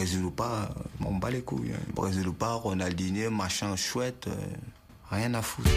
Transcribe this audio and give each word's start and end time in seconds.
Brésil 0.00 0.24
ou 0.24 0.30
pas, 0.30 0.70
on 1.04 1.16
bat 1.16 1.30
les 1.30 1.42
couilles. 1.42 1.74
Hein. 1.74 1.92
Brésil 1.94 2.26
ou 2.26 2.32
pas, 2.32 2.54
Ronaldinho, 2.54 3.30
machin 3.30 3.76
chouette, 3.76 4.28
rien 5.10 5.34
à 5.34 5.42
foutre. 5.42 5.68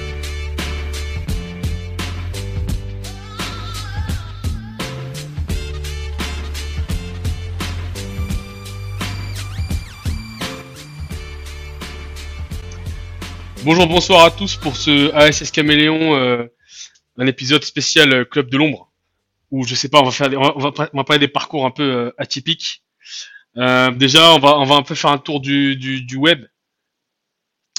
Bonjour, 13.65 13.87
bonsoir 13.87 14.23
à 14.23 14.31
tous 14.31 14.55
pour 14.55 14.77
ce 14.77 15.13
ASS 15.13 15.51
Caméléon, 15.51 16.15
euh, 16.15 16.45
un 17.17 17.27
épisode 17.27 17.65
spécial 17.65 18.13
euh, 18.13 18.23
Club 18.23 18.49
de 18.49 18.55
l'ombre, 18.55 18.89
où 19.51 19.67
je 19.67 19.75
sais 19.75 19.89
pas, 19.89 20.01
on 20.01 20.07
va 20.07 21.03
parler 21.03 21.19
des 21.19 21.27
parcours 21.27 21.65
un 21.65 21.71
peu 21.71 21.83
euh, 21.83 22.11
atypiques. 22.17 22.85
Déjà, 23.55 24.33
on 24.33 24.39
va, 24.39 24.57
on 24.59 24.65
va 24.65 24.75
un 24.75 24.83
peu 24.83 24.95
faire 24.95 25.11
un 25.11 25.17
tour 25.17 25.39
du, 25.39 25.75
du, 25.75 26.01
du 26.01 26.17
web 26.17 26.45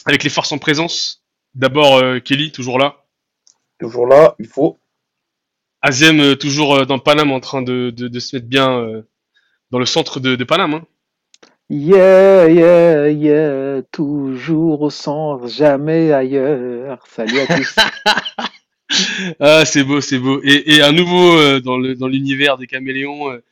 avec 0.06 0.22
les 0.22 0.30
forces 0.30 0.52
en 0.52 0.58
présence. 0.58 1.24
D'abord, 1.54 2.02
Kelly, 2.22 2.52
toujours 2.52 2.78
là. 2.78 3.04
Toujours 3.78 4.06
là, 4.06 4.34
il 4.38 4.46
faut. 4.46 4.78
Azem, 5.82 6.36
toujours 6.36 6.86
dans 6.86 6.98
Paname, 6.98 7.32
en 7.32 7.40
train 7.40 7.62
de, 7.62 7.90
de, 7.90 8.08
de 8.08 8.20
se 8.20 8.36
mettre 8.36 8.48
bien 8.48 9.02
dans 9.70 9.78
le 9.78 9.86
centre 9.86 10.20
de, 10.20 10.36
de 10.36 10.44
Paname. 10.44 10.74
Hein. 10.74 10.86
Yeah, 11.70 12.46
yeah, 12.50 13.08
yeah, 13.08 13.82
toujours 13.90 14.82
au 14.82 14.90
centre, 14.90 15.48
jamais 15.48 16.12
ailleurs. 16.12 17.02
Salut 17.08 17.40
à 17.40 17.56
tous. 17.56 17.76
ah, 19.40 19.64
c'est 19.64 19.82
beau, 19.82 20.02
c'est 20.02 20.18
beau. 20.18 20.42
Et, 20.44 20.74
et 20.74 20.82
à 20.82 20.92
nouveau 20.92 21.38
euh, 21.38 21.60
dans 21.60 21.78
le 21.78 21.94
dans 21.94 22.06
l'univers 22.06 22.58
des 22.58 22.66
caméléons, 22.66 23.30
euh, 23.30 23.42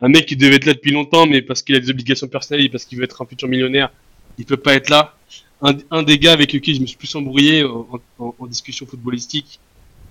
un 0.00 0.08
mec 0.08 0.26
qui 0.26 0.36
devait 0.36 0.56
être 0.56 0.66
là 0.66 0.74
depuis 0.74 0.92
longtemps, 0.92 1.26
mais 1.26 1.42
parce 1.42 1.62
qu'il 1.62 1.74
a 1.74 1.80
des 1.80 1.90
obligations 1.90 2.28
personnelles 2.28 2.64
et 2.64 2.68
parce 2.68 2.84
qu'il 2.84 2.98
veut 2.98 3.04
être 3.04 3.20
un 3.22 3.26
futur 3.26 3.48
millionnaire, 3.48 3.90
il 4.38 4.44
peut 4.46 4.56
pas 4.56 4.74
être 4.74 4.88
là. 4.88 5.14
Un, 5.62 5.74
un 5.90 6.02
des 6.02 6.18
gars 6.18 6.32
avec 6.32 6.52
lequel 6.52 6.76
je 6.76 6.80
me 6.80 6.86
suis 6.86 6.96
plus 6.96 7.14
embrouillé 7.14 7.64
en, 7.64 7.86
en, 8.18 8.34
en 8.38 8.46
discussion 8.46 8.86
footballistique, 8.86 9.60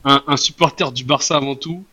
un, 0.04 0.24
un, 0.28 0.38
supporter 0.38 0.92
du 0.92 1.04
Barça 1.04 1.36
avant 1.36 1.56
tout, 1.56 1.84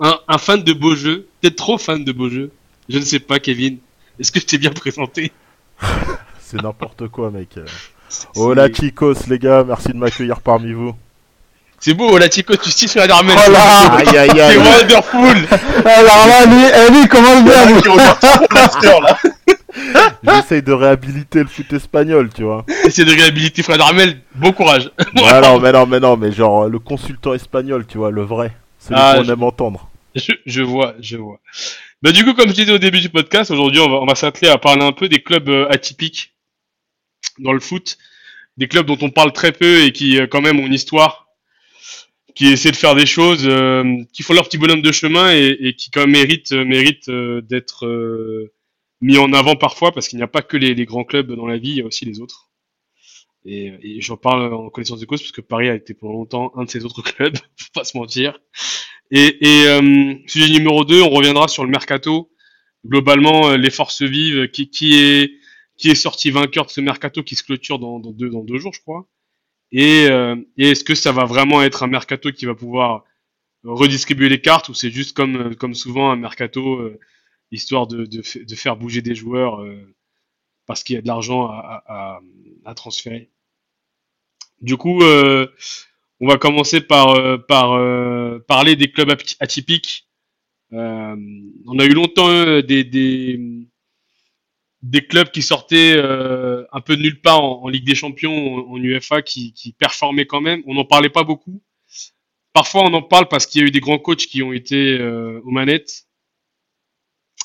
un, 0.00 0.18
un 0.26 0.38
fan 0.38 0.64
de 0.64 0.72
beaux 0.72 0.96
jeux, 0.96 1.28
peut-être 1.40 1.56
trop 1.56 1.78
fan 1.78 2.04
de 2.04 2.12
beaux 2.12 2.28
jeux, 2.28 2.50
je 2.88 2.98
ne 2.98 3.04
sais 3.04 3.20
pas, 3.20 3.38
Kevin. 3.38 3.78
Est-ce 4.18 4.32
que 4.32 4.40
je 4.40 4.46
t'ai 4.46 4.58
bien 4.58 4.70
présenté? 4.70 5.32
C'est 6.40 6.60
n'importe 6.60 7.08
quoi, 7.08 7.30
mec. 7.30 7.50
Hola 8.36 8.72
chicos, 8.72 9.26
les 9.28 9.38
gars, 9.38 9.64
merci 9.64 9.88
de 9.88 9.96
m'accueillir 9.96 10.40
parmi 10.40 10.72
vous. 10.72 10.94
C'est 11.84 11.92
beau, 11.92 12.18
chicos, 12.32 12.56
tu 12.56 12.70
stiches 12.70 12.92
sur 12.92 13.00
la 13.00 13.06
darmelle. 13.06 13.36
Oh 13.46 13.50
là 13.50 13.96
Aïe 13.96 14.16
aïe 14.16 14.40
aïe. 14.40 14.54
C'est 14.54 14.56
wonderful. 14.56 15.36
Alors 15.84 16.26
là, 16.26 16.46
lui, 16.46 16.64
eh, 16.64 16.90
lui 16.90 17.06
comment 17.08 17.42
le 17.42 17.50
là 19.02 19.18
J'essaye 20.40 20.62
de 20.62 20.72
réhabiliter 20.72 21.40
le 21.40 21.46
foot 21.46 21.70
espagnol, 21.74 22.30
tu 22.34 22.44
vois. 22.44 22.64
Essaye 22.86 23.04
de 23.04 23.10
réhabiliter 23.10 23.62
Fred 23.62 23.82
Armel, 23.82 24.18
bon 24.34 24.52
courage. 24.52 24.90
Ouais, 25.14 25.40
non, 25.42 25.60
mais 25.60 25.72
non, 25.72 25.84
mais 25.84 26.00
non, 26.00 26.16
mais 26.16 26.32
genre 26.32 26.70
le 26.70 26.78
consultant 26.78 27.34
espagnol, 27.34 27.84
tu 27.86 27.98
vois, 27.98 28.10
le 28.10 28.22
vrai. 28.22 28.56
C'est 28.78 28.94
ah, 28.96 29.16
qu'on 29.18 29.24
je... 29.24 29.32
aime 29.32 29.42
entendre. 29.42 29.90
Je, 30.14 30.32
je 30.46 30.62
vois, 30.62 30.94
je 31.00 31.18
vois. 31.18 31.38
Bah, 32.00 32.12
du 32.12 32.24
coup, 32.24 32.32
comme 32.32 32.48
je 32.48 32.54
disais 32.54 32.72
au 32.72 32.78
début 32.78 33.02
du 33.02 33.10
podcast, 33.10 33.50
aujourd'hui, 33.50 33.80
on 33.80 33.90
va, 33.90 33.96
on 33.96 34.06
va 34.06 34.14
s'atteler 34.14 34.48
à 34.48 34.56
parler 34.56 34.86
un 34.86 34.92
peu 34.92 35.10
des 35.10 35.22
clubs 35.22 35.50
euh, 35.50 35.68
atypiques 35.68 36.32
dans 37.40 37.52
le 37.52 37.60
foot. 37.60 37.98
Des 38.56 38.68
clubs 38.68 38.86
dont 38.86 38.96
on 39.02 39.10
parle 39.10 39.34
très 39.34 39.52
peu 39.52 39.82
et 39.82 39.92
qui, 39.92 40.18
euh, 40.18 40.26
quand 40.26 40.40
même, 40.40 40.58
ont 40.60 40.66
une 40.66 40.72
histoire, 40.72 41.23
qui 42.34 42.48
essaient 42.48 42.70
de 42.70 42.76
faire 42.76 42.94
des 42.94 43.06
choses, 43.06 43.46
euh, 43.46 43.84
qui 44.12 44.22
font 44.22 44.34
leur 44.34 44.48
petit 44.48 44.58
bonhomme 44.58 44.82
de 44.82 44.92
chemin 44.92 45.32
et, 45.32 45.74
qui, 45.76 45.90
quand 45.90 46.00
même, 46.00 46.10
méritent, 46.10 46.52
méritent 46.52 47.10
d'être 47.10 47.86
mis 49.00 49.18
en 49.18 49.32
avant 49.32 49.54
parfois 49.54 49.92
parce 49.92 50.08
qu'il 50.08 50.16
n'y 50.16 50.22
a 50.22 50.28
pas 50.28 50.42
que 50.42 50.56
les, 50.56 50.84
grands 50.84 51.04
clubs 51.04 51.30
dans 51.32 51.46
la 51.46 51.58
vie, 51.58 51.70
il 51.70 51.76
y 51.76 51.82
a 51.82 51.86
aussi 51.86 52.04
les 52.04 52.20
autres. 52.20 52.50
Et, 53.44 53.72
et 53.82 54.00
j'en 54.00 54.16
parle 54.16 54.54
en 54.54 54.70
connaissance 54.70 55.00
de 55.00 55.06
cause 55.06 55.20
parce 55.20 55.32
que 55.32 55.42
Paris 55.42 55.68
a 55.68 55.74
été 55.74 55.92
pendant 55.92 56.14
longtemps 56.14 56.52
un 56.56 56.64
de 56.64 56.70
ces 56.70 56.84
autres 56.84 57.02
clubs, 57.12 57.36
faut 57.36 57.72
pas 57.74 57.84
se 57.84 57.96
mentir. 57.96 58.38
Et, 59.10 59.36
et 59.46 59.68
euh, 59.68 60.14
sujet 60.26 60.50
numéro 60.50 60.84
2, 60.84 61.02
on 61.02 61.10
reviendra 61.10 61.48
sur 61.48 61.64
le 61.64 61.70
mercato. 61.70 62.30
Globalement, 62.86 63.50
euh, 63.50 63.56
les 63.56 63.70
forces 63.70 64.02
vives, 64.02 64.48
qui, 64.48 64.70
est, 64.94 65.32
qui 65.76 65.90
est 65.90 65.94
sorti 65.94 66.30
vainqueur 66.30 66.66
de 66.66 66.70
ce 66.70 66.80
mercato 66.80 67.22
qui 67.22 67.36
se 67.36 67.42
clôture 67.42 67.78
dans, 67.78 67.98
deux, 68.00 68.30
dans 68.30 68.42
deux 68.42 68.58
jours, 68.58 68.72
je 68.72 68.80
crois. 68.80 69.06
Et, 69.74 70.06
euh, 70.08 70.36
est-ce 70.56 70.84
que 70.84 70.94
ça 70.94 71.10
va 71.10 71.24
vraiment 71.24 71.60
être 71.60 71.82
un 71.82 71.88
mercato 71.88 72.30
qui 72.30 72.46
va 72.46 72.54
pouvoir 72.54 73.04
redistribuer 73.64 74.28
les 74.28 74.40
cartes 74.40 74.68
ou 74.68 74.74
c'est 74.74 74.90
juste 74.90 75.16
comme, 75.16 75.56
comme 75.56 75.74
souvent 75.74 76.12
un 76.12 76.16
mercato 76.16 76.76
euh, 76.76 77.00
histoire 77.50 77.88
de, 77.88 78.04
de, 78.06 78.22
de, 78.44 78.54
faire 78.54 78.76
bouger 78.76 79.02
des 79.02 79.16
joueurs 79.16 79.62
euh, 79.62 79.76
parce 80.66 80.84
qu'il 80.84 80.94
y 80.94 80.98
a 80.98 81.02
de 81.02 81.08
l'argent 81.08 81.48
à, 81.48 81.82
à, 81.86 82.20
à, 82.64 82.74
transférer? 82.74 83.30
Du 84.60 84.76
coup, 84.76 85.02
euh, 85.02 85.48
on 86.20 86.28
va 86.28 86.38
commencer 86.38 86.80
par, 86.80 87.10
euh, 87.10 87.36
par 87.38 87.72
euh, 87.72 88.38
parler 88.46 88.76
des 88.76 88.92
clubs 88.92 89.10
atypiques. 89.40 90.08
Euh, 90.72 91.16
on 91.66 91.78
a 91.80 91.84
eu 91.84 91.94
longtemps 91.94 92.60
des, 92.60 92.84
des, 92.84 93.66
des, 94.84 95.06
clubs 95.06 95.30
qui 95.30 95.42
sortaient 95.42 95.98
un 95.98 96.80
peu 96.80 96.96
de 96.96 97.02
nulle 97.02 97.20
part 97.20 97.42
en, 97.42 97.68
Ligue 97.68 97.86
des 97.86 97.94
Champions, 97.94 98.68
en, 98.70 98.76
UFA, 98.82 99.22
qui, 99.22 99.52
qui, 99.52 99.72
performaient 99.72 100.26
quand 100.26 100.40
même. 100.40 100.62
On 100.66 100.74
n'en 100.74 100.84
parlait 100.84 101.10
pas 101.10 101.24
beaucoup. 101.24 101.62
Parfois, 102.52 102.82
on 102.84 102.94
en 102.94 103.02
parle 103.02 103.28
parce 103.28 103.46
qu'il 103.46 103.60
y 103.60 103.64
a 103.64 103.66
eu 103.66 103.70
des 103.70 103.80
grands 103.80 103.98
coachs 103.98 104.26
qui 104.26 104.42
ont 104.42 104.52
été 104.52 105.00
aux 105.02 105.50
manettes. 105.50 106.06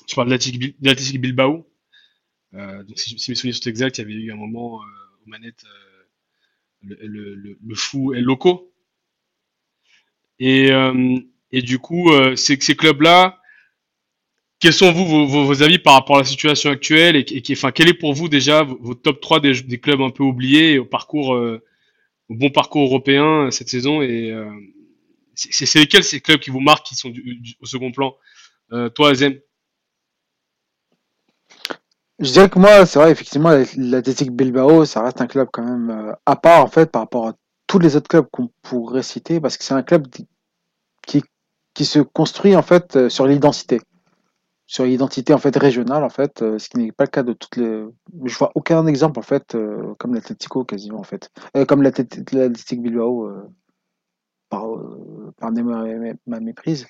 Je 0.08 0.16
parle 0.16 0.28
de 0.28 0.34
l'Athletic 0.82 1.22
Bilbao. 1.22 1.68
donc 2.54 2.98
si, 2.98 3.14
mes 3.30 3.36
souvenirs 3.36 3.56
sont 3.56 3.70
exacts, 3.70 3.98
il 3.98 4.02
y 4.02 4.04
avait 4.06 4.14
eu 4.14 4.32
un 4.32 4.36
moment 4.36 4.76
aux 4.76 5.30
manettes 5.30 5.66
le, 6.84 7.36
le, 7.36 7.58
le, 7.62 7.76
fou 7.76 8.14
et 8.14 8.22
loco. 8.22 8.74
Et, 10.40 10.72
euh, 10.72 11.20
et 11.52 11.62
du 11.62 11.80
coup, 11.80 12.12
euh, 12.12 12.36
ces, 12.36 12.60
ces 12.60 12.76
clubs-là, 12.76 13.39
quels 14.59 14.74
sont 14.74 14.92
vous 14.92 15.06
vos, 15.06 15.46
vos, 15.46 15.64
avis 15.64 15.80
par 15.80 15.94
rapport 15.94 16.18
à 16.18 16.20
la 16.20 16.25
situation 16.25 16.70
actuelle 16.70 17.16
et, 17.16 17.25
et, 17.30 17.44
enfin, 17.53 17.72
quel 17.72 17.88
est 17.88 17.94
pour 17.94 18.14
vous 18.14 18.28
déjà 18.30 18.64
vos 18.64 18.94
top 18.94 19.22
3 19.22 19.40
des, 19.40 19.62
des 19.62 19.80
clubs 19.80 20.02
un 20.02 20.09
peu 20.09 20.24
oubliés 20.24 20.80
au 20.80 20.86
parcours, 20.86 21.36
euh, 21.36 21.64
au 22.30 22.36
bon 22.36 22.50
parcours 22.50 22.84
européen 22.84 23.46
euh, 23.46 23.52
cette 23.52 23.69
saison 23.69 24.02
et 24.02 24.31
euh, 24.31 24.50
c'est 25.36 25.80
lesquels 25.80 26.03
ces 26.03 26.19
clubs 26.19 26.40
qui 26.40 26.50
vous 26.50 26.59
marquent 26.59 26.86
qui 26.86 26.96
sont 26.96 27.09
du, 27.09 27.36
du, 27.36 27.56
au 27.62 27.66
second 27.66 27.92
plan 27.92 28.16
euh, 28.74 28.90
Toi, 28.90 29.12
Azem? 29.12 29.40
Je 32.19 32.31
dirais 32.34 32.50
que 32.50 32.59
moi, 32.59 32.86
c'est 32.86 33.00
vrai, 33.00 33.12
effectivement, 33.12 33.52
l'Athletic 33.78 34.31
Bilbao, 34.31 34.84
ça 34.84 35.02
reste 35.02 35.22
un 35.22 35.28
club 35.28 35.48
quand 35.53 35.64
même 35.64 35.90
euh, 35.90 36.14
à 36.25 36.36
part, 36.36 36.62
en 36.62 36.68
fait, 36.68 36.92
par 36.92 37.03
rapport 37.03 37.30
à 37.30 37.34
tous 37.66 37.80
les 37.80 37.96
autres 37.96 38.09
clubs 38.09 38.28
qu'on 38.30 38.50
pourrait 38.62 39.03
citer, 39.03 39.40
parce 39.40 39.56
que 39.56 39.64
c'est 39.64 39.74
un 39.74 39.84
club 39.84 40.08
qui, 40.09 41.24
qui 41.74 41.86
se 41.86 42.00
construit, 42.00 42.58
en 42.58 42.62
fait, 42.62 42.98
euh, 42.98 43.09
sur 43.09 43.25
l'identité. 43.25 43.80
Sur 44.72 44.85
l'identité, 44.85 45.34
en 45.34 45.40
fait, 45.40 45.56
régionale, 45.56 46.03
en 46.03 46.09
fait, 46.09 46.44
euh, 46.44 46.59
ce 46.59 46.69
qui 46.69 46.78
n'est 46.78 46.91
pas 46.91 47.06
le 47.06 47.09
cas 47.09 47.24
de 47.24 47.34
toutes 47.34 47.57
les... 47.57 47.85
Je 48.25 48.38
vois 48.38 48.52
aucun 48.53 48.85
exemple, 48.85 49.18
en 49.18 49.24
fait, 49.24 49.57
comme 49.97 50.13
l'Atletico, 50.13 50.63
quasiment, 50.63 51.00
en 51.00 51.03
fait. 51.03 51.31
comme 51.68 51.81
l'Athletic 51.81 52.80
Bilbao, 52.80 53.30
par, 54.50 54.68
par 55.38 55.52
ma 55.52 56.40
méprise 56.40 56.85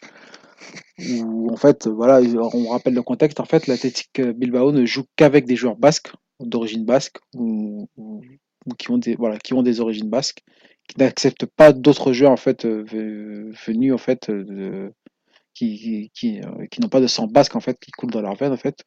où 1.24 1.52
en 1.52 1.56
fait, 1.56 1.88
voilà, 1.88 2.20
on 2.54 2.70
rappelle 2.70 2.94
le 2.94 3.02
contexte. 3.02 3.40
En 3.40 3.46
fait, 3.46 3.68
l'Athletic 3.68 4.22
Bilbao 4.22 4.74
ne 4.74 4.86
joue 4.86 5.06
qu'avec 5.16 5.46
des 5.46 5.56
joueurs 5.56 5.78
basques, 5.78 6.12
d'origine 6.42 6.86
basque, 6.86 7.18
ou, 7.34 7.88
qui 8.78 8.92
ont 8.92 8.98
des 8.98 9.16
voilà, 9.16 9.38
qui 9.38 9.54
ont 9.54 9.64
des 9.64 9.80
origines 9.80 10.10
basques, 10.10 10.44
qui 10.88 11.00
n'acceptent 11.00 11.46
pas 11.46 11.72
d'autres 11.72 12.14
joueurs 12.14 12.32
en 12.32 12.38
fait 12.38 12.66
euh, 12.66 12.84
venus 13.66 13.94
en 13.94 13.98
fait 13.98 14.30
de, 14.30 14.92
qui 15.60 16.42
euh, 16.42 16.66
qui 16.68 16.82
n'ont 16.82 16.90
pas 16.90 17.02
de 17.02 17.08
sang 17.08 17.28
basque 17.28 17.56
en 17.56 17.60
fait 17.60 17.78
qui 17.80 17.92
coule 17.92 18.12
dans 18.12 18.22
leur 18.22 18.36
veine 18.36 18.54
en 18.54 18.58
fait. 18.58 18.84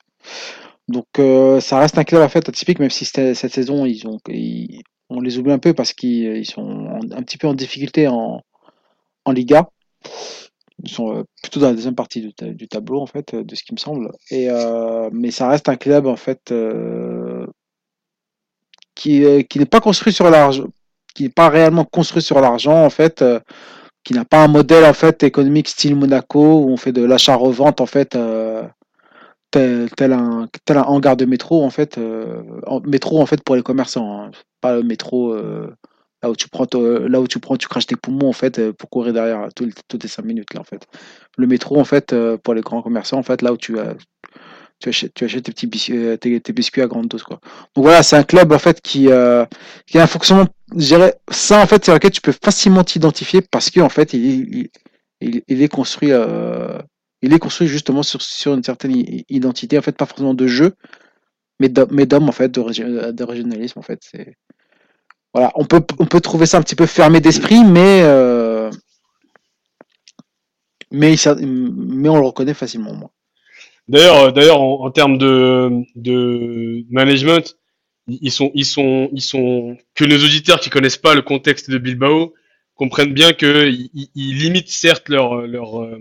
Donc 0.88 1.06
euh, 1.18 1.60
ça 1.60 1.78
reste 1.78 1.98
un 1.98 2.04
club 2.04 2.22
en 2.22 2.28
fait 2.28 2.48
atypique, 2.48 2.78
même 2.78 2.90
si 2.90 3.04
cette, 3.04 3.34
saison 3.34 3.86
ils 3.86 4.06
ont 4.06 4.18
ils, 4.28 4.82
on 5.08 5.20
les 5.20 5.38
oublie 5.38 5.52
un 5.52 5.58
peu 5.58 5.74
parce 5.74 5.92
qu'ils 5.92 6.46
sont 6.46 7.00
un 7.12 7.22
petit 7.22 7.38
peu 7.38 7.46
en 7.46 7.54
difficulté 7.54 8.08
en 8.08 8.42
en 9.24 9.32
Liga. 9.32 9.68
Ils 10.84 10.90
sont 10.90 11.16
euh, 11.16 11.24
plutôt 11.42 11.60
dans 11.60 11.68
la 11.68 11.74
deuxième 11.74 11.94
partie 11.94 12.32
du, 12.36 12.68
tableau, 12.68 13.00
en 13.00 13.06
fait, 13.06 13.36
de 13.36 13.54
ce 13.54 13.62
qui 13.62 13.72
me 13.72 13.78
semble. 13.78 14.10
Et, 14.30 14.48
mais 15.12 15.30
ça 15.30 15.48
reste 15.48 15.68
un 15.68 15.76
club, 15.76 16.06
en 16.06 16.16
fait, 16.16 16.52
qui, 18.96 19.46
qui 19.48 19.58
n'est 19.60 19.66
pas 19.66 19.80
construit 19.80 20.12
sur 20.12 20.28
l'argent, 20.28 20.64
qui 21.14 21.24
n'est 21.24 21.28
pas 21.28 21.50
réellement 21.50 21.84
construit 21.84 22.22
sur 22.22 22.40
l'argent, 22.40 22.84
en 22.84 22.90
fait, 22.90 23.22
qui 24.04 24.14
n'a 24.14 24.24
pas 24.24 24.42
un 24.42 24.48
modèle, 24.48 24.84
en 24.84 24.94
fait, 24.94 25.22
économique 25.22 25.68
style 25.68 25.96
Monaco, 25.96 26.60
où 26.60 26.70
on 26.70 26.76
fait 26.76 26.92
de 26.92 27.04
l'achat-revente, 27.04 27.80
en 27.80 27.86
fait, 27.86 28.16
euh, 28.16 28.66
tel, 29.50 30.12
un, 30.12 30.48
tel 30.64 30.78
un 30.78 30.82
hangar 30.82 31.16
de 31.16 31.24
métro, 31.24 31.64
en 31.64 31.70
fait, 31.70 31.98
en, 32.66 32.80
métro, 32.80 33.20
en 33.20 33.26
fait, 33.26 33.42
pour 33.44 33.56
les 33.56 33.62
commerçants, 33.62 34.22
hein, 34.22 34.30
pas 34.60 34.74
le 34.74 34.82
métro 34.82 35.34
là 36.22 36.30
où 36.30 36.36
tu 36.36 36.48
prends 36.48 36.66
là 36.74 37.20
où 37.20 37.26
tu 37.26 37.40
prends 37.40 37.56
tu 37.56 37.68
craches 37.68 37.86
tes 37.86 37.96
poumons 37.96 38.28
en 38.28 38.32
fait 38.32 38.58
euh, 38.58 38.72
pour 38.72 38.88
courir 38.88 39.12
derrière 39.12 39.48
toutes 39.54 40.02
les 40.02 40.08
cinq 40.08 40.24
minutes 40.24 40.54
là 40.54 40.60
en 40.60 40.64
fait. 40.64 40.86
Le 41.36 41.46
métro 41.46 41.78
en 41.78 41.84
fait 41.84 42.12
euh, 42.12 42.36
pour 42.36 42.54
les 42.54 42.62
grands 42.62 42.82
commerçants 42.82 43.18
en 43.18 43.22
fait 43.22 43.42
là 43.42 43.52
où 43.52 43.56
tu 43.56 43.76
tu 44.82 44.88
achètes, 44.88 45.14
tu 45.14 45.24
achètes 45.24 45.44
tes 45.44 45.52
petits 45.52 45.66
biscuits, 45.66 45.96
euh, 45.96 46.16
tes, 46.16 46.52
biscuits 46.52 46.82
à 46.82 46.86
grande 46.86 47.08
dose, 47.08 47.22
quoi. 47.22 47.40
Donc 47.74 47.84
voilà, 47.84 48.02
c'est 48.02 48.16
un 48.16 48.24
club 48.24 48.52
en 48.52 48.58
fait 48.58 48.80
qui, 48.80 49.08
euh, 49.08 49.44
qui 49.86 49.98
a 49.98 50.02
un 50.02 50.06
fonctionnement, 50.06 50.46
ça 51.30 51.62
en 51.62 51.66
fait, 51.66 51.84
c'est 51.84 51.94
lequel 51.94 52.10
tu 52.10 52.20
peux 52.20 52.34
facilement 52.44 52.84
t'identifier 52.84 53.42
parce 53.42 53.70
que 53.70 53.80
en 53.80 53.88
fait, 53.88 54.12
il, 54.12 54.68
il, 55.20 55.62
est 55.62 55.68
construit, 55.68 56.12
euh, 56.12 56.78
il 57.22 57.32
est 57.32 57.38
construit 57.38 57.68
justement 57.68 58.02
sur, 58.02 58.20
sur 58.22 58.54
une 58.54 58.64
certaine 58.64 58.92
identité, 59.28 59.78
en 59.78 59.82
fait, 59.82 59.96
pas 59.96 60.06
forcément 60.06 60.34
de 60.34 60.46
jeu, 60.46 60.74
mais 61.60 61.68
d'hommes, 61.68 62.28
en 62.28 62.32
fait, 62.32 62.48
de, 62.48 62.60
régi- 62.60 63.12
de 63.12 63.24
régionalisme, 63.24 63.78
en 63.78 63.82
fait. 63.82 64.00
Voilà, 65.32 65.52
on 65.54 65.64
peut, 65.64 65.82
on 65.98 66.06
peut 66.06 66.20
trouver 66.20 66.46
ça 66.46 66.58
un 66.58 66.62
petit 66.62 66.74
peu 66.74 66.86
fermé 66.86 67.20
d'esprit, 67.20 67.64
mais 67.64 68.02
mais, 70.90 71.14
mais 71.40 72.08
on 72.10 72.16
le 72.16 72.26
reconnaît 72.26 72.54
facilement, 72.54 72.92
moi. 72.94 73.10
D'ailleurs, 73.88 74.16
euh, 74.16 74.30
d'ailleurs, 74.30 74.60
en, 74.60 74.90
termes 74.90 75.18
de, 75.18 76.84
management, 76.90 77.56
ils 78.08 78.30
sont, 78.30 78.50
ils 78.54 78.64
sont, 78.64 79.08
ils 79.12 79.22
sont 79.22 79.76
que 79.94 80.04
nos 80.04 80.16
auditeurs 80.16 80.60
qui 80.60 80.70
connaissent 80.70 80.96
pas 80.96 81.14
le 81.14 81.22
contexte 81.22 81.70
de 81.70 81.78
Bilbao 81.78 82.34
comprennent 82.74 83.12
bien 83.12 83.32
que 83.32 83.70
ils, 83.70 84.38
limitent 84.38 84.70
certes 84.70 85.08
leur, 85.08 85.42
leur, 85.42 85.82
euh, 85.82 85.98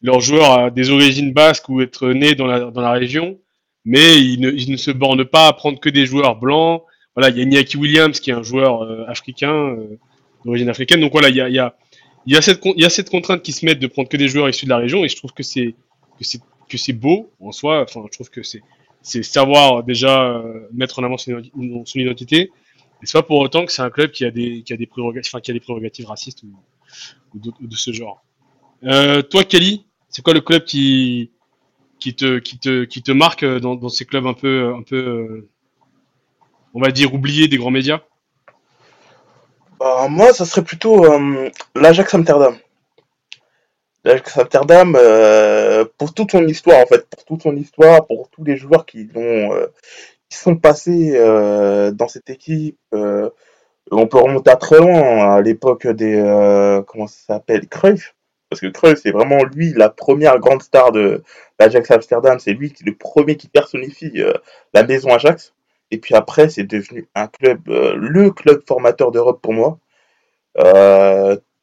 leurs 0.00 0.20
joueurs 0.20 0.58
à 0.58 0.70
des 0.70 0.90
origines 0.90 1.32
basques 1.32 1.68
ou 1.68 1.80
être 1.80 2.08
nés 2.08 2.34
dans 2.34 2.46
la, 2.46 2.70
dans 2.70 2.80
la 2.80 2.92
région, 2.92 3.38
mais 3.84 4.20
ils 4.20 4.40
ne, 4.40 4.76
se 4.76 4.90
bornent 4.90 5.24
pas 5.24 5.48
à 5.48 5.52
prendre 5.52 5.78
que 5.78 5.88
des 5.88 6.06
joueurs 6.06 6.36
blancs. 6.36 6.82
Voilà, 7.14 7.30
il 7.30 7.36
y 7.36 7.40
a 7.40 7.42
Iñaki 7.44 7.76
Williams 7.76 8.18
qui 8.18 8.30
est 8.30 8.34
un 8.34 8.42
joueur 8.42 8.82
euh, 8.82 9.04
africain 9.06 9.76
d'origine 10.44 10.68
africaine. 10.68 11.00
Donc 11.00 11.12
voilà, 11.12 11.28
il 11.28 11.36
y 11.36 11.40
a, 11.40 11.48
il 11.48 11.54
y 11.54 11.58
a, 11.58 11.76
il 12.26 12.32
y 12.32 12.36
a 12.36 12.40
cette, 12.40 12.64
il 12.64 12.82
y 12.82 12.86
a 12.86 12.90
cette 12.90 13.10
contrainte 13.10 13.42
qui 13.42 13.52
se 13.52 13.66
met 13.66 13.74
de 13.74 13.86
prendre 13.86 14.08
que 14.08 14.16
des 14.16 14.28
joueurs 14.28 14.48
issus 14.48 14.64
de 14.64 14.70
la 14.70 14.78
région, 14.78 15.04
et 15.04 15.08
je 15.08 15.16
trouve 15.16 15.32
que 15.32 15.42
c'est 15.42 15.74
que 16.18 16.24
c'est 16.24 16.40
que 16.72 16.78
c'est 16.78 16.92
beau 16.94 17.30
en 17.40 17.52
soi. 17.52 17.82
Enfin, 17.82 18.02
je 18.06 18.16
trouve 18.16 18.30
que 18.30 18.42
c'est 18.42 18.62
c'est 19.02 19.22
savoir 19.22 19.82
déjà 19.82 20.22
euh, 20.22 20.68
mettre 20.72 21.00
en 21.00 21.04
avant 21.04 21.18
son, 21.18 21.42
son 21.84 21.98
identité. 21.98 22.50
Et 23.02 23.06
c'est 23.06 23.18
pas 23.18 23.22
pour 23.22 23.38
autant 23.38 23.66
que 23.66 23.72
c'est 23.72 23.82
un 23.82 23.90
club 23.90 24.10
qui 24.12 24.24
a 24.24 24.30
des 24.30 24.62
qui 24.62 24.72
a 24.72 24.76
des 24.76 24.86
prérogatives, 24.86 25.30
enfin, 25.34 25.40
qui 25.40 25.50
a 25.50 25.54
des 25.54 25.60
prérogatives 25.60 26.06
racistes 26.06 26.44
ou, 26.44 26.52
de, 27.34 27.76
ce 27.76 27.92
genre. 27.92 28.22
Euh, 28.84 29.22
toi, 29.22 29.44
Kelly, 29.44 29.86
c'est 30.08 30.22
quoi 30.22 30.34
le 30.34 30.40
club 30.40 30.64
qui 30.64 31.30
qui 31.98 32.14
te 32.14 32.38
qui 32.38 32.58
te 32.58 32.84
qui 32.84 33.02
te 33.02 33.12
marque 33.12 33.42
euh, 33.42 33.60
dans, 33.60 33.74
dans 33.74 33.88
ces 33.88 34.04
clubs 34.04 34.26
un 34.26 34.34
peu 34.34 34.74
un 34.74 34.82
peu 34.82 34.96
euh, 34.96 35.48
on 36.74 36.80
va 36.80 36.90
dire 36.90 37.12
oubliés 37.14 37.48
des 37.48 37.56
grands 37.56 37.70
médias? 37.70 38.00
Bah, 39.80 40.06
moi, 40.08 40.32
ça 40.32 40.44
serait 40.44 40.62
plutôt 40.62 41.04
euh, 41.04 41.50
l'Ajax 41.74 42.14
Amsterdam. 42.14 42.56
L'Ajax 44.04 44.38
Amsterdam, 44.38 44.96
euh, 44.98 45.84
pour 45.98 46.12
toute 46.14 46.32
son 46.32 46.46
histoire, 46.46 46.80
en 46.80 46.86
fait, 46.86 47.06
pour 47.08 47.24
toute 47.24 47.42
son 47.42 47.56
histoire, 47.56 48.06
pour 48.06 48.28
tous 48.30 48.44
les 48.44 48.56
joueurs 48.56 48.84
qui 48.86 49.04
l'ont, 49.14 49.54
euh, 49.54 49.66
qui 50.28 50.38
sont 50.38 50.56
passés 50.56 51.12
euh, 51.16 51.92
dans 51.92 52.08
cette 52.08 52.30
équipe. 52.30 52.78
euh, 52.94 53.30
on 53.90 54.06
peut 54.08 54.18
remonter 54.18 54.50
à 54.50 54.56
très 54.56 54.78
loin, 54.78 55.34
à 55.36 55.40
l'époque 55.42 55.86
des, 55.86 56.16
euh, 56.16 56.82
comment 56.82 57.06
ça 57.06 57.34
s'appelle, 57.34 57.68
Cruyff. 57.68 58.14
Parce 58.50 58.60
que 58.60 58.66
Cruyff, 58.68 59.00
c'est 59.02 59.10
vraiment 59.12 59.44
lui 59.44 59.72
la 59.74 59.88
première 59.90 60.38
grande 60.40 60.62
star 60.62 60.92
de 60.92 61.22
l'Ajax 61.58 61.90
Amsterdam. 61.90 62.38
C'est 62.38 62.52
lui 62.52 62.72
qui 62.72 62.84
le 62.84 62.94
premier 62.94 63.36
qui 63.36 63.48
personnifie 63.48 64.12
euh, 64.22 64.32
la 64.74 64.84
maison 64.84 65.10
Ajax. 65.14 65.54
Et 65.90 65.98
puis 65.98 66.14
après, 66.14 66.48
c'est 66.48 66.64
devenu 66.64 67.08
un 67.14 67.28
club, 67.28 67.60
le 67.68 68.30
club 68.30 68.62
formateur 68.66 69.10
d'Europe 69.12 69.40
pour 69.42 69.52
moi. 69.52 69.78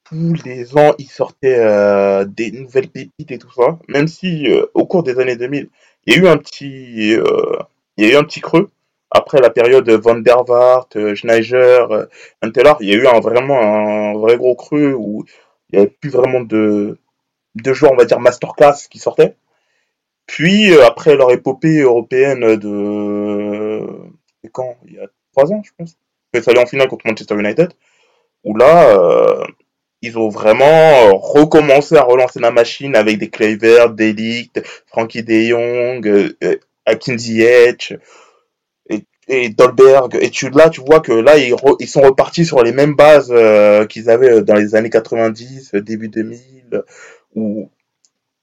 Tous 0.10 0.34
les 0.44 0.76
ans, 0.76 0.96
il 0.98 1.08
sortait 1.08 1.60
euh, 1.60 2.26
des 2.26 2.52
nouvelles 2.52 2.90
pépites 2.90 3.32
et 3.32 3.38
tout 3.38 3.52
ça. 3.52 3.78
Même 3.88 4.08
si 4.08 4.48
euh, 4.48 4.66
au 4.74 4.86
cours 4.88 5.04
des 5.04 5.20
années 5.20 5.36
2000, 5.36 5.70
il 6.06 6.14
y 6.14 6.18
a 6.18 6.20
eu 6.20 6.28
un 6.28 6.38
petit, 6.38 7.14
euh, 7.14 7.58
il 7.98 8.06
y 8.06 8.10
a 8.10 8.14
eu 8.14 8.16
un 8.18 8.24
petit 8.24 8.42
creux. 8.42 8.70
Après 9.12 9.40
la 9.40 9.52
période 9.52 9.88
Van 9.90 10.16
der 10.16 10.44
Vaart, 10.44 10.90
euh, 10.96 11.14
Schneider, 11.14 12.08
Huntelaar, 12.42 12.78
il 12.82 12.90
y 12.90 12.94
a 12.94 12.96
eu 12.96 13.08
un, 13.08 13.20
vraiment 13.20 13.60
un 13.62 14.14
vrai 14.18 14.38
gros 14.38 14.56
creux 14.56 14.94
où 14.94 15.26
il 15.70 15.78
n'y 15.78 15.86
avait 15.86 15.92
plus 15.92 16.10
vraiment 16.10 16.42
de, 16.42 16.98
de 17.56 17.74
joueurs, 17.74 17.92
on 17.94 17.96
va 17.96 18.06
dire, 18.06 18.20
masterclass 18.20 18.88
qui 18.90 18.98
sortaient. 19.00 19.36
Puis, 20.26 20.74
après 20.82 21.16
leur 21.16 21.32
épopée 21.32 21.82
européenne 21.82 22.56
de... 22.58 23.86
Quand? 24.52 24.76
Il 24.86 24.94
y 24.94 25.00
a 25.00 25.08
trois 25.34 25.52
ans, 25.52 25.62
je 25.64 25.72
pense. 25.78 25.98
Ils 26.34 26.44
sont 26.44 26.52
allés 26.52 26.62
en 26.62 26.66
finale 26.66 26.88
contre 26.88 27.08
Manchester 27.08 27.36
United. 27.36 27.74
Où 28.44 28.56
là, 28.56 29.46
ils 30.02 30.18
ont 30.18 30.30
vraiment 30.30 30.66
euh, 30.66 31.12
recommencé 31.14 31.96
à 31.96 32.04
relancer 32.04 32.40
la 32.40 32.52
machine 32.52 32.96
avec 32.96 33.18
des 33.18 33.30
Kluivert, 33.30 33.90
Delict, 33.90 34.62
Frankie 34.88 35.24
de 35.24 35.42
Jong, 35.42 36.08
euh, 36.08 36.38
euh, 36.44 36.56
Akin 36.86 37.18
et, 39.28 39.50
Dolberg. 39.50 40.16
Et 40.16 40.32
là, 40.54 40.70
tu 40.70 40.82
vois 40.82 41.02
que 41.02 41.12
là, 41.12 41.38
ils, 41.38 41.88
sont 41.88 42.02
repartis 42.02 42.46
sur 42.46 42.64
les 42.64 42.72
mêmes 42.72 42.96
bases 42.96 43.32
qu'ils 43.88 44.10
avaient 44.10 44.42
dans 44.42 44.56
les 44.56 44.74
années 44.74 44.90
90, 44.90 45.76
euh, 45.76 45.82
début 45.82 46.10
2000, 46.10 46.84
où 47.36 47.70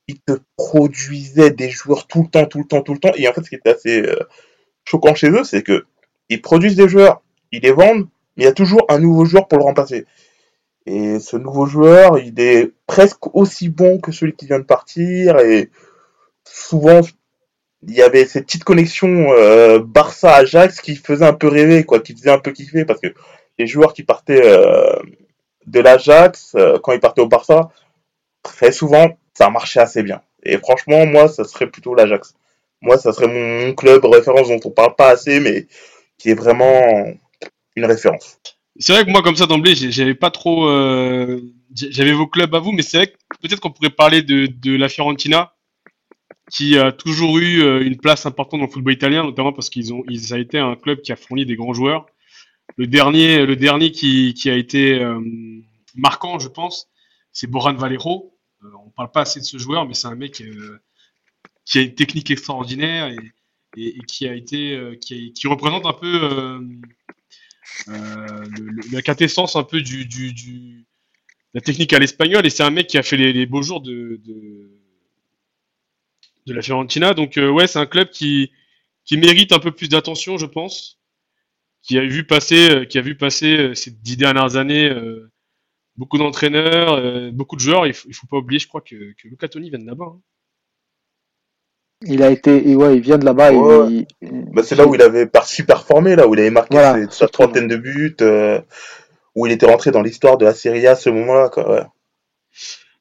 ils 0.06 0.20
te 0.20 0.34
produisaient 0.56 1.50
des 1.50 1.70
joueurs 1.70 2.06
tout 2.06 2.22
le 2.22 2.28
temps, 2.28 2.46
tout 2.46 2.58
le 2.58 2.66
temps, 2.66 2.82
tout 2.82 2.92
le 2.92 3.00
temps. 3.00 3.12
Et 3.16 3.26
en 3.26 3.32
fait, 3.32 3.42
ce 3.42 3.48
qui 3.48 3.56
était 3.56 3.70
assez 3.70 4.04
choquant 4.84 5.14
chez 5.16 5.30
eux, 5.30 5.42
c'est 5.42 5.62
que 5.62 5.86
ils 6.28 6.40
produisent 6.40 6.76
des 6.76 6.88
joueurs, 6.88 7.22
ils 7.50 7.62
les 7.62 7.72
vendent, 7.72 8.06
mais 8.36 8.44
il 8.44 8.46
y 8.46 8.48
a 8.48 8.52
toujours 8.52 8.84
un 8.88 9.00
nouveau 9.00 9.24
joueur 9.24 9.48
pour 9.48 9.58
le 9.58 9.64
remplacer. 9.64 10.06
Et 10.86 11.18
ce 11.18 11.36
nouveau 11.36 11.66
joueur, 11.66 12.18
il 12.18 12.38
est 12.40 12.72
presque 12.86 13.34
aussi 13.34 13.68
bon 13.68 13.98
que 13.98 14.12
celui 14.12 14.34
qui 14.34 14.46
vient 14.46 14.60
de 14.60 14.64
partir. 14.64 15.38
Et 15.40 15.70
souvent, 16.44 17.00
il 17.82 17.94
y 17.94 18.02
avait 18.02 18.24
cette 18.24 18.46
petite 18.46 18.64
connexion 18.64 19.32
euh, 19.32 19.80
Barça-Ajax 19.80 20.80
qui 20.80 20.96
faisait 20.96 21.24
un 21.26 21.32
peu 21.32 21.48
rêver, 21.48 21.84
quoi, 21.84 22.00
qui 22.00 22.14
faisait 22.14 22.30
un 22.30 22.38
peu 22.38 22.52
kiffer, 22.52 22.84
parce 22.84 23.00
que 23.00 23.08
les 23.58 23.66
joueurs 23.66 23.94
qui 23.94 24.04
partaient 24.04 24.44
euh, 24.44 24.96
de 25.66 25.80
l'Ajax, 25.80 26.52
euh, 26.56 26.78
quand 26.78 26.92
ils 26.92 27.00
partaient 27.00 27.22
au 27.22 27.28
Barça, 27.28 27.70
très 28.42 28.70
souvent, 28.72 29.18
ça 29.34 29.50
marchait 29.50 29.80
assez 29.80 30.02
bien. 30.04 30.22
Et 30.44 30.58
franchement, 30.58 31.04
moi, 31.06 31.28
ça 31.28 31.44
serait 31.44 31.66
plutôt 31.66 31.94
l'Ajax. 31.94 32.34
Moi, 32.80 32.96
ça 32.98 33.12
serait 33.12 33.26
mon, 33.26 33.66
mon 33.66 33.74
club 33.74 34.04
référence 34.04 34.48
dont 34.48 34.60
on 34.64 34.70
parle 34.70 34.94
pas 34.94 35.08
assez, 35.08 35.40
mais 35.40 35.66
qui 36.18 36.30
est 36.30 36.34
vraiment 36.34 37.06
une 37.74 37.84
référence. 37.84 38.38
C'est 38.78 38.92
vrai 38.92 39.04
que 39.04 39.10
moi, 39.10 39.22
comme 39.22 39.36
ça, 39.36 39.46
d'emblée, 39.46 39.74
j'avais 39.74 40.14
pas 40.14 40.30
trop. 40.30 40.68
euh, 40.68 41.40
J'avais 41.74 42.12
vos 42.12 42.26
clubs 42.26 42.54
à 42.54 42.58
vous, 42.58 42.72
mais 42.72 42.82
c'est 42.82 42.98
vrai 42.98 43.06
que 43.08 43.16
peut-être 43.42 43.60
qu'on 43.60 43.70
pourrait 43.70 43.90
parler 43.90 44.22
de, 44.22 44.46
de 44.46 44.76
la 44.76 44.88
Fiorentina, 44.88 45.54
qui 46.50 46.78
a 46.78 46.92
toujours 46.92 47.38
eu 47.38 47.62
euh, 47.62 47.84
une 47.84 47.96
place 47.98 48.26
importante 48.26 48.60
dans 48.60 48.66
le 48.66 48.72
football 48.72 48.92
italien, 48.94 49.24
notamment 49.24 49.52
parce 49.52 49.70
qu'ils 49.70 49.92
ont, 49.94 50.02
ils, 50.08 50.32
a 50.34 50.38
été 50.38 50.58
un 50.58 50.76
club 50.76 51.00
qui 51.02 51.12
a 51.12 51.16
fourni 51.16 51.46
des 51.46 51.56
grands 51.56 51.74
joueurs. 51.74 52.06
Le 52.76 52.86
dernier, 52.86 53.46
le 53.46 53.56
dernier 53.56 53.92
qui, 53.92 54.34
qui 54.34 54.50
a 54.50 54.56
été 54.56 55.00
euh, 55.00 55.20
marquant, 55.96 56.38
je 56.38 56.48
pense, 56.48 56.88
c'est 57.32 57.48
Boran 57.50 57.74
Valero. 57.74 58.38
Euh, 58.64 58.68
on 58.86 58.90
parle 58.90 59.10
pas 59.12 59.22
assez 59.22 59.40
de 59.40 59.44
ce 59.44 59.58
joueur, 59.58 59.86
mais 59.86 59.94
c'est 59.94 60.08
un 60.08 60.14
mec 60.16 60.40
euh, 60.42 60.80
qui 61.64 61.78
a 61.78 61.82
une 61.82 61.94
technique 61.94 62.30
extraordinaire 62.30 63.08
et, 63.08 63.18
et, 63.76 63.98
qui 64.08 64.28
a 64.28 64.34
été, 64.34 64.74
euh, 64.76 64.96
qui, 64.96 65.32
qui 65.32 65.46
représente 65.48 65.86
un 65.86 65.92
peu 65.92 66.60
le- 67.88 68.92
la 68.92 69.02
quintessence 69.02 69.56
un 69.56 69.64
peu 69.64 69.82
du, 69.82 70.06
la 71.54 71.60
technique 71.60 71.92
à 71.92 71.98
l'espagnol. 71.98 72.46
Et 72.46 72.50
c'est 72.50 72.62
un 72.62 72.70
mec 72.70 72.86
qui 72.86 72.98
a 72.98 73.02
fait 73.02 73.16
les, 73.16 73.46
beaux 73.46 73.62
jours 73.62 73.80
de, 73.80 74.20
de, 74.24 74.70
la 76.52 76.62
Fiorentina. 76.62 77.14
Donc 77.14 77.38
euh, 77.38 77.50
ouais, 77.50 77.66
c'est 77.66 77.78
un 77.78 77.86
club 77.86 78.10
qui, 78.10 78.50
qui 79.04 79.16
mérite 79.16 79.52
un 79.52 79.58
peu 79.58 79.72
plus 79.72 79.88
d'attention, 79.88 80.38
je 80.38 80.46
pense. 80.46 80.98
Qui 81.82 81.98
a 81.98 82.04
vu 82.06 82.24
passer, 82.26 82.70
euh, 82.70 82.84
qui 82.84 82.98
a 82.98 83.02
vu 83.02 83.16
passer 83.16 83.56
euh, 83.58 83.74
ces 83.74 83.90
dix 83.92 84.16
dernières 84.16 84.56
années 84.56 84.88
euh, 84.90 85.30
beaucoup 85.96 86.18
d'entraîneurs, 86.18 86.94
euh, 86.94 87.30
beaucoup 87.32 87.56
de 87.56 87.60
joueurs. 87.62 87.86
Il 87.86 87.94
faut, 87.94 88.08
il 88.08 88.14
faut 88.14 88.26
pas 88.28 88.38
oublier, 88.38 88.60
je 88.60 88.68
crois 88.68 88.82
que, 88.82 89.12
que 89.14 89.28
Luca 89.28 89.48
Toni 89.48 89.70
vient 89.70 89.80
de 89.80 89.86
là-bas. 89.86 90.06
hein. 90.16 90.22
Il 92.02 92.22
a 92.22 92.30
été, 92.30 92.68
et 92.68 92.76
ouais, 92.76 92.96
il 92.96 93.00
vient 93.02 93.18
de 93.18 93.24
là-bas. 93.24 93.52
et 93.52 93.56
Ouais. 93.56 94.06
il- 94.22 94.52
Bah, 94.52 94.62
c'est 94.62 94.74
là 94.74 94.86
où 94.86 94.94
il 94.94 95.02
avait 95.02 95.26
parti 95.26 95.62
performé, 95.62 96.14
là 96.16 96.26
où 96.28 96.34
il 96.34 96.40
avait 96.40 96.50
marqué 96.50 96.74
Voilà, 96.74 97.06
ses- 97.10 97.18
sa 97.18 97.28
trentaine 97.28 97.68
de 97.68 97.76
buts, 97.76 98.16
euh, 98.20 98.60
où 99.34 99.46
il 99.46 99.52
était 99.52 99.66
rentré 99.66 99.90
dans 99.92 100.02
l'histoire 100.02 100.36
de 100.38 100.44
la 100.44 100.52
Serie 100.54 100.86
A 100.86 100.92
à 100.92 100.96
ce 100.96 101.08
moment-là. 101.10 101.48
Quoi, 101.48 101.70
ouais. 101.70 101.82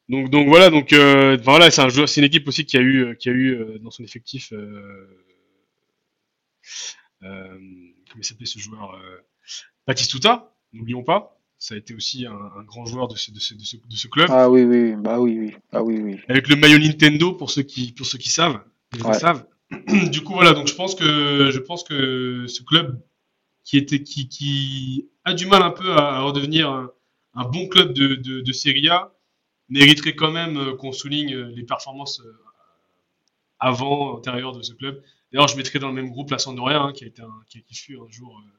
Donc, 0.08 0.30
donc 0.30 0.48
voilà, 0.48 0.70
donc 0.70 0.94
euh, 0.94 1.38
voilà, 1.44 1.72
c'est 1.72 1.82
un 1.82 1.90
joueur, 1.90 2.08
c'est 2.08 2.22
une 2.22 2.28
équipe 2.28 2.48
aussi 2.48 2.66
qui 2.66 2.78
a 2.78 2.80
eu, 2.82 3.06
euh, 3.06 3.14
qui 3.16 3.28
a 3.28 3.32
eu 3.32 3.54
euh, 3.56 3.80
dans 3.80 3.90
son 3.92 4.04
effectif, 4.04 4.54
euh, 4.54 5.08
euh, 7.24 7.48
comment 7.58 8.20
il 8.20 8.24
s'appelait 8.24 8.46
ce 8.46 8.60
joueur, 8.60 8.94
euh, 8.96 9.18
Batistuta, 9.88 10.54
n'oublions 10.74 11.04
pas, 11.04 11.40
ça 11.58 11.74
a 11.76 11.78
été 11.78 11.94
aussi 11.96 12.26
un, 12.26 12.32
un 12.34 12.64
grand 12.64 12.86
joueur 12.86 13.08
de 13.08 13.16
ce, 13.16 13.32
de 13.32 13.40
ce, 13.40 13.56
de 13.56 13.62
ce, 13.64 13.78
de 13.78 13.96
ce 13.96 14.08
club, 14.08 14.28
Ah 14.30 14.50
oui, 14.50 14.64
oui, 14.64 14.92
oui, 14.92 14.96
bah 14.98 15.20
oui, 15.20 15.38
oui, 15.40 15.56
ah 15.72 15.84
oui, 15.84 16.00
oui. 16.00 16.20
avec 16.30 16.48
le 16.50 16.56
maillot 16.56 16.78
Nintendo 16.80 17.34
pour 17.34 17.50
ceux 17.50 17.64
qui, 17.64 17.92
pour 17.92 18.06
ceux 18.06 18.18
qui 18.20 18.30
savent, 18.30 18.60
savent. 19.14 19.46
Du 20.12 20.24
coup 20.24 20.34
voilà, 20.34 20.54
donc 20.54 20.68
je 20.68 20.76
pense 20.76 20.96
que, 20.96 21.50
je 21.52 21.60
pense 21.60 21.84
que 21.84 22.46
ce 22.48 22.62
club 22.62 23.02
qui 23.64 23.78
était, 23.78 24.04
qui, 24.04 24.30
qui 24.30 25.10
a 25.24 25.34
du 25.34 25.48
mal 25.48 25.64
un 25.64 25.72
peu 25.72 25.92
à, 25.94 26.18
à 26.18 26.22
redevenir 26.22 26.70
un, 26.70 26.92
un 27.34 27.46
bon 27.46 27.68
club 27.68 27.94
de, 27.94 28.16
de, 28.16 28.42
de 28.42 28.52
Serie 28.54 28.90
A, 28.90 29.14
mériterait 29.70 30.16
quand 30.16 30.32
même 30.32 30.58
euh, 30.58 30.76
qu'on 30.76 30.92
souligne 30.92 31.34
euh, 31.34 31.52
les 31.56 31.64
performances 31.64 32.20
euh, 32.22 32.32
avant, 33.60 34.14
antérieur 34.14 34.52
de 34.52 34.62
ce 34.62 34.74
club. 34.74 35.02
D'ailleurs, 35.32 35.48
je 35.48 35.58
mettrais 35.58 35.80
dans 35.80 35.88
le 35.88 35.94
même 35.94 36.10
groupe 36.10 36.32
la 36.32 36.38
Sampdoria, 36.38 36.82
hein, 36.82 36.94
qui 36.94 37.04
a 37.04 37.08
été 37.08 37.22
un, 37.22 37.42
qui, 37.50 37.64
qui 37.64 37.76
fut 37.76 37.98
un 37.98 38.10
jour 38.10 38.40
euh, 38.40 38.52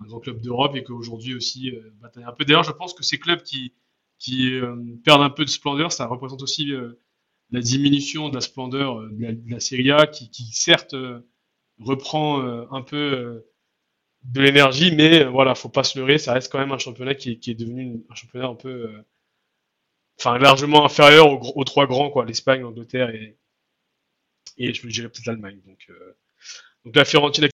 un 0.00 0.06
grand 0.06 0.20
club 0.20 0.40
d'Europe 0.40 0.74
et 0.76 0.82
qu'aujourd'hui 0.82 1.34
aussi 1.34 1.70
euh, 1.70 1.92
bataille 2.00 2.24
un 2.24 2.32
peu. 2.32 2.44
D'ailleurs, 2.44 2.64
je 2.64 2.72
pense 2.72 2.94
que 2.94 3.02
ces 3.02 3.18
clubs 3.18 3.42
qui, 3.42 3.74
qui 4.18 4.54
euh, 4.54 4.76
perdent 5.04 5.22
un 5.22 5.30
peu 5.30 5.44
de 5.44 5.50
splendeur, 5.50 5.92
ça 5.92 6.06
représente 6.06 6.42
aussi 6.42 6.72
la 7.52 7.60
diminution 7.60 8.28
de 8.30 8.34
la 8.36 8.40
splendeur 8.42 9.00
euh, 9.00 9.10
de 9.12 9.22
la, 9.22 9.32
de 9.32 9.60
Serie 9.60 9.92
A, 9.92 10.06
qui, 10.06 10.30
certes 10.52 10.94
euh, 10.94 11.20
reprend 11.80 12.42
euh, 12.42 12.66
un 12.72 12.82
peu 12.82 13.44
de 14.24 14.42
l'énergie, 14.42 14.94
mais 14.94 15.24
voilà, 15.24 15.54
faut 15.56 15.68
pas 15.70 15.84
se 15.84 15.98
leurrer, 15.98 16.18
ça 16.18 16.34
reste 16.34 16.52
quand 16.52 16.58
même 16.60 16.72
un 16.72 16.78
championnat 16.78 17.14
qui, 17.16 17.30
est- 17.32 17.54
devenu 17.54 18.04
un 18.10 18.14
championnat 18.16 18.48
un 18.48 18.54
peu, 18.56 18.90
enfin 20.18 20.38
largement 20.38 20.86
inférieur 20.86 21.26
aux, 21.56 21.64
trois 21.64 21.86
grands, 21.86 22.08
quoi, 22.10 22.24
l'Espagne, 22.24 22.62
l'Angleterre 22.62 23.10
et, 23.10 23.36
et 24.56 24.72
je 24.74 24.86
dirais 24.88 25.08
peut-être 25.08 25.26
l'Allemagne. 25.26 25.60
Donc, 25.66 25.86
donc 26.84 26.96
la 26.96 27.04
Fiorentina. 27.04 27.48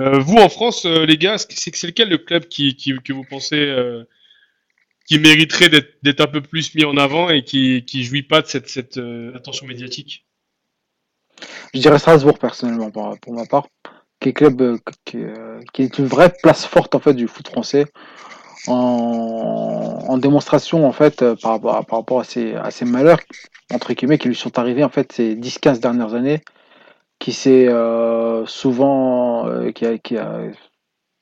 Euh, 0.00 0.20
vous 0.20 0.36
en 0.36 0.48
France, 0.48 0.86
les 0.86 1.18
gars, 1.18 1.38
c'est 1.38 1.74
c'est 1.76 1.88
lequel 1.88 2.10
le 2.10 2.18
club 2.18 2.46
qui, 2.48 2.76
que 2.76 3.12
vous 3.12 3.24
pensez 3.24 3.56
qui 5.06 5.18
mériterait 5.18 5.70
d'être 6.02 6.20
un 6.20 6.26
peu 6.26 6.40
plus 6.40 6.74
mis 6.74 6.84
en 6.84 6.96
avant 6.96 7.30
et 7.30 7.44
qui 7.44 7.84
qui 7.84 8.04
jouit 8.04 8.22
pas 8.22 8.42
de 8.42 8.46
cette 8.46 8.98
euh, 8.98 9.34
attention 9.36 9.66
médiatique? 9.66 10.26
Je 11.74 11.80
dirais 11.80 11.98
Strasbourg 11.98 12.38
personnellement 12.38 12.90
pour, 12.90 13.32
ma 13.32 13.46
part, 13.46 13.68
qui 14.20 14.30
est 14.30 14.32
club 14.32 14.60
euh, 14.60 14.78
qui, 15.04 15.18
euh, 15.18 15.60
qui 15.72 15.82
est 15.82 15.98
une 15.98 16.06
vraie 16.06 16.32
place 16.42 16.64
forte 16.64 16.94
en 16.94 16.98
fait 16.98 17.14
du 17.14 17.28
foot 17.28 17.48
français 17.48 17.86
en, 18.66 20.18
démonstration 20.18 20.88
en 20.88 20.92
fait 20.92 21.22
par 21.42 21.52
rapport 21.52 21.76
à, 21.76 21.82
par 21.84 21.98
rapport 21.98 22.20
à 22.20 22.24
ces 22.24 22.84
malheurs 22.86 23.20
entre 23.72 23.92
guillemets 23.92 24.16
qui 24.16 24.28
lui 24.28 24.34
sont 24.34 24.58
arrivés 24.58 24.82
en 24.82 24.88
fait 24.88 25.12
ces 25.12 25.36
10-15 25.36 25.78
dernières 25.78 26.14
années 26.14 26.40
qui 27.18 27.32
s'est 27.32 27.68
souvent 28.46 29.70
qui 29.72 29.84
a, 29.84 29.98
qui 29.98 30.16
a 30.16 30.40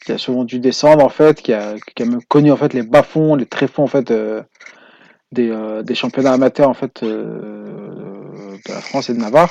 qui 0.04 0.12
a 0.12 0.18
souvent 0.18 0.44
dû 0.44 0.58
descendre 0.61 1.04
en 1.04 1.08
fait 1.08 1.40
qui 1.42 1.52
a 1.52 1.75
qui 1.94 2.02
a 2.02 2.06
même 2.06 2.23
connu 2.25 2.50
en 2.52 2.56
fait 2.56 2.73
les 2.75 2.82
bas-fonds 2.82 3.34
les 3.37 3.46
tréfonds 3.46 3.84
en 3.84 3.88
fait 3.88 4.11
euh, 4.11 4.42
des, 5.32 5.50
euh, 5.50 5.82
des 5.82 5.94
championnats 5.94 6.32
amateurs 6.32 6.68
en 6.68 6.75
fait 6.75 7.02
euh, 7.02 8.56
de 8.66 8.73
la 8.73 8.80
France 8.80 9.11
et 9.11 9.14
de 9.14 9.18
Navarre 9.20 9.50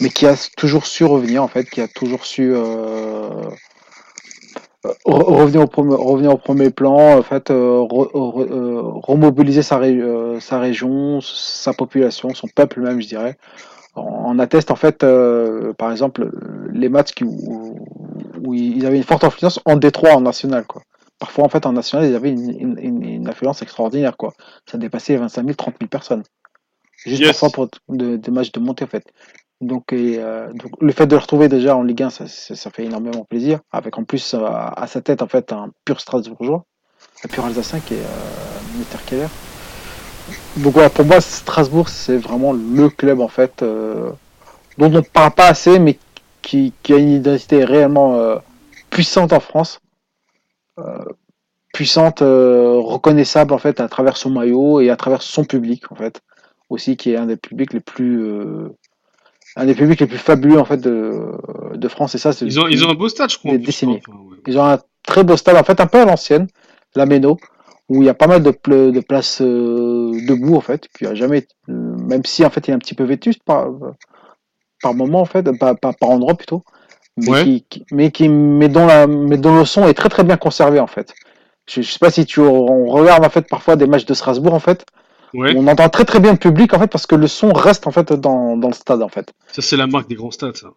mais 0.00 0.10
qui 0.10 0.26
a 0.26 0.34
toujours 0.56 0.86
su 0.86 1.04
revenir 1.04 1.42
en 1.42 1.48
fait, 1.48 1.68
qui 1.70 1.80
a 1.80 1.88
toujours 1.88 2.26
su 2.26 2.52
re- 2.54 3.54
revenir 5.06 5.62
au 5.62 5.66
premier 5.66 5.94
revenir 5.94 6.32
au 6.32 6.38
premier 6.38 6.70
plan, 6.70 7.18
en 7.18 7.22
fait, 7.22 7.50
re- 7.50 8.10
re- 8.12 9.00
remobiliser 9.06 9.62
sa 9.62 9.78
région, 10.58 11.20
sa 11.20 11.72
population, 11.72 12.34
son 12.34 12.48
peuple 12.48 12.80
même, 12.80 13.00
je 13.00 13.08
dirais. 13.08 13.36
On 13.96 14.38
atteste 14.38 14.70
en 14.70 14.76
fait, 14.76 15.04
euh, 15.04 15.72
par 15.74 15.90
exemple, 15.92 16.30
les 16.72 16.88
matchs 16.88 17.12
qui, 17.12 17.24
où, 17.24 17.78
où 18.44 18.54
ils 18.54 18.84
avaient 18.86 18.96
une 18.96 19.04
forte 19.04 19.24
influence 19.24 19.60
en 19.64 19.76
Détroit, 19.76 20.14
en 20.14 20.20
national, 20.20 20.64
quoi. 20.66 20.82
Parfois, 21.18 21.44
en 21.44 21.48
fait, 21.48 21.64
en 21.66 21.72
national, 21.72 22.08
ils 22.08 22.14
avaient 22.16 22.30
une, 22.30 22.50
une, 22.50 22.78
une, 22.78 23.04
une 23.04 23.28
influence 23.28 23.62
extraordinaire, 23.62 24.16
quoi. 24.16 24.32
Ça 24.70 24.78
dépassait 24.78 25.12
les 25.14 25.18
25 25.20 25.42
000, 25.44 25.54
30 25.54 25.76
000 25.80 25.88
personnes. 25.88 26.22
Juste 27.06 27.22
Yes. 27.22 27.40
parfois 27.40 27.50
pour 27.50 27.68
de- 27.96 28.16
des 28.16 28.30
matchs 28.32 28.52
de 28.52 28.60
montée, 28.60 28.84
en 28.84 28.88
fait. 28.88 29.04
Donc, 29.60 29.92
et, 29.92 30.18
euh, 30.20 30.52
donc, 30.52 30.72
le 30.80 30.92
fait 30.92 31.06
de 31.06 31.14
le 31.14 31.20
retrouver 31.20 31.48
déjà 31.48 31.76
en 31.76 31.82
Ligue 31.84 32.02
1, 32.02 32.10
ça, 32.10 32.26
ça, 32.26 32.54
ça 32.56 32.70
fait 32.70 32.84
énormément 32.84 33.24
plaisir. 33.24 33.60
Avec 33.72 33.96
en 33.98 34.04
plus 34.04 34.34
euh, 34.34 34.40
à 34.44 34.86
sa 34.88 35.00
tête, 35.02 35.22
en 35.22 35.28
fait, 35.28 35.52
un 35.52 35.70
pur 35.84 36.00
Strasbourgeois, 36.00 36.64
un 37.24 37.28
pur 37.28 37.44
Alsacien 37.46 37.80
qui 37.80 37.94
est 37.94 38.06
Mutter 38.62 38.98
Keller. 39.06 39.28
Donc 40.56 40.74
voilà, 40.74 40.90
pour 40.90 41.04
moi, 41.04 41.20
Strasbourg, 41.20 41.88
c'est 41.88 42.16
vraiment 42.16 42.52
le 42.52 42.88
club, 42.88 43.20
en 43.20 43.28
fait, 43.28 43.62
euh, 43.62 44.10
dont 44.78 44.86
on 44.86 44.90
ne 44.90 45.00
parle 45.00 45.32
pas 45.32 45.48
assez, 45.48 45.78
mais 45.78 45.98
qui, 46.42 46.72
qui 46.82 46.92
a 46.92 46.96
une 46.96 47.10
identité 47.10 47.64
réellement 47.64 48.16
euh, 48.16 48.36
puissante 48.90 49.32
en 49.32 49.40
France. 49.40 49.80
Euh, 50.78 51.04
puissante, 51.72 52.20
reconnaissable, 52.20 53.52
en 53.52 53.58
fait, 53.58 53.80
à 53.80 53.88
travers 53.88 54.16
son 54.16 54.30
maillot 54.30 54.80
et 54.80 54.90
à 54.90 54.96
travers 54.96 55.22
son 55.22 55.44
public, 55.44 55.90
en 55.90 55.96
fait. 55.96 56.20
Aussi, 56.70 56.96
qui 56.96 57.12
est 57.12 57.16
un 57.16 57.26
des 57.26 57.36
publics 57.36 57.72
les 57.72 57.80
plus... 57.80 58.24
un 59.56 59.66
des 59.66 59.74
publics 59.74 60.00
les 60.00 60.06
plus 60.06 60.18
fabuleux 60.18 60.58
en 60.58 60.64
fait 60.64 60.78
de, 60.78 61.32
de 61.74 61.88
France 61.88 62.14
et 62.14 62.18
ça 62.18 62.32
c'est 62.32 62.46
Ils 62.46 62.58
ont 62.58 62.66
ils 62.66 62.84
ont 62.84 62.90
un 62.90 62.94
beau 62.94 63.08
stade, 63.08 63.30
je 63.30 63.38
crois. 63.38 63.52
des 63.52 63.58
décennies. 63.58 64.00
enfin, 64.06 64.18
ouais. 64.18 64.38
ils 64.46 64.58
ont 64.58 64.64
un 64.64 64.78
très 65.06 65.22
beau 65.22 65.36
stade 65.36 65.56
en 65.56 65.62
fait 65.62 65.80
un 65.80 65.86
peu 65.86 66.00
à 66.00 66.04
l'ancienne 66.04 66.48
la 66.96 67.06
Méno 67.06 67.38
où 67.88 68.02
il 68.02 68.06
y 68.06 68.08
a 68.08 68.14
pas 68.14 68.26
mal 68.26 68.42
de, 68.42 68.50
de 68.50 69.00
places 69.00 69.40
euh, 69.42 70.12
debout 70.26 70.56
en 70.56 70.60
fait 70.60 70.88
qui 70.96 71.06
a 71.06 71.14
jamais 71.14 71.46
euh, 71.68 71.72
même 71.72 72.24
si 72.24 72.44
en 72.44 72.50
fait 72.50 72.66
il 72.68 72.70
est 72.70 72.74
un 72.74 72.78
petit 72.78 72.94
peu 72.94 73.04
vétuste 73.04 73.42
par 73.44 73.68
par 74.82 74.94
moment 74.94 75.20
en 75.20 75.24
fait 75.24 75.50
par, 75.58 75.78
par, 75.78 75.94
par 75.96 76.10
endroit 76.10 76.34
plutôt 76.34 76.62
mais 77.16 77.32
Ouais. 77.32 77.44
qui, 77.44 77.64
qui- 77.70 77.86
mais 77.92 78.10
qui 78.12 78.28
mais 78.28 78.68
dont 78.68 78.86
la 78.86 79.06
mais 79.06 79.38
dont 79.38 79.56
le 79.58 79.64
son 79.64 79.86
est 79.88 79.94
très 79.94 80.08
très 80.08 80.24
bien 80.24 80.36
conservé 80.36 80.80
en 80.80 80.86
fait 80.88 81.14
je, 81.68 81.82
je 81.82 81.90
sais 81.90 81.98
pas 82.00 82.10
si 82.10 82.26
tu 82.26 82.40
on 82.40 82.86
regarde 82.86 83.24
en 83.24 83.30
fait 83.30 83.48
parfois 83.48 83.76
des 83.76 83.86
matchs 83.86 84.06
de 84.06 84.14
Strasbourg 84.14 84.54
en 84.54 84.60
fait 84.60 84.84
Ouais. 85.34 85.54
on 85.56 85.66
entend 85.66 85.88
très 85.88 86.04
très 86.04 86.20
bien 86.20 86.32
le 86.32 86.38
public 86.38 86.74
en 86.74 86.78
fait 86.78 86.86
parce 86.86 87.06
que 87.06 87.16
le 87.16 87.26
son 87.26 87.52
reste 87.52 87.88
en 87.88 87.90
fait 87.90 88.12
dans, 88.12 88.56
dans 88.56 88.68
le 88.68 88.74
stade 88.74 89.02
en 89.02 89.08
fait 89.08 89.32
Ça, 89.52 89.62
c'est 89.62 89.76
la 89.76 89.88
marque 89.88 90.08
des 90.08 90.14
grands 90.14 90.30
stades, 90.30 90.56
ça. 90.56 90.68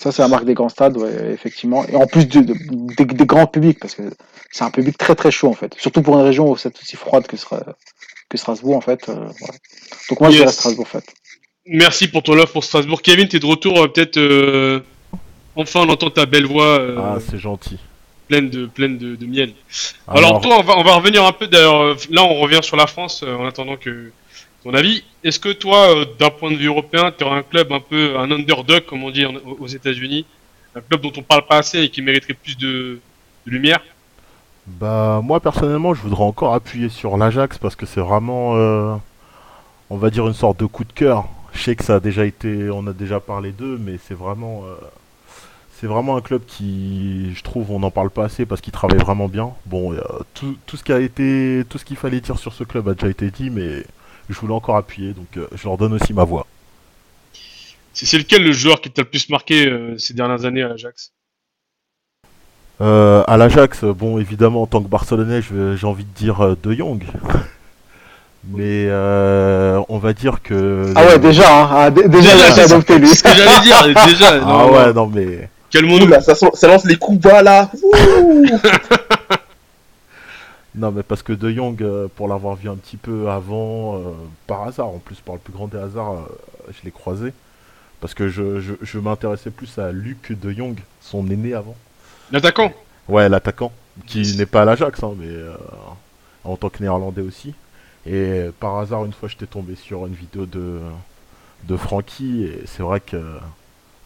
Ça, 0.00 0.12
c'est 0.12 0.22
la 0.22 0.28
marque 0.28 0.44
des 0.44 0.54
grands 0.54 0.68
stades, 0.68 0.96
ouais, 0.96 1.30
effectivement. 1.32 1.86
Et 1.86 1.94
en 1.96 2.06
plus 2.06 2.26
de, 2.26 2.40
de- 2.40 2.54
des, 2.96 3.04
des 3.04 3.26
grands 3.26 3.46
publics, 3.46 3.78
parce 3.80 3.94
que 3.94 4.02
c'est 4.50 4.64
un 4.64 4.70
public 4.70 4.96
très 4.98 5.14
très 5.14 5.30
chaud, 5.30 5.48
en 5.48 5.52
fait. 5.54 5.74
Surtout 5.78 6.02
pour 6.02 6.16
une 6.18 6.24
région 6.24 6.50
où 6.50 6.56
c'est 6.56 6.74
aussi 6.80 6.96
froide 6.96 7.26
que, 7.26 7.36
Stra- 7.36 7.74
que 8.28 8.36
Strasbourg, 8.38 8.76
en 8.76 8.80
fait. 8.80 9.08
euh, 9.08 9.14
voilà. 9.14 9.54
Donc 10.10 10.20
moi, 10.20 10.30
je 10.30 10.36
dirais 10.36 10.46
Yes. 10.46 10.54
Strasbourg, 10.56 10.86
en 10.86 10.98
fait. 10.98 11.04
Merci 11.66 12.08
pour 12.08 12.22
ton 12.22 12.34
love 12.34 12.50
pour 12.52 12.64
Strasbourg. 12.64 13.00
Kevin, 13.02 13.28
t'es 13.28 13.38
de 13.38 13.46
retour, 13.46 13.78
euh, 13.82 13.88
peut-être. 13.88 14.16
euh, 14.18 14.80
Enfin, 15.56 15.80
on 15.86 15.88
entend 15.88 16.10
ta 16.10 16.26
belle 16.26 16.46
voix 16.46 16.80
euh, 16.80 16.96
Ah, 16.98 17.18
c'est 17.30 17.38
gentil. 17.38 17.78
pleine 18.26 18.50
de 18.50 18.66
pleine 18.66 18.98
de, 18.98 19.14
de 19.14 19.26
miel. 19.26 19.52
Alors, 20.08 20.18
Alors, 20.30 20.40
toi, 20.40 20.56
on 20.58 20.62
va, 20.62 20.76
on 20.78 20.82
va 20.82 20.94
revenir 20.96 21.24
un 21.24 21.30
peu. 21.32 21.46
D'ailleurs, 21.46 21.94
là, 22.10 22.24
on 22.24 22.40
revient 22.40 22.58
sur 22.62 22.76
la 22.76 22.86
France 22.88 23.22
euh, 23.22 23.36
en 23.36 23.46
attendant 23.46 23.76
que 23.76 24.10
ton 24.64 24.74
avis. 24.74 25.04
Est-ce 25.22 25.38
que 25.38 25.52
toi, 25.52 25.94
euh, 25.94 26.06
d'un 26.18 26.30
point 26.30 26.50
de 26.50 26.56
vue 26.56 26.66
européen, 26.66 27.12
tu 27.16 27.22
aurais 27.22 27.38
un 27.38 27.42
club 27.42 27.70
un 27.70 27.80
peu 27.80 28.18
un 28.18 28.30
underdog, 28.30 28.84
comme 28.86 29.04
on 29.04 29.10
dit 29.10 29.24
aux 29.26 29.66
États-Unis, 29.66 30.24
un 30.74 30.80
club 30.80 31.02
dont 31.02 31.12
on 31.16 31.22
parle 31.22 31.46
pas 31.46 31.58
assez 31.58 31.80
et 31.80 31.88
qui 31.90 32.02
mériterait 32.02 32.34
plus 32.34 32.56
de, 32.56 32.98
lumière? 33.46 33.80
Bah, 34.66 35.20
moi 35.22 35.38
personnellement, 35.38 35.92
je 35.92 36.00
voudrais 36.00 36.24
encore 36.24 36.54
appuyer 36.54 36.88
sur 36.88 37.18
l'Ajax 37.18 37.58
parce 37.58 37.76
que 37.76 37.84
c'est 37.84 38.00
vraiment, 38.00 38.56
euh, 38.56 38.94
on 39.90 39.98
va 39.98 40.08
dire, 40.08 40.26
une 40.26 40.34
sorte 40.34 40.58
de 40.58 40.64
coup 40.64 40.84
de 40.84 40.92
cœur. 40.92 41.26
Je 41.52 41.62
sais 41.62 41.76
que 41.76 41.84
ça 41.84 41.96
a 41.96 42.00
déjà 42.00 42.24
été, 42.24 42.70
on 42.70 42.86
a 42.86 42.94
déjà 42.94 43.20
parlé 43.20 43.52
d'eux, 43.52 43.78
mais 43.78 43.98
c'est 44.08 44.14
vraiment, 44.14 44.64
euh, 44.64 44.74
un 45.86 46.20
club 46.22 46.40
qui, 46.46 47.34
je 47.34 47.42
trouve, 47.42 47.70
on 47.70 47.80
n'en 47.80 47.90
parle 47.90 48.08
pas 48.08 48.24
assez 48.24 48.46
parce 48.46 48.62
qu'il 48.62 48.72
travaille 48.72 48.98
vraiment 48.98 49.28
bien. 49.28 49.50
Bon, 49.66 49.94
tout, 50.32 50.56
tout 50.64 50.78
ce 50.78 50.82
qui 50.82 50.92
été, 50.92 51.62
tout 51.68 51.76
ce 51.76 51.84
qu'il 51.84 51.98
fallait 51.98 52.22
dire 52.22 52.38
sur 52.38 52.54
ce 52.54 52.64
club 52.64 52.88
a 52.88 52.94
déjà 52.94 53.10
été 53.10 53.30
dit, 53.30 53.50
mais 53.50 53.84
je 54.28 54.38
voulais 54.38 54.54
encore 54.54 54.76
appuyer, 54.76 55.12
donc 55.12 55.26
euh, 55.36 55.46
je 55.54 55.64
leur 55.64 55.76
donne 55.76 55.94
aussi 55.94 56.12
ma 56.12 56.24
voix. 56.24 56.46
C'est 57.92 58.18
lequel 58.18 58.42
le 58.42 58.52
joueur 58.52 58.80
qui 58.80 58.90
t'a 58.90 59.02
le 59.02 59.08
plus 59.08 59.28
marqué 59.28 59.68
euh, 59.68 59.96
ces 59.98 60.14
dernières 60.14 60.44
années 60.44 60.62
à 60.62 60.68
l'Ajax? 60.68 61.12
Euh, 62.80 63.22
à 63.28 63.36
l'Ajax, 63.36 63.84
bon, 63.84 64.18
évidemment, 64.18 64.62
en 64.62 64.66
tant 64.66 64.82
que 64.82 64.88
Barcelonais, 64.88 65.40
j'ai 65.42 65.86
envie 65.86 66.04
de 66.04 66.14
dire 66.14 66.40
euh, 66.40 66.56
De 66.60 66.72
Jong. 66.72 67.04
Mais 68.48 68.86
euh, 68.88 69.80
on 69.88 69.98
va 69.98 70.12
dire 70.12 70.42
que. 70.42 70.92
Ah 70.94 71.06
ouais, 71.06 71.18
déjà, 71.18 71.62
hein, 71.62 71.68
ah, 71.72 71.90
déjà, 71.90 72.08
Déjà, 72.10 72.64
adopté 72.64 72.98
lui. 72.98 73.08
C'est 73.08 73.16
ce 73.16 73.22
que 73.22 73.30
j'allais 73.30 73.60
dire, 73.62 74.04
déjà. 74.06 74.34
Ah 74.42 74.66
non, 74.66 74.72
ouais, 74.72 74.92
non. 74.92 75.06
mais. 75.06 75.48
Calmons-nous. 75.70 76.04
Oula, 76.04 76.20
ça, 76.20 76.34
ça 76.34 76.68
lance 76.68 76.84
les 76.84 76.96
coups 76.96 77.20
bas 77.20 77.42
là. 77.42 77.70
Non, 80.74 80.90
mais 80.90 81.04
parce 81.04 81.22
que 81.22 81.32
De 81.32 81.50
Jong, 81.50 81.80
euh, 81.82 82.08
pour 82.16 82.26
l'avoir 82.26 82.56
vu 82.56 82.68
un 82.68 82.74
petit 82.74 82.96
peu 82.96 83.30
avant, 83.30 83.96
euh, 83.96 84.12
par 84.46 84.64
hasard, 84.64 84.88
en 84.88 84.98
plus, 84.98 85.20
par 85.20 85.36
le 85.36 85.40
plus 85.40 85.52
grand 85.52 85.68
des 85.68 85.78
hasards, 85.78 86.14
euh, 86.14 86.72
je 86.72 86.82
l'ai 86.84 86.90
croisé. 86.90 87.32
Parce 88.00 88.12
que 88.12 88.28
je, 88.28 88.60
je, 88.60 88.74
je 88.82 88.98
m'intéressais 88.98 89.50
plus 89.50 89.78
à 89.78 89.92
Luc 89.92 90.32
De 90.38 90.50
Jong, 90.50 90.76
son 91.00 91.30
aîné 91.30 91.54
avant. 91.54 91.76
L'attaquant? 92.32 92.72
Ouais, 93.08 93.28
l'attaquant, 93.28 93.70
qui 94.06 94.36
n'est 94.36 94.46
pas 94.46 94.62
à 94.62 94.64
l'Ajax, 94.64 95.02
hein, 95.02 95.14
mais 95.16 95.28
euh, 95.28 95.54
en 96.42 96.56
tant 96.56 96.70
que 96.70 96.82
néerlandais 96.82 97.22
aussi. 97.22 97.54
Et 98.04 98.46
par 98.58 98.78
hasard, 98.78 99.04
une 99.04 99.12
fois, 99.12 99.28
j'étais 99.28 99.46
tombé 99.46 99.76
sur 99.76 100.06
une 100.06 100.14
vidéo 100.14 100.44
de, 100.44 100.80
de 101.64 101.76
Francky, 101.76 102.44
et 102.44 102.62
c'est 102.66 102.82
vrai 102.82 103.00
que 103.00 103.22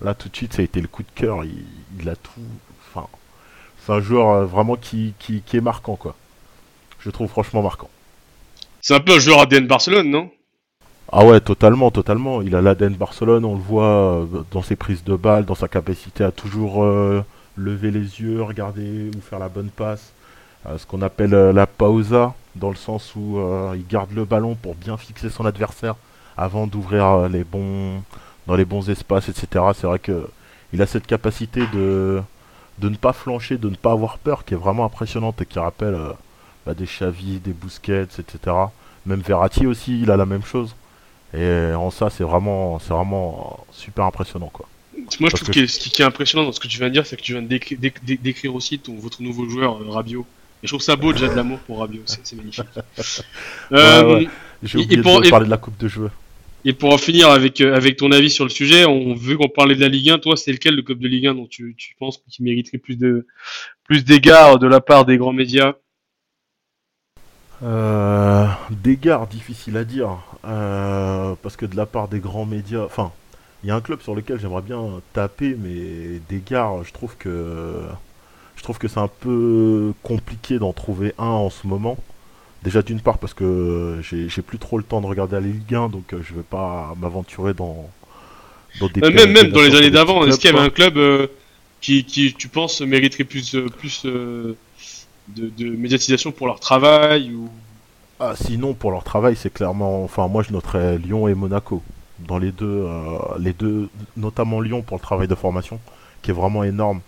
là, 0.03 0.15
tout 0.15 0.29
de 0.29 0.37
suite, 0.37 0.53
ça 0.53 0.61
a 0.61 0.65
été 0.65 0.81
le 0.81 0.89
coup 0.89 1.03
de 1.03 1.11
cœur. 1.15 1.45
Il, 1.45 1.65
il 1.99 2.09
a 2.09 2.15
tout. 2.15 2.43
Enfin, 2.95 3.09
c'est 3.85 3.93
un 3.93 4.01
joueur 4.01 4.47
vraiment 4.47 4.77
qui, 4.77 5.15
qui, 5.19 5.41
qui 5.41 5.57
est 5.57 5.63
marquant, 5.63 5.97
quoi. 5.97 6.15
Je 7.01 7.11
trouve 7.11 7.29
franchement 7.29 7.63
marquant. 7.63 7.91
C'est 8.81 8.95
un 8.95 9.01
peu 9.01 9.15
un 9.15 9.19
joueur 9.19 9.41
ADN 9.41 9.67
Barcelone, 9.67 10.11
non? 10.11 10.31
Ah 11.11 11.25
ouais, 11.25 11.41
totalement, 11.41 11.91
totalement. 11.91 12.43
Il 12.43 12.55
a 12.55 12.61
l'ADN 12.61 12.95
Barcelone, 12.95 13.45
on 13.45 13.55
le 13.55 13.61
voit 13.61 13.85
euh, 14.23 14.27
dans 14.51 14.63
ses 14.63 14.77
prises 14.77 15.05
de 15.05 15.17
balles, 15.17 15.47
dans 15.47 15.55
sa 15.55 15.67
capacité 15.67 16.23
à 16.23 16.31
toujours 16.31 16.85
euh, 16.85 17.25
lever 17.57 17.91
les 17.91 18.21
yeux, 18.21 18.43
regarder 18.43 19.11
ou 19.17 19.21
faire 19.23 19.39
la 19.39 19.49
bonne 19.49 19.71
passe. 19.71 20.13
Euh, 20.67 20.77
ce 20.77 20.85
qu'on 20.85 21.01
appelle 21.01 21.33
euh, 21.33 21.53
la 21.53 21.67
pausa, 21.67 22.35
dans 22.57 22.69
le 22.69 22.77
sens 22.77 23.15
où 23.17 23.41
il 23.75 23.87
garde 23.87 24.13
le 24.13 24.25
ballon 24.25 24.55
pour 24.57 24.75
bien 24.75 24.97
fixer 24.97 25.31
son 25.31 25.47
adversaire 25.47 25.95
avant 26.37 26.67
d'ouvrir 26.67 27.29
les 27.29 27.45
bons 27.45 28.03
dans 28.47 28.57
les 28.57 28.65
bons 28.65 28.91
espaces, 28.91 29.29
etc. 29.29 29.65
C'est 29.75 29.87
vrai 29.87 29.99
que 29.99 30.29
il 30.73 30.83
a 30.83 30.87
cette 30.87 31.07
capacité 31.07 31.63
de, 31.73 32.21
de 32.79 32.89
ne 32.89 32.97
pas 32.97 33.13
flancher, 33.13 33.59
de 33.59 33.69
ne 33.71 33.77
pas 33.77 33.93
avoir 33.93 34.19
peur, 34.19 34.45
qui 34.45 34.55
est 34.55 34.57
vraiment 34.57 34.85
impressionnante 34.85 35.41
et 35.41 35.47
qui 35.47 35.59
rappelle 35.59 35.97
bah, 36.69 36.75
des 36.75 36.85
Xavi, 36.85 37.39
des 37.39 37.53
Busquets, 37.55 38.03
etc. 38.03 38.55
Même 39.07 39.21
Verratti 39.21 39.67
aussi, 39.67 40.03
il 40.03 40.11
a 40.11 40.19
la 40.19 40.27
même 40.27 40.45
chose. 40.45 40.75
Et 41.33 41.73
en 41.75 41.91
ça, 41.91 42.11
c'est 42.11 42.25
vraiment, 42.25 42.79
c'est 42.79 42.93
vraiment 42.93 43.65
super 43.73 44.05
impressionnant, 44.05 44.51
quoi. 44.53 44.69
Moi, 44.95 45.07
je 45.11 45.19
Parce 45.19 45.35
trouve 45.43 45.49
que- 45.55 45.61
que 45.61 45.67
ce 45.67 45.79
qui 45.89 46.03
est 46.03 46.05
impressionnant 46.05 46.45
dans 46.45 46.53
ce 46.53 46.61
que 46.61 46.69
tu 46.69 46.77
viens 46.79 46.89
de 46.89 46.93
dire, 46.93 47.07
c'est 47.07 47.17
que 47.17 47.23
tu 47.23 47.33
viens 47.33 47.41
de 47.41 47.49
décri- 47.49 47.79
déc- 47.79 48.05
déc- 48.05 48.21
décrire 48.21 48.55
aussi 48.55 48.79
ton, 48.79 48.97
votre 48.97 49.23
nouveau 49.23 49.49
joueur, 49.49 49.81
euh, 49.81 49.91
Rabiot. 49.91 50.27
Et 50.63 50.67
je 50.67 50.73
trouve 50.73 50.83
ça 50.83 50.97
beau 50.97 51.13
déjà 51.15 51.29
de 51.29 51.35
l'amour 51.35 51.59
pour 51.61 51.79
Rabiot, 51.79 52.03
c'est 52.05 52.37
magnifique. 52.37 52.67
Euh, 53.73 54.15
ouais. 54.19 54.29
J'ai 54.63 54.79
oublié 54.79 55.01
pour- 55.03 55.21
de 55.23 55.27
et- 55.27 55.31
parler 55.31 55.47
de 55.47 55.51
la 55.51 55.57
coupe 55.57 55.79
de 55.79 55.89
jeu. 55.89 56.11
Et 56.65 56.73
pour 56.73 56.93
en 56.93 56.99
finir 56.99 57.31
avec, 57.31 57.61
euh, 57.61 57.77
avec 57.77 57.97
ton 57.97 58.11
avis 58.11 58.29
sur 58.31 58.45
le 58.45 58.51
sujet, 58.51 58.85
on 58.85 59.15
veut 59.15 59.37
qu'on 59.39 59.49
parlait 59.49 59.77
de 59.77 59.81
la 59.81 59.89
Ligue 59.89 60.11
1. 60.11 60.19
Toi, 60.19 60.37
c'est 60.37 60.51
lequel 60.53 60.75
le 60.75 60.83
club 60.83 60.99
de 60.99 61.07
Ligue 61.09 61.29
1 61.29 61.35
dont 61.35 61.47
tu, 61.47 61.75
tu 61.79 61.95
penses 61.99 62.21
qu'il 62.29 62.45
mériterait 62.45 62.79
plus 62.79 62.97
de 62.97 63.27
plus 63.85 64.05
d'égards 64.05 64.59
de 64.59 64.67
la 64.67 64.81
part 64.81 65.05
des 65.07 65.17
grands 65.17 65.33
médias? 65.33 65.75
D'égards, 67.63 69.27
difficile 69.27 69.77
à 69.77 69.85
dire. 69.85 70.19
Euh, 70.45 71.35
parce 71.43 71.57
que 71.57 71.67
de 71.67 71.77
la 71.77 71.87
part 71.87 72.09
des 72.09 72.21
grands 72.21 72.47
médias. 72.47 72.85
Enfin, 72.85 73.13
il 73.63 73.69
y 73.69 73.73
a 73.73 73.77
un 73.77 73.81
club 73.81 74.01
sur 74.01 74.15
lequel 74.15 74.41
j'aimerais 74.41 74.63
bien 74.63 74.81
taper, 75.13 75.57
mais 75.59 76.21
d'égards, 76.29 76.85
je 76.85 76.93
trouve 76.93 77.17
que. 77.17 77.83
Je 78.57 78.63
trouve 78.65 78.79
que 78.79 78.89
c'est 78.89 78.99
un 78.99 79.11
peu 79.21 79.93
compliqué 80.03 80.59
d'en 80.59 80.73
trouver 80.73 81.15
un 81.19 81.27
en 81.27 81.51
ce 81.51 81.67
moment. 81.67 81.97
Déjà 82.65 82.83
d'une 82.83 83.01
part 83.01 83.19
parce 83.19 83.35
que 83.35 84.01
j'ai 84.03 84.43
plus 84.43 84.59
trop 84.59 84.79
le 84.79 84.85
temps 84.85 85.01
de 85.01 85.07
regarder 85.07 85.37
la 85.37 85.41
Ligue 85.41 85.73
1, 85.73 85.89
donc 85.91 86.13
euh, 86.13 86.21
je 86.25 86.35
vais 86.35 86.43
pas 86.43 86.93
m'aventurer 87.01 87.55
dans, 87.55 87.89
dans 88.81 88.89
des 88.89 89.01
Euh, 89.05 89.11
Même, 89.13 89.31
même 89.31 89.51
dans 89.51 89.61
les 89.61 89.77
années 89.77 89.91
d'avant, 89.91 90.27
est-ce 90.27 90.41
qu'il 90.41 90.51
y 90.51 90.55
avait 90.55 90.67
un 90.67 90.71
club 90.71 90.97
euh, 90.97 91.29
qui, 91.81 92.05
qui, 92.05 92.35
tu 92.35 92.49
penses, 92.49 92.81
mériterait 92.81 93.23
plus, 93.23 93.55
euh, 93.55 93.69
plus 93.69 94.03
euh, 94.07 94.57
de, 95.37 95.71
médiatisation 95.77 96.33
pour 96.33 96.47
leur 96.47 96.61
travail 96.61 97.33
ou... 97.35 97.49
Ah, 98.21 98.35
sinon, 98.35 98.75
pour 98.75 98.91
leur 98.91 99.05
travail, 99.05 99.37
c'est 99.37 99.53
clairement. 99.53 100.03
Enfin, 100.03 100.27
moi, 100.27 100.43
je 100.43 100.53
noterais 100.53 100.99
Lyon 100.99 101.29
et 101.29 101.35
Monaco. 101.35 101.83
Dans 102.19 102.39
les 102.39 102.51
deux, 102.51 102.67
euh, 102.67 103.19
les 103.39 103.53
deux, 103.53 103.89
notamment 104.17 104.61
Lyon 104.61 104.83
pour 104.83 104.97
le 104.97 105.01
travail 105.03 105.29
de 105.29 105.37
formation, 105.37 105.79
qui 106.23 106.33
est 106.33 106.35
vraiment 106.35 106.65
énorme. 106.65 107.01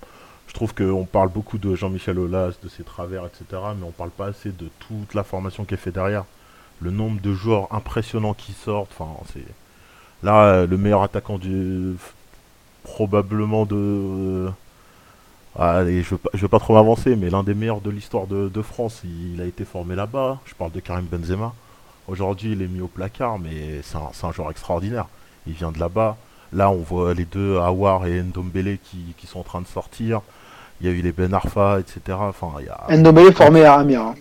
Je 0.47 0.55
trouve 0.55 0.73
qu'on 0.73 1.05
parle 1.07 1.29
beaucoup 1.29 1.59
de 1.59 1.75
Jean-Michel 1.75 2.19
Aulas, 2.19 2.53
de 2.63 2.69
ses 2.69 2.85
travers, 2.85 3.27
etc. 3.27 3.45
Mais 3.77 3.85
on 3.85 3.91
parle 3.91 4.11
pas 4.11 4.27
assez 4.27 4.51
de 4.51 4.69
toute 4.79 5.15
la 5.15 5.25
formation 5.25 5.65
qui 5.65 5.75
est 5.75 5.79
faite 5.79 5.95
derrière. 5.95 6.25
Le 6.81 6.93
nombre 6.93 7.21
de 7.21 7.35
joueurs 7.35 7.73
impressionnants 7.75 8.35
qui 8.35 8.53
sortent. 8.53 8.93
Enfin, 8.97 9.11
c'est. 9.33 9.45
Là, 10.23 10.65
le 10.67 10.77
meilleur 10.77 11.03
attaquant 11.03 11.39
du. 11.39 11.97
Probablement 12.85 13.67
de. 13.67 14.49
Allez, 15.59 16.03
je 16.03 16.11
veux 16.11 16.19
pas, 16.19 16.31
je 16.33 16.41
veux 16.41 16.49
pas 16.49 16.61
trop 16.61 16.75
m'avancer, 16.75 17.17
mais 17.17 17.29
l'un 17.29 17.43
des 17.43 17.55
meilleurs 17.55 17.81
de 17.81 17.91
l'histoire 17.91 18.27
de, 18.27 18.49
de 18.49 18.63
France, 18.63 19.01
il, 19.05 19.35
il 19.35 19.41
a 19.41 19.45
été 19.47 19.65
formé 19.65 19.95
là-bas. 19.97 20.39
Je 20.47 20.55
parle 20.55 20.71
de 20.73 20.81
Karim 20.81 21.07
Benzema. 21.07 21.53
Aujourd'hui, 22.09 22.53
il 22.53 22.63
est 22.63 22.69
mis 22.69 22.81
au 22.81 22.87
placard, 22.89 23.39
mais 23.39 23.81
c'est 23.83 23.97
un, 23.97 24.29
un 24.29 24.33
joueur 24.33 24.51
extraordinaire. 24.51 25.07
Il 25.47 25.53
vient 25.55 25.73
de 25.73 25.79
là-bas. 25.79 26.17
Là, 26.53 26.71
on 26.71 26.79
voit 26.79 27.15
les 27.15 27.25
deux, 27.25 27.59
Awar 27.59 28.07
et 28.07 28.23
Ndombele, 28.23 28.79
qui, 28.79 28.99
qui 29.17 29.27
sont 29.27 29.41
en 29.41 29.45
train 29.45 29.61
de 29.61 29.67
sortir. 29.67 30.21
Il 30.81 30.87
y 30.87 30.91
a 30.91 30.93
eu 30.93 31.03
les 31.03 31.13
Ben 31.13 31.33
Arfa, 31.35 31.79
etc. 31.81 32.17
Enfin, 32.21 32.53
il 32.61 32.67
y 32.67 32.69
a... 32.69 32.97
Ndombele 32.97 33.33
formé 33.33 33.65
à 33.65 33.75
Amiens. 33.75 34.09
hein. 34.09 34.15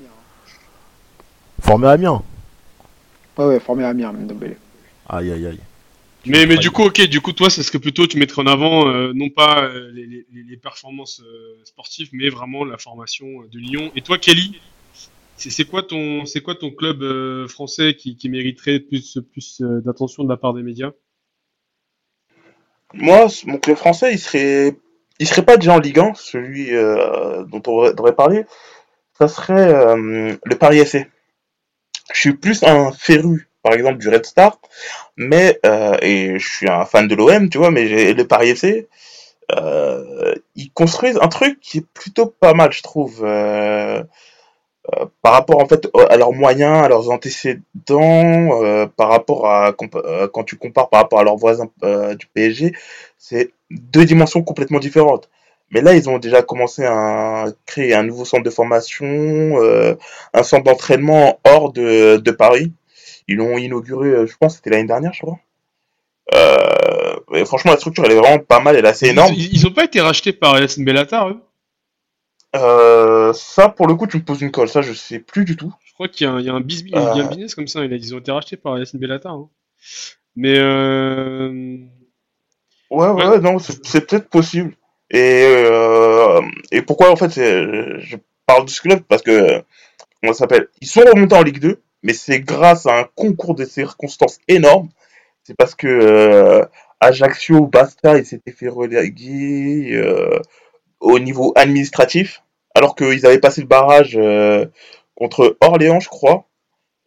Formé 1.61 1.87
à 1.87 1.91
Amiens. 1.91 2.21
Ouais, 3.37 3.45
ouais, 3.45 3.59
formé 3.59 3.83
à 3.85 3.89
Amiens, 3.89 4.11
Ndombele. 4.13 4.57
Aïe, 5.07 5.31
aïe, 5.31 5.45
aïe. 5.47 5.59
Mais, 6.25 6.45
mais 6.45 6.57
du 6.57 6.69
coup, 6.69 6.83
ok, 6.83 7.01
du 7.07 7.21
coup, 7.21 7.31
toi, 7.31 7.49
c'est 7.49 7.63
ce 7.63 7.71
que 7.71 7.77
plutôt 7.77 8.05
tu 8.05 8.17
mettrais 8.17 8.41
en 8.41 8.47
avant, 8.47 8.89
euh, 8.89 9.13
non 9.13 9.29
pas 9.29 9.63
euh, 9.63 9.89
les, 9.93 10.05
les, 10.05 10.25
les 10.31 10.57
performances 10.57 11.21
euh, 11.21 11.61
sportives, 11.63 12.09
mais 12.11 12.29
vraiment 12.29 12.65
la 12.65 12.77
formation 12.77 13.43
euh, 13.43 13.47
de 13.47 13.57
Lyon. 13.57 13.91
Et 13.95 14.01
toi, 14.01 14.17
Kelly, 14.17 14.59
c'est 15.37 15.49
c'est 15.49 15.65
quoi 15.65 15.83
ton, 15.83 16.25
c'est 16.25 16.41
quoi 16.41 16.55
ton 16.55 16.71
club 16.71 17.01
euh, 17.03 17.47
français 17.47 17.95
qui, 17.95 18.17
qui 18.17 18.29
mériterait 18.29 18.79
plus, 18.79 19.19
plus 19.31 19.61
euh, 19.61 19.81
d'attention 19.81 20.23
de 20.25 20.29
la 20.29 20.37
part 20.37 20.53
des 20.53 20.63
médias? 20.63 20.91
Moi, 22.93 23.27
mon 23.45 23.57
club 23.57 23.77
français, 23.77 24.13
il 24.13 24.19
serait, 24.19 24.75
il 25.19 25.27
serait 25.27 25.45
pas 25.45 25.57
déjà 25.57 25.73
en 25.75 25.79
Ligue 25.79 25.99
1, 25.99 26.13
celui 26.15 26.73
euh, 26.75 27.43
dont 27.45 27.61
on 27.67 27.91
devrait- 27.91 28.15
parler. 28.15 28.45
Ça 29.17 29.27
serait 29.27 29.73
euh, 29.73 30.35
le 30.43 30.55
Paris 30.57 30.79
FC. 30.85 31.07
Je 32.13 32.19
suis 32.19 32.33
plus 32.33 32.63
un 32.63 32.91
féru, 32.93 33.48
par 33.63 33.73
exemple, 33.73 33.97
du 33.99 34.09
Red 34.09 34.25
Star, 34.25 34.59
mais 35.17 35.59
euh, 35.65 35.97
et 36.01 36.39
je 36.39 36.47
suis 36.49 36.69
un 36.69 36.85
fan 36.85 37.07
de 37.07 37.15
l'OM, 37.15 37.49
tu 37.49 37.57
vois, 37.57 37.71
mais 37.71 37.87
j'ai- 37.87 38.13
le 38.13 38.27
Paris 38.27 38.55
FC, 38.55 38.87
euh, 39.53 40.35
ils 40.55 40.71
construisent 40.71 41.19
un 41.21 41.27
truc 41.29 41.59
qui 41.61 41.79
est 41.79 41.87
plutôt 41.93 42.27
pas 42.27 42.53
mal, 42.53 42.71
je 42.73 42.83
trouve. 42.83 43.21
euh, 43.25 44.03
par 45.21 45.33
rapport 45.33 45.59
en 45.61 45.67
fait 45.67 45.87
à 46.09 46.17
leurs 46.17 46.33
moyens, 46.33 46.83
à 46.83 46.87
leurs 46.89 47.09
antécédents, 47.11 47.61
par 48.95 49.09
rapport 49.09 49.47
à 49.49 49.73
quand 49.73 50.43
tu 50.43 50.55
compares 50.57 50.89
par 50.89 51.01
rapport 51.01 51.19
à 51.19 51.23
leurs 51.23 51.37
voisins 51.37 51.69
du 52.17 52.25
PSG, 52.33 52.73
c'est 53.17 53.51
deux 53.71 54.05
dimensions 54.05 54.41
complètement 54.43 54.79
différentes. 54.79 55.29
Mais 55.71 55.81
là, 55.81 55.93
ils 55.93 56.09
ont 56.09 56.17
déjà 56.17 56.41
commencé 56.41 56.83
à 56.83 57.45
créer 57.67 57.93
un 57.93 58.01
nouveau 58.03 58.25
centre 58.25 58.43
de 58.43 58.49
formation, 58.49 59.55
un 60.33 60.43
centre 60.43 60.63
d'entraînement 60.63 61.39
hors 61.43 61.71
de, 61.71 62.17
de 62.17 62.31
Paris. 62.31 62.71
Ils 63.29 63.35
l'ont 63.37 63.57
inauguré, 63.57 64.09
euh, 64.09 64.25
je 64.27 64.35
pense, 64.37 64.55
c'était 64.55 64.71
l'année 64.71 64.87
dernière, 64.87 65.13
je 65.13 65.21
crois. 65.21 65.39
Euh, 66.35 67.45
franchement, 67.45 67.71
la 67.71 67.77
structure, 67.77 68.03
elle 68.05 68.11
est 68.13 68.15
vraiment 68.19 68.39
pas 68.39 68.59
mal, 68.59 68.75
elle 68.75 68.85
est 68.85 68.89
assez 68.89 69.07
énorme. 69.09 69.33
Ils, 69.35 69.53
ils 69.53 69.67
ont 69.67 69.71
pas 69.71 69.83
été 69.85 70.01
rachetés 70.01 70.33
par 70.33 70.59
Yassine 70.59 70.83
Bellatar, 70.85 71.29
eux? 71.29 71.39
Euh, 72.55 73.31
ça, 73.33 73.69
pour 73.69 73.87
le 73.87 73.93
coup, 73.95 74.07
tu 74.07 74.17
me 74.17 74.23
poses 74.23 74.41
une 74.41 74.51
colle, 74.51 74.67
ça, 74.69 74.81
je 74.81 74.93
sais 74.93 75.19
plus 75.19 75.45
du 75.45 75.55
tout. 75.55 75.71
Je 75.85 75.93
crois 75.93 76.07
qu'il 76.07 76.25
y 76.25 76.29
a 76.29 76.33
un, 76.33 76.39
il 76.39 76.45
y 76.45 76.49
a 76.49 76.53
un, 76.53 76.61
bis- 76.61 76.83
il 76.87 76.91
y 76.91 77.19
a 77.19 77.23
un 77.23 77.27
business 77.27 77.53
comme 77.53 77.67
ça. 77.67 77.85
Ils 77.85 78.15
ont 78.15 78.19
été 78.19 78.31
rachetés 78.31 78.57
par 78.57 78.77
Yassine 78.79 78.99
Bellatar. 78.99 79.33
hein. 79.33 79.49
Mais 80.35 80.55
euh, 80.57 81.77
Ouais, 82.89 83.07
ouais, 83.09 83.25
Ouais. 83.27 83.39
non, 83.39 83.59
c'est 83.59 84.07
peut-être 84.07 84.29
possible. 84.29 84.75
Et, 85.11 85.63
et 86.71 86.81
pourquoi, 86.81 87.11
en 87.11 87.15
fait, 87.15 87.31
je 87.35 88.15
parle 88.47 88.65
de 88.65 88.69
ce 88.69 88.81
club 88.81 89.01
Parce 89.07 89.21
que, 89.21 89.61
comment 90.21 90.33
ça 90.33 90.39
s'appelle? 90.39 90.67
Ils 90.81 90.87
sont 90.87 91.01
remontés 91.01 91.35
en 91.35 91.43
Ligue 91.43 91.59
2, 91.59 91.81
mais 92.03 92.13
c'est 92.13 92.39
grâce 92.39 92.85
à 92.85 92.99
un 92.99 93.07
concours 93.15 93.55
de 93.55 93.65
circonstances 93.65 94.39
énorme. 94.47 94.89
C'est 95.43 95.55
parce 95.55 95.75
que 95.75 95.87
euh, 95.87 96.65
Ajaccio, 96.99 97.65
Bastia, 97.67 98.17
ils 98.17 98.25
s'étaient 98.25 98.51
fait 98.51 98.67
reléguer 98.67 99.91
euh, 99.93 100.39
au 100.99 101.19
niveau 101.19 101.53
administratif, 101.55 102.43
alors 102.75 102.95
qu'ils 102.95 103.25
avaient 103.25 103.39
passé 103.39 103.61
le 103.61 103.67
barrage 103.67 104.17
euh, 104.17 104.65
contre 105.15 105.57
Orléans, 105.61 105.99
je 105.99 106.09
crois. 106.09 106.45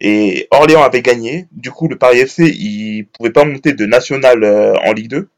Et 0.00 0.48
Orléans 0.50 0.82
avait 0.82 1.02
gagné. 1.02 1.46
Du 1.52 1.70
coup, 1.70 1.88
le 1.88 1.96
Paris 1.96 2.18
FC, 2.18 2.44
il 2.44 3.06
pouvait 3.06 3.30
pas 3.30 3.44
monter 3.44 3.72
de 3.72 3.86
national 3.86 4.42
euh, 4.42 4.74
en 4.84 4.92
Ligue 4.92 5.08
2. 5.08 5.28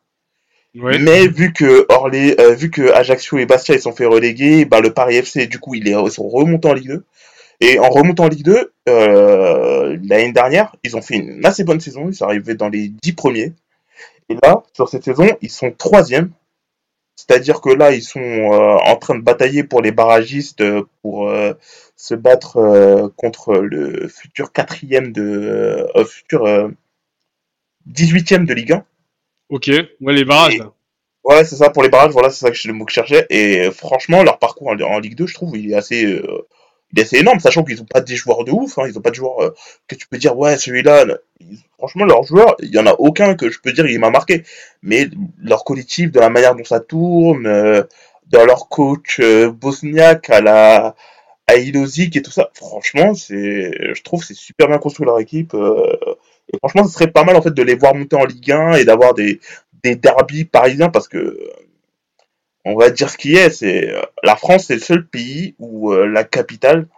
ouais. 0.76 0.98
Mais 0.98 1.26
vu 1.26 1.52
que 1.52 1.84
Orlé, 1.90 2.34
euh, 2.40 2.54
vu 2.54 2.70
que 2.70 2.90
Ajaccio 2.92 3.38
et 3.38 3.46
Bastia 3.46 3.74
ils 3.74 3.82
sont 3.82 3.92
fait 3.92 4.06
reléguer, 4.06 4.64
bah, 4.64 4.80
le 4.80 4.92
Paris 4.94 5.16
FC 5.16 5.46
du 5.46 5.58
coup 5.58 5.74
ils, 5.74 6.10
sont 6.10 6.28
remontés 6.28 6.68
en 6.68 6.72
Ligue 6.72 6.88
2. 6.88 7.04
Et 7.66 7.78
en 7.78 7.88
remontant 7.88 8.24
en 8.24 8.28
Ligue 8.28 8.44
2, 8.44 8.72
euh, 8.90 9.96
l'année 10.04 10.32
dernière, 10.32 10.76
ils 10.84 10.96
ont 10.96 11.02
fait 11.02 11.16
une 11.16 11.44
assez 11.46 11.64
bonne 11.64 11.80
saison, 11.80 12.08
ils 12.08 12.14
sont 12.14 12.26
arrivés 12.26 12.54
dans 12.54 12.68
les 12.68 12.88
10 12.88 13.12
premiers. 13.14 13.52
Et 14.28 14.36
là, 14.42 14.62
sur 14.74 14.88
cette 14.88 15.04
saison, 15.04 15.26
ils 15.40 15.50
sont 15.50 15.70
troisième. 15.70 16.30
C'est-à-dire 17.16 17.60
que 17.60 17.70
là, 17.70 17.92
ils 17.92 18.02
sont 18.02 18.20
euh, 18.20 18.76
en 18.84 18.96
train 18.96 19.14
de 19.16 19.22
batailler 19.22 19.64
pour 19.64 19.80
les 19.80 19.92
barragistes 19.92 20.60
euh, 20.60 20.82
pour 21.00 21.28
euh, 21.30 21.54
se 21.96 22.14
battre 22.14 23.10
contre 23.16 23.54
le 23.54 24.08
futur 24.08 24.52
quatrième 24.52 25.12
de 25.12 25.86
futur 26.06 26.44
euh, 26.44 26.68
18e 27.88 28.44
de 28.46 28.52
Ligue 28.54 28.72
1. 28.72 28.84
Ok, 29.50 29.70
ouais, 30.00 30.12
les 30.12 30.24
barrages. 30.24 30.56
Et- 30.56 30.58
là. 30.58 30.72
Ouais, 31.22 31.44
c'est 31.46 31.56
ça 31.56 31.70
pour 31.70 31.82
les 31.82 31.88
barrages, 31.88 32.12
voilà, 32.12 32.28
c'est 32.28 32.40
ça 32.44 32.50
que 32.50 32.56
je- 32.56 32.68
le 32.68 32.74
mot 32.74 32.84
que 32.84 32.90
je 32.90 32.96
cherchais. 32.96 33.26
Et 33.30 33.70
franchement, 33.70 34.22
leur 34.22 34.38
parcours 34.38 34.68
en, 34.68 34.78
en 34.80 34.98
Ligue 34.98 35.14
2, 35.14 35.26
je 35.26 35.32
trouve, 35.32 35.56
il 35.56 35.70
est 35.70 35.74
assez, 35.74 36.20
assez 37.02 37.18
énorme, 37.18 37.40
sachant 37.40 37.64
qu'ils 37.64 37.78
n'ont 37.78 37.84
pas 37.84 38.00
des 38.00 38.16
joueurs 38.16 38.44
de 38.44 38.52
ouf, 38.52 38.78
hein, 38.78 38.84
ils 38.88 38.94
n'ont 38.94 39.00
pas 39.00 39.10
de 39.10 39.14
joueurs 39.16 39.42
euh, 39.42 39.54
que 39.88 39.94
tu 39.94 40.06
peux 40.08 40.18
dire, 40.18 40.36
ouais, 40.38 40.56
celui-là, 40.56 41.04
franchement, 41.78 42.04
leurs 42.04 42.22
joueurs, 42.24 42.56
il 42.60 42.70
y 42.74 42.78
en 42.78 42.86
a 42.86 42.92
aucun 42.94 43.34
que 43.34 43.50
je 43.50 43.60
peux 43.60 43.72
dire, 43.72 43.86
il 43.86 43.98
m'a 43.98 44.10
marqué. 44.10 44.44
Mais 44.82 45.08
leur 45.42 45.64
collectif, 45.64 46.10
de 46.12 46.20
la 46.20 46.30
manière 46.30 46.54
dont 46.54 46.64
ça 46.64 46.80
tourne, 46.80 47.46
euh, 47.46 47.82
dans 48.28 48.44
leur 48.46 48.68
coach 48.68 49.20
euh, 49.20 49.50
bosniaque 49.50 50.30
à 50.30 50.40
la 50.40 50.94
à 51.46 51.56
Ilozic 51.56 52.16
et 52.16 52.22
tout 52.22 52.30
ça, 52.30 52.50
franchement, 52.54 53.14
c'est, 53.14 53.94
je 53.94 54.02
trouve, 54.02 54.20
que 54.20 54.26
c'est 54.26 54.34
super 54.34 54.68
bien 54.68 54.78
construit 54.78 55.06
leur 55.06 55.20
équipe. 55.20 55.54
euh, 55.54 55.96
et 56.52 56.58
franchement, 56.58 56.84
ce 56.84 56.92
serait 56.92 57.10
pas 57.10 57.24
mal 57.24 57.36
en 57.36 57.42
fait 57.42 57.52
de 57.54 57.62
les 57.62 57.74
voir 57.74 57.94
monter 57.94 58.16
en 58.16 58.24
Ligue 58.24 58.52
1 58.52 58.74
et 58.74 58.84
d'avoir 58.84 59.14
des 59.14 59.40
des 59.82 59.96
derbies 59.96 60.46
parisiens 60.46 60.88
parce 60.88 61.08
que 61.08 61.38
on 62.64 62.76
va 62.76 62.90
dire 62.90 63.10
ce 63.10 63.18
qui 63.18 63.34
est, 63.36 63.50
c'est 63.50 63.90
euh, 63.90 64.02
la 64.22 64.36
France, 64.36 64.66
c'est 64.66 64.74
le 64.76 64.80
seul 64.80 65.06
pays 65.08 65.54
où 65.58 65.92
euh, 65.92 66.06
la 66.06 66.24
capitale 66.24 66.88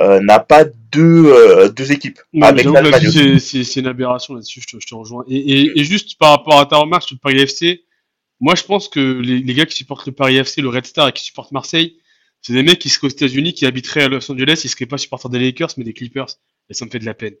euh, 0.00 0.20
n'a 0.20 0.40
pas 0.40 0.64
deux, 0.92 1.26
euh, 1.26 1.68
deux 1.70 1.92
équipes. 1.92 2.20
Non, 2.32 2.46
avec 2.48 2.70
l'Allemagne 2.72 3.08
aussi. 3.08 3.40
c'est- 3.64 3.80
une 3.80 3.86
aberration 3.88 4.34
là-dessus, 4.34 4.60
je 4.62 4.66
te, 4.76 4.80
je 4.80 4.86
te 4.86 4.94
rejoins. 4.94 5.24
Et, 5.28 5.36
et, 5.38 5.80
et 5.80 5.84
juste 5.84 6.18
par 6.18 6.30
rapport 6.30 6.60
à 6.60 6.66
ta 6.66 6.76
remarque 6.76 7.04
sur 7.04 7.16
le 7.16 7.20
Paris 7.20 7.40
FC, 7.40 7.84
moi 8.40 8.54
je 8.54 8.64
pense 8.64 8.88
que 8.88 9.00
les, 9.00 9.40
les 9.40 9.54
gars 9.54 9.66
qui 9.66 9.74
supportent 9.76 10.06
le 10.06 10.12
Paris 10.12 10.36
FC, 10.38 10.62
le 10.62 10.68
Red 10.68 10.86
Star 10.86 11.08
et 11.08 11.12
qui 11.12 11.24
supportent 11.24 11.52
Marseille, 11.52 11.98
c'est 12.42 12.52
des 12.52 12.62
mecs 12.62 12.78
qui 12.78 12.88
seraient 12.90 13.08
aux 13.08 13.10
États-Unis, 13.10 13.54
qui 13.54 13.66
habiteraient 13.66 14.04
à 14.04 14.08
Los 14.08 14.30
Angeles, 14.30 14.60
ils 14.64 14.68
seraient 14.70 14.86
pas 14.86 14.98
supporters 14.98 15.30
des 15.30 15.40
Lakers, 15.40 15.70
mais 15.78 15.84
des 15.84 15.94
Clippers. 15.94 16.28
Et 16.70 16.74
ça 16.74 16.84
me 16.84 16.90
fait 16.90 17.00
de 17.00 17.06
la 17.06 17.14
peine. 17.14 17.34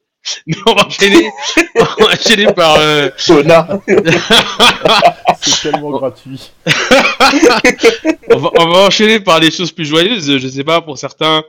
Mais 0.46 0.56
on 0.66 0.74
va 0.74 0.86
enchaîner, 0.86 1.30
on 1.76 1.84
va 2.04 2.12
enchaîner 2.12 2.52
par, 2.52 2.76
euh, 2.78 3.08
Connard. 3.26 3.78
C'est 5.40 5.70
tellement 5.70 5.90
gratuit. 5.90 6.50
on 8.30 8.36
va, 8.38 8.50
on 8.58 8.66
va 8.68 8.78
enchaîner 8.86 9.20
par 9.20 9.40
les 9.40 9.50
choses 9.50 9.72
plus 9.72 9.84
joyeuses, 9.86 10.38
je 10.38 10.48
sais 10.48 10.64
pas, 10.64 10.80
pour 10.80 10.98
certains, 10.98 11.44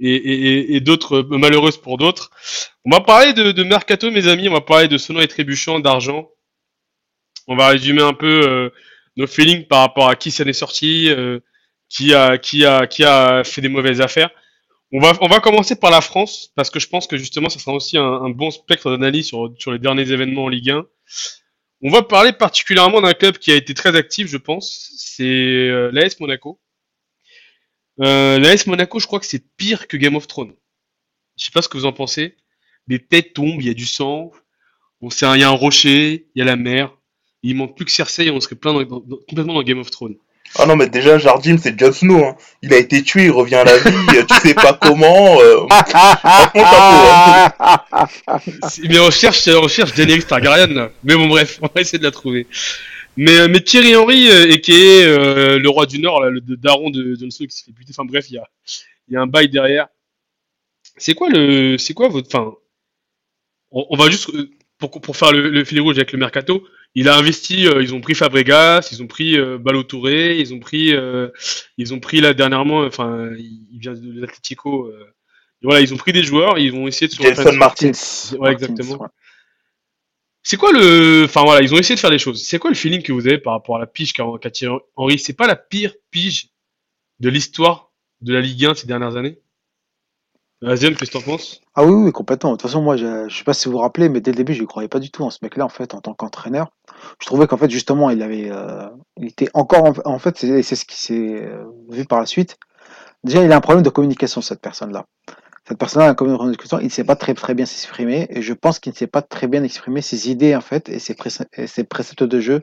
et, 0.00 0.14
et, 0.14 0.48
et- 0.52 0.76
et 0.76 0.80
d'autres 0.80 1.16
euh, 1.18 1.38
malheureuses 1.38 1.76
pour 1.78 1.98
d'autres. 1.98 2.30
On 2.84 2.90
va 2.90 3.00
parler 3.00 3.32
de, 3.32 3.52
de 3.52 3.62
Mercato, 3.62 4.10
mes 4.10 4.26
amis, 4.28 4.48
on 4.48 4.52
va 4.52 4.60
parler 4.60 4.88
de 4.88 4.98
Sono 4.98 5.20
et 5.20 5.28
Trébuchant, 5.28 5.80
d'argent. 5.80 6.28
On 7.46 7.56
va 7.56 7.68
résumer 7.68 8.02
un 8.02 8.14
peu 8.14 8.48
euh, 8.48 8.70
nos 9.16 9.26
feelings 9.26 9.66
par 9.66 9.80
rapport 9.80 10.08
à 10.08 10.16
qui 10.16 10.30
s'en 10.30 10.44
est 10.44 10.52
sorti, 10.54 11.10
euh, 11.10 11.40
qui 11.90 12.14
a, 12.14 12.38
qui 12.38 12.64
a, 12.64 12.86
qui 12.86 13.04
a 13.04 13.44
fait 13.44 13.60
des 13.60 13.68
mauvaises 13.68 14.00
affaires. 14.00 14.30
On 14.92 15.00
va, 15.00 15.12
on 15.20 15.40
commencer 15.40 15.76
par 15.76 15.90
la 15.90 16.00
France, 16.00 16.52
parce 16.54 16.70
que 16.70 16.78
je 16.78 16.88
pense 16.88 17.06
que 17.06 17.16
justement, 17.16 17.48
ça 17.48 17.58
sera 17.58 17.72
aussi 17.72 17.98
un, 17.98 18.30
bon 18.30 18.50
spectre 18.50 18.90
d'analyse 18.90 19.26
sur, 19.26 19.72
les 19.72 19.78
derniers 19.78 20.10
événements 20.12 20.44
en 20.44 20.48
Ligue 20.48 20.70
1. 20.70 20.86
On 21.82 21.90
va 21.90 22.02
parler 22.02 22.32
particulièrement 22.32 23.00
d'un 23.00 23.12
club 23.12 23.38
qui 23.38 23.50
a 23.50 23.56
été 23.56 23.74
très 23.74 23.96
actif, 23.96 24.28
je 24.28 24.36
pense. 24.36 24.90
C'est 24.96 25.24
euh, 25.24 25.90
l'AS 25.92 26.20
Monaco. 26.20 26.60
Euh, 28.00 28.38
L'AS 28.38 28.66
Monaco, 28.66 28.98
je 28.98 29.06
crois 29.06 29.20
que 29.20 29.26
c'est 29.26 29.44
pire 29.56 29.86
que 29.86 29.96
Game 29.96 30.16
of 30.16 30.26
Thrones. 30.26 30.54
Je 31.36 31.44
sais 31.44 31.50
pas 31.50 31.62
ce 31.62 31.68
que 31.68 31.76
vous 31.76 31.86
en 31.86 31.92
pensez. 31.92 32.36
Les 32.86 32.98
têtes 32.98 33.34
tombent, 33.34 33.60
il 33.60 33.66
y 33.66 33.70
a 33.70 33.74
du 33.74 33.86
sang. 33.86 34.30
On 35.00 35.08
il 35.10 35.40
y 35.40 35.42
a 35.42 35.48
un 35.48 35.52
rocher, 35.52 36.28
il 36.34 36.38
y 36.38 36.42
a 36.42 36.44
la 36.44 36.56
mer. 36.56 36.96
Il 37.42 37.56
manque 37.56 37.76
plus 37.76 37.84
que 37.84 37.90
Cersei 37.90 38.30
on 38.30 38.40
serait 38.40 38.56
plein 38.56 38.72
dans- 38.84 39.00
complètement 39.28 39.54
dans 39.54 39.62
Game 39.62 39.78
of 39.78 39.90
Thrones. 39.90 40.16
Ah 40.56 40.66
non, 40.66 40.76
mais 40.76 40.88
déjà, 40.88 41.18
Jardim, 41.18 41.56
c'est 41.58 41.78
Jon 41.78 41.92
Snow. 41.92 42.24
Hein. 42.24 42.36
Il 42.62 42.72
a 42.72 42.78
été 42.78 43.02
tué, 43.02 43.24
il 43.24 43.30
revient 43.30 43.56
à 43.56 43.64
la 43.64 43.76
vie, 43.78 43.90
tu 44.28 44.48
sais 44.48 44.54
pas 44.54 44.72
comment. 44.74 45.40
euh. 45.40 45.66
Hein. 45.70 45.80
Mais 48.88 48.98
on 49.00 49.10
cherche, 49.10 49.48
on 49.48 49.68
cherche 49.68 49.94
Daenerys 49.94 50.22
Targaryen. 50.24 50.90
Mais 51.02 51.16
bon 51.16 51.26
bref, 51.26 51.58
on 51.62 51.68
va 51.74 51.80
essayer 51.80 51.98
de 51.98 52.04
la 52.04 52.10
trouver. 52.12 52.46
Mais, 53.16 53.38
euh, 53.38 53.48
mais 53.48 53.60
Thierry 53.60 53.94
Henry, 53.96 54.28
euh, 54.30 54.50
et 54.50 54.60
qui 54.60 54.72
est 54.72 55.04
euh, 55.04 55.58
le 55.58 55.68
roi 55.68 55.86
du 55.86 56.00
Nord, 56.00 56.22
là, 56.22 56.30
le 56.30 56.40
daron 56.40 56.90
de 56.90 57.14
Jon 57.14 57.30
Snow 57.30 57.46
qui 57.46 57.56
se 57.56 57.64
fait 57.64 57.72
buter. 57.72 57.92
Enfin 57.96 58.04
bref, 58.04 58.26
il 58.30 58.34
y 58.34 58.38
a, 58.38 58.48
y 59.10 59.16
a 59.16 59.20
un 59.20 59.26
bail 59.26 59.48
derrière. 59.48 59.88
C'est 60.96 61.14
quoi 61.14 61.28
le, 61.30 61.76
c'est 61.78 61.94
quoi 61.94 62.08
votre, 62.08 62.28
enfin, 62.28 62.52
on, 63.72 63.96
va 63.96 64.08
juste 64.08 64.30
pour 64.78 65.00
pour 65.00 65.16
faire 65.16 65.32
le 65.32 65.64
fil 65.64 65.80
rouge 65.80 65.96
avec 65.96 66.12
le 66.12 66.18
mercato. 66.18 66.64
Il 66.96 67.08
a 67.08 67.16
investi, 67.16 67.66
euh, 67.66 67.82
ils 67.82 67.94
ont 67.94 68.00
pris 68.00 68.14
Fabregas, 68.14 68.88
ils 68.92 69.02
ont 69.02 69.08
pris 69.08 69.36
euh, 69.36 69.58
Ballo 69.58 69.82
Touré, 69.82 70.38
ils 70.38 70.54
ont 70.54 70.60
pris, 70.60 70.94
euh, 70.94 71.28
ils 71.76 71.92
ont 71.92 71.98
pris 71.98 72.20
là 72.20 72.34
dernièrement, 72.34 72.80
enfin, 72.80 73.30
il 73.36 73.78
vient 73.78 73.94
de 73.94 74.20
l'Atlético. 74.20 74.86
Euh, 74.86 75.12
voilà, 75.62 75.80
ils 75.80 75.92
ont 75.92 75.96
pris 75.96 76.12
des 76.12 76.22
joueurs, 76.22 76.58
ils 76.58 76.70
vont 76.70 76.86
essayer 76.86 77.08
de 77.08 77.12
se 77.12 77.22
Gelson. 77.22 77.52
Martins. 77.54 77.90
Ouais, 78.38 78.52
exactement. 78.52 79.08
C'est 80.42 80.58
quoi 80.58 80.72
le. 80.72 81.24
Enfin 81.24 81.42
voilà, 81.42 81.62
ils 81.62 81.74
ont 81.74 81.78
essayé 81.78 81.94
de 81.96 82.00
faire 82.00 82.10
des 82.10 82.18
choses. 82.18 82.44
C'est 82.44 82.58
quoi 82.58 82.70
le 82.70 82.76
feeling 82.76 83.02
que 83.02 83.12
vous 83.12 83.26
avez 83.26 83.38
par 83.38 83.54
rapport 83.54 83.76
à 83.76 83.78
la 83.78 83.86
pige 83.86 84.12
qu'a 84.12 84.24
qu'a 84.40 84.50
tiré 84.50 84.76
Henri? 84.94 85.18
C'est 85.18 85.32
pas 85.32 85.46
la 85.46 85.56
pire 85.56 85.94
pige 86.10 86.50
de 87.18 87.30
l'histoire 87.30 87.92
de 88.20 88.34
la 88.34 88.42
Ligue 88.42 88.66
1 88.66 88.74
ces 88.74 88.86
dernières 88.86 89.16
années? 89.16 89.38
Aziane, 90.62 90.96
qu'est-ce 90.96 91.10
que 91.10 91.18
t'en 91.18 91.24
penses? 91.24 91.63
Ah 91.76 91.84
oui, 91.84 91.92
oui, 92.04 92.12
complètement. 92.12 92.50
De 92.52 92.56
toute 92.56 92.62
façon, 92.62 92.82
moi, 92.82 92.96
je, 92.96 93.28
je 93.28 93.36
sais 93.36 93.42
pas 93.44 93.52
si 93.54 93.66
vous 93.66 93.72
vous 93.72 93.78
rappelez, 93.78 94.08
mais 94.08 94.20
dès 94.20 94.30
le 94.30 94.36
début, 94.36 94.54
je 94.54 94.62
ne 94.62 94.66
croyais 94.66 94.88
pas 94.88 95.00
du 95.00 95.10
tout 95.10 95.24
en 95.24 95.30
ce 95.30 95.38
mec-là, 95.42 95.64
en 95.64 95.68
fait, 95.68 95.92
en 95.94 96.00
tant 96.00 96.14
qu'entraîneur. 96.14 96.70
Je 97.20 97.26
trouvais 97.26 97.48
qu'en 97.48 97.56
fait, 97.56 97.68
justement, 97.70 98.10
il 98.10 98.22
avait, 98.22 98.48
euh, 98.50 98.88
il 99.18 99.26
était 99.28 99.48
encore, 99.54 99.84
en, 99.84 99.92
en 100.04 100.18
fait, 100.20 100.38
c'est 100.38 100.62
c'est 100.62 100.76
ce 100.76 100.84
qui 100.84 101.00
s'est 101.00 101.42
euh, 101.44 101.64
vu 101.90 102.04
par 102.04 102.20
la 102.20 102.26
suite. 102.26 102.56
Déjà, 103.24 103.42
il 103.44 103.52
a 103.52 103.56
un 103.56 103.60
problème 103.60 103.84
de 103.84 103.90
communication, 103.90 104.40
cette 104.42 104.60
personne-là. 104.60 105.06
Cette 105.68 105.78
personne-là 105.78 106.08
a 106.08 106.10
un 106.10 106.14
problème 106.14 106.36
de 106.36 106.40
communication, 106.40 106.80
il 106.80 106.86
ne 106.86 106.90
sait 106.90 107.04
pas 107.04 107.16
très, 107.16 107.34
très 107.34 107.54
bien 107.54 107.66
s'exprimer, 107.66 108.26
et 108.30 108.42
je 108.42 108.54
pense 108.54 108.78
qu'il 108.80 108.92
ne 108.92 108.96
sait 108.98 109.06
pas 109.08 109.22
très 109.22 109.48
bien 109.48 109.64
exprimer 109.64 110.02
ses 110.02 110.30
idées, 110.30 110.56
en 110.56 110.60
fait, 110.62 110.88
et 110.90 110.98
ses, 111.00 111.14
préce- 111.14 111.44
et 111.54 111.66
ses 111.68 111.84
préceptes 111.84 112.24
de 112.24 112.40
jeu, 112.40 112.62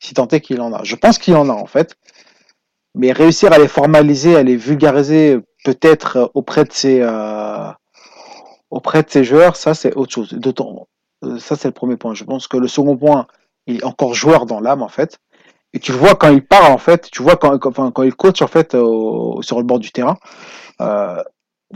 si 0.00 0.14
tant 0.14 0.28
est 0.28 0.40
qu'il 0.40 0.60
en 0.60 0.72
a. 0.74 0.82
Je 0.84 0.96
pense 0.96 1.18
qu'il 1.18 1.36
en 1.36 1.48
a, 1.50 1.54
en 1.54 1.66
fait. 1.66 1.96
Mais 2.94 3.12
réussir 3.12 3.52
à 3.52 3.58
les 3.58 3.68
formaliser, 3.68 4.36
à 4.36 4.42
les 4.42 4.56
vulgariser, 4.56 5.38
peut-être 5.64 6.16
euh, 6.16 6.26
auprès 6.34 6.64
de 6.64 6.72
ses, 6.72 7.00
euh, 7.00 7.70
auprès 8.72 9.02
de 9.02 9.10
ces 9.10 9.22
joueurs, 9.24 9.56
ça 9.56 9.74
c'est 9.74 9.94
autre 9.94 10.12
chose. 10.12 10.32
D'autant, 10.32 10.88
euh, 11.24 11.38
ça 11.38 11.56
c'est 11.56 11.68
le 11.68 11.74
premier 11.74 11.96
point. 11.96 12.14
Je 12.14 12.24
pense 12.24 12.48
que 12.48 12.56
le 12.56 12.68
second 12.68 12.96
point, 12.96 13.26
il 13.66 13.76
est 13.78 13.84
encore 13.84 14.14
joueur 14.14 14.46
dans 14.46 14.60
l'âme 14.60 14.82
en 14.82 14.88
fait. 14.88 15.18
Et 15.74 15.78
tu 15.78 15.92
le 15.92 15.98
vois 15.98 16.14
quand 16.14 16.30
il 16.30 16.44
parle 16.44 16.72
en 16.72 16.78
fait, 16.78 17.08
tu 17.10 17.22
vois 17.22 17.36
quand, 17.36 17.58
quand, 17.58 17.90
quand 17.92 18.02
il 18.02 18.14
coach 18.14 18.42
en 18.42 18.46
fait 18.46 18.74
au- 18.74 19.40
sur 19.42 19.58
le 19.58 19.64
bord 19.64 19.78
du 19.78 19.90
terrain. 19.92 20.16
Euh, 20.80 21.22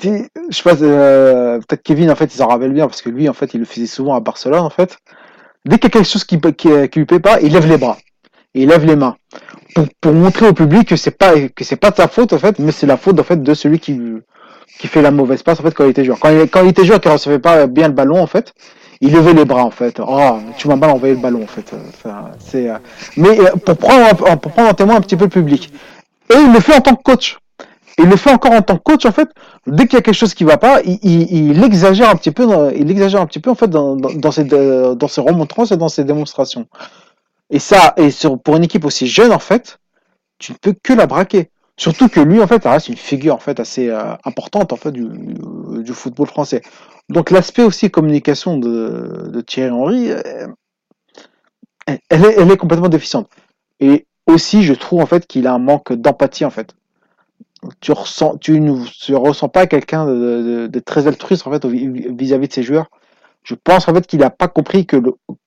je 0.02 0.28
sais 0.50 0.62
pas, 0.62 0.82
euh, 0.82 1.58
peut-être 1.60 1.82
Kevin 1.82 2.10
en 2.10 2.16
fait 2.16 2.26
il 2.34 2.36
s'en 2.36 2.48
rappelle 2.48 2.72
bien 2.72 2.86
parce 2.86 3.00
que 3.02 3.08
lui 3.10 3.28
en 3.28 3.32
fait 3.32 3.54
il 3.54 3.60
le 3.60 3.66
faisait 3.66 3.86
souvent 3.86 4.14
à 4.14 4.20
Barcelone 4.20 4.60
en 4.60 4.70
fait. 4.70 4.98
Dès 5.64 5.78
qu'il 5.78 5.84
y 5.84 5.86
a 5.88 5.90
quelque 5.90 6.08
chose 6.08 6.24
qui, 6.24 6.38
qui, 6.40 6.68
qui 6.90 6.98
lui 6.98 7.06
plaît 7.06 7.20
pas, 7.20 7.40
il 7.40 7.52
lève 7.52 7.66
les 7.68 7.78
bras 7.78 7.96
il 8.54 8.68
lève 8.68 8.84
les 8.86 8.96
mains 8.96 9.16
pour, 9.74 9.84
pour 10.00 10.12
montrer 10.12 10.48
au 10.48 10.54
public 10.54 10.88
que 10.88 10.96
c'est 10.96 11.10
pas 11.10 11.48
que 11.48 11.62
c'est 11.64 11.76
pas 11.76 11.90
de 11.90 11.96
sa 11.96 12.08
faute 12.08 12.32
en 12.32 12.38
fait, 12.38 12.58
mais 12.58 12.72
c'est 12.72 12.86
la 12.86 12.96
faute 12.96 13.20
en 13.20 13.22
fait 13.24 13.42
de 13.42 13.54
celui 13.54 13.78
qui 13.78 14.00
qui 14.78 14.86
fait 14.88 15.02
la 15.02 15.10
mauvaise 15.10 15.42
passe 15.42 15.60
en 15.60 15.62
fait 15.62 15.72
quand 15.74 15.84
il 15.84 15.90
était 15.90 16.04
joueur. 16.04 16.18
Quand 16.20 16.30
il, 16.30 16.68
était 16.68 16.84
joueur, 16.84 17.00
qu'il 17.00 17.10
recevait 17.10 17.38
pas 17.38 17.66
bien 17.66 17.88
le 17.88 17.94
ballon 17.94 18.20
en 18.20 18.26
fait, 18.26 18.52
il 19.00 19.12
levait 19.12 19.32
les 19.34 19.44
bras 19.44 19.64
en 19.64 19.70
fait. 19.70 20.00
Oh, 20.06 20.38
tu 20.58 20.68
m'as 20.68 20.76
mal 20.76 20.90
envoyé 20.90 21.14
le 21.14 21.20
ballon 21.20 21.42
en 21.44 21.46
fait. 21.46 21.72
C'est, 22.38 22.68
euh, 22.70 22.78
mais 23.16 23.38
euh, 23.40 23.50
pour 23.64 23.76
prendre 23.76 24.30
en- 24.30 24.36
pour 24.36 24.52
prendre 24.52 24.70
en 24.70 24.74
témoin 24.74 24.96
un 24.96 25.00
petit 25.00 25.16
peu 25.16 25.24
le 25.24 25.30
public. 25.30 25.72
Et 26.30 26.36
il 26.38 26.52
le 26.52 26.60
fait 26.60 26.74
en 26.76 26.80
tant 26.80 26.94
que 26.94 27.02
coach. 27.02 27.38
Il 27.98 28.06
le 28.10 28.16
fait 28.16 28.30
encore 28.30 28.52
en 28.52 28.60
tant 28.60 28.76
que 28.76 28.82
coach 28.82 29.06
en 29.06 29.12
fait. 29.12 29.28
Dès 29.66 29.86
qu'il 29.86 29.94
y 29.94 29.98
a 29.98 30.02
quelque 30.02 30.14
chose 30.14 30.34
qui 30.34 30.44
va 30.44 30.58
pas, 30.58 30.82
il, 30.82 30.98
il, 31.02 31.50
il 31.52 31.64
exagère 31.64 32.10
un 32.10 32.16
petit 32.16 32.30
peu. 32.30 32.46
Dans, 32.46 32.68
il 32.68 32.90
exagère 32.90 33.22
un 33.22 33.26
petit 33.26 33.40
peu 33.40 33.50
en 33.50 33.54
fait 33.54 33.68
dans, 33.68 33.96
dans, 33.96 34.12
dans 34.12 34.30
ses 34.30 34.46
euh, 34.52 34.94
dans 34.94 35.08
ses 35.08 35.22
remontrances 35.22 35.72
et 35.72 35.76
dans 35.78 35.88
ses 35.88 36.04
démonstrations. 36.04 36.66
Et 37.48 37.58
ça, 37.58 37.94
et 37.96 38.10
sur, 38.10 38.38
pour 38.38 38.56
une 38.56 38.64
équipe 38.64 38.84
aussi 38.84 39.06
jeune 39.06 39.32
en 39.32 39.38
fait, 39.38 39.78
tu 40.38 40.52
ne 40.52 40.56
peux 40.58 40.74
que 40.82 40.92
la 40.92 41.06
braquer. 41.06 41.48
Surtout 41.78 42.08
que 42.08 42.20
lui, 42.20 42.40
en 42.40 42.46
fait, 42.46 42.62
ça 42.62 42.70
reste 42.72 42.88
une 42.88 42.96
figure 42.96 43.34
en 43.34 43.38
fait 43.38 43.60
assez 43.60 43.90
euh, 43.90 44.14
importante 44.24 44.72
en 44.72 44.76
fait 44.76 44.92
du, 44.92 45.92
football 45.92 46.26
français. 46.26 46.62
Donc 47.10 47.30
l'aspect 47.30 47.62
aussi 47.62 47.90
communication 47.90 48.56
de, 48.56 49.40
Thierry 49.46 49.70
Henry, 49.70 50.10
euh, 50.10 50.46
elle, 52.08 52.50
est, 52.50 52.56
complètement 52.56 52.88
déficiente. 52.88 53.28
Et 53.80 54.06
aussi, 54.26 54.62
je 54.62 54.72
trouve 54.72 55.02
en 55.02 55.06
fait 55.06 55.26
qu'il 55.26 55.46
a 55.46 55.52
un 55.52 55.58
manque 55.58 55.92
d'empathie 55.92 56.46
en 56.46 56.50
fait. 56.50 56.74
Tu 57.80 57.92
ressens, 57.92 58.38
tu 58.38 58.58
ne 58.60 58.84
tu 58.86 59.14
ressens 59.14 59.48
pas 59.48 59.66
quelqu'un 59.66 60.06
de, 60.06 60.78
très 60.80 61.06
altruiste 61.06 61.46
en 61.46 61.50
fait 61.50 61.64
vis-à-vis 61.66 62.48
de 62.48 62.52
ses 62.52 62.62
joueurs. 62.62 62.86
Je 63.42 63.54
pense 63.54 63.86
en 63.88 63.94
fait 63.94 64.06
qu'il 64.06 64.20
n'a 64.20 64.30
pas 64.30 64.48
compris 64.48 64.86
que 64.86 64.96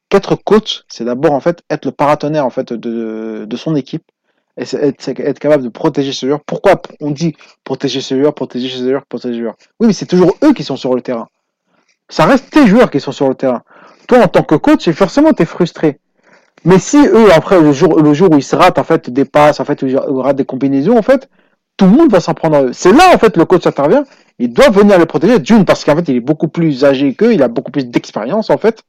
qu'être 0.10 0.36
coach, 0.36 0.84
c'est 0.88 1.06
d'abord 1.06 1.34
en 1.34 1.40
fait 1.40 1.64
être 1.70 1.86
le 1.86 1.92
paratonnerre 1.92 2.46
en 2.46 2.50
fait 2.52 2.72
de 2.72 3.58
son 3.58 3.76
équipe 3.76 4.04
être, 4.60 5.40
capable 5.40 5.64
de 5.64 5.70
protéger 5.70 6.14
ses 6.14 6.28
joueurs. 6.28 6.42
Pourquoi 6.46 6.82
on 7.00 7.12
dit 7.12 7.36
protéger 7.64 8.02
ses 8.02 8.18
joueurs, 8.18 8.34
protéger 8.34 8.70
ses 8.70 8.90
joueurs, 8.90 9.06
protéger 9.06 9.34
ses 9.36 9.40
joueurs 9.42 9.56
Oui, 9.80 9.88
mais 9.88 9.94
c'est 9.94 10.06
toujours 10.06 10.36
eux 10.44 10.54
qui 10.54 10.64
sont 10.64 10.76
sur 10.76 10.94
le 10.94 11.02
terrain. 11.02 11.28
Ça 12.10 12.26
reste 12.26 12.50
tes 12.50 12.68
joueurs 12.68 12.90
qui 12.90 13.00
sont 13.00 13.12
sur 13.12 13.30
le 13.30 13.36
terrain. 13.36 13.64
Toi, 14.08 14.20
en 14.20 14.28
tant 14.28 14.44
que 14.44 14.56
coach, 14.56 14.90
forcément, 14.92 15.34
tu 15.34 15.44
es 15.44 15.46
frustré. 15.46 16.00
Mais 16.66 16.80
si 16.80 16.98
eux, 16.98 17.32
après, 17.34 17.62
le 17.62 17.72
jour, 17.72 18.02
le 18.02 18.14
jour 18.14 18.30
où 18.32 18.38
ils 18.38 18.44
se 18.44 18.56
ratent, 18.56 18.80
en 18.80 18.84
fait, 18.84 19.10
des 19.10 19.26
passes, 19.26 19.60
en 19.60 19.66
fait, 19.66 19.82
où 19.84 19.88
ils 19.88 19.98
ratent 19.98 20.36
des 20.36 20.46
combinaisons, 20.46 20.98
en 20.98 21.02
fait, 21.02 21.30
tout 21.78 21.86
le 21.86 21.92
monde 21.92 22.12
va 22.12 22.20
s'en 22.20 22.34
prendre 22.34 22.58
à 22.58 22.64
eux. 22.64 22.74
C'est 22.74 22.92
là, 22.92 23.14
en 23.14 23.18
fait, 23.18 23.38
le 23.38 23.46
coach 23.46 23.66
intervient. 23.66 24.04
Il 24.42 24.54
doit 24.54 24.70
venir 24.70 24.98
les 24.98 25.06
protéger. 25.06 25.40
D'une, 25.40 25.66
parce 25.66 25.84
qu'en 25.84 25.96
fait, 25.98 26.08
il 26.08 26.16
est 26.16 26.20
beaucoup 26.22 26.48
plus 26.48 26.86
âgé 26.86 27.14
qu'eux, 27.14 27.34
il 27.34 27.44
a 27.44 27.50
beaucoup 27.50 27.72
plus 27.72 27.86
d'expérience, 27.86 28.50
en 28.50 28.58
fait. 28.58 28.84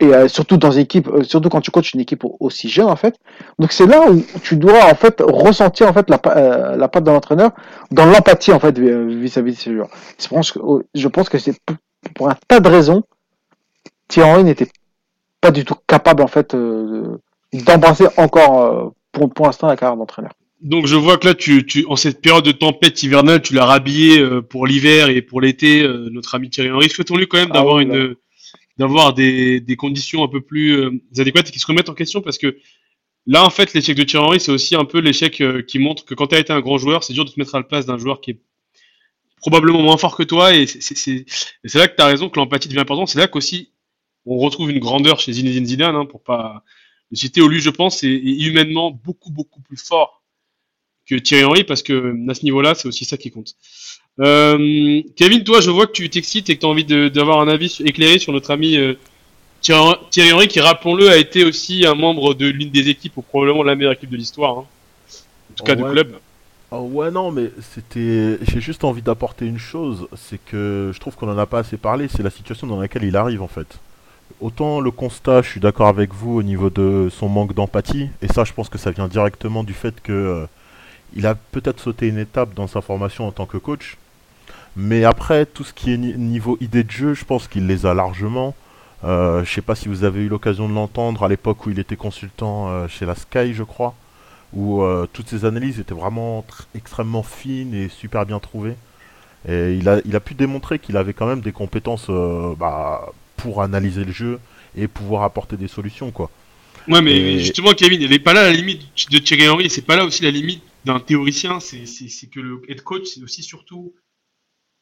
Et 0.00 0.06
euh, 0.06 0.26
surtout 0.28 0.56
dans 0.56 0.72
une 0.72 0.80
équipe, 0.82 1.08
euh, 1.08 1.22
surtout 1.22 1.48
quand 1.48 1.60
tu 1.60 1.70
coaches 1.70 1.94
une 1.94 2.00
équipe 2.00 2.24
au- 2.24 2.36
aussi 2.40 2.68
jeune, 2.68 2.86
en 2.88 2.96
fait. 2.96 3.16
Donc 3.60 3.72
c'est 3.72 3.86
là 3.86 4.10
où 4.10 4.20
tu 4.42 4.56
dois, 4.56 4.84
en 4.90 4.94
fait, 4.94 5.20
ressentir, 5.20 5.88
en 5.88 5.92
fait, 5.92 6.10
la, 6.10 6.20
euh, 6.36 6.76
la 6.76 6.88
patte 6.88 7.04
de 7.04 7.10
l'entraîneur 7.10 7.52
dans 7.92 8.06
l'empathie, 8.06 8.52
en 8.52 8.58
fait, 8.58 8.76
vis- 8.78 9.16
vis-à-vis 9.20 9.52
de 9.52 9.56
ses 9.58 9.72
joueurs. 9.72 9.88
Je 10.18 10.28
pense 10.28 10.50
que, 10.52 11.30
que 11.30 11.38
c'est 11.38 11.54
pour- 11.64 11.76
pour 12.16 12.28
un 12.28 12.36
tas 12.48 12.58
de 12.60 12.68
raisons, 12.68 13.04
Thierry 14.08 14.30
Henry 14.30 14.44
n'était 14.44 14.68
pas 15.40 15.50
du 15.52 15.64
tout 15.64 15.76
capable, 15.86 16.22
en 16.22 16.26
fait, 16.28 16.54
euh, 16.54 17.18
d'embrasser 17.52 18.06
encore, 18.16 18.62
euh, 18.62 18.88
pour, 19.12 19.30
pour 19.30 19.46
l'instant, 19.46 19.68
la 19.68 19.76
carrière 19.76 19.96
d'entraîneur. 19.96 20.32
Donc 20.62 20.86
je 20.86 20.94
vois 20.94 21.18
que 21.18 21.26
là, 21.26 21.34
tu, 21.34 21.66
tu, 21.66 21.84
en 21.86 21.96
cette 21.96 22.22
période 22.22 22.44
de 22.44 22.52
tempête 22.52 23.02
hivernale, 23.02 23.42
tu 23.42 23.52
l'as 23.52 23.64
rhabillé 23.64 24.20
euh, 24.20 24.42
pour 24.42 24.66
l'hiver 24.66 25.08
et 25.08 25.20
pour 25.20 25.40
l'été, 25.40 25.82
euh, 25.82 26.08
notre 26.10 26.34
ami 26.36 26.50
Thierry 26.50 26.70
Henry. 26.70 26.88
Souhaitons-lui 26.88 27.26
quand 27.26 27.38
même 27.38 27.48
Ah 27.50 27.54
d'avoir 27.54 27.80
une, 27.80 28.14
d'avoir 28.78 29.12
des, 29.12 29.60
des 29.60 29.76
conditions 29.76 30.22
un 30.22 30.28
peu 30.28 30.40
plus 30.40 30.72
euh, 30.76 30.90
adéquates 31.18 31.48
et 31.48 31.52
qui 31.52 31.58
se 31.58 31.66
remettent 31.66 31.88
en 31.88 31.94
question 31.94 32.20
parce 32.20 32.38
que 32.38 32.56
là, 33.26 33.44
en 33.44 33.50
fait, 33.50 33.74
l'échec 33.74 33.96
de 33.96 34.04
Thierry 34.04 34.24
Henry, 34.24 34.40
c'est 34.40 34.52
aussi 34.52 34.76
un 34.76 34.84
peu 34.84 35.00
l'échec 35.00 35.40
euh, 35.40 35.62
qui 35.62 35.80
montre 35.80 36.04
que 36.04 36.14
quand 36.14 36.28
tu 36.28 36.36
as 36.36 36.38
été 36.38 36.52
un 36.52 36.60
grand 36.60 36.78
joueur, 36.78 37.02
c'est 37.02 37.12
dur 37.12 37.24
de 37.24 37.30
te 37.30 37.40
mettre 37.40 37.56
à 37.56 37.58
la 37.58 37.64
place 37.64 37.84
d'un 37.84 37.98
joueur 37.98 38.20
qui 38.20 38.30
est 38.32 38.40
probablement 39.38 39.82
moins 39.82 39.96
fort 39.96 40.16
que 40.16 40.22
toi 40.22 40.54
et 40.54 40.66
c'est 40.66 41.24
là 41.74 41.88
que 41.88 41.96
tu 41.96 42.02
as 42.02 42.06
raison 42.06 42.28
que 42.28 42.38
l'empathie 42.38 42.68
devient 42.68 42.80
importante. 42.80 43.08
C'est 43.08 43.18
là 43.18 43.26
qu'aussi 43.26 43.72
on 44.24 44.38
retrouve 44.38 44.70
une 44.70 44.78
grandeur 44.78 45.18
chez 45.18 45.32
Zinedine 45.32 45.66
Zidane, 45.66 45.96
hein, 45.96 46.06
pour 46.06 46.22
pas 46.22 46.62
le 47.10 47.16
citer, 47.16 47.40
où 47.42 47.48
lui, 47.48 47.60
je 47.60 47.70
pense, 47.70 48.04
est, 48.04 48.14
est 48.14 48.40
humainement 48.44 48.92
beaucoup, 48.92 49.32
beaucoup 49.32 49.60
plus 49.60 49.76
fort 49.76 50.21
que 51.12 51.18
Thierry 51.20 51.44
Henry, 51.44 51.64
parce 51.64 51.82
que 51.82 52.14
à 52.30 52.34
ce 52.34 52.42
niveau-là, 52.44 52.74
c'est 52.74 52.88
aussi 52.88 53.04
ça 53.04 53.16
qui 53.16 53.30
compte. 53.30 53.54
Euh, 54.20 55.02
Kevin, 55.16 55.44
toi, 55.44 55.60
je 55.60 55.70
vois 55.70 55.86
que 55.86 55.92
tu 55.92 56.08
t'excites 56.08 56.48
et 56.50 56.56
que 56.56 56.60
tu 56.60 56.66
as 56.66 56.68
envie 56.68 56.84
d'avoir 56.84 57.40
un 57.40 57.48
avis 57.48 57.78
éclairé 57.84 58.18
sur 58.18 58.32
notre 58.32 58.50
ami 58.50 58.76
euh, 58.76 58.94
Thierry 59.60 60.32
Henry, 60.32 60.48
qui, 60.48 60.60
rappelons-le, 60.60 61.08
a 61.08 61.16
été 61.16 61.44
aussi 61.44 61.86
un 61.86 61.94
membre 61.94 62.34
de 62.34 62.46
l'une 62.46 62.70
des 62.70 62.88
équipes, 62.88 63.16
ou 63.16 63.22
probablement 63.22 63.62
la 63.62 63.74
meilleure 63.74 63.92
équipe 63.92 64.10
de 64.10 64.16
l'histoire, 64.16 64.58
hein. 64.58 64.64
en 65.50 65.54
tout 65.56 65.64
cas 65.64 65.76
Ouais. 65.76 65.92
club. 65.92 66.18
Oh 66.74 66.88
ouais 66.90 67.10
non 67.10 67.30
mais 67.30 67.50
c'était 67.74 68.38
j'ai 68.50 68.62
juste 68.62 68.82
envie 68.82 69.02
d'apporter 69.02 69.44
une 69.44 69.58
chose, 69.58 70.08
c'est 70.16 70.42
que 70.42 70.90
je 70.94 70.98
trouve 70.98 71.14
qu'on 71.16 71.28
en 71.30 71.36
a 71.36 71.44
pas 71.44 71.58
assez 71.58 71.76
parlé, 71.76 72.08
c'est 72.08 72.22
la 72.22 72.30
situation 72.30 72.66
dans 72.66 72.80
laquelle 72.80 73.04
il 73.04 73.14
arrive 73.14 73.42
en 73.42 73.48
fait. 73.48 73.66
Autant 74.40 74.80
le 74.80 74.90
constat, 74.90 75.42
je 75.42 75.50
suis 75.50 75.60
d'accord 75.60 75.88
avec 75.88 76.14
vous 76.14 76.38
au 76.38 76.42
niveau 76.42 76.70
de 76.70 77.10
son 77.10 77.28
manque 77.28 77.52
d'empathie 77.54 78.08
et 78.22 78.28
ça 78.28 78.44
je 78.44 78.54
pense 78.54 78.70
que 78.70 78.78
ça 78.78 78.90
vient 78.90 79.06
directement 79.06 79.64
du 79.64 79.74
fait 79.74 80.00
que 80.02 80.12
euh, 80.12 80.46
il 81.16 81.26
a 81.26 81.34
peut-être 81.34 81.80
sauté 81.80 82.08
une 82.08 82.18
étape 82.18 82.54
dans 82.54 82.66
sa 82.66 82.80
formation 82.80 83.26
en 83.26 83.32
tant 83.32 83.46
que 83.46 83.56
coach. 83.58 83.96
Mais 84.76 85.04
après 85.04 85.44
tout 85.46 85.64
ce 85.64 85.72
qui 85.74 85.92
est 85.92 85.98
ni- 85.98 86.14
niveau 86.14 86.56
idée 86.60 86.82
de 86.84 86.90
jeu, 86.90 87.14
je 87.14 87.24
pense 87.24 87.46
qu'il 87.48 87.66
les 87.66 87.84
a 87.86 87.92
largement. 87.94 88.54
Euh, 89.04 89.44
je 89.44 89.52
sais 89.52 89.62
pas 89.62 89.74
si 89.74 89.88
vous 89.88 90.04
avez 90.04 90.22
eu 90.22 90.28
l'occasion 90.28 90.68
de 90.68 90.74
l'entendre 90.74 91.24
à 91.24 91.28
l'époque 91.28 91.66
où 91.66 91.70
il 91.70 91.78
était 91.78 91.96
consultant 91.96 92.68
euh, 92.70 92.88
chez 92.88 93.04
la 93.04 93.14
Sky, 93.14 93.52
je 93.52 93.62
crois 93.64 93.94
où 94.54 94.82
euh, 94.82 95.06
toutes 95.10 95.28
ces 95.30 95.46
analyses 95.46 95.80
étaient 95.80 95.94
vraiment 95.94 96.40
tr- 96.48 96.64
extrêmement 96.74 97.22
fines 97.22 97.74
et 97.74 97.88
super 97.88 98.26
bien 98.26 98.38
trouvées. 98.38 98.74
Et 99.48 99.74
il 99.74 99.88
a, 99.88 100.00
il 100.04 100.14
a 100.14 100.20
pu 100.20 100.34
démontrer 100.34 100.78
qu'il 100.78 100.96
avait 100.98 101.14
quand 101.14 101.26
même 101.26 101.40
des 101.40 101.52
compétences 101.52 102.08
bah, 102.58 103.06
pour 103.38 103.62
analyser 103.62 104.04
le 104.04 104.12
jeu 104.12 104.38
et 104.76 104.88
pouvoir 104.88 105.22
apporter 105.24 105.56
des 105.56 105.68
solutions, 105.68 106.10
quoi. 106.10 106.30
Ouais, 106.88 107.00
mais 107.02 107.12
Et- 107.16 107.38
justement, 107.40 107.72
Kevin, 107.72 108.02
elle 108.02 108.10
n'est 108.10 108.18
pas 108.18 108.34
là 108.34 108.42
la 108.44 108.52
limite 108.52 108.82
de 109.10 109.18
Thierry 109.18 109.48
Henry, 109.48 109.68
c'est 109.70 109.82
pas 109.86 109.96
là 109.96 110.04
aussi 110.04 110.22
la 110.22 110.30
limite 110.30 110.62
d'un 110.84 111.00
théoricien, 111.00 111.60
c'est 111.60 112.30
que 112.30 112.40
le 112.40 112.60
head 112.68 112.82
coach, 112.82 113.06
c'est 113.06 113.22
aussi 113.22 113.42
surtout 113.42 113.94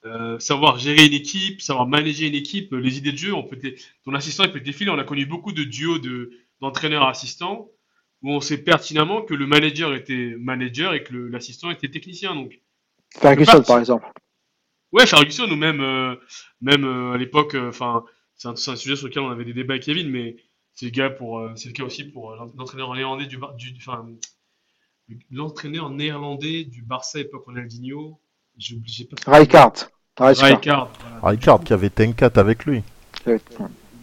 euh, 0.06 0.38
savoir 0.38 0.78
gérer 0.78 1.04
une 1.06 1.12
équipe, 1.12 1.60
savoir 1.60 1.86
manager 1.86 2.26
une 2.26 2.34
équipe, 2.34 2.72
les 2.72 2.96
idées 2.96 3.12
de 3.12 3.18
jeu, 3.18 3.34
on 3.34 3.42
peut 3.42 3.58
ton 4.04 4.14
assistant 4.14 4.44
il 4.44 4.52
peut 4.52 4.60
défiler, 4.60 4.90
on 4.90 4.98
a 4.98 5.04
connu 5.04 5.26
beaucoup 5.26 5.52
de 5.52 5.62
duos 5.62 5.98
de 5.98 6.30
d'entraîneurs-assistants 6.60 7.68
où 8.22 8.32
on 8.32 8.40
sait 8.40 8.58
pertinemment 8.58 9.22
que 9.22 9.34
le 9.34 9.46
manager 9.46 9.94
était 9.94 10.34
manager 10.38 10.94
et 10.94 11.04
que 11.04 11.14
l'assistant 11.14 11.70
était 11.70 11.90
technicien, 11.90 12.34
donc 12.34 12.60
Ferguson, 13.14 13.62
par 13.62 13.78
exemple. 13.78 14.06
Ouais, 14.92 15.06
Ferguson 15.06 15.50
ou 15.50 15.56
même, 15.56 15.80
euh, 15.80 16.16
même 16.60 16.84
euh, 16.84 17.12
à 17.12 17.18
l'époque, 17.18 17.54
enfin, 17.54 18.04
c'est 18.36 18.48
un, 18.48 18.56
sujet 18.56 18.96
sur 18.96 19.06
lequel 19.06 19.22
on 19.22 19.30
avait 19.30 19.44
des 19.44 19.52
débats 19.52 19.74
avec 19.74 19.84
Kevin, 19.84 20.08
mais 20.08 20.36
c'est 20.74 20.86
le 20.86 20.92
gars 20.92 21.10
pour, 21.10 21.46
c'est 21.56 21.68
le 21.68 21.74
cas 21.74 21.84
aussi 21.84 22.04
pour 22.04 22.34
l'entraîneur 22.56 22.94
néerlandais 22.94 23.26
du, 23.26 23.38
l'entraîneur 25.30 25.90
néerlandais 25.90 26.64
du 26.64 26.82
Barça 26.82 27.20
époque 27.20 27.44
Ronaldinho. 27.46 28.20
J'ai 28.58 28.76
oublié 28.76 29.06
pas. 29.06 29.16
Rijkaard. 29.32 29.74
Rijkaard. 30.18 30.90
Rijkaard, 31.22 31.64
qui 31.64 31.72
avait 31.72 31.90
Tenkat 31.90 32.32
avec 32.36 32.64
lui. 32.66 32.82
Ouais. 33.26 33.40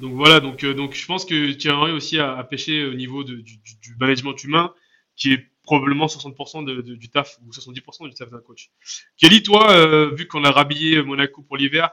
Donc 0.02 0.13
voilà, 0.13 0.39
donc, 0.39 0.63
euh, 0.63 0.74
donc 0.74 0.93
je 0.93 1.06
pense 1.06 1.26
que 1.26 1.52
Thierry 1.54 1.76
Henry 1.78 1.91
aussi 1.91 2.20
a, 2.20 2.38
a 2.38 2.43
pêché 2.43 2.86
au 2.86 2.93
niveau 2.93 3.24
de- 3.24 3.36
du, 3.36 3.58
du- 3.58 3.76
du 3.82 3.96
management 4.00 4.43
humain, 4.43 4.74
qui 5.15 5.34
est 5.34 5.43
probablement 5.63 6.06
60% 6.08 6.63
de- 6.63 6.82
de- 6.82 6.96
du 6.96 7.10
taf 7.10 7.38
ou 7.46 7.52
70% 7.52 8.08
du 8.08 8.13
taf 8.13 8.30
d'un 8.30 8.39
coach. 8.39 8.70
Kelly, 9.17 9.41
toi, 9.43 9.72
euh, 9.72 10.13
vu 10.15 10.28
qu'on 10.28 10.43
a 10.43 10.52
rhabillé 10.52 11.02
Monaco 11.02 11.41
pour 11.41 11.58
l'hiver, 11.58 11.91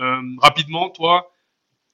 euh, 0.00 0.20
rapidement, 0.38 0.90
toi, 0.90 1.30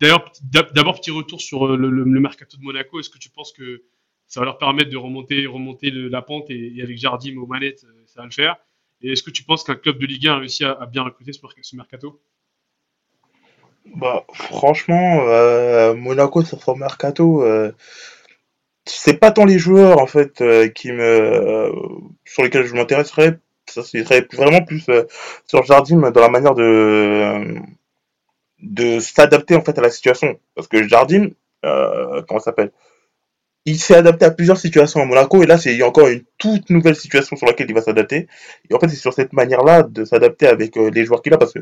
d'ailleurs, 0.01 0.33
d'ab- 0.43 0.73
d'abord 0.73 0.99
petit 0.99 1.11
retour 1.11 1.41
sur 1.43 1.69
le, 1.69 1.77
le- 1.91 2.05
le 2.05 2.21
mercato 2.21 2.57
de 2.57 2.63
Monaco. 2.63 2.99
Est-ce 2.99 3.11
que 3.11 3.19
tu 3.19 3.29
penses 3.31 3.53
que 3.53 3.83
ça 4.31 4.41
va 4.41 4.47
leur 4.47 4.59
permettre 4.59 4.91
de 4.91 4.97
remonter, 4.97 5.45
remonter 5.47 5.91
la 5.91 6.23
pente 6.23 6.49
et, 6.51 6.81
avec 6.83 6.97
Jardim 6.97 7.37
aux 7.37 7.47
manettes, 7.47 7.85
euh, 7.85 8.03
ça 8.07 8.21
va 8.21 8.27
le 8.27 8.33
faire 8.33 8.57
Et 9.03 9.13
est-ce 9.13 9.23
que 9.25 9.31
tu 9.31 9.43
penses 9.43 9.65
qu'un 9.65 9.75
club 9.75 9.99
de 9.99 10.07
Ligue 10.07 10.29
1 10.29 10.35
a 10.35 10.39
réussi 10.39 10.65
à, 10.65 10.87
bien 10.87 11.03
recruter 11.03 11.33
ce, 11.33 11.41
merc- 11.43 11.59
ce 11.61 11.77
mercato? 11.77 12.23
Bah, 13.97 14.25
franchement, 14.33 15.23
euh, 15.27 15.95
Monaco 15.95 16.43
sur 16.45 16.63
son 16.63 16.77
mercato, 16.77 17.43
euh, 17.43 17.73
c'est 18.85 19.19
pas 19.19 19.31
tant 19.33 19.45
les 19.45 19.59
joueurs 19.59 19.99
en 19.99 20.07
fait 20.07 20.43
qui 20.75 20.93
me 20.93 21.73
sur 22.25 22.43
lesquels 22.45 22.67
je 22.67 22.75
m'intéresserais. 22.75 23.39
Ça 23.67 23.83
serait 23.83 24.27
vraiment 24.33 24.63
plus 24.65 24.87
sur 25.47 25.63
Jardim 25.65 26.11
dans 26.11 26.21
la 26.21 26.29
manière 26.29 26.55
de 26.55 27.57
s'adapter 29.01 29.57
en 29.57 29.63
fait 29.63 29.79
à 29.79 29.83
la 29.83 29.91
situation. 29.91 30.39
Parce 30.55 30.69
que 30.69 30.87
Jardim, 30.87 31.31
comment 31.63 32.39
ça 32.39 32.47
s'appelle? 32.47 32.73
Il 33.71 33.79
s'est 33.79 33.95
adapté 33.95 34.25
à 34.27 34.31
plusieurs 34.33 34.59
situations 34.59 35.01
à 35.01 35.05
Monaco 35.07 35.43
et 35.43 35.47
là 35.47 35.57
c'est 35.59 35.81
encore 35.83 36.09
une 36.09 36.23
toute 36.39 36.71
nouvelle 36.71 36.97
situation 36.97 37.37
sur 37.37 37.47
laquelle 37.47 37.69
il 37.71 37.75
va 37.75 37.83
s'adapter. 37.83 38.27
Et 38.71 38.75
en 38.75 38.81
fait 38.81 38.89
c'est 38.89 38.97
sur 38.97 39.13
cette 39.15 39.33
manière-là 39.33 39.83
de 39.85 40.05
s'adapter 40.05 40.47
avec 40.49 40.77
euh, 40.77 40.91
les 40.91 41.05
joueurs 41.05 41.23
qu'il 41.23 41.33
a 41.35 41.39
parce 41.39 41.53
que 41.53 41.61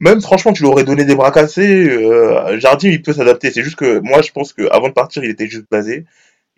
même 0.00 0.20
franchement, 0.20 0.52
tu 0.52 0.62
lui 0.62 0.68
aurais 0.70 0.84
donné 0.84 1.04
des 1.04 1.14
bras 1.14 1.30
cassés. 1.30 1.88
Euh, 1.88 2.58
Jardim, 2.58 2.88
il 2.90 3.02
peut 3.02 3.12
s'adapter. 3.12 3.50
C'est 3.50 3.62
juste 3.62 3.76
que 3.76 4.00
moi, 4.00 4.22
je 4.22 4.32
pense 4.32 4.52
que 4.52 4.68
avant 4.70 4.88
de 4.88 4.92
partir, 4.92 5.24
il 5.24 5.30
était 5.30 5.46
juste 5.48 5.64
blasé. 5.70 6.04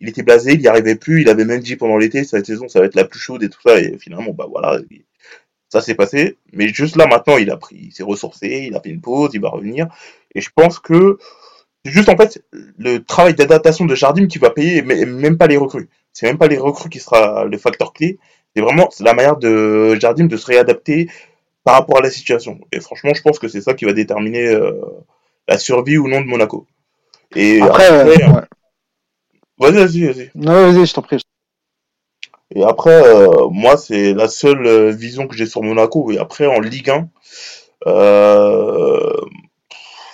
Il 0.00 0.08
était 0.08 0.22
blasé, 0.22 0.54
il 0.54 0.60
n'y 0.60 0.68
arrivait 0.68 0.96
plus. 0.96 1.22
Il 1.22 1.28
avait 1.28 1.44
même 1.44 1.60
dit 1.60 1.76
pendant 1.76 1.96
l'été, 1.98 2.24
cette 2.24 2.46
saison, 2.46 2.68
ça 2.68 2.80
va 2.80 2.86
être 2.86 2.94
la 2.96 3.04
plus 3.04 3.20
chaude 3.20 3.42
et 3.42 3.48
tout 3.50 3.60
ça. 3.64 3.78
Et 3.78 3.98
finalement, 3.98 4.32
bah 4.32 4.46
voilà, 4.50 4.80
il- 4.90 5.04
ça 5.68 5.80
s'est 5.80 5.94
passé. 5.94 6.36
Mais 6.52 6.68
juste 6.68 6.96
là, 6.96 7.06
maintenant, 7.06 7.38
il 7.38 7.50
a 7.50 7.56
pris, 7.56 7.76
il 7.88 7.92
s'est 7.92 8.02
ressourcé, 8.04 8.66
il 8.68 8.76
a 8.76 8.80
fait 8.80 8.90
une 8.90 9.00
pause, 9.00 9.30
il 9.34 9.40
va 9.40 9.50
revenir. 9.50 9.88
Et 10.34 10.40
je 10.40 10.50
pense 10.54 10.78
que 10.78 11.18
c'est 11.86 11.92
juste 11.92 12.08
en 12.08 12.16
fait 12.16 12.42
le 12.78 12.98
travail 12.98 13.34
d'adaptation 13.34 13.84
de 13.84 13.94
Jardim 13.94 14.26
qui 14.26 14.38
va 14.38 14.50
payer, 14.50 14.82
mais 14.82 15.04
même 15.04 15.38
pas 15.38 15.46
les 15.46 15.56
recrues. 15.56 15.88
C'est 16.12 16.26
même 16.26 16.36
pas 16.36 16.48
les 16.48 16.58
recrues 16.58 16.88
qui 16.88 16.98
sera 16.98 17.44
le 17.44 17.56
facteur 17.58 17.92
clé. 17.92 18.18
C'est 18.54 18.60
vraiment 18.62 18.88
la 18.98 19.14
manière 19.14 19.36
de 19.36 19.94
Jardim 20.00 20.26
de 20.26 20.36
se 20.36 20.46
réadapter 20.46 21.08
par 21.62 21.74
rapport 21.74 21.98
à 21.98 22.00
la 22.00 22.10
situation. 22.10 22.58
Et 22.72 22.80
franchement, 22.80 23.14
je 23.14 23.22
pense 23.22 23.38
que 23.38 23.46
c'est 23.46 23.60
ça 23.60 23.74
qui 23.74 23.84
va 23.84 23.92
déterminer 23.92 24.48
euh, 24.48 24.72
la 25.46 25.58
survie 25.58 25.96
ou 25.96 26.08
non 26.08 26.20
de 26.22 26.26
Monaco. 26.26 26.66
Et 27.36 27.60
Après, 27.60 27.86
après, 27.86 28.24
euh, 28.24 28.32
ouais. 28.32 29.70
vas-y, 29.70 29.74
vas-y, 29.76 30.06
vas-y. 30.06 30.30
Non, 30.34 30.72
vas-y, 30.72 30.86
je 30.86 30.92
t'en 30.92 31.02
prie. 31.02 31.20
Et 32.52 32.64
après, 32.64 33.00
euh, 33.00 33.48
moi, 33.50 33.76
c'est 33.76 34.12
la 34.12 34.26
seule 34.26 34.90
vision 34.90 35.28
que 35.28 35.36
j'ai 35.36 35.46
sur 35.46 35.62
Monaco. 35.62 36.10
Et 36.10 36.18
après, 36.18 36.46
en 36.46 36.58
Ligue 36.58 36.90
1, 36.90 37.08
euh, 37.86 39.12
pff, 39.12 39.45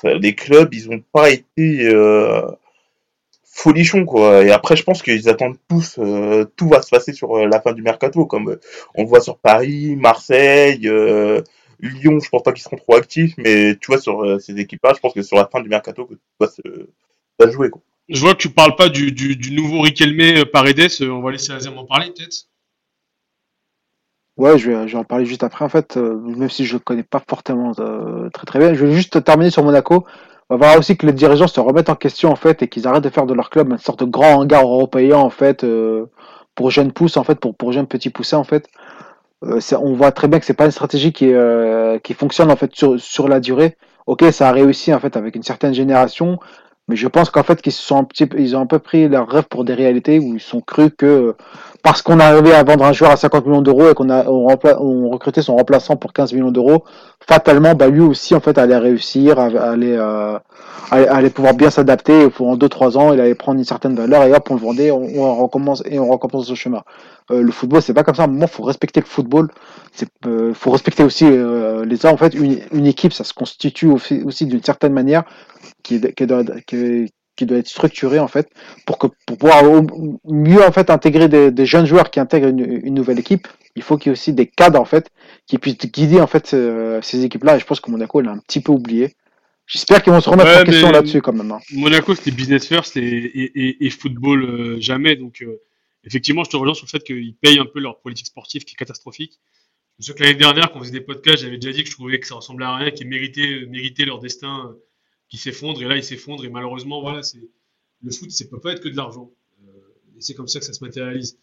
les 0.04 0.34
clubs, 0.34 0.72
ils 0.74 0.90
ont 0.90 1.02
pas 1.12 1.30
été 1.30 1.86
euh, 1.86 2.42
folichons, 3.44 4.04
quoi. 4.04 4.44
Et 4.44 4.50
après, 4.50 4.76
je 4.76 4.82
pense 4.82 5.02
qu'ils 5.02 5.28
attendent 5.28 5.58
tous, 5.68 5.98
euh, 5.98 6.44
tout 6.56 6.68
va 6.68 6.82
se 6.82 6.88
passer 6.90 7.12
sur 7.12 7.36
euh, 7.36 7.46
la 7.46 7.60
fin 7.60 7.72
du 7.72 7.82
mercato, 7.82 8.26
comme 8.26 8.50
euh, 8.50 8.60
on 8.94 9.04
voit 9.04 9.20
sur 9.20 9.38
Paris, 9.38 9.96
Marseille, 9.96 10.88
euh, 10.88 11.42
Lyon. 11.80 12.18
Je 12.20 12.28
pense 12.28 12.42
pas 12.42 12.52
qu'ils 12.52 12.62
seront 12.62 12.76
trop 12.76 12.94
actifs, 12.96 13.34
mais 13.38 13.76
tu 13.76 13.86
vois, 13.88 14.00
sur 14.00 14.24
euh, 14.24 14.38
ces 14.38 14.58
équipes-là, 14.58 14.92
je 14.94 15.00
pense 15.00 15.12
que 15.14 15.22
sur 15.22 15.36
la 15.36 15.46
fin 15.46 15.60
du 15.60 15.68
mercato, 15.68 16.06
que 16.06 16.14
tout 16.14 16.20
va 16.40 16.48
se, 16.48 16.62
jouer. 17.50 17.70
Je 18.08 18.20
vois 18.20 18.32
que 18.34 18.38
tu 18.38 18.50
parles 18.50 18.76
pas 18.76 18.88
du, 18.88 19.38
nouveau 19.52 19.80
Riquelme 19.80 20.20
euh, 20.20 20.44
Paredes. 20.44 20.90
euh, 21.00 21.10
On 21.10 21.22
va 21.22 21.32
laisser 21.32 21.52
Azem 21.52 21.76
en 21.78 21.84
parler 21.84 22.10
peut-être. 22.16 22.46
Ouais, 24.42 24.58
je 24.58 24.72
vais, 24.72 24.88
je 24.88 24.94
vais 24.94 24.98
en 24.98 25.04
parler 25.04 25.24
juste 25.24 25.44
après, 25.44 25.64
en 25.64 25.68
fait, 25.68 25.96
euh, 25.96 26.16
même 26.16 26.50
si 26.50 26.64
je 26.64 26.72
le 26.72 26.80
connais 26.80 27.04
pas 27.04 27.22
fortement 27.24 27.70
euh, 27.78 28.28
très 28.30 28.44
très 28.44 28.58
bien. 28.58 28.74
Je 28.74 28.84
vais 28.84 28.92
juste 28.92 29.22
terminer 29.22 29.50
sur 29.50 29.62
Monaco. 29.62 30.04
On 30.50 30.56
va 30.56 30.66
voir 30.66 30.78
aussi 30.80 30.96
que 30.96 31.06
les 31.06 31.12
dirigeants 31.12 31.46
se 31.46 31.60
remettent 31.60 31.90
en 31.90 31.94
question, 31.94 32.28
en 32.32 32.34
fait, 32.34 32.60
et 32.60 32.66
qu'ils 32.66 32.88
arrêtent 32.88 33.04
de 33.04 33.08
faire 33.08 33.26
de 33.26 33.34
leur 33.34 33.50
club 33.50 33.70
une 33.70 33.78
sorte 33.78 34.00
de 34.00 34.04
grand 34.04 34.40
hangar 34.40 34.64
européen, 34.64 35.18
en 35.18 35.30
fait, 35.30 35.62
euh, 35.62 36.06
pour 36.56 36.72
jeunes 36.72 36.90
pousses, 36.90 37.16
en 37.16 37.22
fait, 37.22 37.36
pour, 37.36 37.54
pour 37.54 37.70
jeunes 37.70 37.86
petits 37.86 38.10
poussins, 38.10 38.38
en 38.38 38.42
fait. 38.42 38.66
On 39.42 39.92
voit 39.94 40.10
très 40.10 40.26
bien 40.26 40.40
que 40.40 40.44
c'est 40.44 40.54
pas 40.54 40.64
une 40.64 40.72
stratégie 40.72 41.12
qui, 41.12 41.32
qui 42.02 42.14
fonctionne, 42.14 42.50
en 42.50 42.56
fait, 42.56 42.74
sur, 42.74 43.00
sur 43.00 43.28
la 43.28 43.38
durée. 43.38 43.76
Ok, 44.06 44.24
ça 44.32 44.48
a 44.48 44.52
réussi, 44.52 44.92
en 44.92 44.98
fait, 44.98 45.16
avec 45.16 45.36
une 45.36 45.44
certaine 45.44 45.72
génération, 45.72 46.38
mais 46.88 46.96
je 46.96 47.06
pense 47.08 47.30
qu'en 47.30 47.42
fait, 47.42 47.62
qu'ils 47.62 47.72
se 47.72 47.82
sont 47.82 47.96
un 47.96 48.04
petit, 48.04 48.28
ils 48.36 48.56
ont 48.56 48.60
un 48.60 48.66
peu 48.66 48.78
pris 48.80 49.08
leur 49.08 49.28
rêve 49.28 49.44
pour 49.44 49.64
des 49.64 49.74
réalités 49.74 50.18
où 50.18 50.34
ils 50.34 50.40
sont 50.40 50.60
cru 50.60 50.90
que 50.90 51.36
parce 51.82 52.02
qu'on 52.02 52.20
arrivait 52.20 52.54
à 52.54 52.62
vendre 52.62 52.84
un 52.84 52.92
joueur 52.92 53.10
à 53.10 53.16
50 53.16 53.46
millions 53.46 53.62
d'euros 53.62 53.90
et 53.90 53.94
qu'on 53.94 54.08
a 54.10 54.24
on, 54.28 54.46
on 54.80 55.10
recrutait 55.10 55.42
son 55.42 55.56
remplaçant 55.56 55.96
pour 55.96 56.12
15 56.12 56.32
millions 56.32 56.52
d'euros, 56.52 56.84
fatalement, 57.26 57.74
bah 57.74 57.88
lui 57.88 58.00
aussi 58.00 58.34
en 58.34 58.40
fait 58.40 58.56
allait 58.58 58.76
réussir, 58.76 59.38
allait, 59.38 59.96
euh, 59.96 60.38
allait, 60.90 61.30
pouvoir 61.30 61.54
bien 61.54 61.70
s'adapter. 61.70 62.28
En 62.38 62.56
2-3 62.56 62.96
ans, 62.96 63.12
il 63.12 63.20
allait 63.20 63.34
prendre 63.34 63.58
une 63.58 63.64
certaine 63.64 63.94
valeur 63.96 64.22
et 64.24 64.32
hop, 64.32 64.48
on 64.50 64.54
le 64.54 64.60
vendait, 64.60 64.90
on, 64.90 65.02
on 65.02 65.42
recommence 65.42 65.82
et 65.86 65.98
on 65.98 66.08
recommence 66.10 66.46
ce 66.46 66.54
chemin. 66.54 66.82
Euh, 67.30 67.42
le 67.42 67.52
football, 67.52 67.82
c'est 67.82 67.94
pas 67.94 68.04
comme 68.04 68.14
ça. 68.14 68.24
À 68.24 68.26
un 68.28 68.46
faut 68.46 68.62
respecter 68.64 69.00
le 69.00 69.06
football. 69.06 69.48
C'est, 69.92 70.08
euh, 70.26 70.54
faut 70.54 70.70
respecter 70.70 71.02
aussi 71.04 71.24
euh, 71.26 71.84
les 71.84 72.06
uns. 72.06 72.10
En 72.10 72.16
fait, 72.16 72.34
une, 72.34 72.58
une 72.72 72.86
équipe, 72.86 73.12
ça 73.12 73.24
se 73.24 73.32
constitue 73.34 73.86
aussi, 73.90 74.22
aussi 74.24 74.46
d'une 74.46 74.62
certaine 74.62 74.92
manière 74.92 75.24
qui 75.82 75.96
est, 75.96 76.14
qui 76.14 76.24
est, 76.24 76.64
qui 76.66 76.76
est- 76.76 77.12
qui 77.36 77.46
doit 77.46 77.58
être 77.58 77.68
structuré 77.68 78.18
en 78.18 78.28
fait 78.28 78.48
pour 78.86 78.98
que 78.98 79.06
pour 79.26 79.38
pouvoir 79.38 79.62
mieux 80.24 80.62
en 80.62 80.72
fait 80.72 80.90
intégrer 80.90 81.28
des, 81.28 81.50
des 81.50 81.66
jeunes 81.66 81.86
joueurs 81.86 82.10
qui 82.10 82.20
intègrent 82.20 82.48
une, 82.48 82.60
une 82.84 82.94
nouvelle 82.94 83.18
équipe. 83.18 83.48
Il 83.74 83.82
faut 83.82 83.96
qu'il 83.96 84.10
y 84.10 84.10
ait 84.10 84.18
aussi 84.18 84.32
des 84.34 84.46
cadres 84.46 84.78
en 84.80 84.84
fait 84.84 85.10
qui 85.46 85.56
puissent 85.58 85.78
guider 85.78 86.20
en 86.20 86.26
fait 86.26 86.52
euh, 86.52 87.00
ces 87.02 87.24
équipes-là. 87.24 87.56
Et 87.56 87.60
je 87.60 87.64
pense 87.64 87.80
que 87.80 87.90
Monaco 87.90 88.20
l'a 88.20 88.32
un 88.32 88.38
petit 88.38 88.60
peu 88.60 88.72
oublié. 88.72 89.14
J'espère 89.66 90.02
qu'ils 90.02 90.12
vont 90.12 90.20
se 90.20 90.28
remettre 90.28 90.50
Ouais, 90.50 90.60
en 90.60 90.64
question 90.64 90.90
là-dessus 90.90 91.22
quand 91.22 91.32
même. 91.32 91.50
hein. 91.52 91.60
Monaco, 91.72 92.14
c'était 92.14 92.32
business 92.32 92.66
first 92.66 92.96
et, 92.96 93.00
et, 93.00 93.44
et, 93.68 93.86
et 93.86 93.90
football 93.90 94.44
euh, 94.44 94.76
jamais. 94.80 95.16
Donc, 95.16 95.40
euh, 95.40 95.60
effectivement, 96.04 96.44
je 96.44 96.50
te 96.50 96.56
rejoins 96.56 96.74
sur 96.74 96.84
le 96.84 96.90
fait 96.90 97.02
qu'ils 97.02 97.34
payent 97.36 97.58
un 97.60 97.64
peu 97.64 97.80
leur 97.80 98.00
politique 98.00 98.26
sportive 98.26 98.64
qui 98.64 98.74
est 98.74 98.76
catastrophique. 98.76 99.38
Je 99.98 100.06
sais 100.06 100.14
que 100.14 100.22
l'année 100.22 100.34
dernière, 100.34 100.70
quand 100.72 100.78
on 100.80 100.82
faisait 100.82 100.92
des 100.92 101.00
podcasts, 101.00 101.42
j'avais 101.42 101.58
déjà 101.58 101.72
dit 101.72 101.84
que 101.84 101.88
je 101.88 101.94
trouvais 101.94 102.18
que 102.18 102.26
ça 102.26 102.34
ressemblait 102.34 102.66
à 102.66 102.76
rien, 102.76 102.90
qu'ils 102.90 103.08
méritaient, 103.08 103.66
méritaient 103.70 104.04
leur 104.04 104.18
destin 104.18 104.74
qui 105.32 105.38
s'effondre. 105.38 105.82
Et 105.82 105.86
là, 105.86 105.96
ils 105.96 106.04
s'effondrent. 106.04 106.44
Et 106.44 106.50
malheureusement, 106.50 107.00
voilà, 107.00 107.22
c'est 107.22 107.40
le 108.02 108.10
foot, 108.10 108.30
c'est 108.30 108.50
peut 108.50 108.60
pas 108.60 108.72
être 108.72 108.82
que 108.82 108.90
de 108.90 108.96
l'argent. 108.96 109.30
Euh, 109.64 110.18
et 110.18 110.20
c'est 110.20 110.34
comme 110.34 110.46
ça 110.46 110.58
que 110.58 110.66
ça 110.66 110.74
se 110.74 110.84
matérialise. 110.84 111.38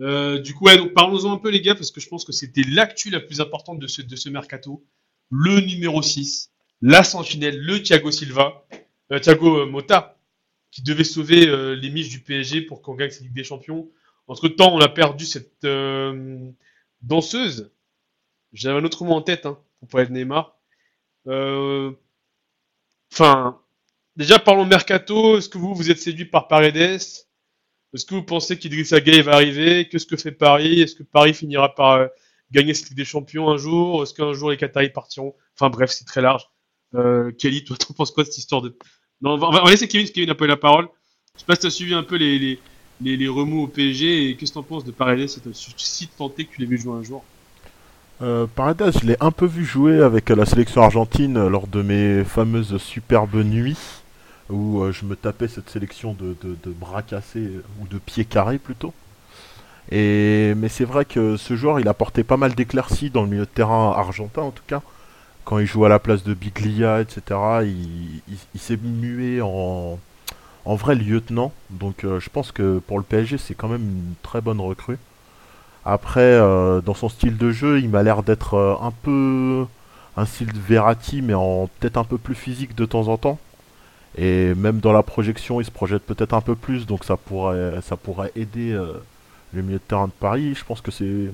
Euh, 0.00 0.38
du 0.38 0.54
coup, 0.54 0.64
ouais, 0.64 0.78
donc 0.78 0.94
parlons-en 0.94 1.30
un 1.30 1.36
peu, 1.36 1.50
les 1.50 1.60
gars, 1.60 1.74
parce 1.74 1.90
que 1.90 2.00
je 2.00 2.08
pense 2.08 2.24
que 2.24 2.32
c'était 2.32 2.62
l'actu 2.62 3.10
la 3.10 3.20
plus 3.20 3.42
importante 3.42 3.78
de 3.78 3.86
ce, 3.86 4.00
de 4.00 4.16
ce 4.16 4.30
mercato. 4.30 4.82
Le 5.30 5.60
numéro 5.60 6.00
6, 6.00 6.52
la 6.80 7.04
sentinelle, 7.04 7.60
le 7.60 7.82
Thiago 7.82 8.10
Silva, 8.10 8.66
euh, 9.12 9.18
Thiago 9.18 9.58
euh, 9.58 9.66
Motta, 9.66 10.18
qui 10.70 10.82
devait 10.82 11.04
sauver 11.04 11.46
euh, 11.46 11.74
les 11.74 11.90
miches 11.90 12.08
du 12.08 12.20
PSG 12.20 12.62
pour 12.62 12.80
qu'on 12.80 12.94
gagne 12.94 13.10
cette 13.10 13.24
Ligue 13.24 13.34
des 13.34 13.44
Champions. 13.44 13.90
Entre 14.26 14.48
temps, 14.48 14.74
on 14.74 14.80
a 14.80 14.88
perdu 14.88 15.26
cette 15.26 15.64
euh, 15.64 16.50
danseuse. 17.02 17.70
J'avais 18.54 18.80
un 18.80 18.84
autre 18.84 19.04
mot 19.04 19.12
en 19.12 19.20
tête, 19.20 19.44
hein, 19.44 19.58
pour 19.80 19.88
parler 19.88 20.06
de 20.06 20.12
Neymar. 20.12 20.56
Euh, 21.26 21.92
Enfin, 23.14 23.60
déjà 24.16 24.40
parlons 24.40 24.64
mercato. 24.64 25.38
Est-ce 25.38 25.48
que 25.48 25.56
vous 25.56 25.72
vous 25.72 25.88
êtes 25.88 26.00
séduit 26.00 26.24
par 26.24 26.48
Paredes? 26.48 26.76
Est-ce 26.76 28.04
que 28.06 28.14
vous 28.16 28.24
pensez 28.24 28.58
qu'Idrissa 28.58 29.00
Gueye 29.00 29.22
va 29.22 29.34
arriver? 29.34 29.88
Qu'est-ce 29.88 30.06
que 30.06 30.16
fait 30.16 30.32
Paris? 30.32 30.80
Est-ce 30.80 30.96
que 30.96 31.04
Paris 31.04 31.32
finira 31.32 31.72
par 31.76 31.92
euh, 31.92 32.06
gagner 32.50 32.74
cette 32.74 32.88
Ligue 32.88 32.98
des 32.98 33.04
Champions 33.04 33.50
un 33.50 33.56
jour? 33.56 34.02
Est-ce 34.02 34.14
qu'un 34.14 34.32
jour 34.32 34.50
les 34.50 34.56
Qataris 34.56 34.90
partiront? 34.90 35.36
Enfin 35.54 35.70
bref, 35.70 35.92
c'est 35.92 36.04
très 36.04 36.22
large. 36.22 36.42
Euh, 36.96 37.30
Kelly, 37.30 37.62
toi, 37.62 37.76
t'en 37.78 37.94
penses 37.94 38.10
quoi 38.10 38.24
de 38.24 38.30
cette 38.30 38.38
histoire 38.38 38.62
de 38.62 38.76
Non, 39.20 39.34
on 39.34 39.50
va, 39.50 39.70
laisser 39.70 39.86
Kevin, 39.86 40.06
parce 40.06 40.12
Kevin 40.12 40.28
n'a 40.30 40.34
pas 40.34 40.46
eu 40.46 40.48
la 40.48 40.56
parole. 40.56 40.88
Je 41.36 41.40
sais 41.40 41.46
pas 41.46 41.54
si 41.54 41.60
t'as 41.60 41.70
suivi 41.70 41.94
un 41.94 42.02
peu 42.02 42.16
les, 42.16 42.58
les, 43.00 43.16
les, 43.16 43.28
remous 43.28 43.62
au 43.62 43.68
PSG 43.68 44.28
et 44.28 44.36
qu'est-ce 44.36 44.50
que 44.50 44.54
t'en 44.54 44.64
penses 44.64 44.84
de 44.84 44.90
Paredes 44.90 45.28
Si 45.28 45.40
si 45.76 46.08
tenté 46.08 46.46
que 46.46 46.52
tu 46.52 46.60
l'aies 46.60 46.66
vu 46.66 46.78
jouer 46.78 46.94
un 46.94 47.04
jour? 47.04 47.24
Euh, 48.22 48.46
je 48.56 49.06
l'ai 49.06 49.16
un 49.20 49.32
peu 49.32 49.46
vu 49.46 49.64
jouer 49.64 50.00
avec 50.00 50.28
la 50.28 50.46
sélection 50.46 50.82
argentine 50.82 51.48
lors 51.48 51.66
de 51.66 51.82
mes 51.82 52.24
fameuses 52.24 52.76
superbes 52.78 53.34
nuits 53.34 53.78
où 54.50 54.82
euh, 54.82 54.92
je 54.92 55.04
me 55.04 55.16
tapais 55.16 55.48
cette 55.48 55.70
sélection 55.70 56.14
de, 56.14 56.36
bras 56.66 57.02
cassés 57.02 57.50
ou 57.80 57.86
de 57.88 57.98
pieds 57.98 58.24
carrés 58.24 58.58
plutôt. 58.58 58.92
Et 59.90 60.54
mais 60.56 60.68
c'est 60.68 60.84
vrai 60.84 61.04
que 61.04 61.36
ce 61.36 61.56
joueur, 61.56 61.80
il 61.80 61.88
apportait 61.88 62.24
pas 62.24 62.36
mal 62.36 62.54
d'éclaircies 62.54 63.10
dans 63.10 63.22
le 63.22 63.28
milieu 63.28 63.44
de 63.44 63.50
terrain 63.50 63.92
argentin 63.92 64.42
en 64.42 64.50
tout 64.50 64.62
cas. 64.66 64.82
Quand 65.44 65.58
il 65.58 65.66
jouait 65.66 65.86
à 65.86 65.90
la 65.90 65.98
place 65.98 66.24
de 66.24 66.32
Biglia, 66.32 67.02
etc., 67.02 67.22
il, 67.64 68.58
s'est 68.58 68.78
mué 68.78 69.42
en, 69.42 69.98
en 70.64 70.74
vrai 70.74 70.94
lieutenant. 70.94 71.52
Donc 71.70 72.04
euh, 72.04 72.18
je 72.20 72.30
pense 72.30 72.50
que 72.52 72.78
pour 72.78 72.98
le 72.98 73.04
PSG, 73.04 73.38
c'est 73.38 73.54
quand 73.54 73.68
même 73.68 73.82
une 73.82 74.14
très 74.22 74.40
bonne 74.40 74.60
recrue. 74.60 74.98
Après, 75.84 76.20
euh, 76.20 76.80
dans 76.80 76.94
son 76.94 77.08
style 77.08 77.36
de 77.36 77.50
jeu, 77.50 77.80
il 77.80 77.90
m'a 77.90 78.02
l'air 78.02 78.22
d'être 78.22 78.54
euh, 78.54 78.74
un 78.80 78.90
peu 78.90 79.66
un 80.16 80.24
style 80.24 80.50
Verratti, 80.54 81.20
mais 81.22 81.34
en 81.34 81.68
peut-être 81.78 81.98
un 81.98 82.04
peu 82.04 82.18
plus 82.18 82.34
physique 82.34 82.74
de 82.74 82.86
temps 82.86 83.08
en 83.08 83.18
temps. 83.18 83.38
Et 84.16 84.54
même 84.54 84.78
dans 84.78 84.92
la 84.92 85.02
projection, 85.02 85.60
il 85.60 85.64
se 85.64 85.70
projette 85.70 86.02
peut-être 86.04 86.34
un 86.34 86.40
peu 86.40 86.54
plus, 86.54 86.86
donc 86.86 87.04
ça 87.04 87.16
pourrait, 87.16 87.80
ça 87.82 87.96
pourrait 87.96 88.32
aider 88.36 88.72
euh, 88.72 88.92
le 89.52 89.62
milieu 89.62 89.78
de 89.78 89.82
terrain 89.82 90.06
de 90.06 90.12
Paris. 90.12 90.54
Je 90.54 90.64
pense 90.64 90.80
que 90.80 90.90
c'est, 90.90 91.30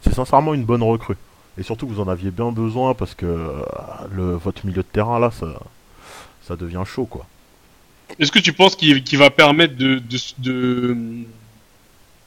c'est 0.00 0.14
sincèrement 0.14 0.54
une 0.54 0.64
bonne 0.64 0.82
recrue. 0.82 1.16
Et 1.58 1.62
surtout, 1.62 1.86
vous 1.86 2.00
en 2.00 2.08
aviez 2.08 2.30
bien 2.30 2.50
besoin 2.50 2.94
parce 2.94 3.14
que 3.14 3.26
le, 4.12 4.32
votre 4.34 4.64
milieu 4.64 4.82
de 4.82 4.88
terrain 4.90 5.18
là, 5.20 5.30
ça, 5.30 5.46
ça 6.42 6.56
devient 6.56 6.82
chaud 6.86 7.04
quoi. 7.04 7.26
Est-ce 8.18 8.32
que 8.32 8.38
tu 8.38 8.54
penses 8.54 8.74
qu'il 8.76 9.18
va 9.18 9.30
permettre 9.30 9.76
de, 9.76 10.02
de 10.38 10.96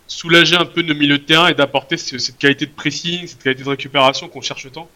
soulager 0.08 0.56
un 0.56 0.66
peu 0.66 0.82
nos 0.82 0.94
milieux 0.96 1.18
de 1.18 1.24
terrain 1.24 1.48
et 1.48 1.54
d'apporter 1.54 1.98
ce- 1.98 2.18
cette 2.18 2.38
qualité 2.38 2.66
de 2.66 2.72
pressing, 2.72 3.28
cette 3.28 3.44
qualité 3.44 3.64
de 3.64 3.70
récupération 3.70 4.28
qu'on 4.28 4.42
cherche 4.42 4.72
tant 4.72 4.88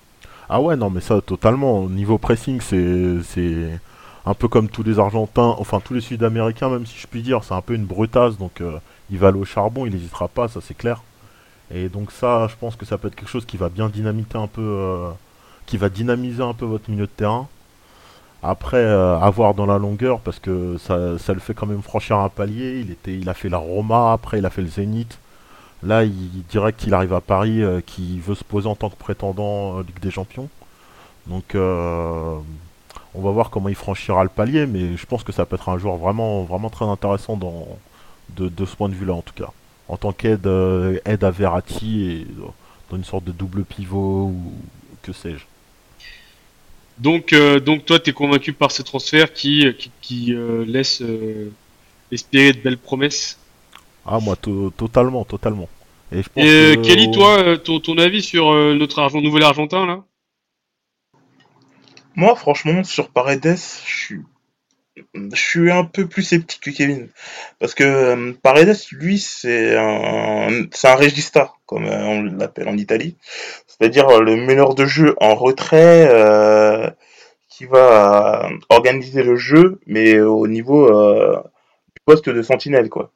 Ah 0.50 0.62
ouais, 0.62 0.76
non, 0.76 0.90
mais 0.90 1.02
ça, 1.02 1.22
totalement. 1.22 1.80
Au 1.84 1.90
niveau 1.90 2.18
pressing, 2.18 2.60
c'est, 2.62 3.22
c'est 3.24 3.80
un 4.26 4.34
peu 4.34 4.48
comme 4.48 4.70
tous 4.70 4.84
les 4.84 5.00
Argentins, 5.00 5.56
enfin 5.60 5.80
tous 5.80 5.94
les 5.94 6.02
Sud-Américains, 6.02 6.70
même 6.70 6.86
si 6.86 6.98
je 7.00 7.08
puis 7.08 7.22
dire. 7.22 7.44
C'est 7.44 7.54
un 7.54 7.62
peu 7.62 7.74
une 7.74 7.86
brutasse, 7.86 8.38
donc 8.38 8.62
euh, 8.62 8.80
il 9.12 9.18
va 9.18 9.30
aller 9.30 9.40
au 9.40 9.46
charbon, 9.46 9.86
il 9.86 9.94
n'hésitera 9.94 10.28
pas, 10.28 10.48
ça 10.48 10.60
c'est 10.62 10.78
clair. 10.78 11.02
Et 11.74 11.88
donc 11.90 12.12
ça, 12.12 12.48
je 12.50 12.56
pense 12.60 12.76
que 12.76 12.86
ça 12.86 12.98
peut 12.98 13.08
être 13.10 13.16
quelque 13.16 13.30
chose 13.30 13.46
qui 13.46 13.58
va 13.58 13.70
bien 13.70 13.90
dynamiter 13.90 14.38
un 14.38 14.48
peu, 14.48 14.62
euh, 14.62 15.10
qui 15.68 15.78
va 15.78 15.90
dynamiser 15.90 16.42
un 16.44 16.54
peu 16.54 16.66
votre 16.66 16.90
milieu 16.90 17.06
de 17.06 17.12
terrain. 17.12 17.48
Après, 18.42 18.78
euh, 18.78 19.18
à 19.20 19.30
voir 19.30 19.54
dans 19.54 19.66
la 19.66 19.78
longueur, 19.78 20.20
parce 20.22 20.40
que 20.40 20.78
ça, 20.78 21.18
ça 21.20 21.34
le 21.34 21.40
fait 21.40 21.54
quand 21.54 21.66
même 21.66 21.82
franchir 21.82 22.18
un 22.18 22.30
palier. 22.30 22.82
Il 22.82 22.92
était, 22.92 23.18
il 23.18 23.30
a 23.30 23.34
fait 23.34 23.50
la 23.50 23.58
Roma, 23.58 24.14
après 24.14 24.40
il 24.40 24.46
a 24.46 24.50
fait 24.50 24.62
le 24.62 24.70
Zénith. 24.70 25.20
Là, 25.84 26.04
il 26.04 26.44
dirait 26.50 26.74
qu'il 26.74 26.94
arrive 26.94 27.14
à 27.14 27.22
Paris, 27.22 27.62
euh, 27.64 27.82
qu'il 27.82 28.20
veut 28.22 28.36
se 28.36 28.44
poser 28.44 28.68
en 28.68 28.76
tant 28.76 28.90
que 28.90 28.98
prétendant 28.98 29.80
euh, 29.80 29.84
Ligue 29.84 30.00
des 30.00 30.12
Champions. 30.12 30.50
Donc, 31.28 31.56
euh, 31.56 32.38
on 33.14 33.22
va 33.22 33.32
voir 33.32 33.50
comment 33.50 33.70
il 33.70 33.76
franchira 33.76 34.24
le 34.24 34.30
palier, 34.30 34.66
mais 34.66 34.98
je 34.98 35.06
pense 35.06 35.24
que 35.24 35.32
ça 35.32 35.46
peut 35.46 35.56
être 35.56 35.70
un 35.70 35.78
joueur 35.78 35.98
vraiment, 35.98 36.44
vraiment 36.44 36.70
très 36.70 36.86
intéressant 36.86 37.38
de, 37.38 38.66
ce 38.66 38.76
point 38.76 38.90
de 38.90 38.96
vue-là, 38.96 39.14
en 39.14 39.22
tout 39.22 39.34
cas. 39.34 39.52
En 39.88 39.98
tant 39.98 40.12
qu'aide 40.12 40.46
euh, 40.48 41.00
à 41.06 41.32
Verratti 41.32 42.04
et 42.04 42.28
euh, 42.40 42.46
dans 42.90 42.98
une 42.98 43.04
sorte 43.04 43.24
de 43.24 43.32
double 43.32 43.64
pivot 43.64 44.28
ou 44.28 44.54
que 45.02 45.14
sais-je. 45.14 45.46
Donc, 47.00 47.34
euh, 47.34 47.60
donc 47.60 47.86
toi, 47.86 48.00
tu 48.00 48.10
es 48.10 48.14
convaincu 48.14 48.54
par 48.54 48.72
ce 48.72 48.82
transfert 48.82 49.34
qui, 49.34 49.66
qui, 49.78 49.92
qui, 50.02 50.34
euh, 50.34 50.66
laisse 50.66 51.02
euh, 51.02 51.50
espérer 52.12 52.54
de 52.54 52.60
belles 52.60 52.78
promesses? 52.78 53.40
Ah, 54.06 54.20
moi, 54.20 54.36
to- 54.36 54.72
totalement, 54.72 55.24
totalement. 55.24 55.70
Et 56.12 56.22
je 56.24 56.30
pense 56.30 56.44
Et 56.44 56.50
euh, 56.50 56.76
que- 56.76 56.82
Kelly, 56.88 57.12
toi, 57.12 57.40
euh, 57.40 57.58
ton, 57.58 57.80
ton 57.80 57.98
avis 57.98 58.22
sur 58.22 58.50
euh, 58.52 58.76
notre 58.76 59.00
argent, 59.00 59.22
nouvel 59.22 59.44
argentin 59.44 59.86
là? 59.86 60.04
Moi, 62.16 62.36
franchement, 62.36 62.84
sur 62.84 63.10
Paredes, 63.10 63.56
je 63.56 63.96
suis, 64.06 64.22
je 65.14 65.40
suis 65.40 65.72
un 65.72 65.84
peu 65.84 66.08
plus 66.08 66.24
sceptique 66.24 66.62
que 66.62 66.70
Kevin. 66.72 67.08
Parce 67.60 67.74
que 67.74 67.84
euh, 67.84 68.34
Paredes, 68.42 68.76
lui, 68.92 69.20
c'est 69.20 69.76
un, 69.78 70.66
c'est 70.72 70.88
un 70.88 70.96
regista, 70.96 71.54
comme 71.66 71.86
euh, 71.86 72.06
on 72.06 72.24
l'appelle 72.24 72.70
en 72.70 72.78
Italie. 72.78 73.16
C'est-à-dire 73.68 74.08
euh, 74.10 74.22
le 74.22 74.36
meneur 74.36 74.76
de 74.76 74.86
jeu 74.86 75.16
en 75.20 75.36
retrait 75.36 76.08
qui 77.50 77.66
va 77.66 78.50
organiser 78.70 79.24
le 79.24 79.36
jeu, 79.36 79.80
mais 79.86 80.20
au 80.20 80.48
niveau 80.48 80.90
du 80.90 82.02
poste 82.06 82.30
de 82.30 82.42
sentinelle, 82.42 82.90
quoi. 82.90 83.12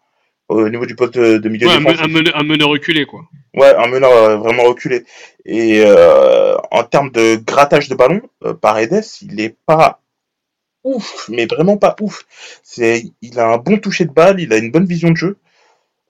Au 0.49 0.67
niveau 0.67 0.85
du 0.85 0.95
poste 0.95 1.17
de, 1.17 1.37
de 1.37 1.49
milieu 1.49 1.67
Ouais, 1.67 1.77
défensif. 1.77 2.01
un, 2.01 2.07
meneur, 2.07 2.37
un 2.37 2.43
meneur 2.43 2.69
reculé, 2.69 3.05
quoi. 3.05 3.21
Ouais, 3.55 3.73
un 3.75 3.87
meneur 3.87 4.37
vraiment 4.39 4.63
reculé. 4.63 5.05
Et 5.45 5.81
en 6.71 6.83
termes 6.83 7.11
de 7.11 7.37
grattage 7.37 7.87
de 7.87 7.95
ballon, 7.95 8.21
Paredes, 8.61 9.05
il 9.21 9.39
est 9.39 9.55
pas 9.65 10.01
ouf, 10.83 11.29
mais 11.29 11.45
vraiment 11.45 11.77
pas 11.77 11.95
ouf. 12.01 12.25
C'est, 12.63 13.03
il 13.21 13.39
a 13.39 13.47
un 13.47 13.57
bon 13.57 13.77
toucher 13.77 14.05
de 14.05 14.11
balle, 14.11 14.39
il 14.39 14.51
a 14.53 14.57
une 14.57 14.71
bonne 14.71 14.85
vision 14.85 15.11
de 15.11 15.17
jeu, 15.17 15.37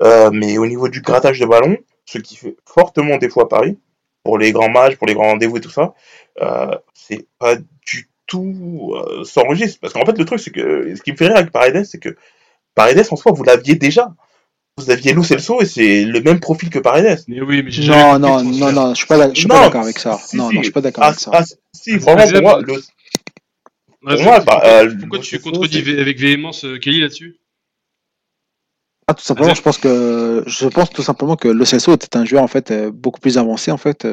euh, 0.02 0.30
mais 0.32 0.58
au 0.58 0.66
niveau 0.66 0.90
du 0.90 1.02
grattage 1.02 1.40
de 1.40 1.46
ballon, 1.46 1.78
ce 2.06 2.18
qui 2.18 2.36
fait 2.36 2.56
fortement 2.66 3.18
défaut 3.18 3.42
à 3.42 3.50
Paris, 3.50 3.78
pour 4.24 4.38
les 4.38 4.52
grands 4.52 4.70
matchs, 4.70 4.96
pour 4.96 5.08
les 5.08 5.14
grands 5.14 5.30
rendez-vous 5.32 5.58
et 5.58 5.62
tout 5.62 5.70
ça, 5.70 5.94
euh, 6.42 6.76
c'est 6.94 7.28
pas 7.40 7.56
du 7.58 8.10
tout 8.26 8.94
euh, 8.96 9.24
sans 9.24 9.44
registre. 9.44 9.80
Parce 9.82 9.94
qu'en 9.94 10.06
fait, 10.06 10.18
le 10.18 10.26
truc, 10.26 10.40
c'est 10.40 10.52
que 10.52 10.96
ce 10.96 11.02
qui 11.02 11.12
me 11.12 11.18
fait 11.18 11.28
rire 11.28 11.38
avec 11.38 11.52
Paredes, 11.52 11.84
c'est 11.86 12.00
que 12.00 12.16
Paredes, 12.76 13.06
en 13.12 13.16
soi, 13.16 13.32
vous 13.34 13.44
l'aviez 13.44 13.76
déjà. 13.76 14.14
Vous 14.78 14.90
aviez 14.90 15.14
Lo 15.14 15.22
Celso 15.24 15.62
et 15.62 15.66
c'est 15.66 16.04
le 16.04 16.20
même 16.22 16.40
profil 16.40 16.70
que 16.72 16.80
Paredes. 16.80 17.20
Mais 17.28 17.42
oui, 17.42 17.64
Non, 17.86 18.18
non, 18.18 18.44
non, 18.44 18.90
je 18.90 18.96
suis 18.96 19.06
pas, 19.08 19.20
d'accord 19.20 19.82
avec 19.84 20.00
ça. 20.00 20.18
si, 20.18 20.36
non, 20.36 20.50
si. 20.50 20.56
non, 20.56 20.62
je 20.62 20.64
suis 20.64 20.72
pas 20.74 20.82
d'accord 20.82 21.04
Ah, 21.04 21.08
avec 21.10 21.20
ça. 21.20 21.32
ah, 21.32 21.44
si, 21.74 21.98
vraiment, 21.98 22.26
pour 22.28 22.42
moi, 22.42 22.62
le, 22.62 22.82
Ouais, 24.06 24.16
pour 24.16 24.24
moi, 24.24 24.36
pourquoi, 24.40 24.60
bah, 24.60 24.62
euh, 24.66 24.96
pourquoi 25.00 25.18
Lo 25.20 25.24
tu 25.24 25.40
contredis 25.40 26.00
avec 26.00 26.20
véhémence 26.20 26.66
euh, 26.66 26.78
Kelly 26.78 27.02
là-dessus? 27.02 27.38
Ah, 29.08 29.14
tout 29.14 29.24
simplement, 29.24 29.54
je 29.54 29.62
pense 29.62 29.78
que 29.78 30.44
je 30.48 30.68
pense 30.68 30.90
tout 30.90 31.04
simplement 31.04 31.36
que 31.36 31.50
le 31.50 31.66
Celso 31.66 31.94
était 31.94 32.16
un 32.16 32.24
joueur 32.24 32.44
en 32.44 32.48
fait 32.48 32.72
euh, 32.72 32.90
beaucoup 32.92 33.20
plus 33.20 33.38
avancé 33.38 33.70
en 33.70 33.78
fait 33.78 34.08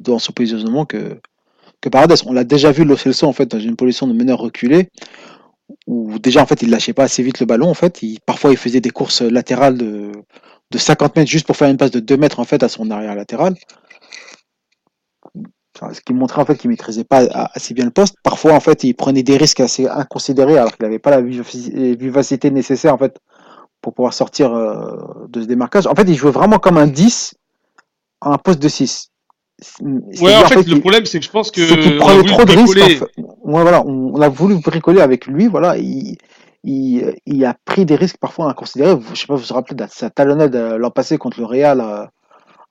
dans 0.00 0.18
son 0.18 0.32
positionnement 0.32 0.86
que 0.86 1.20
que 1.82 1.88
Paredes. 1.90 2.14
On 2.24 2.32
l'a 2.32 2.44
déjà 2.44 2.72
vu 2.72 2.84
le 2.84 2.96
Celso 2.96 3.26
en 3.26 3.32
fait 3.34 3.46
dans 3.46 3.60
une 3.60 3.76
position 3.76 4.06
de 4.06 4.14
meneur 4.14 4.38
reculé 4.38 4.88
où 5.86 6.18
déjà 6.18 6.42
en 6.42 6.46
fait 6.46 6.62
il 6.62 6.70
lâchait 6.70 6.94
pas 6.94 7.04
assez 7.04 7.22
vite 7.22 7.40
le 7.40 7.46
ballon 7.46 7.68
en 7.68 7.74
fait. 7.74 8.02
Il, 8.02 8.18
parfois 8.20 8.52
il 8.52 8.56
faisait 8.56 8.80
des 8.80 8.90
courses 8.90 9.20
latérales 9.20 9.76
de 9.76 10.12
de 10.72 10.78
50 10.78 11.16
mètres 11.16 11.30
juste 11.30 11.46
pour 11.46 11.56
faire 11.56 11.68
une 11.68 11.76
passe 11.76 11.90
de 11.90 12.00
2 12.00 12.16
mètres 12.16 12.40
en 12.40 12.44
fait 12.44 12.62
à 12.62 12.68
son 12.68 12.90
arrière 12.90 13.14
latéral. 13.14 13.54
Enfin, 15.78 15.92
ce 15.92 16.00
qui 16.00 16.14
montrait 16.14 16.40
en 16.40 16.44
fait 16.46 16.56
qu'il 16.56 16.70
maîtrisait 16.70 17.04
pas 17.04 17.24
a- 17.24 17.50
assez 17.54 17.74
bien 17.74 17.84
le 17.84 17.90
poste. 17.90 18.16
Parfois, 18.22 18.52
en 18.54 18.60
fait, 18.60 18.82
il 18.84 18.94
prenait 18.94 19.22
des 19.22 19.36
risques 19.36 19.60
assez 19.60 19.86
inconsidérés 19.86 20.56
alors 20.58 20.74
qu'il 20.74 20.84
n'avait 20.84 20.98
pas 20.98 21.10
la 21.10 21.20
vivaci- 21.22 21.96
vivacité 21.96 22.50
nécessaire 22.50 22.94
en 22.94 22.98
fait 22.98 23.18
pour 23.82 23.92
pouvoir 23.94 24.14
sortir 24.14 24.52
euh, 24.54 24.96
de 25.28 25.42
ce 25.42 25.46
démarquage. 25.46 25.86
En 25.86 25.94
fait, 25.94 26.04
il 26.08 26.14
jouait 26.14 26.30
vraiment 26.30 26.58
comme 26.58 26.78
un 26.78 26.86
10 26.86 27.34
à 28.22 28.30
un 28.32 28.38
poste 28.38 28.60
de 28.60 28.68
6. 28.68 29.10
Ouais, 29.80 30.34
en 30.36 30.44
fait, 30.48 30.66
le 30.66 30.80
problème, 30.80 31.06
c'est 31.06 31.18
que 31.18 31.24
je 31.24 31.30
pense 31.30 31.50
que. 31.50 31.60
a 31.62 31.98
prenait 31.98 32.24
trop 32.26 32.44
de 32.44 32.52
risques. 32.52 32.78
en 32.78 32.86
fait. 32.86 33.00
Ouais, 33.44 33.62
voilà, 33.62 33.82
on, 33.86 34.12
on 34.14 34.20
a 34.20 34.28
voulu 34.28 34.56
bricoler 34.56 35.00
avec 35.00 35.26
lui. 35.26 35.46
Voilà, 35.46 35.76
il, 35.78 36.16
il, 36.64 37.14
il 37.26 37.44
a 37.44 37.54
pris 37.64 37.86
des 37.86 37.96
risques 37.96 38.18
parfois 38.18 38.50
inconsidérés. 38.50 38.98
Je 39.14 39.20
sais 39.20 39.26
pas, 39.26 39.34
vous 39.34 39.42
vous 39.46 39.54
rappelez 39.54 39.76
de 39.76 39.84
sa 39.90 40.10
talonnade 40.10 40.56
euh, 40.56 40.78
l'an 40.78 40.90
passé 40.90 41.16
contre 41.16 41.38
le 41.40 41.46
Real 41.46 41.80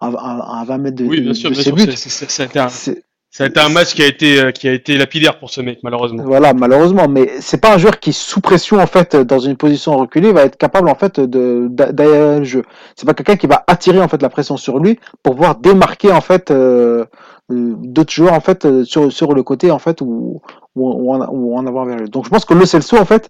à, 0.06 0.18
à, 0.18 0.58
à- 0.58 0.62
à 0.62 0.66
20 0.66 0.78
mètres 0.78 0.98
de, 0.98 1.06
Oui, 1.06 1.22
bien 1.22 1.30
de 1.30 1.34
sûr, 1.36 1.50
bien 1.52 1.58
ses 1.58 1.64
sûr. 1.64 1.76
buts. 1.76 1.82
c'est- 1.96 2.10
c'est- 2.10 2.30
Ça 2.30 3.44
a 3.44 3.48
été 3.48 3.60
un, 3.60 3.66
un 3.66 3.70
match 3.70 3.94
qui 3.94 4.02
a 4.02 4.08
été, 4.08 4.40
euh, 4.40 4.52
qui 4.52 4.70
a 4.70 4.72
été 4.72 4.98
lapidaire 4.98 5.38
pour 5.40 5.50
ce 5.50 5.60
mec, 5.60 5.80
malheureusement. 5.84 6.24
Voilà, 6.24 6.54
malheureusement, 6.54 7.10
mais 7.10 7.30
c'est 7.42 7.60
pas 7.60 7.74
un 7.74 7.78
joueur 7.78 8.00
qui 8.00 8.14
sous 8.14 8.40
pression 8.40 8.78
en 8.80 8.88
fait 8.88 9.14
dans 9.16 9.40
une 9.40 9.58
position 9.58 9.98
reculée 9.98 10.32
va 10.32 10.44
être 10.44 10.56
capable 10.58 10.88
en 10.88 10.96
fait 10.96 11.20
de 11.20 11.68
d'a- 11.70 11.92
d'aérer 11.92 12.40
le 12.40 12.46
jeu. 12.46 12.64
C'est 12.96 13.06
pas 13.06 13.14
quelqu'un 13.14 13.36
qui 13.36 13.48
va 13.48 13.64
attirer 13.68 14.00
en 14.02 14.08
fait 14.08 14.22
la 14.22 14.30
pression 14.30 14.56
sur 14.56 14.80
lui 14.80 15.00
pour 15.22 15.36
pouvoir 15.36 15.56
démarquer 15.58 16.14
en 16.14 16.22
fait 16.22 16.50
euh, 16.50 17.04
euh, 17.52 17.74
d'autres 17.78 18.14
joueurs 18.14 18.34
en 18.34 18.40
fait 18.40 18.84
sur 18.86 19.12
sur 19.12 19.34
le 19.34 19.44
côté 19.44 19.70
en 19.70 19.80
fait 19.80 20.00
ou 20.02 20.42
en, 20.78 21.28
ou 21.30 21.58
en 21.58 21.66
avant 21.68 21.84
vers 21.86 21.98
lui. 21.98 22.10
Donc 22.10 22.24
je 22.26 22.30
pense 22.30 22.46
que 22.46 22.54
le 22.54 22.66
Celso 22.66 22.98
en 22.98 23.06
fait 23.06 23.30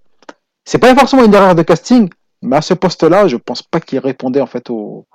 c'est 0.65 0.77
pas 0.77 0.93
forcément 0.95 1.23
une 1.25 1.33
erreur 1.33 1.55
de 1.55 1.63
casting, 1.63 2.09
mais 2.43 2.57
à 2.57 2.61
ce 2.61 2.73
poste-là, 2.75 3.27
je 3.27 3.37
pense 3.37 3.63
pas 3.63 3.79
qu'il 3.79 3.97
répondait 3.99 4.41
en 4.41 4.45
fait 4.47 4.69
aux, 4.69 5.05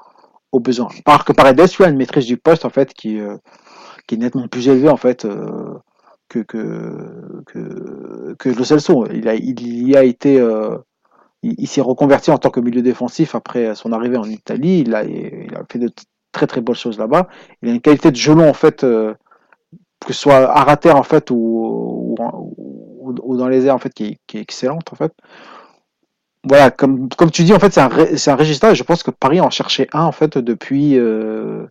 aux 0.53 0.61
besoins. 0.61 0.89
Par 1.05 1.25
que 1.25 1.33
Paredes, 1.33 1.61
lui, 1.79 1.85
a 1.85 1.89
une 1.89 1.97
maîtrise 1.97 2.27
du 2.27 2.37
poste 2.37 2.65
en 2.65 2.71
fait 2.71 2.93
qui 2.95 3.21
euh, 3.21 3.37
qui 4.07 4.17
est 4.17 4.19
nettement 4.19 4.49
plus 4.49 4.69
élevée 4.69 4.89
en 4.89 4.97
fait. 4.97 5.25
euh, 5.25 5.75
que, 6.29 6.39
que, 6.41 7.43
que, 7.47 8.35
que 8.39 8.49
Lo. 8.51 9.07
Il, 9.13 9.29
a, 9.29 9.35
il 9.35 9.89
y 9.89 9.97
a 9.97 10.05
été, 10.05 10.39
euh, 10.41 10.79
il, 11.43 11.67
s'est 11.67 11.81
reconverti 11.81 12.31
en 12.31 12.39
tant 12.39 12.51
que 12.51 12.61
milieu 12.61 12.83
défensif 12.83 13.35
après 13.35 13.75
son 13.75 13.93
arrivée 13.93 14.17
en 14.17 14.25
Italie. 14.25 14.81
Il 14.87 14.95
a, 14.95 15.03
il 15.05 15.53
a 15.57 15.65
fait 15.71 15.81
de 15.81 15.91
très 16.31 16.47
très 16.47 16.61
bonnes 16.61 16.77
choses 16.77 16.99
là-bas. 16.99 17.29
Il 17.63 17.71
a 17.71 17.73
une 17.73 17.81
qualité 17.81 18.13
de 18.13 18.17
gelon 18.17 18.49
en 18.49 18.55
fait, 18.55 18.83
que 18.83 19.17
ce 20.07 20.13
soit 20.13 20.51
à 20.57 20.77
terre 20.77 20.97
en 20.97 21.03
fait 21.03 21.31
ou, 21.33 22.15
ou, 22.17 23.37
dans 23.37 23.49
les 23.49 23.67
airs 23.67 23.75
en 23.75 23.79
fait, 23.79 23.93
qui, 23.93 24.19
qui 24.29 24.39
est 24.39 24.41
excellente 24.43 24.93
en 24.93 24.97
fait. 24.97 25.13
Voilà, 26.45 26.71
comme, 26.71 27.09
comme 27.11 27.31
tu 27.31 27.43
dis, 27.45 27.53
en 27.53 27.59
fait, 27.61 27.73
c'est 27.73 27.81
un, 27.81 27.89
ré- 27.89 28.17
c'est 28.17 28.31
un 28.31 28.37
registre. 28.37 28.73
Je 28.75 28.83
pense 28.83 29.03
que 29.03 29.11
Paris 29.11 29.41
en 29.41 29.51
cherchait 29.51 29.89
un 29.93 30.05
en 30.05 30.13
fait 30.13 30.39
depuis, 30.39 30.97
euh, 30.97 31.67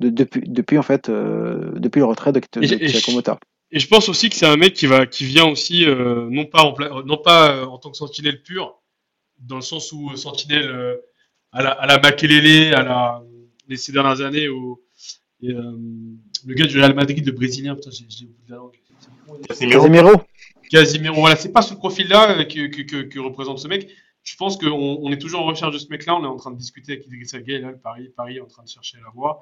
de- 0.00 0.08
depuis, 0.08 0.42
depuis 0.46 0.78
en 0.78 0.82
fait, 0.82 1.08
euh, 1.08 1.72
depuis 1.76 1.98
le 2.00 2.06
retrait 2.06 2.32
de, 2.32 2.40
de, 2.40 2.62
Et- 2.62 2.66
de 2.66 2.74
et- 2.84 2.86
Thiago 2.88 3.12
Motta. 3.12 3.38
Et 3.72 3.78
je 3.78 3.86
pense 3.86 4.08
aussi 4.08 4.30
que 4.30 4.36
c'est 4.36 4.46
un 4.46 4.56
mec 4.56 4.74
qui 4.74 4.86
va, 4.86 5.06
qui 5.06 5.24
vient 5.24 5.46
aussi, 5.46 5.84
euh, 5.84 6.26
non 6.30 6.44
pas 6.46 6.62
en, 6.62 6.74
non 7.04 7.18
pas 7.18 7.52
euh, 7.54 7.64
en 7.66 7.78
tant 7.78 7.90
que 7.90 7.96
sentinelle 7.96 8.42
pur, 8.42 8.80
dans 9.38 9.56
le 9.56 9.62
sens 9.62 9.92
où 9.92 10.10
euh, 10.10 10.16
sentinelle 10.16 10.68
euh, 10.68 10.96
à 11.52 11.62
la, 11.62 11.70
à 11.70 11.86
la 11.86 12.00
Makelele, 12.00 12.74
à 12.74 12.82
la, 12.82 13.22
les 13.68 13.76
ces 13.76 13.92
dernières 13.92 14.22
années, 14.22 14.48
au, 14.48 14.82
et, 15.42 15.50
euh, 15.52 15.72
le 16.46 16.54
gars 16.54 16.66
du 16.66 16.78
Real 16.78 16.94
Madrid, 16.94 17.24
le 17.24 17.32
Brésilien, 17.32 17.74
putain, 17.76 17.90
j'ai 17.92 18.06
j'ai 18.08 18.24
oublié 18.24 18.48
la 18.48 18.56
langue. 18.56 18.72
Casemiro. 19.46 20.22
Casimiro, 20.70 21.16
voilà, 21.16 21.36
c'est 21.36 21.52
pas 21.52 21.62
ce 21.62 21.74
profil-là 21.74 22.44
que, 22.44 22.68
que, 22.68 22.82
que, 22.82 23.02
que 23.02 23.18
représente 23.18 23.58
ce 23.58 23.68
mec. 23.68 23.90
Je 24.22 24.36
pense 24.36 24.56
qu'on 24.56 24.68
on 25.02 25.10
est 25.10 25.18
toujours 25.18 25.40
en 25.40 25.46
recherche 25.46 25.72
de 25.72 25.78
ce 25.78 25.88
mec-là. 25.88 26.14
On 26.14 26.24
est 26.24 26.28
en 26.28 26.36
train 26.36 26.50
de 26.50 26.58
discuter 26.58 26.92
avec 26.92 27.06
Idrissa 27.06 27.40
Gueye, 27.40 27.60
là, 27.60 27.72
Paris, 27.72 28.10
Paris 28.16 28.36
est 28.36 28.40
en 28.40 28.46
train 28.46 28.62
de 28.62 28.68
chercher 28.68 28.98
à 28.98 29.00
la 29.00 29.10
voir. 29.10 29.40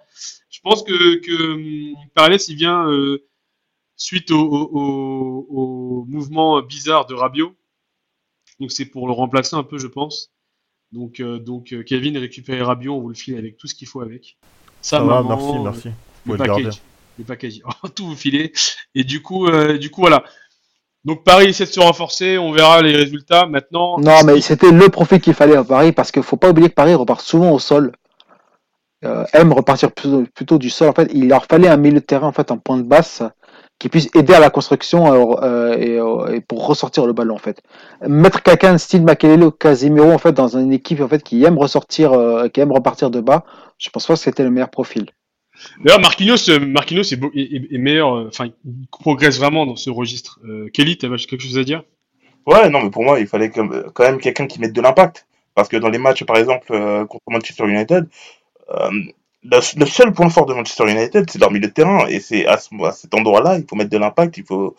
Je 0.50 0.60
pense 0.60 0.82
que, 0.82 1.16
que 1.16 1.52
hum, 1.52 1.96
Paredes, 2.14 2.40
il 2.48 2.56
vient 2.56 2.88
euh, 2.88 3.26
suite 3.96 4.30
au, 4.30 4.40
au, 4.40 5.46
au, 5.50 6.04
mouvement 6.06 6.62
bizarre 6.62 7.06
de 7.06 7.14
Rabiot. 7.14 7.54
Donc 8.60 8.72
c'est 8.72 8.86
pour 8.86 9.06
le 9.06 9.12
remplacer 9.12 9.56
un 9.56 9.64
peu, 9.64 9.78
je 9.78 9.88
pense. 9.88 10.32
Donc, 10.92 11.20
euh, 11.20 11.38
donc 11.38 11.72
euh, 11.72 11.82
Kevin 11.82 12.16
récupère 12.16 12.66
Rabiot, 12.66 12.94
on 12.94 13.00
vous 13.00 13.08
le 13.08 13.14
file 13.14 13.36
avec 13.36 13.58
tout 13.58 13.66
ce 13.66 13.74
qu'il 13.74 13.88
faut 13.88 14.00
avec. 14.00 14.38
Ça 14.80 15.00
va, 15.00 15.22
maman, 15.22 15.64
merci, 15.64 15.88
merci. 15.88 15.98
Vous 16.24 16.32
le 16.32 16.38
garder. 16.38 16.64
package. 16.64 16.82
Le 17.18 17.24
package. 17.24 17.60
tout 17.94 18.06
vous 18.06 18.16
filer. 18.16 18.52
Et 18.94 19.04
du 19.04 19.22
coup, 19.22 19.46
euh, 19.46 19.76
du 19.76 19.90
coup, 19.90 20.00
voilà. 20.00 20.24
Donc 21.08 21.24
Paris 21.24 21.46
essaie 21.46 21.64
de 21.64 21.70
se 21.70 21.80
renforcer, 21.80 22.36
on 22.36 22.52
verra 22.52 22.82
les 22.82 22.94
résultats. 22.94 23.46
Maintenant, 23.46 23.98
Non, 23.98 24.22
mais 24.26 24.42
c'était 24.42 24.70
le 24.70 24.90
profil 24.90 25.22
qu'il 25.22 25.32
fallait 25.32 25.56
à 25.56 25.64
Paris 25.64 25.92
parce 25.92 26.12
qu'il 26.12 26.22
faut 26.22 26.36
pas 26.36 26.50
oublier 26.50 26.68
que 26.68 26.74
Paris 26.74 26.94
repart 26.94 27.22
souvent 27.22 27.50
au 27.50 27.58
sol. 27.58 27.92
Euh, 29.06 29.24
aime 29.32 29.54
repartir 29.54 29.90
plutôt, 29.92 30.58
du 30.58 30.68
sol. 30.68 30.90
En 30.90 30.92
fait, 30.92 31.08
il 31.14 31.28
leur 31.28 31.46
fallait 31.46 31.68
un 31.68 31.78
milieu 31.78 32.00
de 32.00 32.04
terrain 32.04 32.26
en 32.26 32.32
fait 32.32 32.50
en 32.50 32.58
point 32.58 32.76
de 32.76 32.82
basse 32.82 33.22
qui 33.78 33.88
puisse 33.88 34.10
aider 34.14 34.34
à 34.34 34.40
la 34.40 34.50
construction 34.50 35.32
euh, 35.40 35.78
euh, 35.80 36.34
et, 36.34 36.40
pour 36.42 36.66
ressortir 36.66 37.06
le 37.06 37.14
ballon 37.14 37.36
en 37.36 37.38
fait. 37.38 37.62
Mettre 38.06 38.42
quelqu'un 38.42 38.76
style 38.76 39.02
Makelele 39.02 39.44
ou 39.44 39.50
Casemiro 39.50 40.12
en 40.12 40.18
fait 40.18 40.32
dans 40.32 40.58
une 40.58 40.74
équipe 40.74 41.00
en 41.00 41.08
fait 41.08 41.22
qui 41.22 41.42
aime 41.42 41.56
ressortir, 41.56 42.12
qui 42.52 42.60
aime 42.60 42.72
repartir 42.72 43.08
de 43.08 43.22
bas, 43.22 43.44
je 43.78 43.88
pense 43.88 44.06
pas 44.06 44.12
que 44.12 44.20
c'était 44.20 44.42
le 44.42 44.50
meilleur 44.50 44.68
profil. 44.68 45.06
D'ailleurs, 45.84 46.00
Marquinhos, 46.00 46.48
euh, 46.50 46.58
Marquinhos 46.60 47.02
est, 47.12 47.16
beau- 47.16 47.32
meilleur, 47.32 48.14
euh, 48.16 48.28
enfin, 48.28 48.46
il 48.64 48.86
progresse 48.90 49.38
vraiment 49.38 49.66
dans 49.66 49.76
ce 49.76 49.90
registre. 49.90 50.40
Euh, 50.44 50.68
Kelly, 50.72 50.98
t'avais 50.98 51.16
quelque 51.16 51.42
chose 51.42 51.58
à 51.58 51.64
dire? 51.64 51.82
Ouais, 52.46 52.70
non, 52.70 52.82
mais 52.82 52.90
pour 52.90 53.04
moi, 53.04 53.20
il 53.20 53.26
fallait 53.26 53.50
quand 53.50 53.68
même 54.00 54.18
quelqu'un 54.18 54.46
qui 54.46 54.60
mette 54.60 54.72
de 54.72 54.80
l'impact. 54.80 55.26
Parce 55.54 55.68
que 55.68 55.76
dans 55.76 55.88
les 55.88 55.98
matchs, 55.98 56.24
par 56.24 56.36
exemple, 56.36 56.68
contre 57.08 57.24
Manchester 57.28 57.66
United, 57.66 58.08
le, 59.44 59.60
seul 59.86 60.12
point 60.12 60.30
fort 60.30 60.46
de 60.46 60.54
Manchester 60.54 60.90
United, 60.90 61.30
c'est 61.30 61.38
leur 61.38 61.50
milieu 61.50 61.68
de 61.68 61.72
terrain. 61.72 62.06
Et 62.08 62.20
c'est 62.20 62.46
à, 62.46 62.58
ce- 62.58 62.70
à 62.84 62.92
cet 62.92 63.14
endroit-là, 63.14 63.58
il 63.58 63.64
faut 63.68 63.76
mettre 63.76 63.90
de 63.90 63.98
l'impact, 63.98 64.36
il 64.38 64.44
faut, 64.44 64.76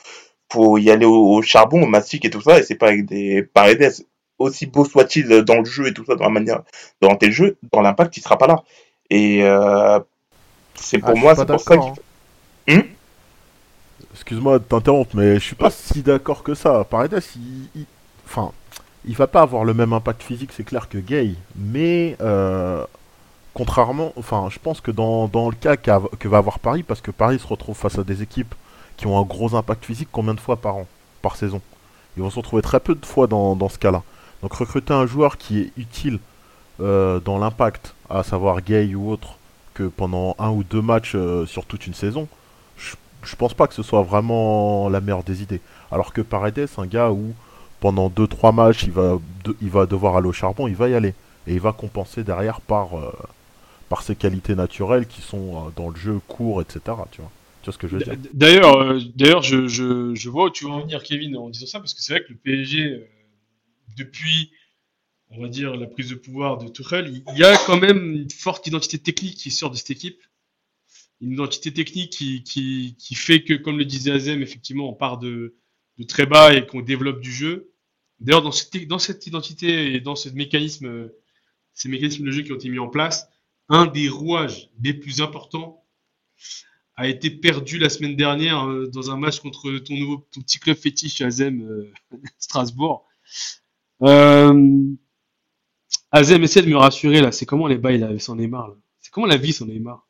y 0.78 0.90
aller 0.92 1.06
au, 1.06 1.42
charbon, 1.42 1.82
au 1.84 1.88
mastic 1.88 2.26
et 2.26 2.30
tout 2.30 2.42
ça. 2.42 2.60
Et 2.60 2.64
c'est 2.64 2.76
pas 2.76 2.88
avec 2.88 3.06
des 3.06 3.44
paredes, 3.44 3.92
aussi 4.38 4.66
beau 4.68 4.86
soit-il 4.86 5.28
dans 5.44 5.60
le 5.60 5.66
jeu 5.66 5.88
et 5.88 5.94
tout 5.94 6.06
ça, 6.06 6.16
dans 6.16 6.26
la 6.26 6.30
manière 6.30 6.64
d'orienter 7.02 7.28
le 7.28 7.32
jeu, 7.34 7.58
dans 7.72 7.82
l'impact, 7.82 8.18
il 8.18 8.22
sera 8.22 8.38
pas 8.38 8.48
là. 8.48 8.64
Et 9.10 9.42
c'est 10.82 11.00
pour 11.00 11.10
Ah, 11.12 11.16
je 11.16 11.22
moi, 11.22 11.36
suis 11.36 11.36
c'est 11.36 11.46
pour 11.48 11.60
ça 11.62 11.78
qu'il 11.78 11.94
hein. 12.68 12.84
Excuse-moi 14.14 14.60
de 14.60 14.64
t'interrompre, 14.64 15.16
mais 15.16 15.36
je 15.36 15.40
suis 15.40 15.56
pas 15.56 15.70
si 15.70 16.02
d'accord 16.02 16.44
que 16.44 16.54
ça. 16.56 16.84
Paredes, 16.84 17.22
il, 17.36 17.70
il- 17.82 17.86
enfin, 18.26 18.52
il 19.06 19.16
va 19.16 19.28
pas 19.28 19.42
avoir 19.42 19.66
le 19.66 19.74
même 19.74 19.94
impact 19.94 20.24
physique, 20.24 20.52
c'est 20.54 20.64
clair 20.64 20.90
que 20.90 20.98
Gay, 20.98 21.36
mais 21.56 22.18
euh, 22.22 22.86
contrairement, 23.56 24.14
enfin, 24.18 24.50
je 24.52 24.60
pense 24.60 24.82
que 24.82 24.92
dans, 24.92 25.30
dans 25.30 25.50
le 25.50 25.56
cas 25.58 25.78
que 25.78 26.28
va 26.30 26.40
avoir 26.40 26.60
Paris, 26.60 26.84
parce 26.84 27.02
que 27.02 27.12
Paris 27.12 27.40
se 27.40 27.48
retrouve 27.48 27.78
face 27.78 28.00
à 28.00 28.06
des 28.06 28.24
équipes 28.24 28.56
qui 28.98 29.08
ont 29.08 29.20
un 29.20 29.24
gros 29.24 29.56
impact 29.56 29.86
physique, 29.86 30.10
combien 30.12 30.36
de 30.36 30.42
fois 30.42 30.58
par 30.58 30.78
an, 30.78 30.88
par 31.24 31.38
saison? 31.38 31.62
Ils 32.18 32.24
vont 32.24 32.32
se 32.32 32.38
retrouver 32.38 32.64
très 32.64 32.82
peu 32.82 32.96
de 32.96 33.06
fois 33.08 33.28
dans, 33.28 33.56
dans 33.56 33.70
ce 33.70 33.80
cas-là. 33.80 34.04
Donc 34.44 34.54
recruter 34.54 34.94
un 34.94 35.08
joueur 35.08 35.38
qui 35.38 35.62
est 35.62 35.74
utile 35.78 36.20
euh, 36.82 37.20
dans 37.22 37.40
l'impact, 37.40 37.96
à 38.10 38.24
savoir 38.24 38.62
Gay 38.62 38.96
ou 38.96 39.12
autre, 39.12 39.39
pendant 39.84 40.36
un 40.40 40.50
ou 40.50 40.64
deux 40.64 40.82
matchs 40.82 41.14
euh, 41.16 41.46
sur 41.46 41.66
toute 41.66 41.88
une 41.88 41.94
saison, 41.94 42.28
je, 42.78 43.36
pense 43.36 43.54
pas 43.54 43.68
que 43.68 43.74
ce 43.74 43.84
soit 43.84 44.02
vraiment 44.02 44.90
la 44.90 45.02
meilleure 45.02 45.24
des 45.24 45.42
idées. 45.42 45.62
Alors 45.92 46.14
que 46.14 46.22
Paredes, 46.22 46.68
un 46.78 46.86
gars 46.86 47.12
où 47.12 47.34
pendant 47.80 48.10
2-3 48.10 48.54
matchs 48.54 48.84
il 48.84 48.92
va, 48.92 49.20
il 49.62 49.70
va 49.70 49.86
devoir 49.86 50.18
aller 50.18 50.28
au 50.28 50.34
charbon, 50.34 50.68
il 50.68 50.76
va 50.76 50.90
y 50.90 50.96
aller. 50.96 51.14
Et 51.48 51.54
il 51.54 51.60
va 51.60 51.72
compenser 51.72 52.24
derrière 52.24 52.62
par, 52.62 52.98
euh, 52.98 53.12
par 53.90 54.02
ses 54.04 54.16
qualités 54.16 54.56
naturelles 54.56 55.08
qui 55.08 55.22
sont 55.22 55.56
euh, 55.56 55.70
dans 55.76 55.90
le 55.90 55.96
jeu 55.96 56.20
court, 56.28 56.62
etc. 56.62 56.80
Tu 57.12 57.22
vois, 57.22 57.32
ce 57.72 57.78
que 57.78 57.88
je 57.88 57.98
veux 57.98 58.04
dire? 58.04 58.16
D'ailleurs, 58.34 59.00
d'ailleurs, 59.16 59.44
je, 59.44 59.68
je, 59.68 60.30
vois 60.30 60.46
où 60.46 60.50
tu 60.50 60.66
veux 60.66 60.72
en 60.72 60.82
venir, 60.82 61.04
Kevin, 61.04 61.38
en 61.38 61.50
disant 61.50 61.68
ça, 61.68 61.80
parce 61.80 61.94
que 61.94 62.02
c'est 62.02 62.14
vrai 62.14 62.24
que 62.24 62.30
le 62.30 62.38
PSG, 62.38 63.08
depuis, 63.98 64.52
on 65.32 65.42
va 65.42 65.48
dire, 65.48 65.76
la 65.76 65.88
prise 65.88 66.10
de 66.10 66.16
pouvoir 66.16 66.58
de 66.58 66.68
Tuchel, 66.70 67.24
il 67.32 67.38
y 67.38 67.44
a 67.44 67.56
quand 67.66 67.80
même 67.80 68.16
une 68.16 68.30
forte 68.30 68.66
identité 68.68 68.98
technique 68.98 69.38
qui 69.38 69.52
sort 69.52 69.70
de 69.70 69.76
cette 69.76 69.92
équipe. 69.92 70.22
Une 71.22 71.34
identité 71.34 71.74
technique 71.74 72.12
qui, 72.12 72.44
qui, 72.44 72.96
qui 72.98 73.16
fait 73.16 73.44
que, 73.44 73.54
comme 73.54 73.78
le 73.78 73.86
disait 73.86 74.12
Azem, 74.12 74.42
effectivement, 74.42 74.90
on 74.90 74.94
part 74.94 75.18
de, 75.18 75.56
de 75.98 76.04
très 76.04 76.26
bas 76.26 76.54
et 76.54 76.66
qu'on 76.66 76.82
développe 76.82 77.20
du 77.20 77.32
jeu. 77.32 77.74
D'ailleurs, 78.20 78.42
dans 78.42 78.52
cette, 78.52 78.88
dans 78.88 79.00
cette 79.00 79.28
identité 79.28 79.94
et 79.94 80.00
dans 80.00 80.16
ce 80.16 80.30
mécanisme, 80.30 81.10
ces 81.74 81.90
mécanismes 81.90 82.26
de 82.26 82.32
jeu 82.32 82.42
qui 82.42 82.52
ont 82.52 82.56
été 82.56 82.70
mis 82.70 82.80
en 82.80 82.90
place, 82.90 83.30
un 83.68 83.86
des 83.86 84.10
rouages 84.10 84.70
les 84.82 84.94
plus 84.94 85.22
importants 85.22 85.86
a 86.96 87.08
été 87.08 87.30
perdu 87.30 87.78
la 87.78 87.90
semaine 87.90 88.18
dernière 88.18 88.68
euh, 88.68 88.88
dans 88.88 89.10
un 89.10 89.18
match 89.18 89.40
contre 89.40 89.78
ton 89.80 89.96
nouveau 89.96 90.28
ton 90.32 90.42
petit 90.42 90.60
club 90.60 90.76
fétiche 90.76 91.22
Azem 91.22 91.62
euh, 91.62 91.94
Strasbourg. 92.40 93.06
Euh, 94.02 94.82
Azem 96.12 96.44
essaie 96.44 96.62
de 96.62 96.70
me 96.70 96.78
rassurer 96.78 97.22
là. 97.22 97.32
C'est 97.32 97.46
comment 97.46 97.68
les 97.68 97.78
bails 97.78 98.00
là 98.00 98.10
son 98.20 98.36
Neymar 98.36 98.70
là? 98.70 98.76
C'est 99.00 99.12
comment 99.12 99.28
la 99.28 99.38
vie 99.38 99.54
son 99.54 99.66
Neymar? 99.66 100.06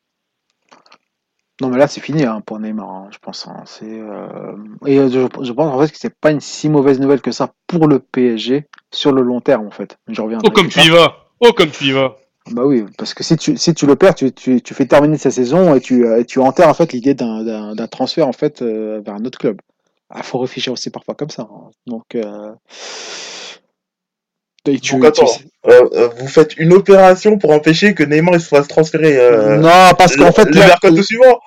Non, 1.62 1.68
mais 1.70 1.78
là, 1.78 1.88
c'est 1.88 2.00
fini 2.00 2.24
hein, 2.24 2.42
pour 2.46 2.58
Neymar, 2.60 2.88
hein, 2.90 3.08
je 3.12 3.18
pense. 3.18 3.46
hein. 3.48 3.64
C'est, 3.66 3.86
euh, 4.00 4.56
Et 4.86 4.98
euh, 4.98 5.10
je, 5.10 5.44
je 5.46 5.52
pense 5.52 5.74
en 5.74 5.80
fait 5.82 5.92
que 5.92 5.98
c'est 5.98 6.16
pas 6.16 6.32
une 6.32 6.40
si 6.40 6.70
mauvaise 6.70 7.00
nouvelle 7.02 7.22
que 7.22 7.32
ça 7.34 7.54
pour 7.68 7.88
le 7.88 8.00
PSG 8.00 8.66
sur 8.94 9.12
le 9.12 9.22
long 9.22 9.42
terme, 9.42 9.68
en 9.68 9.72
fait. 9.72 9.98
Je 10.08 10.22
reviens 10.22 10.40
Oh 10.44 10.50
comme 10.52 10.70
tu 10.70 10.80
y 10.80 10.90
vas 10.90 11.28
Oh 11.42 11.52
comme 11.52 11.70
tu 11.72 11.86
y 11.86 11.92
vas 11.92 12.16
Bah 12.52 12.64
oui, 12.66 12.86
parce 12.98 13.14
que 13.14 13.24
si 13.24 13.36
tu, 13.36 13.58
si 13.58 13.74
tu 13.74 13.86
le 13.86 13.96
perds, 13.98 14.16
tu, 14.16 14.32
tu, 14.32 14.62
tu 14.62 14.74
fais 14.74 14.86
terminer 14.86 15.18
sa 15.18 15.32
saison 15.32 15.76
et 15.76 15.82
tu, 15.82 16.06
euh, 16.06 16.22
et 16.22 16.26
tu 16.26 16.40
enterres 16.40 16.70
en 16.70 16.74
fait 16.74 16.94
l'idée 16.94 17.14
d'un, 17.14 17.44
d'un, 17.44 17.76
d'un 17.76 17.88
transfert 17.88 18.28
en 18.28 18.32
fait 18.34 18.62
euh, 18.62 19.02
vers 19.06 19.16
un 19.16 19.26
autre 19.26 19.38
club. 19.38 19.60
Il 20.16 20.24
faut 20.24 20.40
réfléchir 20.40 20.74
aussi 20.74 20.90
parfois 20.90 21.14
comme 21.16 21.30
ça. 21.30 21.44
hein. 21.44 21.70
Donc, 21.86 22.16
euh, 22.16 22.54
et 24.68 24.80
tu- 24.80 24.94
Donc 24.96 25.06
attends, 25.06 25.26
tu- 25.26 25.46
euh, 25.70 25.82
euh, 25.94 26.10
vous 26.18 26.28
faites 26.28 26.56
une 26.58 26.74
opération 26.74 27.38
pour 27.38 27.52
empêcher 27.52 27.94
que 27.94 28.04
Neymar 28.04 28.36
il 28.36 28.42
se 28.42 28.48
fasse 28.48 28.68
transférer 28.68 29.18
euh, 29.18 29.58
non, 29.58 29.70
parce 29.98 30.16
qu'en 30.16 30.26
le, 30.28 30.32
fait, 30.32 30.46
le 30.90 31.02
suivant. 31.02 31.40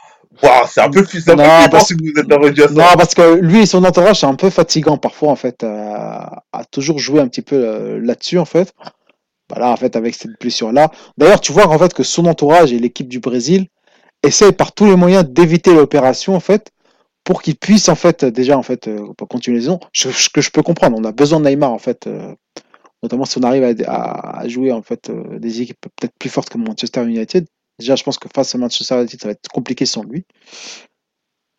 Waouh, 0.43 0.67
c'est 0.69 0.81
un 0.81 0.91
peu 0.91 1.05
plus 1.05 1.23
peu 1.25 1.33
Non, 1.33 1.45
parce- 1.71 1.89
si 1.89 1.95
vous 1.95 2.19
êtes 2.19 2.33
à 2.33 2.69
ça. 2.69 2.75
Non, 2.75 2.97
parce 2.97 3.15
que 3.15 3.35
lui 3.41 3.61
et 3.63 3.67
son 3.67 3.85
entourage, 3.85 4.21
c'est 4.21 4.27
un 4.27 4.35
peu 4.35 4.51
fatigant 4.51 4.97
parfois, 4.97 5.29
en 5.31 5.37
fait, 5.37 5.63
à, 5.63 6.43
à 6.53 6.65
toujours 6.65 6.99
jouer 6.99 7.21
un 7.21 7.29
petit 7.29 7.43
peu 7.43 7.57
euh, 7.57 8.01
là-dessus, 8.03 8.39
en 8.39 8.45
fait. 8.47 8.73
Voilà, 9.51 9.69
en 9.71 9.77
fait, 9.77 9.95
avec 9.95 10.15
cette 10.15 10.33
blessure-là. 10.41 10.91
D'ailleurs, 11.19 11.41
tu 11.41 11.53
vois, 11.53 11.69
en 11.69 11.79
fait, 11.79 11.93
que 11.93 12.03
son 12.03 12.25
entourage 12.27 12.73
et 12.73 12.79
l'équipe 12.79 13.09
du 13.09 13.21
Brésil 13.21 13.67
essayent 14.23 14.53
par 14.53 14.73
tous 14.73 14.87
les 14.87 14.97
moyens 14.97 15.25
d'éviter 15.29 15.75
l'opération, 15.75 16.35
en 16.35 16.41
fait, 16.41 16.71
pour 17.25 17.43
qu'il 17.43 17.57
puisse, 17.57 17.89
en 17.91 17.95
fait, 17.95 18.25
déjà, 18.25 18.57
en 18.57 18.63
fait, 18.63 18.89
euh, 18.89 18.99
pour 19.19 19.29
continuer 19.29 19.59
les 19.59 19.65
saison. 19.65 19.81
Ce 19.93 20.11
ce 20.11 20.31
que 20.31 20.41
je 20.41 20.51
peux 20.51 20.63
comprendre. 20.63 20.97
On 20.99 21.05
a 21.05 21.13
besoin 21.13 21.41
de 21.41 21.45
Neymar, 21.49 21.71
en 21.73 21.79
fait, 21.79 22.07
euh, 22.07 22.33
notamment 23.03 23.25
si 23.25 23.39
on 23.39 23.43
arrive 23.43 23.65
à, 23.87 24.47
jouer, 24.49 24.73
en 24.73 24.83
fait, 24.83 25.11
euh, 25.11 25.39
des 25.39 25.63
équipes 25.63 25.81
peut-être 25.97 26.15
plus 26.19 26.31
fortes 26.31 26.49
que 26.51 26.59
Manchester 26.59 27.03
United. 27.05 27.47
Déjà, 27.79 27.97
je 27.97 28.03
pense 28.05 28.19
que 28.19 28.29
face 28.35 28.55
à 28.55 28.59
Manchester 28.59 28.97
United, 28.97 29.21
ça 29.21 29.29
va 29.29 29.33
être 29.33 29.49
compliqué 29.49 29.87
sans 29.87 30.05
lui. 30.05 30.25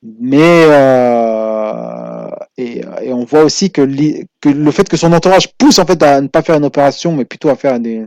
Mais 0.02 0.66
euh, 0.68 2.30
et, 2.58 2.82
et 3.02 3.14
on 3.14 3.24
voit 3.24 3.44
aussi 3.44 3.72
que, 3.72 3.82
li- 3.82 4.26
que 4.42 4.50
le 4.50 4.72
fait 4.72 4.88
que 4.90 4.98
son 4.98 5.14
entourage 5.14 5.54
pousse 5.58 5.80
en 5.80 5.86
fait 5.86 6.02
à 6.04 6.20
ne 6.20 6.28
pas 6.28 6.42
faire 6.42 6.58
une 6.58 6.66
opération, 6.66 7.14
mais 7.14 7.24
plutôt 7.26 7.50
à 7.50 7.56
faire 7.56 7.80
des, 7.80 8.06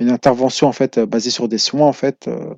une 0.00 0.10
intervention 0.10 0.68
en 0.68 0.72
fait 0.72 0.98
basée 1.00 1.30
sur 1.30 1.48
des 1.48 1.58
soins 1.58 1.86
en 1.86 1.92
fait, 1.92 2.28
euh, 2.28 2.54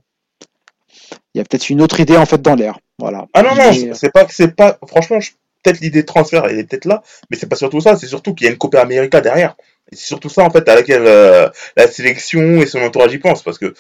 il 1.34 1.38
y 1.38 1.40
a 1.40 1.44
peut-être 1.44 1.70
une 1.70 1.82
autre 1.82 2.00
idée 2.00 2.16
en 2.16 2.26
fait 2.26 2.40
dans 2.42 2.54
l'air. 2.54 2.78
Voilà. 2.98 3.26
Ah 3.34 3.42
non, 3.42 3.50
non, 3.54 3.72
c'est- 3.72 3.94
c'est 3.94 4.10
pas 4.12 4.24
que 4.24 4.34
c'est 4.34 4.54
pas. 4.54 4.78
Franchement, 4.86 5.20
je- 5.20 5.30
peut-être 5.62 5.80
l'idée 5.80 6.02
de 6.02 6.06
transfert, 6.06 6.44
elle 6.46 6.58
est 6.58 6.64
peut-être 6.64 6.84
là, 6.86 7.02
mais 7.30 7.36
c'est 7.36 7.48
pas 7.48 7.56
surtout 7.56 7.80
ça, 7.80 7.96
c'est 7.96 8.06
surtout 8.06 8.34
qu'il 8.34 8.46
y 8.46 8.48
a 8.48 8.52
une 8.52 8.58
Copa 8.58 8.80
América 8.80 9.20
derrière. 9.20 9.56
Et 9.92 9.96
c'est 9.96 10.06
surtout 10.06 10.28
ça, 10.28 10.42
en 10.44 10.50
fait, 10.50 10.68
à 10.68 10.74
laquelle 10.76 11.06
euh, 11.06 11.48
la 11.76 11.86
sélection 11.88 12.40
et 12.62 12.66
son 12.66 12.80
entourage 12.80 13.12
y 13.12 13.18
pensent, 13.18 13.42
parce 13.42 13.58
que 13.58 13.74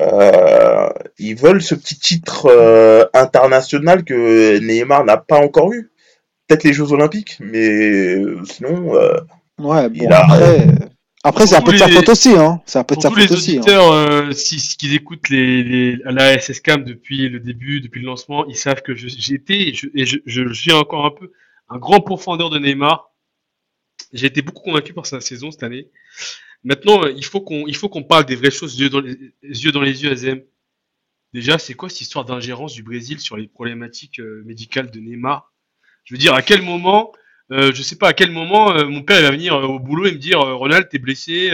euh, 0.00 0.88
ils 1.18 1.36
veulent 1.36 1.62
ce 1.62 1.74
petit 1.74 1.98
titre 1.98 2.46
euh, 2.46 3.04
international 3.14 4.04
que 4.04 4.58
Neymar 4.58 5.04
n'a 5.04 5.16
pas 5.16 5.38
encore 5.38 5.72
eu. 5.72 5.90
Peut-être 6.48 6.64
les 6.64 6.72
Jeux 6.72 6.92
Olympiques, 6.92 7.38
mais 7.40 8.16
sinon, 8.44 8.94
euh, 8.96 9.16
ouais, 9.58 9.88
il 9.94 10.02
bon 10.02 10.12
a- 10.12 10.18
après, 10.20 10.66
après 11.24 11.46
c'est 11.46 11.56
un 11.56 11.60
peu 11.62 11.72
de 11.72 11.78
sa 11.78 11.88
faute 11.88 12.08
aussi, 12.08 12.30
hein. 12.36 12.60
C'est 12.66 12.78
un 12.78 12.84
peu 12.84 12.94
de 12.94 13.00
Pour 13.00 13.02
sa 13.02 13.08
tous 13.10 13.16
les 13.16 13.26
faute 13.26 13.38
aussi. 13.38 13.50
hein. 13.52 13.54
auditeurs, 13.60 13.92
euh, 13.92 14.30
si, 14.32 14.60
si- 14.60 14.76
qui 14.76 14.94
écoutent 14.94 15.28
les, 15.28 15.64
les, 15.64 15.96
la 16.04 16.38
SSCAM 16.38 16.84
depuis 16.84 17.28
le 17.28 17.40
début, 17.40 17.80
depuis 17.80 18.00
le 18.00 18.06
lancement, 18.06 18.44
ils 18.46 18.56
savent 18.56 18.82
que 18.82 18.92
été, 19.32 19.68
et 19.68 19.74
je, 19.74 19.86
et 19.94 20.06
je, 20.06 20.18
je 20.26 20.52
suis 20.52 20.72
encore 20.72 21.06
un 21.06 21.10
peu, 21.10 21.32
un 21.68 21.78
grand 21.78 22.00
profondeur 22.00 22.50
de 22.50 22.58
Neymar. 22.58 23.10
J'ai 24.16 24.26
été 24.26 24.42
beaucoup 24.42 24.62
convaincu 24.62 24.92
par 24.92 25.06
sa 25.06 25.20
saison 25.20 25.50
cette 25.50 25.62
année. 25.62 25.90
Maintenant, 26.64 27.04
euh, 27.04 27.12
il 27.16 27.24
faut 27.24 27.40
qu'on, 27.40 27.66
il 27.66 27.76
faut 27.76 27.88
qu'on 27.88 28.02
parle 28.02 28.24
des 28.24 28.36
vraies 28.36 28.50
choses, 28.50 28.78
yeux 28.78 28.88
dans 28.88 29.00
les 29.00 29.32
yeux, 29.42 29.72
dans 29.72 29.82
les 29.82 30.02
yeux, 30.02 30.10
Azem. 30.10 30.42
Déjà, 31.32 31.58
c'est 31.58 31.74
quoi 31.74 31.90
cette 31.90 32.00
histoire 32.00 32.24
d'ingérence 32.24 32.72
du 32.72 32.82
Brésil 32.82 33.20
sur 33.20 33.36
les 33.36 33.46
problématiques 33.46 34.20
euh, 34.20 34.42
médicales 34.46 34.90
de 34.90 35.00
Neymar? 35.00 35.52
Je 36.04 36.14
veux 36.14 36.18
dire, 36.18 36.32
à 36.32 36.40
quel 36.40 36.62
moment, 36.62 37.12
euh, 37.50 37.72
je 37.74 37.82
sais 37.82 37.96
pas 37.96 38.08
à 38.08 38.12
quel 38.14 38.30
moment, 38.30 38.72
euh, 38.72 38.86
mon 38.86 39.02
père 39.02 39.20
va 39.20 39.30
venir 39.32 39.54
au 39.54 39.78
boulot 39.78 40.06
et 40.06 40.12
me 40.12 40.18
dire, 40.18 40.40
Ronald, 40.40 40.88
t'es 40.88 40.98
blessé, 40.98 41.50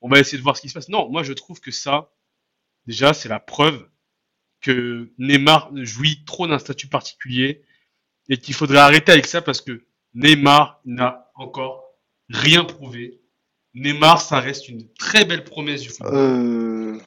on 0.00 0.08
va 0.08 0.18
essayer 0.18 0.38
de 0.38 0.42
voir 0.42 0.56
ce 0.56 0.62
qui 0.62 0.68
se 0.68 0.74
passe. 0.74 0.88
Non, 0.88 1.08
moi 1.08 1.22
je 1.22 1.32
trouve 1.34 1.60
que 1.60 1.70
ça, 1.70 2.10
déjà, 2.86 3.12
c'est 3.12 3.28
la 3.28 3.38
preuve 3.38 3.88
que 4.60 5.12
Neymar 5.18 5.70
jouit 5.76 6.24
trop 6.24 6.48
d'un 6.48 6.58
statut 6.58 6.88
particulier 6.88 7.62
et 8.28 8.38
qu'il 8.38 8.54
faudrait 8.54 8.78
arrêter 8.78 9.12
avec 9.12 9.26
ça 9.26 9.40
parce 9.40 9.60
que 9.60 9.84
Neymar 10.14 10.80
n'a 10.84 11.30
encore 11.34 11.81
rien 12.32 12.64
prouvé. 12.64 13.20
Neymar, 13.74 14.20
ça 14.20 14.40
reste 14.40 14.68
une 14.68 14.86
très 14.94 15.24
belle 15.24 15.44
promesse 15.44 15.82
du 15.82 15.88
football. 15.88 16.14
Euh, 16.14 16.98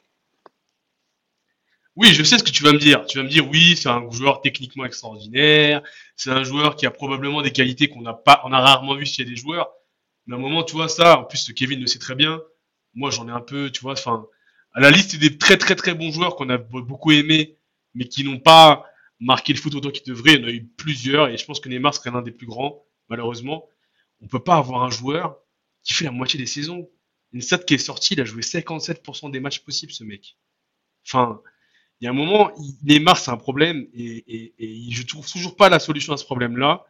Oui, 1.94 2.08
je 2.12 2.22
sais 2.22 2.36
ce 2.38 2.44
que 2.44 2.50
tu 2.50 2.62
vas 2.62 2.72
me 2.72 2.78
dire. 2.78 3.06
Tu 3.06 3.16
vas 3.18 3.24
me 3.24 3.28
dire, 3.28 3.48
oui, 3.48 3.74
c'est 3.76 3.88
un 3.88 4.10
joueur 4.10 4.42
techniquement 4.42 4.84
extraordinaire. 4.84 5.82
C'est 6.14 6.30
un 6.30 6.44
joueur 6.44 6.76
qui 6.76 6.84
a 6.86 6.90
probablement 6.90 7.40
des 7.40 7.52
qualités 7.52 7.88
qu'on 7.88 8.02
n'a 8.02 8.12
pas, 8.12 8.42
on 8.44 8.52
a 8.52 8.60
rarement 8.60 8.94
vu 8.94 9.06
chez 9.06 9.24
des 9.24 9.36
joueurs. 9.36 9.70
Mais 10.26 10.34
à 10.34 10.38
un 10.38 10.40
moment, 10.40 10.62
tu 10.62 10.74
vois 10.74 10.88
ça. 10.88 11.18
En 11.20 11.24
plus, 11.24 11.52
Kevin 11.54 11.80
le 11.80 11.86
sait 11.86 11.98
très 11.98 12.14
bien. 12.14 12.42
Moi, 12.94 13.10
j'en 13.10 13.28
ai 13.28 13.30
un 13.32 13.40
peu, 13.40 13.70
tu 13.70 13.80
vois, 13.80 13.92
enfin, 13.92 14.26
à 14.74 14.80
la 14.80 14.90
liste 14.90 15.16
des 15.16 15.38
très 15.38 15.56
très 15.56 15.74
très 15.76 15.94
bons 15.94 16.10
joueurs 16.10 16.36
qu'on 16.36 16.50
a 16.50 16.58
be- 16.58 16.84
beaucoup 16.84 17.12
aimés, 17.12 17.56
mais 17.94 18.06
qui 18.06 18.24
n'ont 18.24 18.38
pas 18.40 18.84
marqué 19.20 19.54
le 19.54 19.58
foot 19.58 19.74
autant 19.74 19.90
qu'ils 19.90 20.06
devraient. 20.06 20.34
Il 20.34 20.40
y 20.40 20.44
en 20.44 20.48
a 20.48 20.50
eu 20.50 20.64
plusieurs, 20.66 21.28
et 21.28 21.38
je 21.38 21.44
pense 21.46 21.60
que 21.60 21.68
Neymar 21.70 21.94
serait 21.94 22.10
l'un 22.10 22.22
des 22.22 22.30
plus 22.32 22.46
grands, 22.46 22.84
malheureusement. 23.08 23.68
On 24.20 24.28
peut 24.28 24.42
pas 24.42 24.56
avoir 24.56 24.82
un 24.84 24.90
joueur 24.90 25.38
qui 25.82 25.94
fait 25.94 26.04
la 26.04 26.10
moitié 26.10 26.38
des 26.38 26.46
saisons. 26.46 26.88
Une 27.32 27.40
stat 27.42 27.58
qui 27.58 27.74
est 27.74 27.78
sortie, 27.78 28.14
il 28.14 28.20
a 28.20 28.24
joué 28.24 28.42
57% 28.42 29.30
des 29.30 29.40
matchs 29.40 29.60
possibles, 29.60 29.92
ce 29.92 30.04
mec. 30.04 30.36
Enfin, 31.06 31.40
il 32.00 32.04
y 32.04 32.08
a 32.08 32.10
un 32.10 32.14
moment, 32.14 32.50
il- 32.56 32.76
Neymar, 32.84 33.18
c'est 33.18 33.30
un 33.30 33.36
problème 33.36 33.86
et, 33.94 34.24
et, 34.26 34.54
et 34.58 34.90
je 34.90 35.02
trouve 35.04 35.30
toujours 35.30 35.56
pas 35.56 35.68
la 35.68 35.78
solution 35.78 36.12
à 36.12 36.16
ce 36.16 36.24
problème-là. 36.24 36.84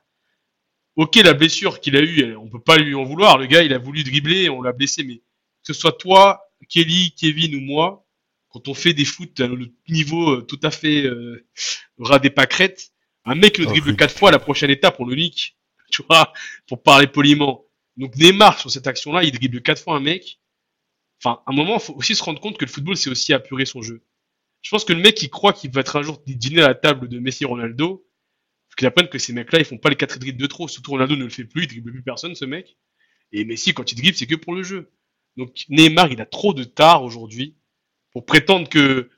Ok, 0.97 1.17
la 1.17 1.35
blessure 1.35 1.81
qu'il 1.81 1.97
a 1.97 2.01
eue, 2.01 2.35
on 2.37 2.49
peut 2.49 2.61
pas 2.61 2.79
lui 2.79 2.95
en 2.95 3.05
vouloir. 3.05 3.37
Le 3.39 3.47
gars, 3.47 3.63
il 3.63 3.73
a 3.75 3.79
voulu 3.79 4.03
dribbler, 4.03 4.49
on 4.49 4.63
l'a 4.63 4.73
blessé, 4.73 5.05
mais 5.05 5.17
que 5.19 5.23
ce 5.65 5.75
soit 5.75 5.93
toi, 5.93 6.41
Kelly, 6.69 7.13
Kevin 7.15 7.55
ou 7.57 7.61
moi, 7.61 8.07
quand 8.49 8.69
on 8.69 8.75
fait 8.75 8.95
des 8.95 9.05
foot 9.05 9.39
à 9.41 9.49
notre 9.49 9.73
niveau 9.89 10.37
euh, 10.37 10.43
tout 10.43 10.61
à 10.63 10.71
fait 10.71 11.03
euh, 11.05 11.47
ras 11.99 12.19
des 12.19 12.31
pâquerettes, 12.31 12.93
un 13.27 13.35
mec 13.35 13.59
le 13.59 13.65
dribble 13.67 13.91
quatre 13.97 14.17
fois, 14.17 14.31
la 14.31 14.39
prochaine 14.39 14.71
étape, 14.71 14.97
on 15.01 15.05
le 15.05 15.17
nique. 15.17 15.56
Tu 15.91 16.03
vois, 16.09 16.33
pour 16.67 16.83
parler 16.83 17.07
poliment. 17.07 17.65
Donc 17.97 18.17
Neymar, 18.17 18.61
sur 18.61 18.71
cette 18.71 18.87
action-là, 18.87 19.25
il 19.25 19.33
dribble 19.33 19.63
quatre 19.63 19.83
fois 19.83 19.97
un 19.97 20.01
mec. 20.01 20.41
Enfin, 21.23 21.41
à 21.47 21.53
un 21.53 21.55
moment, 21.55 21.79
faut 21.79 21.95
aussi 21.95 22.15
se 22.15 22.23
rendre 22.23 22.41
compte 22.41 22.59
que 22.59 22.65
le 22.65 22.71
football, 22.71 22.97
c'est 22.97 23.09
aussi 23.09 23.33
apurer 23.33 23.65
son 23.65 23.83
jeu. 23.83 24.05
Je 24.63 24.71
pense 24.71 24.85
que 24.85 24.93
le 24.93 25.01
mec 25.01 25.15
qui 25.15 25.31
croit 25.31 25.53
qu'il 25.53 25.71
va 25.71 25.81
être 25.81 25.97
un 25.97 26.03
jour 26.03 26.21
dîner 26.27 26.63
à 26.63 26.69
la 26.69 26.75
table 26.75 27.09
de 27.09 27.19
Messi 27.19 27.45
Ronaldo, 27.45 28.07
faut 28.69 28.75
qu'il 28.77 28.87
apprenne 28.87 29.09
que 29.09 29.19
ces 29.19 29.33
mecs-là, 29.33 29.61
ils 29.61 29.65
font 29.65 29.79
pas 29.79 29.91
les 29.91 29.97
quatre 29.97 30.19
dribbles 30.19 30.41
de 30.41 30.47
trop. 30.47 30.69
Surtout 30.69 30.91
Ronaldo 30.91 31.17
ne 31.17 31.25
le 31.25 31.31
fait 31.31 31.45
plus, 31.45 31.65
il 31.65 31.69
dribble 31.69 31.93
plus 31.93 32.03
personne, 32.03 32.35
ce 32.35 32.45
mec. 32.45 32.77
Et 33.33 33.45
Messi, 33.45 33.73
quand 33.73 33.91
il 33.93 33.95
dribble, 33.95 34.17
c'est 34.17 34.27
que 34.27 34.35
pour 34.35 34.55
le 34.55 34.63
jeu. 34.63 34.91
Donc 35.37 35.65
Neymar, 35.69 36.11
il 36.13 36.21
a 36.21 36.27
trop 36.27 36.53
de 36.53 36.65
tard 36.65 37.05
aujourd'hui 37.05 37.57
pour 38.13 38.25
prétendre 38.25 38.69
que 38.69 39.11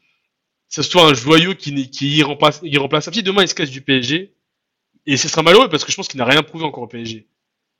ce 0.68 0.82
soit 0.82 1.08
un 1.08 1.14
joyau 1.14 1.54
qui, 1.54 1.90
qui 1.90 2.16
irremplaçable. 2.16 3.14
Si 3.14 3.22
demain 3.22 3.42
il 3.42 3.48
se 3.48 3.54
casse 3.54 3.70
du 3.70 3.80
PSG, 3.80 4.34
et 5.12 5.16
ce 5.16 5.28
sera 5.28 5.42
malheureux 5.42 5.68
parce 5.68 5.84
que 5.84 5.90
je 5.90 5.96
pense 5.96 6.08
qu'il 6.08 6.18
n'a 6.18 6.24
rien 6.24 6.42
prouvé 6.42 6.64
encore 6.64 6.82
au 6.84 6.86
PSG. 6.86 7.26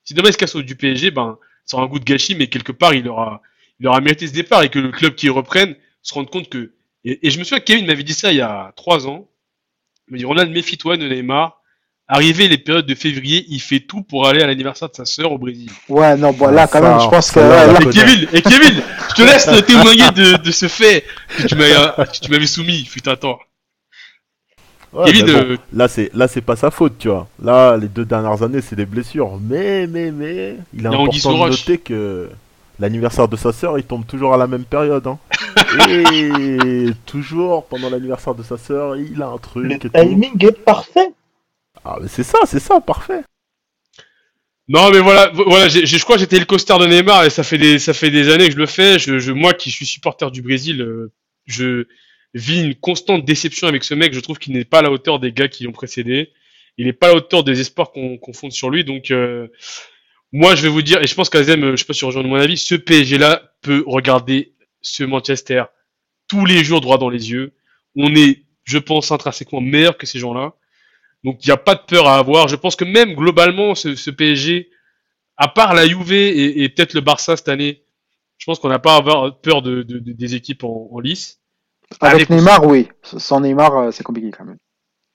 Si 0.05 0.15
demain 0.15 0.29
il 0.29 0.33
se 0.33 0.39
casse 0.39 0.57
du 0.57 0.77
PSG, 0.77 1.11
ben, 1.11 1.39
ça 1.65 1.77
aura 1.77 1.87
un 1.87 1.89
goût 1.89 1.99
de 1.99 2.05
gâchis, 2.05 2.35
mais 2.35 2.47
quelque 2.49 2.73
part, 2.73 2.95
il 2.95 3.07
aura, 3.09 3.43
il 3.81 3.87
aura 3.87 4.01
mérité 4.01 4.27
ce 4.27 4.33
départ 4.33 4.63
et 4.63 4.71
que 4.71 4.79
le 4.79 4.91
club 4.91 5.15
qui 5.15 5.29
reprenne 5.29 5.77
se 6.03 6.15
rende 6.15 6.31
compte 6.31 6.49
que, 6.49 6.73
et, 7.05 7.27
et 7.27 7.31
je 7.31 7.39
me 7.39 7.45
souviens 7.45 7.61
que 7.61 7.65
Kevin 7.65 7.87
m'avait 7.87 8.03
dit 8.03 8.15
ça 8.15 8.31
il 8.33 8.39
y 8.39 8.41
a 8.41 8.73
trois 8.77 9.07
ans. 9.07 9.29
Il 10.09 10.13
m'a 10.13 10.19
dit, 10.19 10.25
Ronald, 10.25 10.51
méfie-toi 10.51 10.97
de 10.97 11.07
Neymar. 11.07 11.61
Arrivé 12.11 12.49
les 12.49 12.57
périodes 12.57 12.87
de 12.87 12.95
février, 12.95 13.45
il 13.51 13.61
fait 13.61 13.81
tout 13.81 14.03
pour 14.03 14.27
aller 14.27 14.41
à 14.43 14.47
l'anniversaire 14.47 14.89
de 14.89 14.95
sa 14.95 15.05
sœur 15.05 15.31
au 15.31 15.37
Brésil. 15.37 15.69
Ouais, 15.91 16.17
non, 16.17 16.33
bon, 16.33 16.47
là, 16.49 16.67
quand 16.67 16.81
ça, 16.81 16.89
même, 16.89 17.01
je 17.01 17.09
pense 17.09 17.31
que 17.31 17.41
là, 17.41 17.67
là- 17.67 17.81
Et 17.83 17.91
Kevin, 17.91 18.29
et 18.33 18.41
Kevin, 18.41 18.83
je 19.11 19.15
te 19.15 19.23
laisse 19.23 19.45
témoigner 19.67 20.11
de, 20.13 20.39
de 20.43 20.51
ce 20.51 20.69
fait 20.69 21.05
que 21.37 21.47
tu 21.47 21.55
m'avais, 21.55 21.75
que 22.07 22.19
tu 22.19 22.31
m'avais 22.31 22.47
soumis, 22.47 22.87
fut 22.87 23.07
un 23.11 23.17
temps. 23.17 23.39
Ouais, 24.93 25.13
Kevin, 25.13 25.27
mais 25.27 25.33
bon, 25.33 25.39
euh, 25.53 25.57
là 25.75 25.89
c'est 25.89 26.11
là 26.15 26.29
c'est 26.29 26.41
pas 26.41 26.57
sa 26.57 26.71
faute, 26.71 26.95
tu 26.99 27.09
vois. 27.09 27.29
Là, 27.43 27.77
les 27.77 27.89
deux 27.89 28.05
dernières 28.07 28.43
années, 28.43 28.61
c'est 28.63 28.77
des 28.77 28.87
blessures. 28.87 29.39
Mais 29.43 29.87
mais 29.87 30.11
mais, 30.11 30.57
il 30.73 30.81
est 30.81 30.83
Il 30.83 30.83
y 30.83 30.87
a 30.87 30.91
Anguille 30.93 31.19
important 31.21 31.45
de 31.45 31.51
noter 31.51 31.79
que 31.79 32.31
l'anniversaire 32.79 33.29
de 33.29 33.37
sa 33.37 33.53
sœur, 33.53 33.79
il 33.79 33.85
tombe 33.85 34.07
toujours 34.07 34.33
à 34.33 34.39
la 34.39 34.47
même 34.47 34.65
période. 34.65 35.07
Hein. 35.07 35.19
et 36.13 36.91
toujours 37.07 37.67
pendant 37.67 37.91
l'anniversaire 37.91 38.35
de 38.35 38.43
sa 38.43 38.57
sœur, 38.57 38.97
il 38.97 39.21
a 39.21 39.27
un 39.29 39.39
truc. 39.39 39.65
le 39.67 39.73
et 39.75 39.79
tout. 39.79 39.89
timing 39.91 40.43
est 40.45 40.53
parfait. 40.65 41.13
Ah, 41.85 41.99
mais 42.01 42.09
c'est 42.09 42.23
ça, 42.23 42.39
c'est 42.47 42.61
ça, 42.61 42.81
parfait. 42.81 43.23
Non, 44.69 44.91
mais 44.91 45.01
voilà, 45.01 45.29
vo- 45.31 45.45
voilà, 45.49 45.69
j'ai- 45.69 45.87
je 45.87 46.03
crois 46.05 46.17
que 46.17 46.21
j'étais 46.21 46.39
le 46.39 46.45
costard 46.45 46.79
de 46.79 46.87
Neymar 46.87 47.25
et 47.25 47.31
ça 47.31 47.43
fait 47.43 47.57
des, 47.57 47.79
ça 47.79 47.95
fait 47.95 48.11
des 48.11 48.31
années 48.31 48.47
que 48.49 48.53
je 48.55 48.59
le 48.59 48.67
fais. 48.67 48.99
Je, 48.99 49.19
je- 49.19 49.33
moi 49.33 49.55
qui 49.55 49.71
suis 49.71 49.87
supporter 49.87 50.31
du 50.31 50.43
Brésil, 50.43 50.83
euh, 50.83 51.11
je 51.47 51.87
vis 52.35 52.63
une 52.63 52.75
constante 52.75 53.25
déception 53.25 53.69
avec 53.69 53.85
ce 53.85 53.95
mec. 53.95 54.13
Je 54.13 54.21
trouve 54.21 54.39
qu'il 54.39 54.53
n'est 54.55 54.65
pas 54.65 54.81
à 54.81 54.83
la 54.83 54.91
hauteur 54.91 55.19
des 55.21 55.33
gars 55.33 55.49
qui 55.49 55.65
l'ont 55.65 55.73
précédé. 55.73 56.33
Il 56.77 56.87
n'est 56.87 56.93
pas 56.93 57.09
à 57.09 57.11
la 57.11 57.17
hauteur 57.17 57.45
des 57.45 57.61
espoirs 57.61 57.91
qu'on 57.93 58.19
fonde 58.33 58.53
sur 58.53 58.71
lui. 58.71 58.85
Donc, 58.85 59.11
euh, 59.11 59.49
moi, 60.33 60.55
je 60.55 60.63
vais 60.63 60.69
vous 60.69 60.83
dire, 60.83 61.03
et 61.03 61.07
je 61.07 61.15
pense 61.15 61.31
qu'Azem, 61.31 61.63
euh, 61.65 61.71
je 61.73 61.77
sais 61.77 61.85
pas 61.87 61.93
si 61.95 62.01
tu 62.01 62.05
rejoins 62.05 62.23
mon 62.23 62.37
avis, 62.37 62.57
ce 62.59 62.75
PSG-là 62.75 63.53
peut 63.63 63.83
regarder 63.87 64.55
ce 64.83 65.05
Manchester 65.05 65.65
tous 66.29 66.45
les 66.45 66.63
jours 66.65 66.81
droit 66.81 66.99
dans 66.99 67.09
les 67.11 67.31
yeux. 67.31 67.55
On 67.97 68.15
est, 68.15 68.45
je 68.65 68.79
pense, 68.79 69.11
intrinsèquement 69.11 69.61
meilleur 69.61 69.97
que 69.97 70.07
ces 70.07 70.19
gens-là. 70.19 70.55
Donc 71.25 71.45
il 71.45 71.49
n'y 71.49 71.53
a 71.53 71.57
pas 71.57 71.75
de 71.75 71.81
peur 71.87 72.07
à 72.07 72.19
avoir. 72.19 72.49
Je 72.49 72.57
pense 72.57 72.77
que 72.77 72.85
même 72.85 73.15
globalement, 73.15 73.75
ce, 73.75 73.97
ce 73.97 74.11
PSG, 74.11 74.71
à 75.37 75.49
part 75.49 75.75
la 75.75 75.87
Juve 75.89 76.13
et, 76.13 76.63
et 76.63 76.69
peut-être 76.69 76.95
le 76.95 77.01
Barça 77.01 77.37
cette 77.37 77.49
année, 77.49 77.83
Je 78.39 78.45
pense 78.47 78.61
qu'on 78.61 78.69
n'a 78.69 78.79
pas 78.79 78.95
à 78.95 78.99
avoir 78.99 79.41
peur 79.41 79.63
de, 79.63 79.83
de- 79.83 79.99
de- 79.99 80.13
des 80.13 80.35
équipes 80.37 80.65
en 80.65 81.01
lice. 81.01 81.38
Avec 82.01 82.31
Allez, 82.31 82.41
Neymar, 82.41 82.67
oui. 82.67 82.89
Sans 83.03 83.41
Neymar, 83.41 83.77
euh, 83.77 83.91
c'est 83.91 84.05
compliqué 84.05 84.31
quand 84.31 84.45
même. 84.45 84.59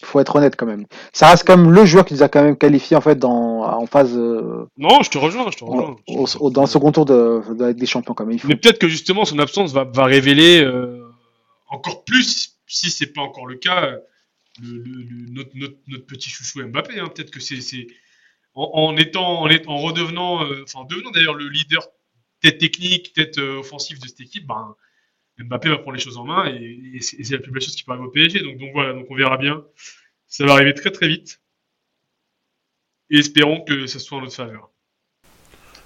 Faut 0.03 0.19
être 0.19 0.35
honnête 0.35 0.55
quand 0.57 0.65
même. 0.65 0.85
Ça 1.13 1.29
reste 1.29 1.45
quand 1.47 1.55
même 1.55 1.71
le 1.71 1.85
joueur 1.85 2.03
qui 2.03 2.13
nous 2.13 2.23
a 2.23 2.27
quand 2.29 2.43
même 2.43 2.57
qualifié 2.57 2.97
en 2.97 3.01
fait 3.01 3.15
dans 3.17 3.61
en 3.63 3.85
phase 3.85 4.17
euh, 4.17 4.65
Non, 4.77 5.01
je 5.01 5.09
te 5.09 5.17
rejoins, 5.17 5.49
je 5.49 5.57
te 5.57 5.63
rejoins. 5.63 5.95
au- 6.07 6.25
au- 6.39 6.49
dans 6.49 6.61
le 6.61 6.67
second 6.67 6.91
tour 6.91 7.05
de, 7.05 7.41
de 7.53 7.71
des 7.71 7.85
Champions 7.85 8.13
quand 8.13 8.25
même. 8.25 8.35
Il 8.35 8.39
faut. 8.39 8.47
Mais 8.49 8.57
peut-être 8.57 8.79
que 8.79 8.89
justement 8.89 9.23
son 9.23 9.39
absence 9.39 9.71
va, 9.71 9.85
va 9.85 10.03
révéler 10.05 10.61
euh, 10.61 11.07
encore 11.69 12.03
plus, 12.03 12.57
si 12.67 12.89
c'est 12.89 13.13
pas 13.13 13.21
encore 13.21 13.45
le 13.45 13.55
cas, 13.55 13.91
le, 14.61 14.71
le- 14.77 15.03
le- 15.03 15.29
notre, 15.31 15.51
notre, 15.55 15.75
notre 15.87 16.05
petit 16.05 16.29
chouchou 16.29 16.61
Mbappé. 16.67 16.99
hein. 16.99 17.07
Peut-être 17.13 17.31
que 17.31 17.39
c'est 17.39 17.61
c'est- 17.61 17.87
en, 18.55 18.69
en 18.73 18.97
étant 18.97 19.43
en, 19.43 19.47
en 19.67 19.77
redevenant, 19.77 20.43
euh, 20.43 20.63
enfin 20.63 20.85
devenant 20.89 21.11
d'ailleurs 21.11 21.33
le 21.35 21.47
leader 21.47 21.87
tête 22.41 22.57
technique, 22.57 23.13
tête 23.13 23.37
euh, 23.37 23.59
offensive 23.59 24.01
de 24.01 24.07
cette 24.07 24.19
équipe, 24.19 24.45
ben, 24.47 24.75
Mbappé 25.39 25.69
va 25.69 25.77
prendre 25.77 25.93
les 25.97 26.01
choses 26.03 26.17
en 26.17 26.25
main 26.25 26.45
et, 26.47 26.97
et 26.97 27.01
c'est 27.01 27.31
la 27.33 27.39
plus 27.39 27.51
belle 27.51 27.61
chose 27.61 27.75
qui 27.75 27.83
peut 27.83 27.91
arriver 27.91 28.07
au 28.07 28.11
PSG. 28.11 28.41
Donc, 28.41 28.57
donc 28.57 28.69
voilà, 28.73 28.93
donc 28.93 29.05
on 29.09 29.15
verra 29.15 29.37
bien. 29.37 29.63
Ça 30.27 30.45
va 30.45 30.53
arriver 30.53 30.73
très 30.73 30.91
très 30.91 31.07
vite. 31.07 31.41
Et 33.09 33.17
espérons 33.17 33.61
que 33.61 33.85
ça 33.87 33.99
soit 33.99 34.17
en 34.17 34.21
notre 34.21 34.35
faveur. 34.35 34.69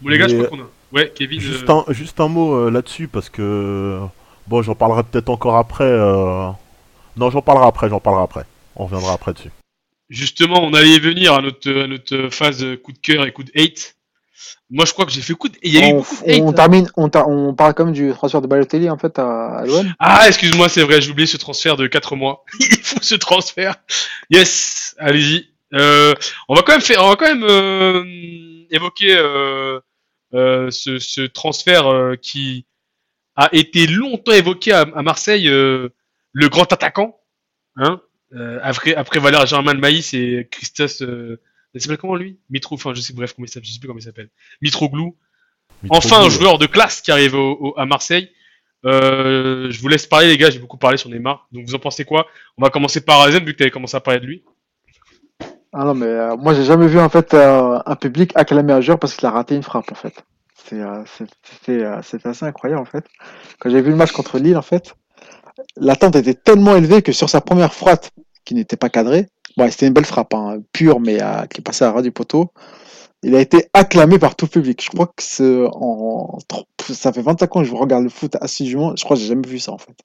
Bon 0.02 0.10
les 0.10 0.18
gars, 0.18 0.28
je 0.28 0.36
crois 0.36 0.48
qu'on 0.48 0.62
a. 0.62 0.70
Ouais, 0.92 1.12
Kevin. 1.14 1.40
Juste 1.40 1.70
euh, 1.70 1.82
un, 1.88 1.94
juste 1.94 2.20
un 2.20 2.28
mot 2.28 2.54
euh, 2.56 2.70
là-dessus, 2.72 3.08
parce 3.08 3.30
que. 3.30 4.00
Bon, 4.48 4.62
j'en 4.62 4.76
parlerai 4.76 5.04
peut-être 5.04 5.30
encore 5.30 5.58
après. 5.58 5.84
euh, 5.84 6.50
Non, 7.18 7.30
j'en 7.30 7.42
parlerai 7.42 7.66
après, 7.68 7.90
j'en 7.90 8.00
parlerai 8.00 8.24
après. 8.24 8.46
On 8.76 8.86
reviendra 8.86 9.14
après 9.14 9.34
dessus. 9.34 9.52
Justement, 10.10 10.64
on 10.64 10.74
allait 10.74 10.92
y 10.96 11.00
venir 11.00 11.34
à 11.34 11.42
notre, 11.42 11.70
à 11.70 11.88
notre 11.88 12.30
phase 12.30 12.66
coup 12.84 12.94
de 12.94 13.00
cœur 13.00 13.26
et 13.26 13.34
coup 13.34 13.44
de 13.44 13.52
hate. 13.56 13.97
Moi, 14.70 14.86
je 14.86 14.94
crois 14.94 15.06
que 15.06 15.12
j'ai 15.12 15.22
fait 15.22 15.34
coup 15.34 15.50
de... 15.50 15.58
Il 15.64 15.74
y 15.74 15.80
a 15.80 15.90
eu 15.90 15.94
On, 15.94 15.98
beaucoup 15.98 16.24
de 16.24 16.32
hate. 16.32 16.42
on 16.42 16.50
hein. 16.50 16.54
termine, 16.54 16.90
on, 16.98 17.54
parle 17.54 17.74
quand 17.74 17.86
même 17.86 17.94
du 17.94 18.12
transfert 18.14 18.42
de 18.42 18.48
Balotelli 18.48 18.90
en 18.90 18.98
fait 18.98 19.18
à, 19.20 19.60
à 19.60 19.66
l'OM. 19.66 19.94
Ah, 20.00 20.28
excuse-moi, 20.28 20.70
c'est 20.70 20.84
vrai, 20.84 21.02
j'ai 21.02 21.12
oublié 21.12 21.28
ce 21.28 21.38
transfert 21.38 21.78
de 21.78 21.88
4 21.88 22.16
mois. 22.16 22.44
Il 22.60 22.78
faut 22.78 23.02
ce 23.02 23.16
transfert. 23.16 23.76
Yes, 24.30 24.96
allez-y. 25.00 25.48
Euh, 25.74 26.14
on 26.48 26.56
va 26.56 26.62
quand 26.62 26.72
même 26.74 26.82
faire, 26.82 27.04
on 27.04 27.10
va 27.10 27.16
quand 27.16 27.28
même 27.28 27.44
euh, 27.44 28.04
évoquer 28.72 29.18
euh, 29.18 29.82
ce, 30.32 31.00
ce 31.00 31.22
transfert 31.22 32.14
qui 32.22 32.66
a 33.36 33.50
été 33.52 33.88
longtemps 33.88 34.32
évoqué 34.32 34.72
à, 34.72 34.82
à 34.82 35.02
Marseille, 35.02 35.48
le 35.48 35.92
grand 36.50 36.72
attaquant, 36.72 37.20
hein, 37.76 38.02
après 38.62 38.96
après 38.96 39.20
Valère 39.20 39.46
Germain 39.46 39.74
Maïs 39.74 40.14
et 40.14 40.48
Christos, 40.50 41.04
il 41.78 41.82
s'appelle 41.82 41.98
comment 41.98 42.16
lui? 42.16 42.40
Mitro, 42.50 42.76
enfin 42.76 42.94
je 42.94 43.02
sais 43.02 43.14
bref 43.14 43.34
comment 43.34 43.46
il 43.46 43.50
s'appelle, 43.50 43.68
je 43.68 43.74
sais 43.74 43.80
plus 43.80 43.88
comment 43.88 44.00
il 44.00 44.04
s'appelle. 44.04 44.30
Mitroglou. 44.62 45.16
Enfin, 45.90 46.18
un 46.18 46.20
Mitroglou, 46.24 46.30
joueur 46.30 46.58
de 46.58 46.66
classe 46.66 47.02
qui 47.02 47.12
arrive 47.12 47.36
au- 47.36 47.58
au- 47.60 47.74
à 47.80 47.86
Marseille. 47.86 48.30
Euh, 48.86 49.70
je 49.72 49.80
vous 49.82 49.88
laisse 49.88 50.06
parler, 50.06 50.28
les 50.28 50.38
gars. 50.38 50.50
J'ai 50.50 50.60
beaucoup 50.60 50.78
parlé 50.78 50.98
sur 50.98 51.10
Neymar. 51.10 51.48
Donc, 51.52 51.66
vous 51.66 51.76
en 51.76 51.80
pensez 51.80 52.06
quoi? 52.06 52.28
On 52.58 52.62
va 52.64 52.70
commencer 52.70 53.02
par 53.02 53.22
Azen, 53.22 53.44
vu 53.44 53.54
que 53.54 53.58
tu 53.58 53.64
avais 53.64 53.72
commencé 53.72 53.96
à 53.98 54.00
parler 54.00 54.20
de 54.20 54.26
lui. 54.26 54.44
Ah 55.74 55.84
non 55.84 55.94
mais 55.94 56.06
euh, 56.06 56.36
moi 56.38 56.54
j'ai 56.54 56.64
jamais 56.64 56.88
vu 56.88 56.98
en 56.98 57.10
fait 57.10 57.34
euh, 57.34 57.78
un 57.86 57.96
public 57.98 58.32
acclamer 58.36 58.72
un 58.74 58.82
joueur 58.82 58.98
parce 58.98 59.14
qu'il 59.14 59.28
a 59.28 59.32
raté 59.32 59.54
une 59.54 59.64
frappe 59.64 59.92
en 59.92 59.96
fait. 59.96 60.24
Euh, 60.74 61.04
euh, 61.70 62.02
c'était 62.04 62.28
assez 62.30 62.46
incroyable 62.46 62.82
en 62.82 62.86
fait. 62.86 63.06
Quand 63.60 63.70
j'ai 63.70 63.82
vu 63.82 63.90
le 63.92 63.96
match 63.98 64.12
contre 64.12 64.40
Lille 64.40 64.58
en 64.58 64.62
fait, 64.62 64.96
l'attente 65.76 66.16
était 66.16 66.34
tellement 66.34 66.76
élevée 66.76 67.02
que 67.02 67.12
sur 67.12 67.30
sa 67.30 67.42
première 67.42 67.74
frappe 67.74 68.08
qui 68.46 68.56
n'était 68.56 68.78
pas 68.78 68.90
cadrée, 68.90 69.28
bon 69.58 69.70
c'était 69.72 69.88
une 69.88 69.94
belle 69.94 70.06
frappe 70.06 70.34
hein, 70.34 70.60
pure 70.74 71.00
mais 71.00 71.22
euh, 71.22 71.46
qui 71.48 71.62
est 71.62 71.64
passée 71.64 71.86
à 71.86 71.92
ras 71.92 72.02
du 72.02 72.12
poteau. 72.12 72.52
Il 73.24 73.36
a 73.36 73.42
été 73.42 73.68
acclamé 73.74 74.20
par 74.20 74.36
tout 74.36 74.46
le 74.46 74.52
public. 74.52 74.84
Je 74.84 74.90
crois 74.92 75.08
que 75.08 75.24
ça 76.94 77.14
fait 77.14 77.22
25 77.22 77.56
ans 77.56 77.62
que 77.62 77.68
je 77.68 77.76
regarde 77.76 78.04
le 78.04 78.10
foot 78.10 78.36
assidûment. 78.42 78.96
Je 78.96 79.04
crois 79.04 79.16
que 79.18 79.22
j'ai 79.22 79.30
jamais 79.30 79.48
vu 79.48 79.60
ça 79.60 79.72
en 79.72 79.78
fait. 79.78 79.96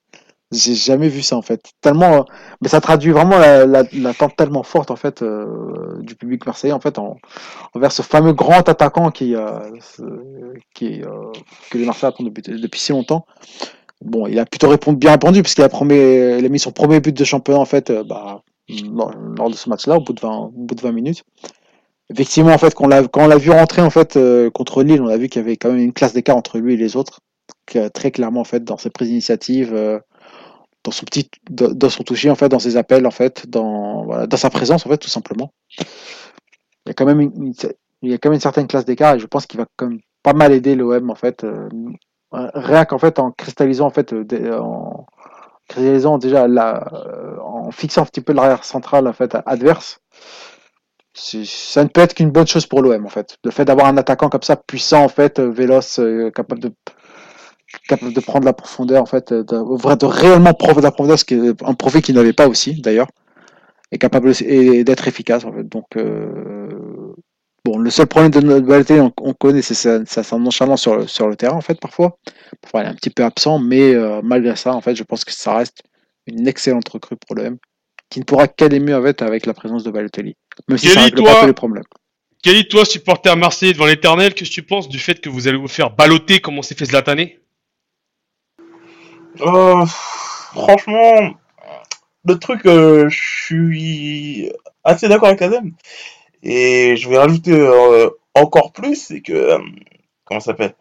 J'ai 0.53 0.75
jamais 0.75 1.09
vu 1.09 1.23
ça 1.23 1.37
en 1.37 1.43
fait. 1.43 1.63
Tellement, 1.81 2.13
euh, 2.15 2.23
mais 2.63 2.69
ça 2.69 2.81
traduit 2.81 3.13
vraiment 3.13 3.39
la, 3.39 3.67
la, 3.67 3.85
l'attente 3.95 4.37
tellement 4.37 4.63
forte 4.63 4.91
en 4.91 4.97
fait 4.97 5.23
euh, 5.23 6.01
du 6.03 6.15
public 6.15 6.47
marseillais 6.47 6.75
en 6.75 6.81
fait 6.81 6.99
en, 6.99 7.19
envers 7.75 7.93
ce 7.93 8.03
fameux 8.03 8.35
grand 8.35 8.69
attaquant 8.69 9.11
qui, 9.11 9.35
euh, 9.37 9.61
que 11.71 11.79
les 11.79 11.85
Marseillais 11.85 12.13
attendent 12.13 12.33
depuis, 12.33 12.43
depuis 12.61 12.81
si 12.81 12.93
longtemps. 12.93 13.27
Bon, 14.03 14.27
il 14.27 14.39
a 14.39 14.47
plutôt 14.47 14.69
répondu, 14.69 14.99
bien 14.99 15.13
répondu 15.13 15.43
puisqu'il 15.43 15.63
a, 15.63 15.69
premier- 15.69 16.39
il 16.39 16.47
a 16.47 16.49
mis 16.49 16.59
son 16.59 16.73
premier 16.73 17.01
but 17.01 17.17
de 17.17 17.25
championnat 17.25 17.61
en 17.61 17.65
fait 17.67 17.93
bah, 18.07 18.43
lors, 18.95 19.51
de 19.51 19.55
ce 19.55 19.69
match-là 19.69 19.97
au 19.97 20.01
bout 20.01 20.13
de 20.13 20.21
20, 20.21 20.37
au 20.37 20.49
bout 20.51 20.75
de 20.75 20.81
20 20.81 20.93
minutes. 20.93 21.25
Effectivement 22.11 22.53
en 22.53 22.59
fait 22.59 22.75
quand 22.75 22.85
on 22.85 23.27
l'a 23.27 23.39
vu 23.39 23.51
rentrer 23.51 23.81
en 23.81 23.91
fait 23.91 24.17
euh, 24.17 24.51
contre 24.51 24.83
Lille, 24.83 25.01
on 25.01 25.09
a 25.09 25.17
vu 25.17 25.29
qu'il 25.29 25.41
y 25.41 25.45
avait 25.45 25.57
quand 25.57 25.71
même 25.71 25.79
une 25.79 25.93
classe 25.93 26.13
d'écart 26.13 26.37
entre 26.37 26.59
lui 26.59 26.75
et 26.75 26.77
les 26.77 26.97
autres, 26.97 27.21
très 27.67 28.11
clairement 28.11 28.41
en 28.41 28.45
fait 28.45 28.65
dans 28.65 28.77
ses 28.77 28.91
prises 28.91 29.09
d'initiative. 29.09 29.73
euh, 29.75 29.99
dans 30.85 30.91
son 30.91 31.05
dans 31.51 31.91
son 31.91 32.03
toucher 32.03 32.31
en 32.31 32.35
fait 32.35 32.49
dans 32.49 32.59
ses 32.59 32.77
appels 32.77 33.07
en 33.07 33.11
fait 33.11 33.49
dans 33.49 34.27
sa 34.37 34.51
présence 34.51 34.85
en 34.85 34.91
fait 34.91 34.99
tout 34.99 35.09
simplement 35.09 35.53
il 35.79 36.89
y 36.89 36.91
a 36.91 36.95
quand 36.95 37.07
même 37.07 37.21
une, 37.21 38.41
certaine 38.41 38.67
classe 38.67 38.85
d'écart 38.85 39.15
et 39.15 39.19
je 39.21 39.27
pense 39.27 39.47
qu'il 39.47 39.61
va 39.61 39.67
quand 39.77 39.87
même 39.89 40.01
pas 40.23 40.33
mal 40.33 40.53
aider 40.53 40.75
l'OM 40.75 41.11
en 41.11 41.15
fait 41.15 41.45
euh, 41.45 41.69
rien 42.33 42.85
qu'en 42.85 42.99
fait 42.99 43.19
en 43.19 43.31
cristallisant 43.31 43.87
en 43.87 43.91
fait 43.91 44.13
déjà 46.19 46.49
la 46.49 46.89
euh, 46.93 47.37
en 47.41 47.71
fixant 47.71 48.03
un 48.03 48.07
petit 48.07 48.21
peu 48.21 48.33
l'arrière 48.33 48.65
central 48.65 49.07
en 49.07 49.13
fait 49.13 49.37
adverse 49.47 50.01
ça 51.15 51.85
ne 51.85 51.89
peut 51.89 52.01
être 52.01 52.15
qu'une 52.15 52.31
bonne 52.31 52.47
chose 52.47 52.67
pour 52.67 52.81
l'OM 52.81 53.05
en 53.05 53.09
fait. 53.11 53.37
Le 53.45 53.51
fait 53.51 53.65
d'avoir 53.65 53.87
un 53.87 53.97
attaquant 53.99 54.31
comme 54.31 54.43
ça 54.43 54.57
puissant 54.57 55.05
en 55.05 55.09
fait 55.09 55.39
euh, 55.39 55.51
véloce 55.51 55.99
euh, 55.99 56.31
capable 56.31 56.61
de 56.61 56.73
capable 57.89 58.13
de 58.13 58.21
prendre 58.21 58.45
la 58.45 58.53
profondeur 58.53 59.03
en 59.03 59.07
fait 59.07 59.33
de, 59.33 59.43
de 59.43 60.07
réellement 60.07 60.53
prendre 60.55 60.81
la 60.81 60.91
profondeur 60.91 61.19
ce 61.19 61.25
qui 61.25 61.35
est 61.35 61.63
un 61.63 61.75
profil 61.75 62.03
qu'il 62.03 62.15
n'avait 62.15 62.33
pas 62.35 62.47
aussi 62.47 62.81
d'ailleurs 62.81 63.09
et 63.93 63.99
capable 63.99 64.33
d'être 64.33 65.09
efficace 65.09 65.45
en 65.45 65.53
fait 65.53 65.65
bon 67.65 67.79
le 67.79 67.91
seul 67.91 68.07
problème 68.07 68.31
de 68.31 68.41
notre 68.41 68.67
Balotelli 68.67 69.01
on, 69.01 69.13
on 69.21 69.35
connaît 69.35 69.63
c'est 69.63 69.75
sa, 69.75 70.05
sa, 70.05 70.39
nonchalance 70.39 70.83
sur 70.83 70.97
le, 70.97 71.07
sur 71.07 71.29
le 71.29 71.37
terrain 71.37 71.57
en 71.57 71.61
fait 71.61 71.79
parfois. 71.81 72.19
Parfois 72.61 72.83
il 72.83 72.87
est 72.87 72.91
un 72.91 72.95
petit 72.95 73.11
peu 73.11 73.25
absent 73.25 73.59
mais 73.59 73.95
euh, 73.95 74.21
malgré 74.23 74.57
ça 74.57 74.75
en 74.75 74.81
fait 74.81 74.95
je 74.95 75.03
pense 75.03 75.25
que 75.25 75.33
ça 75.33 75.57
reste 75.57 75.83
une 76.27 76.47
excellente 76.47 76.89
recrue 76.89 77.17
pour 77.17 77.37
l'OM 77.37 77.59
qui 78.13 78.21
ne 78.21 78.25
pourra 78.25 78.47
qu'aller 78.47 78.79
mieux 78.79 78.95
avec, 78.95 79.23
avec 79.23 79.47
la 79.47 79.55
présence 79.55 79.85
de 79.85 79.91
Balotelli. 79.91 80.37
Même 80.69 80.77
si 80.77 80.89
ça 80.89 80.95
Kelly, 80.95 81.05
règle 81.07 81.25
pas 81.25 81.41
tous 81.41 81.47
les 81.47 81.53
problèmes. 81.55 81.85
Kelly, 82.43 82.69
toi, 82.69 82.85
supporter 82.85 83.35
marseillais 83.37 83.73
devant 83.73 83.87
l'éternel, 83.87 84.35
qu'est-ce 84.35 84.51
que 84.51 84.55
tu 84.55 84.63
penses 84.63 84.89
du 84.89 84.99
fait 84.99 85.19
que 85.19 85.31
vous 85.31 85.49
allez 85.49 85.57
vous 85.57 85.69
faire 85.69 85.91
balloter 85.91 86.41
comme 86.41 86.59
on 86.59 86.63
s'est 86.63 86.75
fait 86.75 86.85
Zlatané 86.85 87.41
Euh, 89.41 89.87
franchement, 89.87 91.35
le 92.27 92.39
truc, 92.39 92.67
euh, 92.67 93.09
je 93.09 93.19
suis 93.19 94.53
assez 94.85 95.09
d'accord 95.09 95.29
avec 95.29 95.41
Azem. 95.41 95.73
Et 96.43 96.97
je 96.97 97.09
vais 97.09 97.19
rajouter 97.19 97.53
euh, 97.53 98.11
encore 98.35 98.73
plus, 98.73 98.97
c'est 98.97 99.21
que, 99.21 99.33
euh, 99.33 99.59
comment 100.25 100.41
ça 100.41 100.53
s'appelle? 100.53 100.75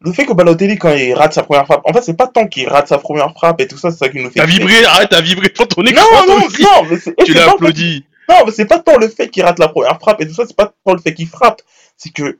Le 0.00 0.12
fait 0.12 0.26
que 0.26 0.32
Balotelli, 0.32 0.78
quand 0.78 0.92
il 0.92 1.12
rate 1.14 1.32
sa 1.32 1.42
première 1.42 1.66
frappe, 1.66 1.80
en 1.84 1.92
fait, 1.92 2.02
c'est 2.02 2.16
pas 2.16 2.28
tant 2.28 2.46
qu'il 2.46 2.68
rate 2.68 2.86
sa 2.86 2.98
première 2.98 3.32
frappe 3.32 3.60
et 3.60 3.66
tout 3.66 3.78
ça, 3.78 3.90
c'est 3.90 3.98
ça 3.98 4.08
qui 4.08 4.22
nous 4.22 4.30
fait. 4.30 4.38
T'as 4.38 4.46
vibré, 4.46 4.84
arrête, 4.84 5.08
t'as 5.10 5.20
vibré 5.20 5.48
pour 5.48 5.66
ton 5.66 5.82
écran, 5.82 6.04
Non, 6.12 6.34
non, 6.34 6.40
non, 6.40 6.84
mais 6.88 6.98
c'est, 6.98 7.16
Tu 7.24 7.34
l'as 7.34 7.50
applaudi. 7.50 8.04
Non, 8.28 8.36
mais 8.46 8.52
c'est 8.52 8.66
pas 8.66 8.78
tant 8.78 8.96
le 8.98 9.08
fait 9.08 9.28
qu'il 9.28 9.42
rate 9.42 9.58
la 9.58 9.68
première 9.68 9.98
frappe 9.98 10.20
et 10.20 10.28
tout 10.28 10.34
ça, 10.34 10.44
c'est 10.46 10.56
pas 10.56 10.72
tant 10.84 10.92
le 10.92 11.00
fait 11.00 11.14
qu'il 11.14 11.26
frappe. 11.26 11.62
C'est 11.96 12.12
que 12.12 12.38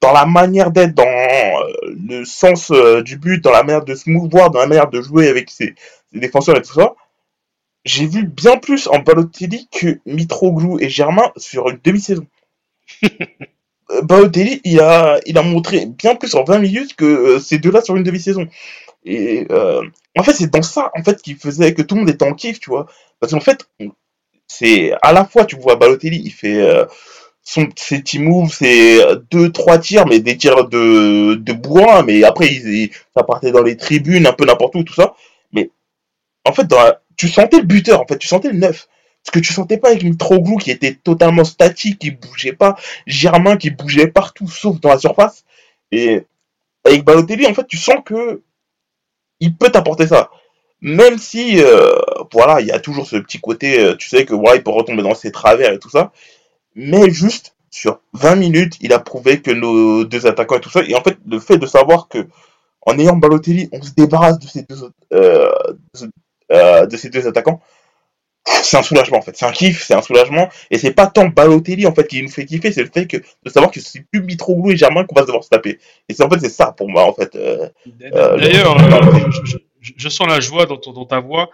dans 0.00 0.12
la 0.12 0.24
manière 0.24 0.70
d'être, 0.70 0.94
dans 0.94 1.04
euh, 1.04 1.94
le 2.08 2.24
sens 2.24 2.70
euh, 2.70 3.02
du 3.02 3.16
but, 3.16 3.42
dans 3.42 3.50
la 3.50 3.64
manière 3.64 3.84
de 3.84 3.94
se 3.94 4.08
mouvoir, 4.08 4.50
dans 4.50 4.60
la 4.60 4.66
manière 4.66 4.88
de 4.88 5.02
jouer 5.02 5.28
avec 5.28 5.50
ses, 5.50 5.74
ses 6.12 6.20
défenseurs 6.20 6.56
et 6.56 6.62
tout 6.62 6.72
ça, 6.72 6.94
j'ai 7.88 8.06
vu 8.06 8.24
bien 8.26 8.58
plus 8.58 8.88
en 8.88 9.00
Balotelli 9.00 9.68
que 9.72 10.00
Mitroglou 10.06 10.78
et 10.80 10.90
Germain 10.90 11.32
sur 11.38 11.70
une 11.70 11.80
demi-saison. 11.84 12.26
Euh, 13.90 14.02
Balotelli, 14.02 14.60
il 14.64 14.80
a, 14.80 15.18
il 15.26 15.38
a 15.38 15.42
montré 15.42 15.86
bien 15.86 16.14
plus 16.14 16.34
en 16.34 16.44
20 16.44 16.58
minutes 16.58 16.94
que 16.94 17.04
euh, 17.04 17.38
ces 17.40 17.58
deux-là 17.58 17.80
sur 17.82 17.96
une 17.96 18.02
demi-saison. 18.02 18.46
Et 19.04 19.46
euh, 19.50 19.82
en 20.18 20.22
fait, 20.24 20.34
c'est 20.34 20.52
dans 20.52 20.62
ça 20.62 20.90
en 20.96 21.02
fait 21.04 21.22
qui 21.22 21.34
faisait 21.34 21.74
que 21.74 21.82
tout 21.82 21.94
le 21.96 22.02
monde 22.02 22.10
était 22.10 22.24
en 22.26 22.34
kiff, 22.34 22.60
tu 22.60 22.70
vois. 22.70 22.86
Parce 23.20 23.32
qu'en 23.32 23.40
fait, 23.40 23.68
c'est 24.46 24.92
à 25.02 25.12
la 25.12 25.24
fois 25.24 25.44
tu 25.44 25.56
vois 25.56 25.76
Balotelli, 25.76 26.22
il 26.24 26.32
fait 26.32 26.56
euh, 26.60 26.84
son 27.42 27.68
ses 27.76 28.00
petits 28.00 28.18
moves, 28.20 28.56
euh, 28.62 29.20
deux 29.30 29.52
trois 29.52 29.78
tirs, 29.78 30.06
mais 30.06 30.20
des 30.20 30.36
tirs 30.36 30.68
de 30.68 31.34
de 31.36 31.52
bourrin, 31.54 32.02
mais 32.04 32.24
après 32.24 32.48
il, 32.48 32.68
il- 32.68 32.90
ça 33.16 33.24
partait 33.24 33.52
dans 33.52 33.62
les 33.62 33.76
tribunes, 33.76 34.26
un 34.26 34.32
peu 34.32 34.44
n'importe 34.46 34.74
où, 34.76 34.84
tout 34.84 34.94
ça. 34.94 35.14
Mais 35.52 35.70
en 36.44 36.52
fait, 36.52 36.66
dans 36.66 36.78
la- 36.82 37.00
tu 37.18 37.28
sentais 37.28 37.58
le 37.58 37.64
buteur, 37.64 38.00
en 38.00 38.06
fait, 38.06 38.16
tu 38.16 38.28
sentais 38.28 38.50
le 38.50 38.58
neuf. 38.58 38.88
Ce 39.24 39.30
que 39.30 39.40
tu 39.40 39.52
sentais 39.52 39.76
pas 39.76 39.88
avec 39.88 40.04
Mitroglou 40.04 40.56
qui 40.56 40.70
était 40.70 40.94
totalement 40.94 41.44
statique, 41.44 41.98
qui 41.98 42.12
bougeait 42.12 42.54
pas, 42.54 42.76
Germain 43.06 43.58
qui 43.58 43.70
bougeait 43.70 44.06
partout 44.06 44.48
sauf 44.48 44.80
dans 44.80 44.88
la 44.88 44.98
surface. 44.98 45.44
Et 45.92 46.24
avec 46.84 47.04
Balotelli, 47.04 47.46
en 47.46 47.52
fait, 47.52 47.66
tu 47.66 47.76
sens 47.76 47.96
que 48.06 48.42
il 49.40 49.54
peut 49.56 49.70
t'apporter 49.70 50.06
ça. 50.06 50.30
Même 50.80 51.18
si, 51.18 51.60
euh, 51.60 51.92
voilà, 52.32 52.60
il 52.60 52.68
y 52.68 52.72
a 52.72 52.78
toujours 52.78 53.06
ce 53.06 53.16
petit 53.16 53.40
côté, 53.40 53.80
euh, 53.80 53.96
tu 53.96 54.08
sais 54.08 54.24
que 54.24 54.34
ouais, 54.34 54.56
il 54.56 54.62
peut 54.62 54.70
retomber 54.70 55.02
dans 55.02 55.14
ses 55.14 55.32
travers 55.32 55.72
et 55.72 55.78
tout 55.78 55.90
ça. 55.90 56.12
Mais 56.76 57.10
juste 57.10 57.56
sur 57.70 58.00
20 58.14 58.36
minutes, 58.36 58.76
il 58.80 58.92
a 58.92 59.00
prouvé 59.00 59.42
que 59.42 59.50
nos 59.50 60.04
deux 60.04 60.26
attaquants 60.26 60.56
et 60.56 60.60
tout 60.60 60.70
ça. 60.70 60.82
Et 60.86 60.94
en 60.94 61.02
fait, 61.02 61.18
le 61.26 61.40
fait 61.40 61.58
de 61.58 61.66
savoir 61.66 62.08
que 62.08 62.28
en 62.82 62.98
ayant 62.98 63.16
Balotelli, 63.16 63.68
on 63.72 63.82
se 63.82 63.90
débarrasse 63.90 64.38
de 64.38 64.46
ces 64.46 64.62
deux, 64.62 64.92
euh, 65.12 65.52
euh, 66.52 66.86
de 66.86 66.96
ces 66.96 67.10
deux 67.10 67.26
attaquants. 67.26 67.60
C'est 68.46 68.78
un 68.78 68.82
soulagement 68.82 69.18
en 69.18 69.22
fait, 69.22 69.36
c'est 69.36 69.44
un 69.44 69.52
kiff, 69.52 69.82
c'est 69.84 69.92
un 69.94 70.00
soulagement, 70.00 70.48
et 70.70 70.78
c'est 70.78 70.92
pas 70.92 71.06
tant 71.06 71.26
Balotelli 71.26 71.86
en 71.86 71.94
fait 71.94 72.06
qui 72.06 72.22
nous 72.22 72.30
fait 72.30 72.46
kiffer, 72.46 72.72
c'est 72.72 72.82
le 72.82 72.88
fait 72.90 73.06
que 73.06 73.18
de 73.18 73.50
savoir 73.50 73.70
que 73.70 73.78
c'est 73.80 74.00
plus 74.10 74.22
Mitroglou 74.22 74.70
et 74.70 74.76
Germain 74.76 75.04
qu'on 75.04 75.14
va 75.16 75.26
devoir 75.26 75.44
se 75.44 75.50
taper. 75.50 75.78
Et 76.08 76.14
c'est 76.14 76.22
en 76.22 76.30
fait 76.30 76.38
c'est 76.40 76.48
ça 76.48 76.72
pour 76.72 76.88
moi 76.88 77.04
en 77.04 77.12
fait. 77.12 77.34
euh, 77.36 77.68
Euh, 78.14 78.38
D'ailleurs, 78.38 78.78
le- 78.78 78.94
euh, 78.94 79.30
je, 79.30 79.40
je- 79.52 79.58
je- 79.82 79.92
je 79.96 80.08
sens 80.08 80.26
la 80.26 80.40
joie 80.40 80.64
dans, 80.64 80.78
ton, 80.78 80.92
dans 80.92 81.04
ta 81.04 81.20
voix. 81.20 81.50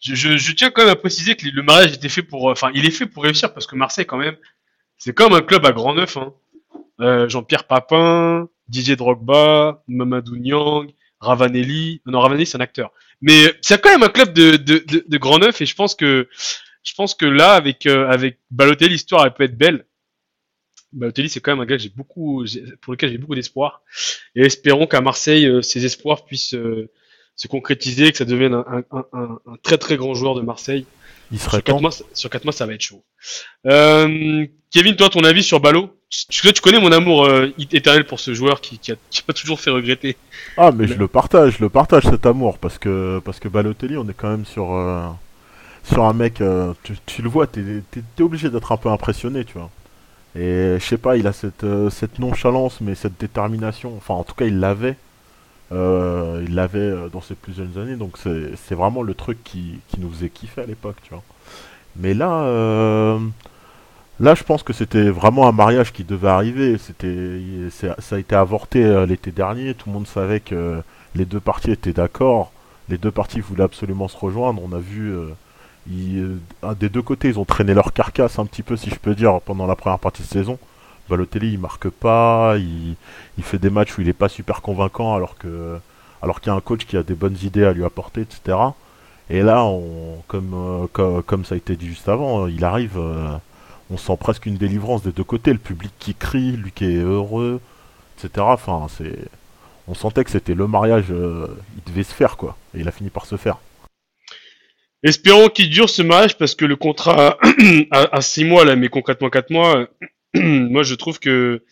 Je, 0.00 0.52
tiens 0.52 0.70
quand 0.70 0.82
même 0.82 0.92
à 0.92 0.96
préciser 0.96 1.34
que 1.36 1.44
le 1.52 1.62
mariage 1.62 1.92
était 1.92 2.08
fait 2.08 2.22
pour, 2.22 2.46
enfin, 2.46 2.70
il 2.74 2.86
est 2.86 2.90
fait 2.92 3.06
pour 3.06 3.24
réussir 3.24 3.52
parce 3.52 3.66
que 3.66 3.76
Marseille, 3.76 4.06
quand 4.06 4.16
même, 4.16 4.36
c'est 4.96 5.12
comme 5.12 5.34
un 5.34 5.42
club 5.42 5.66
à 5.66 5.72
grand 5.72 5.94
neuf. 5.94 6.16
Hein. 6.16 6.32
Euh, 7.00 7.28
Jean-Pierre 7.28 7.64
Papin, 7.64 8.48
Didier 8.68 8.96
Drogba, 8.96 9.82
Mamadou 9.88 10.36
Niang, 10.36 10.86
Ravanelli. 11.20 12.00
Non, 12.06 12.20
Ravanelli, 12.20 12.46
c'est 12.46 12.56
un 12.56 12.60
acteur. 12.60 12.92
Mais 13.20 13.52
c'est 13.62 13.80
quand 13.82 13.90
même 13.90 14.02
un 14.02 14.08
club 14.08 14.32
de, 14.32 14.56
de, 14.56 14.78
de, 14.86 15.04
de 15.06 15.18
grand 15.18 15.38
neuf 15.38 15.60
et 15.60 15.66
je 15.66 15.74
pense 15.74 15.94
que, 15.94 16.28
je 16.84 16.94
pense 16.94 17.14
que 17.14 17.26
là, 17.26 17.54
avec, 17.54 17.86
euh, 17.86 18.08
avec 18.08 18.38
Balotelli, 18.50 18.92
l'histoire, 18.92 19.24
elle 19.26 19.34
peut 19.34 19.44
être 19.44 19.58
belle. 19.58 19.86
Balotelli, 20.92 21.28
c'est 21.28 21.40
quand 21.40 21.52
même 21.52 21.60
un 21.60 21.66
gars 21.66 21.76
que 21.76 21.82
j'ai 21.82 21.90
beaucoup, 21.90 22.44
pour 22.80 22.92
lequel 22.92 23.10
j'ai 23.10 23.18
beaucoup 23.18 23.34
d'espoir. 23.34 23.82
Et 24.34 24.42
espérons 24.42 24.86
qu'à 24.86 25.00
Marseille, 25.00 25.46
euh, 25.46 25.60
ces 25.62 25.84
espoirs 25.84 26.24
puissent 26.24 26.54
euh, 26.54 26.88
se 27.36 27.46
concrétiser, 27.48 28.10
que 28.10 28.16
ça 28.18 28.24
devienne 28.24 28.54
un, 28.54 28.84
un, 28.90 29.04
un- 29.12 29.38
un 29.46 29.56
très 29.62 29.78
très 29.78 29.96
grand 29.96 30.14
joueur 30.14 30.34
de 30.34 30.40
Marseille. 30.40 30.86
Il 31.30 31.38
serait 31.38 31.58
Sur 31.58 31.64
quatre, 31.64 31.76
temps. 31.76 31.80
mois, 31.80 31.90
sur 32.14 32.30
quatre 32.30 32.44
mois, 32.44 32.52
ça 32.52 32.66
va 32.66 32.74
être 32.74 32.80
chaud. 32.80 33.04
Euh, 33.66 34.46
Kevin, 34.72 34.96
toi, 34.96 35.08
ton 35.08 35.24
avis 35.24 35.42
sur 35.42 35.60
Ballot 35.60 35.94
tu, 36.30 36.52
tu- 36.54 36.60
connais 36.62 36.80
mon 36.80 36.90
amour 36.90 37.26
euh, 37.26 37.52
éternel 37.70 38.06
pour 38.06 38.18
ce 38.18 38.32
joueur 38.32 38.62
qui, 38.62 38.78
qui, 38.78 38.92
a, 38.92 38.96
qui 39.10 39.22
toujours 39.34 39.60
fait 39.60 39.68
regretter. 39.70 40.16
Ah, 40.56 40.72
mais 40.72 40.86
je 40.88 40.94
le 40.94 41.06
partage, 41.06 41.56
je 41.58 41.62
le 41.62 41.68
partage 41.68 42.04
cet 42.04 42.24
amour 42.24 42.58
parce 42.58 42.78
que 42.78 43.20
parce 43.24 43.38
que 43.40 43.48
Balotelli, 43.48 43.96
on 43.98 44.08
est 44.08 44.14
quand 44.14 44.30
même 44.30 44.46
sur 44.46 44.72
euh, 44.72 45.06
sur 45.84 46.04
un 46.04 46.12
mec. 46.14 46.42
tu, 46.82 46.94
tu 47.06 47.22
le 47.22 47.28
vois, 47.28 47.46
t'es 47.46 47.62
t'es 47.90 48.22
obligé 48.22 48.50
d'être 48.50 48.72
un 48.72 48.78
peu 48.78 48.88
impressionné, 48.90 49.44
tu 49.44 49.54
vois. 49.54 49.70
Et 50.36 50.76
je 50.80 50.84
sais 50.84 50.98
pas, 50.98 51.16
il 51.16 51.26
a 51.26 51.32
cette 51.32 51.66
cette 51.90 52.18
nonchalance, 52.18 52.80
mais 52.80 52.94
cette 52.94 53.18
détermination. 53.20 53.94
Enfin, 53.96 54.14
en 54.14 54.24
tout 54.24 54.34
cas, 54.34 54.46
il 54.46 54.60
l'avait. 54.60 54.96
Euh, 55.72 56.44
il 56.48 56.54
l'avait 56.54 56.78
euh, 56.78 57.08
dans 57.10 57.20
ses 57.20 57.34
plus 57.34 57.54
jeunes 57.54 57.76
années, 57.78 57.96
donc 57.96 58.16
c'est 58.18 58.74
vraiment 58.74 59.02
le 59.02 59.14
truc 59.14 59.42
qui 59.44 59.80
qui 59.88 60.00
nous 60.00 60.10
faisait 60.10 60.30
kiffer 60.30 60.62
à 60.62 60.66
l'époque, 60.66 60.96
tu 61.02 61.10
vois. 61.10 61.22
Mais 61.96 62.14
là. 62.14 62.42
euh, 62.44 63.18
Là, 64.20 64.34
je 64.34 64.42
pense 64.42 64.62
que 64.64 64.72
c'était 64.72 65.10
vraiment 65.10 65.48
un 65.48 65.52
mariage 65.52 65.92
qui 65.92 66.02
devait 66.04 66.28
arriver. 66.28 66.76
C'était, 66.78 67.40
ça 67.70 68.16
a 68.16 68.18
été 68.18 68.34
avorté 68.34 69.06
l'été 69.06 69.30
dernier. 69.30 69.74
Tout 69.74 69.88
le 69.90 69.94
monde 69.94 70.08
savait 70.08 70.40
que 70.40 70.82
les 71.14 71.24
deux 71.24 71.40
parties 71.40 71.70
étaient 71.70 71.92
d'accord. 71.92 72.50
Les 72.88 72.98
deux 72.98 73.12
parties 73.12 73.40
voulaient 73.40 73.64
absolument 73.64 74.08
se 74.08 74.16
rejoindre. 74.16 74.60
On 74.64 74.72
a 74.74 74.80
vu, 74.80 75.14
des 75.86 76.88
deux 76.88 77.02
côtés, 77.02 77.28
ils 77.28 77.38
ont 77.38 77.44
traîné 77.44 77.74
leur 77.74 77.92
carcasse 77.92 78.38
un 78.38 78.46
petit 78.46 78.62
peu, 78.62 78.76
si 78.76 78.90
je 78.90 78.96
peux 78.96 79.14
dire, 79.14 79.40
pendant 79.40 79.66
la 79.66 79.76
première 79.76 79.98
partie 79.98 80.22
de 80.22 80.28
saison. 80.28 80.58
Balotelli, 81.08 81.52
il 81.54 81.58
marque 81.58 81.88
pas. 81.88 82.56
Il, 82.58 82.96
fait 83.44 83.58
des 83.58 83.70
matchs 83.70 83.96
où 83.98 84.02
il 84.02 84.08
est 84.08 84.12
pas 84.12 84.28
super 84.28 84.62
convaincant, 84.62 85.14
alors 85.14 85.38
qu'il 85.38 85.50
y 86.46 86.50
a 86.50 86.54
un 86.54 86.60
coach 86.60 86.84
qui 86.86 86.96
a 86.96 87.02
des 87.02 87.14
bonnes 87.14 87.36
idées 87.42 87.64
à 87.64 87.72
lui 87.72 87.84
apporter, 87.84 88.22
etc. 88.22 88.56
Et 89.30 89.42
là, 89.42 89.64
euh, 89.64 90.86
co- 90.92 91.22
comme, 91.22 91.44
ça 91.44 91.54
a 91.54 91.58
été 91.58 91.76
dit 91.76 91.88
juste 91.88 92.08
avant, 92.08 92.46
il 92.46 92.64
arrive. 92.64 92.96
euh, 92.98 93.36
on 93.90 93.96
sent 93.96 94.16
presque 94.20 94.46
une 94.46 94.56
délivrance 94.56 95.02
des 95.02 95.12
deux 95.12 95.24
côtés, 95.24 95.52
le 95.52 95.58
public 95.58 95.92
qui 95.98 96.14
crie, 96.14 96.52
lui 96.52 96.72
qui 96.72 96.84
est 96.84 96.96
heureux, 97.02 97.60
etc. 98.18 98.46
On 99.86 99.94
sentait 99.94 100.24
que 100.24 100.30
c'était 100.30 100.54
le 100.54 100.66
mariage, 100.66 101.06
euh, 101.10 101.46
il 101.76 101.90
devait 101.90 102.02
se 102.02 102.12
faire 102.12 102.36
quoi, 102.36 102.56
et 102.74 102.80
il 102.80 102.88
a 102.88 102.90
fini 102.92 103.08
par 103.08 103.24
se 103.24 103.36
faire. 103.36 103.56
Espérons 105.02 105.48
qu'il 105.48 105.70
dure 105.70 105.88
ce 105.88 106.02
mariage 106.02 106.36
parce 106.36 106.54
que 106.54 106.64
le 106.64 106.76
contrat 106.76 107.38
à, 107.90 108.16
à 108.16 108.20
6 108.20 108.44
mois, 108.44 108.64
là, 108.64 108.76
mais 108.76 108.88
concrètement 108.88 109.30
4 109.30 109.50
mois, 109.50 109.86
moi 110.34 110.82
je 110.82 110.94
trouve 110.94 111.18
que 111.18 111.62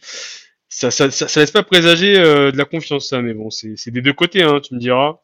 ça, 0.68 0.90
ça, 0.90 1.10
ça, 1.10 1.26
ça 1.28 1.40
laisse 1.40 1.50
pas 1.50 1.62
présager 1.62 2.18
euh, 2.18 2.52
de 2.52 2.58
la 2.58 2.64
confiance, 2.66 3.08
ça. 3.08 3.22
Mais 3.22 3.32
bon, 3.32 3.50
c'est 3.50 3.90
des 3.90 4.02
deux 4.02 4.12
côtés, 4.12 4.42
hein, 4.42 4.60
tu 4.62 4.74
me 4.74 4.78
diras. 4.78 5.20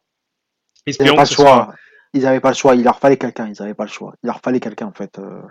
Ils 0.87 0.95
n'avaient 0.99 1.15
pas 1.15 1.25
le 1.25 1.29
choix. 1.29 1.75
Ils 2.15 2.23
n'avaient 2.23 2.41
pas 2.41 2.51
le 2.51 2.55
choix. 2.55 2.75
Il 2.75 2.85
leur 2.85 2.99
fallait 2.99 3.17
quelqu'un. 3.17 3.49
Ils 3.49 3.61
n'avaient 3.61 3.75
pas 3.75 3.85
le 3.85 3.91
choix. 3.91 4.15
Il 4.23 4.29
leur 4.29 4.41
fallait 4.41 4.61
quelqu'un, 4.61 4.87
en 4.87 4.93
fait. 4.93 5.19
euh. 5.19 5.43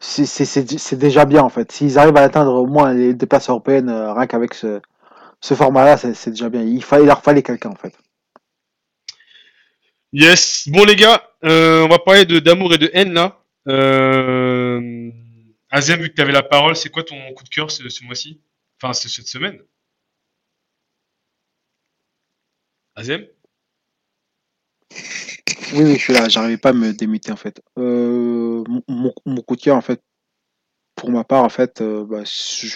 C'est 0.00 0.98
déjà 0.98 1.24
bien, 1.24 1.42
en 1.42 1.48
fait. 1.48 1.70
S'ils 1.70 1.98
arrivent 1.98 2.16
à 2.16 2.22
atteindre 2.22 2.54
au 2.54 2.66
moins 2.66 2.92
les 2.94 3.14
deux 3.14 3.26
places 3.26 3.48
européennes, 3.48 3.88
euh, 3.88 4.12
rien 4.12 4.26
qu'avec 4.26 4.54
ce, 4.54 4.80
ce 5.40 5.54
format-là, 5.54 5.96
c'est 5.96 6.30
déjà 6.30 6.48
bien. 6.48 6.62
Il, 6.62 6.82
fallait, 6.82 7.04
il 7.04 7.06
leur 7.06 7.22
fallait 7.22 7.42
quelqu'un, 7.42 7.70
en 7.70 7.76
fait. 7.76 7.94
Yes. 10.12 10.68
Bon 10.68 10.84
les 10.84 10.96
gars, 10.96 11.22
euh, 11.44 11.82
on 11.84 11.88
va 11.88 11.98
parler 11.98 12.24
de 12.24 12.38
d'amour 12.38 12.72
et 12.72 12.78
de 12.78 12.88
haine 12.92 13.12
là. 13.12 13.40
Euh... 13.66 15.10
Azem, 15.74 16.00
vu 16.00 16.08
que 16.08 16.14
tu 16.14 16.22
avais 16.22 16.32
la 16.32 16.42
parole, 16.42 16.74
c'est 16.74 16.88
quoi 16.88 17.02
ton 17.04 17.16
coup 17.34 17.44
de 17.44 17.48
cœur 17.50 17.70
ce, 17.70 17.86
ce 17.90 18.02
mois-ci? 18.04 18.40
Enfin, 18.80 18.94
ce- 18.94 19.08
cette 19.10 19.26
semaine? 19.26 19.60
Azem 22.96 23.28
Oui, 25.72 25.82
oui, 25.82 25.94
je 25.94 25.98
suis 25.98 26.12
là. 26.12 26.28
J'arrivais 26.28 26.56
pas 26.58 26.70
à 26.70 26.72
me 26.72 26.92
démuter, 26.92 27.32
en 27.32 27.36
fait. 27.36 27.60
Euh, 27.78 28.62
mon, 28.88 29.12
coup 29.42 29.56
de 29.56 29.60
cœur, 29.60 29.76
en 29.76 29.80
fait, 29.80 30.00
pour 30.96 31.10
ma 31.10 31.24
part, 31.24 31.44
en 31.44 31.48
fait, 31.50 31.82
euh, 31.82 32.04
bah, 32.06 32.22
je, 32.24 32.68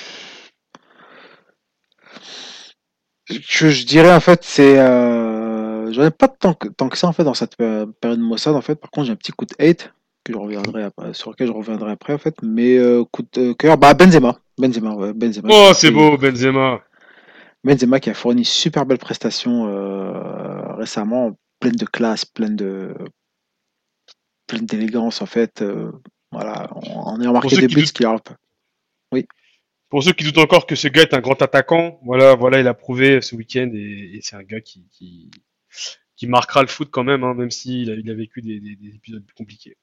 je, 3.70 3.84
dirais, 3.86 4.12
en 4.14 4.20
fait, 4.20 4.42
c'est. 4.44 4.78
Euh, 4.78 5.92
J'en 5.92 6.04
ai 6.04 6.10
pas 6.10 6.28
tant 6.28 6.54
que, 6.54 6.68
tant 6.68 6.88
que 6.88 6.98
ça, 6.98 7.06
en 7.08 7.12
fait, 7.12 7.24
dans 7.24 7.34
cette 7.34 7.58
euh, 7.60 7.86
période 8.00 8.20
Mossad, 8.20 8.54
en 8.54 8.60
fait. 8.60 8.74
Par 8.76 8.90
contre, 8.90 9.06
j'ai 9.06 9.12
un 9.12 9.16
petit 9.16 9.32
coup 9.32 9.46
de 9.46 9.54
hate 9.58 9.92
que 10.28 10.38
je 10.38 10.38
reviendrai 10.38 10.84
après- 10.84 11.14
sur 11.14 11.30
lequel 11.30 11.48
je 11.48 11.52
reviendrai 11.52 11.90
après, 11.92 12.12
en 12.12 12.18
fait. 12.18 12.36
Mais 12.42 12.76
euh, 12.78 13.04
coup 13.04 13.22
de 13.32 13.52
cœur, 13.52 13.76
bah, 13.78 13.94
Benzema. 13.94 14.38
Benzema, 14.58 14.94
ouais, 14.94 15.12
Benzema. 15.12 15.48
Oh, 15.50 15.72
c'est 15.74 15.90
beau, 15.90 16.16
Benzema. 16.16 16.82
Benzema 17.64 17.98
qui 18.00 18.10
a 18.10 18.14
fourni 18.14 18.44
super 18.44 18.86
belle 18.86 18.98
prestation 18.98 19.66
euh, 19.68 20.74
récemment, 20.74 21.36
pleine 21.60 21.74
de 21.76 21.86
classe, 21.86 22.24
pleine 22.24 22.56
de 22.56 22.94
pleine 24.46 24.64
d'élégance 24.64 25.20
en 25.22 25.26
fait. 25.26 25.60
euh, 25.62 25.90
voilà, 26.30 26.70
on, 26.76 27.14
on 27.14 27.20
a 27.20 27.28
remarqué 27.28 27.56
des 27.56 27.66
qui 27.66 27.74
buts 27.74 27.84
qui 27.84 28.02
leur 28.02 28.20
Pour 29.88 30.02
ceux 30.02 30.12
qui 30.12 30.24
doutent 30.24 30.38
encore 30.38 30.66
que 30.66 30.76
ce 30.76 30.88
gars 30.88 31.02
est 31.02 31.14
un 31.14 31.20
grand 31.20 31.40
attaquant, 31.42 31.98
voilà, 32.04 32.34
voilà, 32.36 32.60
il 32.60 32.68
a 32.68 32.74
prouvé 32.74 33.20
ce 33.20 33.34
week-end 33.34 33.70
et, 33.74 34.16
et 34.16 34.20
c'est 34.22 34.36
un 34.36 34.42
gars 34.42 34.60
qui, 34.60 34.86
qui, 34.92 35.30
qui 36.16 36.26
marquera 36.26 36.62
le 36.62 36.68
foot 36.68 36.88
quand 36.90 37.04
même, 37.04 37.24
hein, 37.24 37.34
même 37.34 37.50
s'il 37.50 37.90
a, 37.90 37.94
il 37.94 38.10
a 38.10 38.14
vécu 38.14 38.40
des, 38.40 38.60
des, 38.60 38.76
des 38.76 38.94
épisodes 38.94 39.24
plus 39.24 39.34
compliqués. 39.34 39.76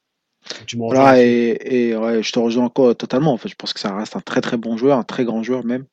Voilà, 0.77 1.21
et, 1.21 1.91
je 1.93 2.31
te 2.31 2.39
rejoins 2.39 2.65
encore 2.65 2.95
totalement. 2.95 3.33
En 3.33 3.37
fait, 3.37 3.49
je 3.49 3.55
pense 3.55 3.73
que 3.73 3.79
ça 3.79 3.95
reste 3.95 4.15
un 4.15 4.21
très 4.21 4.41
très 4.41 4.57
bon 4.57 4.77
joueur, 4.77 4.97
un 4.97 5.03
très 5.03 5.25
grand 5.25 5.43
joueur 5.43 5.65
même. 5.65 5.85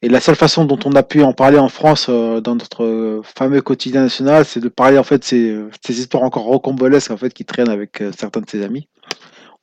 Et 0.00 0.08
la 0.08 0.20
seule 0.20 0.36
façon 0.36 0.64
dont 0.64 0.78
on 0.84 0.92
a 0.92 1.02
pu 1.02 1.22
en 1.22 1.32
parler 1.32 1.58
en 1.58 1.68
France 1.68 2.06
euh, 2.08 2.40
dans 2.40 2.54
notre 2.54 2.84
euh, 2.84 3.20
fameux 3.24 3.60
quotidien 3.60 4.02
national, 4.02 4.44
c'est 4.44 4.60
de 4.60 4.68
parler 4.68 4.96
en 4.96 5.02
fait 5.02 5.24
ces, 5.24 5.50
euh, 5.50 5.70
histoires 5.88 6.22
encore 6.22 6.44
rocambolesques 6.44 7.10
en 7.10 7.16
fait 7.16 7.34
qui 7.34 7.44
traînent 7.44 7.68
avec 7.68 8.02
certains 8.16 8.40
de 8.40 8.48
ses 8.48 8.62
amis. 8.62 8.88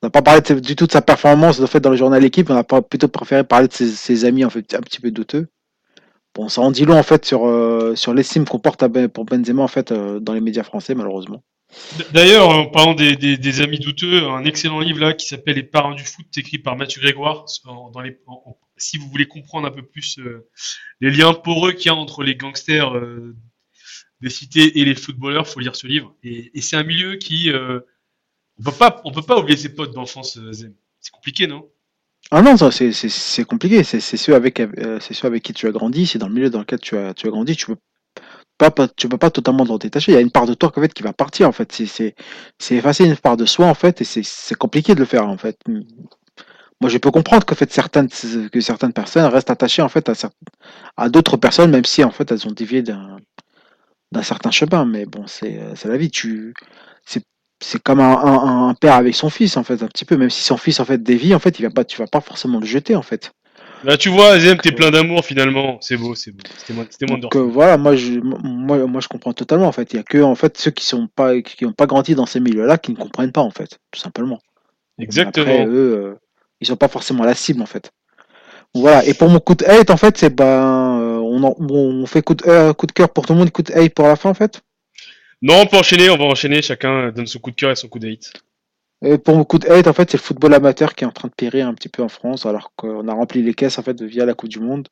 On 0.02 0.06
n'a 0.06 0.10
pas 0.10 0.20
parlé 0.20 0.42
du 0.60 0.76
tout 0.76 0.86
de 0.86 0.92
sa 0.92 1.00
performance 1.00 1.58
en 1.60 1.66
fait 1.66 1.80
dans 1.80 1.88
le 1.88 1.96
journal 1.96 2.22
équipe, 2.22 2.50
on 2.50 2.56
a 2.56 2.64
plutôt 2.82 3.08
préféré 3.08 3.44
parler 3.44 3.68
de 3.68 3.72
ses, 3.72 4.24
amis 4.26 4.44
en 4.44 4.50
fait 4.50 4.74
un 4.74 4.80
petit 4.80 5.00
peu 5.00 5.10
douteux. 5.10 5.48
Bon, 6.34 6.50
ça 6.50 6.60
en 6.60 6.70
dit 6.70 6.84
long 6.84 6.98
en 6.98 7.02
fait 7.02 7.24
sur 7.24 7.50
sur 7.94 8.12
l'estime 8.12 8.44
qu'on 8.44 8.58
porte 8.58 8.84
Ben- 8.84 9.08
pour 9.08 9.24
Benzema 9.24 9.62
en 9.62 9.68
fait 9.68 9.90
dans 9.90 10.34
les 10.34 10.42
médias 10.42 10.64
français 10.64 10.94
malheureusement. 10.94 11.42
D'ailleurs, 12.12 12.48
en 12.48 12.66
parlant 12.66 12.94
des, 12.94 13.60
amis 13.60 13.78
douteux, 13.78 14.24
un 14.24 14.44
excellent 14.44 14.80
livre 14.80 15.00
là 15.00 15.12
qui 15.12 15.26
s'appelle 15.26 15.56
Les 15.56 15.62
parrains 15.62 15.94
du 15.94 16.04
foot, 16.04 16.26
écrit 16.36 16.58
par 16.58 16.76
Mathieu 16.76 17.00
Grégoire. 17.00 17.46
Si 18.76 18.98
vous 18.98 19.08
voulez 19.08 19.26
comprendre 19.26 19.66
un 19.66 19.70
peu 19.70 19.82
plus 19.82 20.18
euh, 20.18 20.48
les 21.00 21.10
liens 21.10 21.32
poreux 21.32 21.72
qu'il 21.72 21.86
y 21.86 21.88
a 21.88 21.94
entre 21.94 22.22
les 22.22 22.34
gangsters 22.34 22.94
euh, 22.94 23.34
des 24.20 24.30
cités 24.30 24.80
et 24.80 24.84
les 24.84 24.94
footballeurs, 24.94 25.48
faut 25.48 25.60
lire 25.60 25.76
ce 25.76 25.86
livre. 25.86 26.14
Et, 26.22 26.50
c'est 26.60 26.76
un 26.76 26.82
milieu 26.82 27.16
qui, 27.16 27.50
euh, 27.50 27.80
on 28.58 28.64
peut 28.64 28.72
pas, 28.72 28.90
peut 28.90 29.22
pas 29.22 29.38
oublier 29.38 29.56
ses 29.56 29.74
potes 29.74 29.94
d'enfance. 29.94 30.38
C'est 30.52 31.10
compliqué, 31.12 31.46
non? 31.46 31.68
Ah 32.30 32.42
non, 32.42 32.56
c'est 32.70 33.44
compliqué. 33.44 33.84
C'est 33.84 34.00
ceux 34.00 34.34
avec 34.34 34.60
avec 34.60 35.42
qui 35.42 35.52
tu 35.52 35.66
as 35.66 35.70
grandi, 35.70 36.06
c'est 36.06 36.18
dans 36.18 36.28
le 36.28 36.34
milieu 36.34 36.50
dans 36.50 36.60
lequel 36.60 36.80
tu 36.80 36.96
as 36.96 37.14
tu 37.14 37.28
as 37.28 37.30
grandi. 37.30 37.54
Tu 37.54 37.66
peux 37.66 37.76
pas, 38.58 38.70
pas- 38.70 38.88
tu 38.88 39.08
peux 39.08 39.18
pas 39.18 39.30
totalement 39.30 39.66
t'en 39.66 39.78
détacher. 39.78 40.12
Il 40.12 40.14
y 40.14 40.18
a 40.18 40.20
une 40.20 40.30
part 40.30 40.46
de 40.46 40.54
toi 40.54 40.72
en 40.76 40.80
fait 40.80 40.92
qui 40.94 41.02
va 41.02 41.12
partir 41.12 41.48
en 41.48 41.52
fait. 41.52 41.72
C'est 41.72 42.14
effacer 42.74 43.04
une 43.04 43.16
part 43.16 43.36
de 43.36 43.46
soi 43.46 43.66
en 43.66 43.74
fait 43.74 44.00
et 44.00 44.04
c'est 44.04 44.54
compliqué 44.56 44.94
de 44.94 45.00
le 45.00 45.06
faire 45.06 45.28
en 45.28 45.36
fait. 45.36 45.58
Moi, 46.80 46.90
je 46.90 46.98
peux 46.98 47.10
comprendre 47.10 47.44
que 47.46 47.54
fait 47.54 47.72
certaines 47.72 48.08
que 48.08 48.60
certaines 48.60 48.92
personnes 48.92 49.24
restent 49.26 49.50
attachées 49.50 49.82
en 49.82 49.88
fait 49.88 50.08
à 50.08 50.12
à 50.96 51.08
d'autres 51.08 51.36
personnes 51.38 51.70
même 51.72 51.84
si 51.86 52.04
en 52.04 52.10
fait 52.12 52.30
elles 52.32 52.46
ont 52.48 52.52
dévié 52.52 52.82
d'un 52.82 53.18
certain 54.22 54.50
chemin. 54.50 54.84
Mais 54.84 55.06
bon, 55.06 55.26
c'est 55.26 55.58
la 55.84 55.96
vie. 55.96 56.10
Tu 56.10 56.54
c'est 57.60 57.82
comme 57.82 58.00
un, 58.00 58.16
un- 58.18 58.68
un 58.68 58.74
père 58.74 58.94
avec 58.94 59.14
son 59.14 59.30
fils 59.30 59.56
en 59.56 59.64
fait 59.64 59.82
un 59.82 59.88
petit 59.88 60.04
peu. 60.04 60.16
Même 60.16 60.30
si 60.30 60.42
son 60.42 60.56
fils 60.56 60.80
en 60.80 60.84
fait 60.84 61.02
dévie 61.02 61.34
en 61.34 61.38
fait 61.38 61.58
il 61.58 61.62
va 61.62 61.70
pas 61.70 61.84
tu 61.84 61.98
vas 61.98 62.06
pas 62.06 62.20
forcément 62.20 62.60
le 62.60 62.66
jeter 62.66 62.94
en 62.96 63.02
fait 63.02 63.32
Là, 63.84 63.96
tu 63.96 64.08
vois, 64.08 64.30
Azem, 64.32 64.58
t'es 64.58 64.72
plein 64.72 64.90
d'amour 64.90 65.24
finalement. 65.24 65.78
C'est 65.80 65.96
beau, 65.96 66.14
c'est 66.14 66.32
beau. 66.32 66.42
C'était 66.56 66.72
moins, 66.72 66.86
c'était 66.90 67.06
moins 67.06 67.18
de 67.18 67.22
Donc 67.22 67.36
euh, 67.36 67.40
voilà, 67.40 67.76
moi 67.76 67.94
je, 67.94 68.14
moi, 68.20 68.86
moi 68.86 69.00
je 69.00 69.08
comprends 69.08 69.32
totalement 69.32 69.66
en 69.68 69.72
fait. 69.72 69.92
Il 69.92 69.96
y 69.96 69.98
a 69.98 70.02
que 70.02 70.18
en 70.22 70.34
fait 70.34 70.58
ceux 70.58 70.70
qui 70.70 70.84
sont 70.84 71.08
pas, 71.14 71.40
qui 71.42 71.64
n'ont 71.64 71.72
pas 71.72 71.86
grandi 71.86 72.14
dans 72.14 72.26
ces 72.26 72.40
milieux-là 72.40 72.78
qui 72.78 72.92
ne 72.92 72.96
comprennent 72.96 73.32
pas 73.32 73.42
en 73.42 73.50
fait, 73.50 73.78
tout 73.90 74.00
simplement. 74.00 74.40
Exactement. 74.98 75.46
Après, 75.46 75.66
eux, 75.66 75.96
euh, 75.98 76.14
ils 76.60 76.66
sont 76.66 76.76
pas 76.76 76.88
forcément 76.88 77.24
la 77.24 77.34
cible 77.34 77.62
en 77.62 77.66
fait. 77.66 77.90
Voilà. 78.74 79.04
Et 79.06 79.14
pour 79.14 79.28
mon 79.28 79.40
coup 79.40 79.54
de 79.54 79.64
hate 79.64 79.90
en 79.90 79.96
fait, 79.96 80.16
c'est 80.18 80.34
ben, 80.34 80.44
euh, 81.00 81.18
on, 81.18 81.42
en- 81.44 81.54
on 81.58 82.06
fait 82.06 82.22
coup 82.22 82.34
de, 82.34 82.44
euh, 82.48 82.72
coup 82.72 82.86
de 82.86 82.92
cœur 82.92 83.10
pour 83.10 83.26
tout 83.26 83.34
le 83.34 83.38
monde, 83.38 83.50
coup 83.50 83.62
de 83.62 83.72
hate 83.72 83.94
pour 83.94 84.06
la 84.06 84.16
fin 84.16 84.30
en 84.30 84.34
fait? 84.34 84.62
Non, 85.42 85.60
on 85.60 85.66
peut 85.66 85.76
enchaîner, 85.76 86.10
on 86.10 86.16
va 86.16 86.24
enchaîner. 86.24 86.62
Chacun 86.62 87.12
donne 87.12 87.26
son 87.26 87.38
coup 87.38 87.50
de 87.50 87.56
cœur 87.56 87.70
et 87.70 87.76
son 87.76 87.88
coup 87.88 87.98
d'hate. 87.98 88.32
Et 89.02 89.18
pour 89.18 89.36
mon 89.36 89.44
coup 89.44 89.58
de 89.58 89.68
hate, 89.68 89.86
en 89.86 89.92
fait, 89.92 90.10
c'est 90.10 90.16
le 90.16 90.22
football 90.22 90.54
amateur 90.54 90.94
qui 90.94 91.04
est 91.04 91.06
en 91.06 91.12
train 91.12 91.28
de 91.28 91.34
périr 91.34 91.66
un 91.68 91.74
petit 91.74 91.88
peu 91.88 92.02
en 92.02 92.08
France, 92.08 92.46
alors 92.46 92.72
qu'on 92.76 93.08
a 93.08 93.12
rempli 93.14 93.42
les 93.42 93.54
caisses 93.54 93.78
en 93.78 93.82
fait 93.82 94.00
via 94.02 94.24
la 94.26 94.34
Coupe 94.34 94.48
du 94.50 94.60
Monde. 94.60 94.88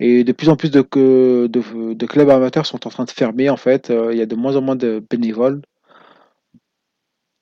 Et 0.00 0.24
de 0.24 0.32
plus 0.32 0.48
en 0.50 0.56
plus 0.56 0.70
de, 0.70 0.82
que- 0.82 1.46
de, 1.48 1.94
de 1.94 2.06
clubs 2.06 2.30
amateurs 2.30 2.66
sont 2.66 2.86
en 2.86 2.90
train 2.90 3.04
de 3.04 3.10
fermer 3.10 3.50
en 3.50 3.56
fait. 3.58 3.90
Euh, 3.90 4.12
Il 4.12 4.18
y 4.18 4.22
a 4.22 4.26
de 4.26 4.36
moins 4.36 4.56
en 4.56 4.62
moins 4.62 4.76
de 4.76 5.02
bénévoles, 5.10 5.62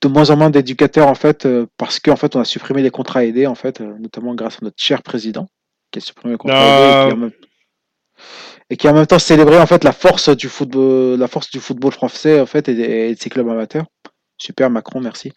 de 0.03 0.09
moins 0.09 0.31
en 0.31 0.37
moins 0.37 0.51
d'éducateurs 0.51 1.09
en 1.09 1.15
fait, 1.15 1.47
euh, 1.47 1.67
parce 1.77 2.01
qu'en 2.01 2.17
fait 2.17 2.37
on 2.37 2.41
a 2.41 2.45
supprimé 2.45 2.83
les 2.83 2.91
contrats 2.91 3.25
aidés 3.25 3.47
en 3.47 3.55
fait, 3.55 3.81
euh, 3.81 3.97
notamment 3.99 4.35
grâce 4.35 4.57
à 4.57 4.59
notre 4.63 4.77
cher 4.83 5.03
président 5.03 5.49
qui 5.91 5.99
a 5.99 6.03
supprimé 6.03 6.33
les 6.35 6.39
contrats 6.39 6.69
aidés 6.69 6.91
et 6.91 6.97
qui, 6.97 7.11
en 7.13 7.17
même, 7.17 7.33
et 8.71 8.77
qui 8.77 8.89
a 8.89 8.91
en 8.91 8.95
même 8.95 9.07
temps 9.07 9.19
célébré 9.19 9.59
en 9.59 9.67
fait 9.67 9.85
la 9.85 9.93
force 9.93 10.29
du 10.31 10.49
football, 10.49 11.19
la 11.19 11.29
force 11.29 11.51
du 11.51 11.61
football 11.61 11.93
français 11.93 12.41
en 12.41 12.47
fait 12.47 12.69
et, 12.69 13.11
et 13.11 13.15
de 13.15 13.21
ses 13.21 13.31
clubs 13.31 13.49
amateurs. 13.49 13.87
Super 14.39 14.71
Macron, 14.71 15.01
merci. 15.01 15.33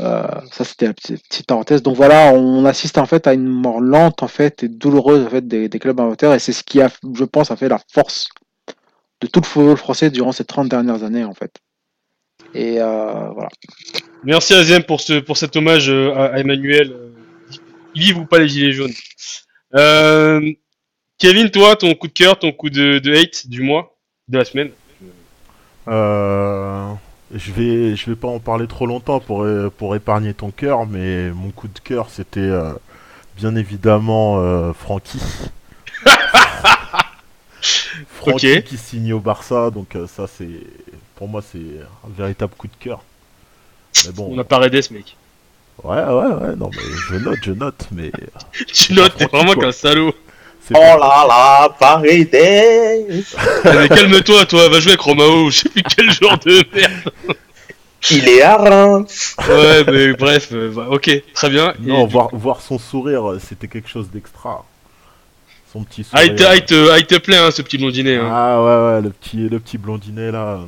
Euh, 0.00 0.26
ça 0.50 0.64
c'était 0.64 0.86
la 0.86 0.94
petite, 0.94 1.22
petite 1.28 1.46
parenthèse. 1.46 1.82
Donc 1.82 1.96
voilà, 1.96 2.32
on 2.32 2.64
assiste 2.64 2.98
en 2.98 3.06
fait 3.06 3.26
à 3.26 3.34
une 3.34 3.46
mort 3.46 3.80
lente 3.80 4.22
en 4.22 4.28
fait 4.28 4.64
et 4.64 4.68
douloureuse 4.68 5.26
en 5.26 5.30
fait 5.30 5.46
des, 5.46 5.68
des 5.68 5.78
clubs 5.78 5.98
amateurs 6.00 6.34
et 6.34 6.38
c'est 6.38 6.52
ce 6.52 6.64
qui 6.64 6.80
a, 6.80 6.90
je 7.14 7.24
pense, 7.24 7.50
a 7.50 7.56
fait 7.56 7.68
la 7.68 7.80
force 7.92 8.28
de 9.20 9.26
tout 9.26 9.40
le 9.40 9.46
football 9.46 9.76
français 9.76 10.10
durant 10.10 10.32
ces 10.32 10.44
30 10.44 10.68
dernières 10.68 11.04
années 11.04 11.24
en 11.24 11.34
fait. 11.34 11.52
Et 12.54 12.80
euh, 12.80 13.28
voilà. 13.30 13.48
Merci 14.24 14.54
Azem 14.54 14.82
pour 14.82 15.00
ce 15.00 15.20
pour 15.20 15.36
cet 15.36 15.56
hommage 15.56 15.90
euh, 15.90 16.14
à, 16.14 16.34
à 16.34 16.38
Emmanuel. 16.38 16.96
Vivent 17.94 18.18
ou 18.18 18.26
pas 18.26 18.38
les 18.38 18.48
gilets 18.48 18.72
jaunes. 18.72 18.92
Euh, 19.76 20.52
Kevin, 21.18 21.50
toi, 21.50 21.76
ton 21.76 21.94
coup 21.94 22.08
de 22.08 22.12
cœur, 22.12 22.38
ton 22.38 22.52
coup 22.52 22.70
de, 22.70 22.98
de 22.98 23.14
hate 23.14 23.46
du 23.46 23.62
mois, 23.62 23.96
de 24.28 24.38
la 24.38 24.44
semaine? 24.44 24.70
Euh, 25.86 26.92
je 27.34 27.52
vais, 27.52 27.96
je 27.96 28.06
vais 28.10 28.16
pas 28.16 28.28
en 28.28 28.38
parler 28.38 28.66
trop 28.66 28.86
longtemps 28.86 29.20
pour, 29.20 29.42
euh, 29.42 29.70
pour 29.76 29.94
épargner 29.96 30.32
ton 30.34 30.50
cœur, 30.50 30.86
mais 30.86 31.30
mon 31.30 31.50
coup 31.50 31.68
de 31.68 31.78
cœur 31.80 32.08
c'était 32.08 32.40
euh, 32.40 32.72
bien 33.36 33.56
évidemment 33.56 34.38
euh, 34.38 34.72
Francky. 34.72 35.20
Francky 38.08 38.62
qui 38.62 38.76
signe 38.76 39.12
au 39.12 39.20
Barça, 39.20 39.70
donc 39.70 39.96
euh, 39.96 40.06
ça 40.06 40.26
c'est, 40.26 40.48
pour 41.16 41.28
moi 41.28 41.42
c'est 41.42 41.58
un 41.58 42.10
véritable 42.16 42.54
coup 42.56 42.68
de 42.68 42.76
cœur. 42.78 43.02
Mais 44.06 44.12
bon, 44.12 44.28
On 44.32 44.38
a 44.38 44.44
pas 44.44 44.58
raidé 44.58 44.80
ce 44.80 44.92
mec. 44.92 45.16
ouais, 45.82 45.96
ouais, 46.04 46.34
ouais, 46.34 46.56
non 46.56 46.70
mais 46.70 46.82
je 47.08 47.16
note, 47.16 47.38
je 47.42 47.52
note, 47.52 47.88
mais 47.90 48.12
Tu 48.72 48.94
notes, 48.94 49.16
t'es 49.16 49.26
vraiment 49.26 49.54
qu'un 49.54 49.72
salaud. 49.72 50.14
Oh 50.70 50.74
pas- 50.74 50.96
là 50.96 51.24
là, 51.28 51.68
Paris 51.78 52.24
Day 52.26 53.06
Ah, 53.64 53.72
mais 53.74 53.88
calme-toi, 53.88 54.46
toi, 54.46 54.68
va 54.68 54.80
jouer 54.80 54.92
avec 54.92 55.00
Romao, 55.00 55.50
je 55.50 55.58
sais 55.60 55.68
plus 55.68 55.82
quel 55.82 56.10
genre 56.22 56.38
de 56.38 56.64
merde. 56.74 57.12
Il 58.10 58.28
est 58.28 58.42
à 58.42 58.56
Reims 58.56 59.34
Ouais, 59.48 59.84
mais 59.90 60.12
bref, 60.12 60.48
euh, 60.52 60.70
bah, 60.74 60.86
ok, 60.90 61.10
très 61.34 61.50
bien. 61.50 61.72
Non, 61.80 62.06
voir, 62.06 62.28
voir 62.34 62.60
son 62.60 62.78
sourire, 62.78 63.36
c'était 63.46 63.68
quelque 63.68 63.88
chose 63.88 64.08
d'extra. 64.10 64.64
Son 65.72 65.82
petit 65.84 66.06
Ah, 66.12 66.18
sourire. 66.20 66.32
il 66.32 66.36
te, 66.36 66.44
ah, 66.44 66.54
il 66.56 66.64
te- 66.64 66.90
ah, 66.92 66.98
il 66.98 67.06
te 67.06 67.14
plaît, 67.18 67.38
hein, 67.38 67.50
ce 67.50 67.62
petit 67.62 67.78
blondinet. 67.78 68.16
Hein. 68.16 68.28
Ah 68.30 68.62
ouais 68.62 68.94
ouais 68.96 69.00
le 69.02 69.10
petit 69.10 69.48
le 69.48 69.58
petit 69.58 69.76
blondinet 69.78 70.30
là, 70.30 70.60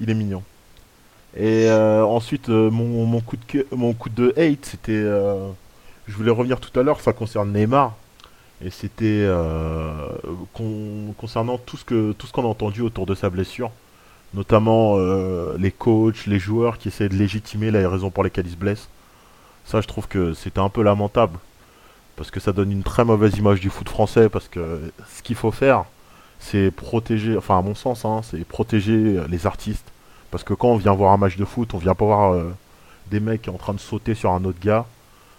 il 0.00 0.08
est 0.08 0.14
mignon. 0.14 0.42
Et 1.36 1.66
euh, 1.68 2.04
ensuite 2.04 2.48
euh, 2.48 2.70
mon, 2.70 3.04
mon 3.06 3.20
coup 3.20 3.36
de 3.36 3.66
mon 3.72 3.92
coup 3.92 4.08
de 4.08 4.32
hate 4.36 4.64
c'était 4.70 4.92
euh, 4.92 5.48
je 6.06 6.14
voulais 6.14 6.30
revenir 6.30 6.60
tout 6.60 6.78
à 6.78 6.84
l'heure 6.84 7.00
ça 7.00 7.12
concerne 7.12 7.52
Neymar 7.52 7.94
et 8.62 8.70
c'était 8.70 9.04
euh, 9.26 10.08
con- 10.52 11.14
concernant 11.18 11.58
tout 11.58 11.76
ce 11.76 11.84
que 11.84 12.12
tout 12.12 12.26
ce 12.26 12.32
qu'on 12.32 12.44
a 12.44 12.48
entendu 12.48 12.80
autour 12.82 13.06
de 13.06 13.14
sa 13.14 13.30
blessure 13.30 13.70
notamment 14.34 14.94
euh, 14.98 15.56
les 15.58 15.70
coachs, 15.70 16.26
les 16.26 16.38
joueurs 16.40 16.78
qui 16.78 16.88
essaient 16.88 17.08
de 17.08 17.14
légitimer 17.14 17.70
la 17.70 17.88
raison 17.88 18.10
pour 18.10 18.24
laquelle 18.24 18.46
il 18.46 18.52
se 18.52 18.56
blesse. 18.56 18.88
Ça 19.64 19.80
je 19.80 19.86
trouve 19.86 20.08
que 20.08 20.34
c'était 20.34 20.60
un 20.60 20.68
peu 20.68 20.82
lamentable 20.82 21.38
parce 22.16 22.30
que 22.30 22.40
ça 22.40 22.52
donne 22.52 22.70
une 22.72 22.82
très 22.82 23.04
mauvaise 23.04 23.36
image 23.38 23.60
du 23.60 23.70
foot 23.70 23.88
français 23.88 24.28
parce 24.28 24.48
que 24.48 24.92
ce 25.16 25.22
qu'il 25.22 25.36
faut 25.36 25.50
faire 25.52 25.84
c'est 26.40 26.70
protéger, 26.70 27.36
enfin 27.36 27.58
à 27.58 27.62
mon 27.62 27.74
sens, 27.74 28.04
hein, 28.04 28.20
c'est 28.22 28.44
protéger 28.44 29.18
les 29.28 29.46
artistes. 29.46 29.86
Parce 30.30 30.44
que 30.44 30.52
quand 30.52 30.68
on 30.68 30.76
vient 30.76 30.92
voir 30.92 31.12
un 31.12 31.16
match 31.16 31.36
de 31.36 31.44
foot, 31.44 31.72
on 31.74 31.78
vient 31.78 31.94
pas 31.94 32.04
voir 32.04 32.34
euh, 32.34 32.52
des 33.10 33.20
mecs 33.20 33.48
en 33.48 33.54
train 33.56 33.72
de 33.74 33.80
sauter 33.80 34.14
sur 34.14 34.30
un 34.32 34.44
autre 34.44 34.58
gars, 34.60 34.84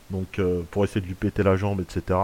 donc 0.09 0.39
pour 0.71 0.83
essayer 0.83 1.01
de 1.01 1.05
lui 1.07 1.15
péter 1.15 1.43
la 1.43 1.57
jambe, 1.57 1.81
etc. 1.81 2.19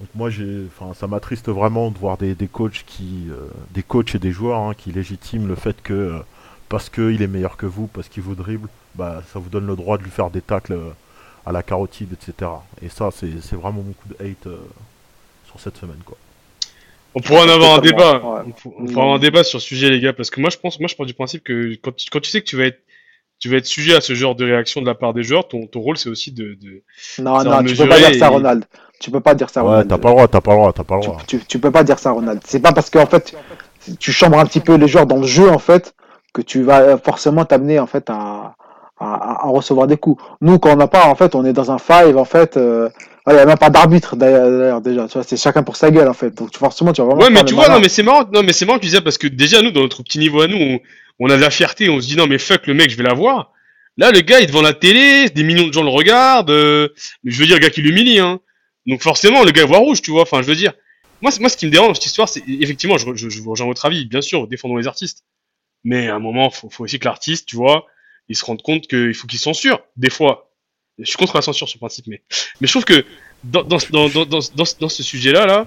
Donc 0.00 0.08
moi, 0.14 0.30
j'ai, 0.30 0.62
enfin, 0.66 0.92
ça 0.94 1.06
m'attriste 1.06 1.48
vraiment 1.48 1.90
de 1.90 1.98
voir 1.98 2.16
des, 2.18 2.34
des 2.34 2.48
coachs 2.48 2.84
qui, 2.86 3.26
euh, 3.30 3.46
des 3.70 3.82
coachs 3.82 4.14
et 4.14 4.18
des 4.18 4.32
joueurs 4.32 4.58
hein, 4.60 4.74
qui 4.76 4.90
légitiment 4.92 5.46
le 5.46 5.54
fait 5.54 5.80
que 5.82 5.92
euh, 5.94 6.18
parce 6.68 6.88
qu'il 6.90 7.22
est 7.22 7.26
meilleur 7.28 7.56
que 7.56 7.66
vous, 7.66 7.86
parce 7.86 8.08
qu'il 8.08 8.22
vous 8.22 8.34
dribble, 8.34 8.68
bah 8.96 9.22
ça 9.32 9.38
vous 9.38 9.48
donne 9.48 9.66
le 9.66 9.76
droit 9.76 9.96
de 9.98 10.02
lui 10.02 10.10
faire 10.10 10.30
des 10.30 10.40
tacles 10.40 10.72
euh, 10.72 10.90
à 11.46 11.52
la 11.52 11.62
carotide, 11.62 12.12
etc. 12.12 12.50
Et 12.82 12.88
ça, 12.88 13.10
c'est, 13.12 13.30
c'est 13.40 13.56
vraiment 13.56 13.82
mon 13.82 13.92
coup 13.92 14.08
de 14.08 14.14
hate 14.24 14.46
euh, 14.46 14.56
sur 15.46 15.60
cette 15.60 15.76
semaine, 15.76 16.00
quoi. 16.04 16.16
On 17.16 17.20
pourra 17.20 17.44
en 17.44 17.48
avoir 17.48 17.74
un 17.74 17.78
débat. 17.80 18.14
ouais. 18.18 18.52
On, 18.64 18.70
on 18.80 18.86
pourra 18.86 19.02
avoir 19.02 19.14
un 19.14 19.18
débat 19.20 19.44
sur 19.44 19.60
ce 19.60 19.66
sujet, 19.68 19.88
les 19.90 20.00
gars, 20.00 20.12
parce 20.12 20.30
que 20.30 20.40
moi, 20.40 20.50
je 20.50 20.56
pense, 20.56 20.80
moi, 20.80 20.88
je 20.88 20.96
pars 20.96 21.06
du 21.06 21.14
principe 21.14 21.44
que 21.44 21.74
quand 21.76 21.94
tu, 21.94 22.10
quand 22.10 22.18
tu 22.20 22.28
sais 22.30 22.40
que 22.40 22.46
tu 22.46 22.56
vas 22.56 22.64
être, 22.64 22.80
tu 23.38 23.48
vas 23.48 23.58
être 23.58 23.66
sujet 23.66 23.94
à 23.94 24.00
ce 24.00 24.14
genre 24.14 24.34
de 24.34 24.44
réaction 24.44 24.80
de 24.80 24.86
la 24.86 24.94
part 24.94 25.12
des 25.14 25.22
joueurs, 25.22 25.46
ton, 25.46 25.66
ton 25.66 25.80
rôle, 25.80 25.96
c'est 25.98 26.08
aussi 26.08 26.32
de, 26.32 26.54
de... 26.54 26.82
Non, 27.18 27.44
non, 27.44 27.62
tu 27.62 27.76
peux 27.76 27.88
pas 27.88 27.98
dire 27.98 28.14
ça, 28.18 28.26
et- 28.26 28.28
Ronald. 28.30 28.64
Tu 29.04 29.10
peux 29.10 29.20
pas 29.20 29.34
dire 29.34 29.50
ça, 29.50 29.62
Ouais, 29.62 29.68
Ronald. 29.68 29.88
t'as 29.90 29.98
pas 29.98 30.08
le 30.08 30.14
droit, 30.14 30.28
t'as 30.28 30.40
pas 30.40 30.52
le 30.52 30.56
droit, 30.56 30.72
t'as 30.72 30.82
pas 30.84 30.94
le 30.96 31.00
tu, 31.02 31.08
droit. 31.08 31.20
tu, 31.26 31.38
tu 31.46 31.58
peux 31.58 31.70
pas 31.70 31.84
dire 31.84 31.98
ça, 31.98 32.12
Ronald. 32.12 32.40
C'est 32.46 32.60
pas 32.60 32.72
parce 32.72 32.88
qu'en 32.88 33.04
fait, 33.04 33.34
tu 34.00 34.12
chambres 34.12 34.38
un 34.38 34.46
petit 34.46 34.60
peu 34.60 34.76
les 34.76 34.88
joueurs 34.88 35.04
dans 35.06 35.18
le 35.18 35.26
jeu, 35.26 35.46
en 35.50 35.58
fait, 35.58 35.94
que 36.32 36.40
tu 36.40 36.62
vas 36.62 36.96
forcément 36.96 37.44
t'amener, 37.44 37.78
en 37.78 37.86
fait, 37.86 38.08
à, 38.08 38.54
à, 38.98 39.44
à 39.44 39.48
recevoir 39.48 39.86
des 39.88 39.98
coups. 39.98 40.22
Nous, 40.40 40.58
quand 40.58 40.72
on 40.72 40.76
n'a 40.76 40.86
pas, 40.88 41.04
en 41.06 41.14
fait, 41.16 41.34
on 41.34 41.44
est 41.44 41.52
dans 41.52 41.70
un 41.70 41.76
five, 41.76 42.16
en 42.16 42.24
fait, 42.24 42.56
euh, 42.56 42.88
il 43.26 43.34
n'y 43.34 43.38
a 43.40 43.44
même 43.44 43.58
pas 43.58 43.68
d'arbitre, 43.68 44.16
d'ailleurs, 44.16 44.80
déjà. 44.80 45.06
Tu 45.06 45.12
vois, 45.18 45.22
c'est 45.22 45.36
chacun 45.36 45.62
pour 45.62 45.76
sa 45.76 45.90
gueule, 45.90 46.08
en 46.08 46.14
fait. 46.14 46.30
Donc, 46.30 46.50
tu- 46.50 46.58
forcément, 46.58 46.94
tu 46.94 47.02
vas 47.02 47.08
vraiment 47.08 47.22
Ouais, 47.24 47.30
mais 47.30 47.44
tu 47.44 47.52
vois, 47.52 47.68
non, 47.68 47.80
mais 47.80 47.90
c'est 47.90 48.02
marrant, 48.02 48.24
non, 48.32 48.42
mais 48.42 48.54
c'est 48.54 48.64
marrant 48.64 48.78
que 48.78 48.84
tu 48.84 48.88
disais 48.88 49.02
parce 49.02 49.18
que 49.18 49.26
déjà, 49.26 49.60
nous, 49.60 49.70
dans 49.70 49.82
notre 49.82 50.02
petit 50.02 50.18
niveau 50.18 50.40
à 50.40 50.46
nous, 50.46 50.56
on, 50.56 50.78
on 51.20 51.28
a 51.28 51.36
de 51.36 51.42
la 51.42 51.50
fierté, 51.50 51.90
on 51.90 52.00
se 52.00 52.06
dit, 52.06 52.16
non, 52.16 52.26
mais 52.26 52.38
fuck, 52.38 52.66
le 52.66 52.72
mec, 52.72 52.88
je 52.90 52.96
vais 52.96 53.02
l'avoir. 53.04 53.50
Là, 53.98 54.10
le 54.12 54.20
gars, 54.22 54.40
il 54.40 54.44
est 54.44 54.46
devant 54.46 54.62
la 54.62 54.72
télé, 54.72 55.28
des 55.28 55.42
millions 55.44 55.68
de 55.68 55.72
gens 55.74 55.82
le 55.82 55.90
regardent, 55.90 56.50
euh, 56.50 56.88
je 57.22 57.38
veux 57.38 57.46
dire, 57.46 57.56
le 57.56 57.60
gars 57.62 57.70
qui 57.70 57.82
l'humilie, 57.82 58.18
hein. 58.18 58.40
Donc, 58.86 59.02
forcément, 59.02 59.44
le 59.44 59.50
gars 59.52 59.64
voit 59.64 59.78
rouge, 59.78 60.02
tu 60.02 60.10
vois, 60.10 60.22
enfin, 60.22 60.42
je 60.42 60.46
veux 60.48 60.56
dire. 60.56 60.72
Moi, 61.22 61.30
moi, 61.40 61.48
ce 61.48 61.56
qui 61.56 61.66
me 61.66 61.70
dérange 61.70 61.88
dans 61.88 61.94
cette 61.94 62.06
histoire, 62.06 62.28
c'est, 62.28 62.42
effectivement, 62.48 62.98
je, 62.98 63.14
je, 63.14 63.28
je 63.30 63.42
rejoins 63.42 63.66
votre 63.66 63.84
avis, 63.86 64.04
bien 64.04 64.20
sûr, 64.20 64.46
défendons 64.46 64.76
les 64.76 64.86
artistes. 64.86 65.24
Mais 65.84 66.08
à 66.08 66.16
un 66.16 66.18
moment, 66.18 66.50
faut, 66.50 66.70
faut 66.70 66.84
aussi 66.84 66.98
que 66.98 67.04
l'artiste, 67.06 67.46
tu 67.48 67.56
vois, 67.56 67.86
il 68.28 68.36
se 68.36 68.44
rende 68.44 68.62
compte 68.62 68.86
qu'il 68.86 69.14
faut 69.14 69.26
qu'il 69.26 69.38
censure, 69.38 69.80
des 69.96 70.10
fois. 70.10 70.50
Je 70.98 71.04
suis 71.06 71.16
contre 71.16 71.36
la 71.36 71.42
censure 71.42 71.68
sur 71.68 71.78
principe, 71.78 72.06
mais, 72.06 72.22
mais 72.60 72.66
je 72.66 72.72
trouve 72.72 72.84
que 72.84 73.04
dans, 73.44 73.62
dans, 73.64 73.78
dans, 73.90 74.08
dans, 74.08 74.24
dans, 74.54 74.88
ce- 74.88 75.02
sujet-là, 75.02 75.46
là, 75.46 75.66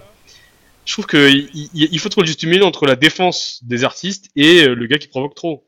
je 0.85 0.93
trouve 0.93 1.05
qu'il 1.07 1.49
il, 1.53 1.69
il 1.73 1.99
faut 1.99 2.09
trouver 2.09 2.27
le 2.27 2.49
milieu 2.49 2.65
entre 2.65 2.85
la 2.85 2.95
défense 2.95 3.59
des 3.63 3.83
artistes 3.83 4.29
et 4.35 4.65
le 4.67 4.87
gars 4.87 4.97
qui 4.97 5.07
provoque 5.07 5.35
trop. 5.35 5.66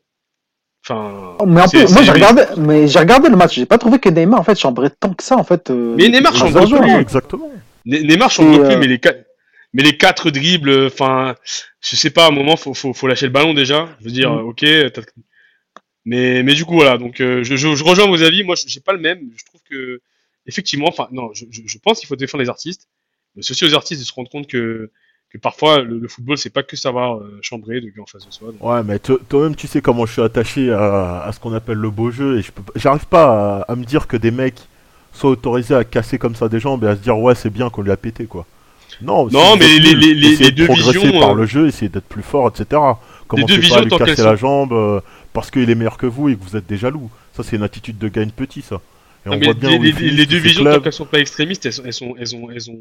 Enfin. 0.85 1.37
Mais 1.45 1.61
en 1.61 1.67
c'est- 1.67 1.85
plus, 1.85 1.93
moi, 1.93 2.03
j'ai 2.03 2.11
regardé, 2.11 2.43
mais 2.57 2.87
j'ai 2.87 2.99
regardé 2.99 3.29
le 3.29 3.35
match. 3.35 3.55
J'ai 3.55 3.65
pas 3.65 3.77
trouvé 3.77 3.99
que 3.99 4.09
Neymar, 4.09 4.39
en 4.39 4.43
fait, 4.43 4.57
chambrait 4.57 4.89
tant 4.89 5.13
que 5.13 5.23
ça, 5.23 5.37
en 5.37 5.43
fait. 5.43 5.69
euh, 5.69 5.95
Mais 5.97 6.09
Neymar 6.09 6.35
chambre 6.35 6.57
un 6.61 6.65
plus. 6.65 6.89
hein. 6.91 6.99
Exactement. 6.99 7.51
Ne- 7.85 7.99
Neymar, 7.99 8.31
Et, 8.31 8.35
plus, 8.35 8.45
euh, 8.59 8.77
mais 8.79 8.87
les 8.87 8.99
quatre, 8.99 9.25
mais 9.73 9.83
les 9.83 9.97
quatre 9.97 10.31
dribbles, 10.31 10.69
euh, 10.69 10.87
enfin, 10.87 11.35
je 11.81 11.95
sais 11.95 12.09
pas, 12.09 12.25
à 12.25 12.27
un 12.29 12.31
moment, 12.31 12.55
faut, 12.55 12.73
faut, 12.73 12.93
faut 12.93 13.07
lâcher 13.07 13.25
le 13.27 13.31
ballon 13.31 13.53
déjà. 13.53 13.89
Je 13.99 14.05
veux 14.05 14.11
dire, 14.11 14.31
Mm. 14.31 14.47
ok. 14.47 14.65
t'as- 14.93 15.01
Mais, 16.05 16.43
mais 16.43 16.53
du 16.53 16.65
coup, 16.65 16.73
voilà. 16.75 16.97
Donc, 16.97 17.19
euh, 17.19 17.43
je, 17.43 17.55
je, 17.55 17.75
je 17.75 17.83
rejoins 17.83 18.07
vos 18.07 18.23
avis. 18.23 18.43
Moi, 18.43 18.55
je 18.55 18.63
j'ai 18.67 18.79
pas 18.79 18.93
le 18.93 18.99
même. 18.99 19.19
Je 19.37 19.43
trouve 19.45 19.61
que, 19.69 20.01
effectivement, 20.47 20.87
enfin, 20.87 21.07
non, 21.11 21.29
je, 21.33 21.45
je, 21.51 21.77
pense 21.77 21.99
qu'il 21.99 22.07
faut 22.07 22.15
défendre 22.15 22.41
les 22.43 22.49
artistes. 22.49 22.87
Mais 23.35 23.43
c'est 23.43 23.51
aussi 23.51 23.65
aux 23.65 23.75
artistes 23.75 24.01
de 24.01 24.05
se 24.07 24.13
rendre 24.13 24.29
compte 24.29 24.47
que, 24.47 24.89
que 25.31 25.37
parfois, 25.37 25.79
le, 25.81 25.99
le 25.99 26.07
football, 26.07 26.37
c'est 26.37 26.49
pas 26.49 26.63
que 26.63 26.75
savoir 26.75 27.17
euh, 27.17 27.37
chambrer 27.41 27.81
de 27.81 27.91
en 28.01 28.05
face 28.05 28.25
de 28.25 28.31
soi. 28.31 28.47
Donc, 28.51 28.63
Ouais, 28.67 28.81
mais 28.83 28.97
to- 28.99 29.19
toi-même, 29.29 29.55
tu 29.55 29.67
sais 29.67 29.81
comment 29.81 30.05
je 30.05 30.13
suis 30.13 30.21
attaché 30.21 30.71
à, 30.71 31.21
à 31.23 31.31
ce 31.31 31.39
qu'on 31.39 31.53
appelle 31.53 31.77
le 31.77 31.89
beau 31.89 32.09
jeu, 32.11 32.39
et 32.39 32.41
je 32.41 32.51
peux 32.51 32.63
pas- 32.63 32.73
j'arrive 32.75 33.05
pas 33.05 33.59
à, 33.67 33.71
à 33.71 33.75
me 33.75 33.83
dire 33.85 34.07
que 34.07 34.17
des 34.17 34.31
mecs 34.31 34.59
soient 35.13 35.29
autorisés 35.31 35.75
à 35.75 35.83
casser 35.83 36.17
comme 36.17 36.35
ça 36.35 36.49
des 36.49 36.59
jambes 36.59 36.83
et 36.83 36.87
à 36.87 36.95
se 36.95 37.01
dire 37.01 37.17
ouais, 37.17 37.35
c'est 37.35 37.49
bien 37.49 37.69
qu'on 37.69 37.81
lui 37.81 37.91
a 37.91 37.97
pété 37.97 38.25
quoi. 38.25 38.45
Non, 39.01 39.27
Non, 39.31 39.55
mais 39.57 39.67
les- 39.79 39.93
les- 39.93 40.13
les- 40.13 40.35
les 40.35 40.51
de 40.51 40.55
deux 40.57 40.65
progresser 40.65 40.99
visions, 40.99 41.19
par 41.19 41.31
euh, 41.31 41.35
le 41.35 41.45
jeu, 41.45 41.67
essayer 41.67 41.89
d'être 41.89 42.07
plus 42.07 42.23
fort, 42.23 42.47
etc. 42.49 42.81
Commencez 43.27 43.45
deux 43.47 43.55
pas 43.55 43.61
visions 43.61 43.75
à 43.77 43.81
lui 43.81 43.89
casser 43.97 44.23
la 44.23 44.35
jambe 44.35 44.73
euh, 44.73 44.99
parce 45.31 45.51
qu'il 45.51 45.69
est 45.69 45.75
meilleur 45.75 45.97
que 45.97 46.07
vous 46.07 46.29
et 46.29 46.35
que 46.35 46.43
vous 46.43 46.57
êtes 46.57 46.65
des 46.67 46.77
jaloux. 46.77 47.09
Ça, 47.33 47.43
c'est 47.43 47.55
une 47.55 47.63
attitude 47.63 47.97
de 47.99 48.07
gagne 48.09 48.31
petit, 48.31 48.61
ça. 48.63 48.81
Et 49.29 49.35
Non, 49.35 49.35
on 49.35 49.39
mais 49.39 49.45
voit 49.45 49.53
bien 49.53 49.69
les, 49.77 49.91
les- 49.91 50.11
les 50.11 50.25
deux 50.25 50.37
visions, 50.37 50.63
tant 50.63 50.79
qu'elles 50.81 50.93
sont 50.93 51.05
pas 51.05 51.19
extrémistes, 51.19 51.65
elles 51.65 51.73
sont, 51.73 51.83
elles 51.85 51.93
sont, 51.93 52.15
elles 52.19 52.27
sont, 52.27 52.47
elles 52.53 52.61
sont, 52.61 52.79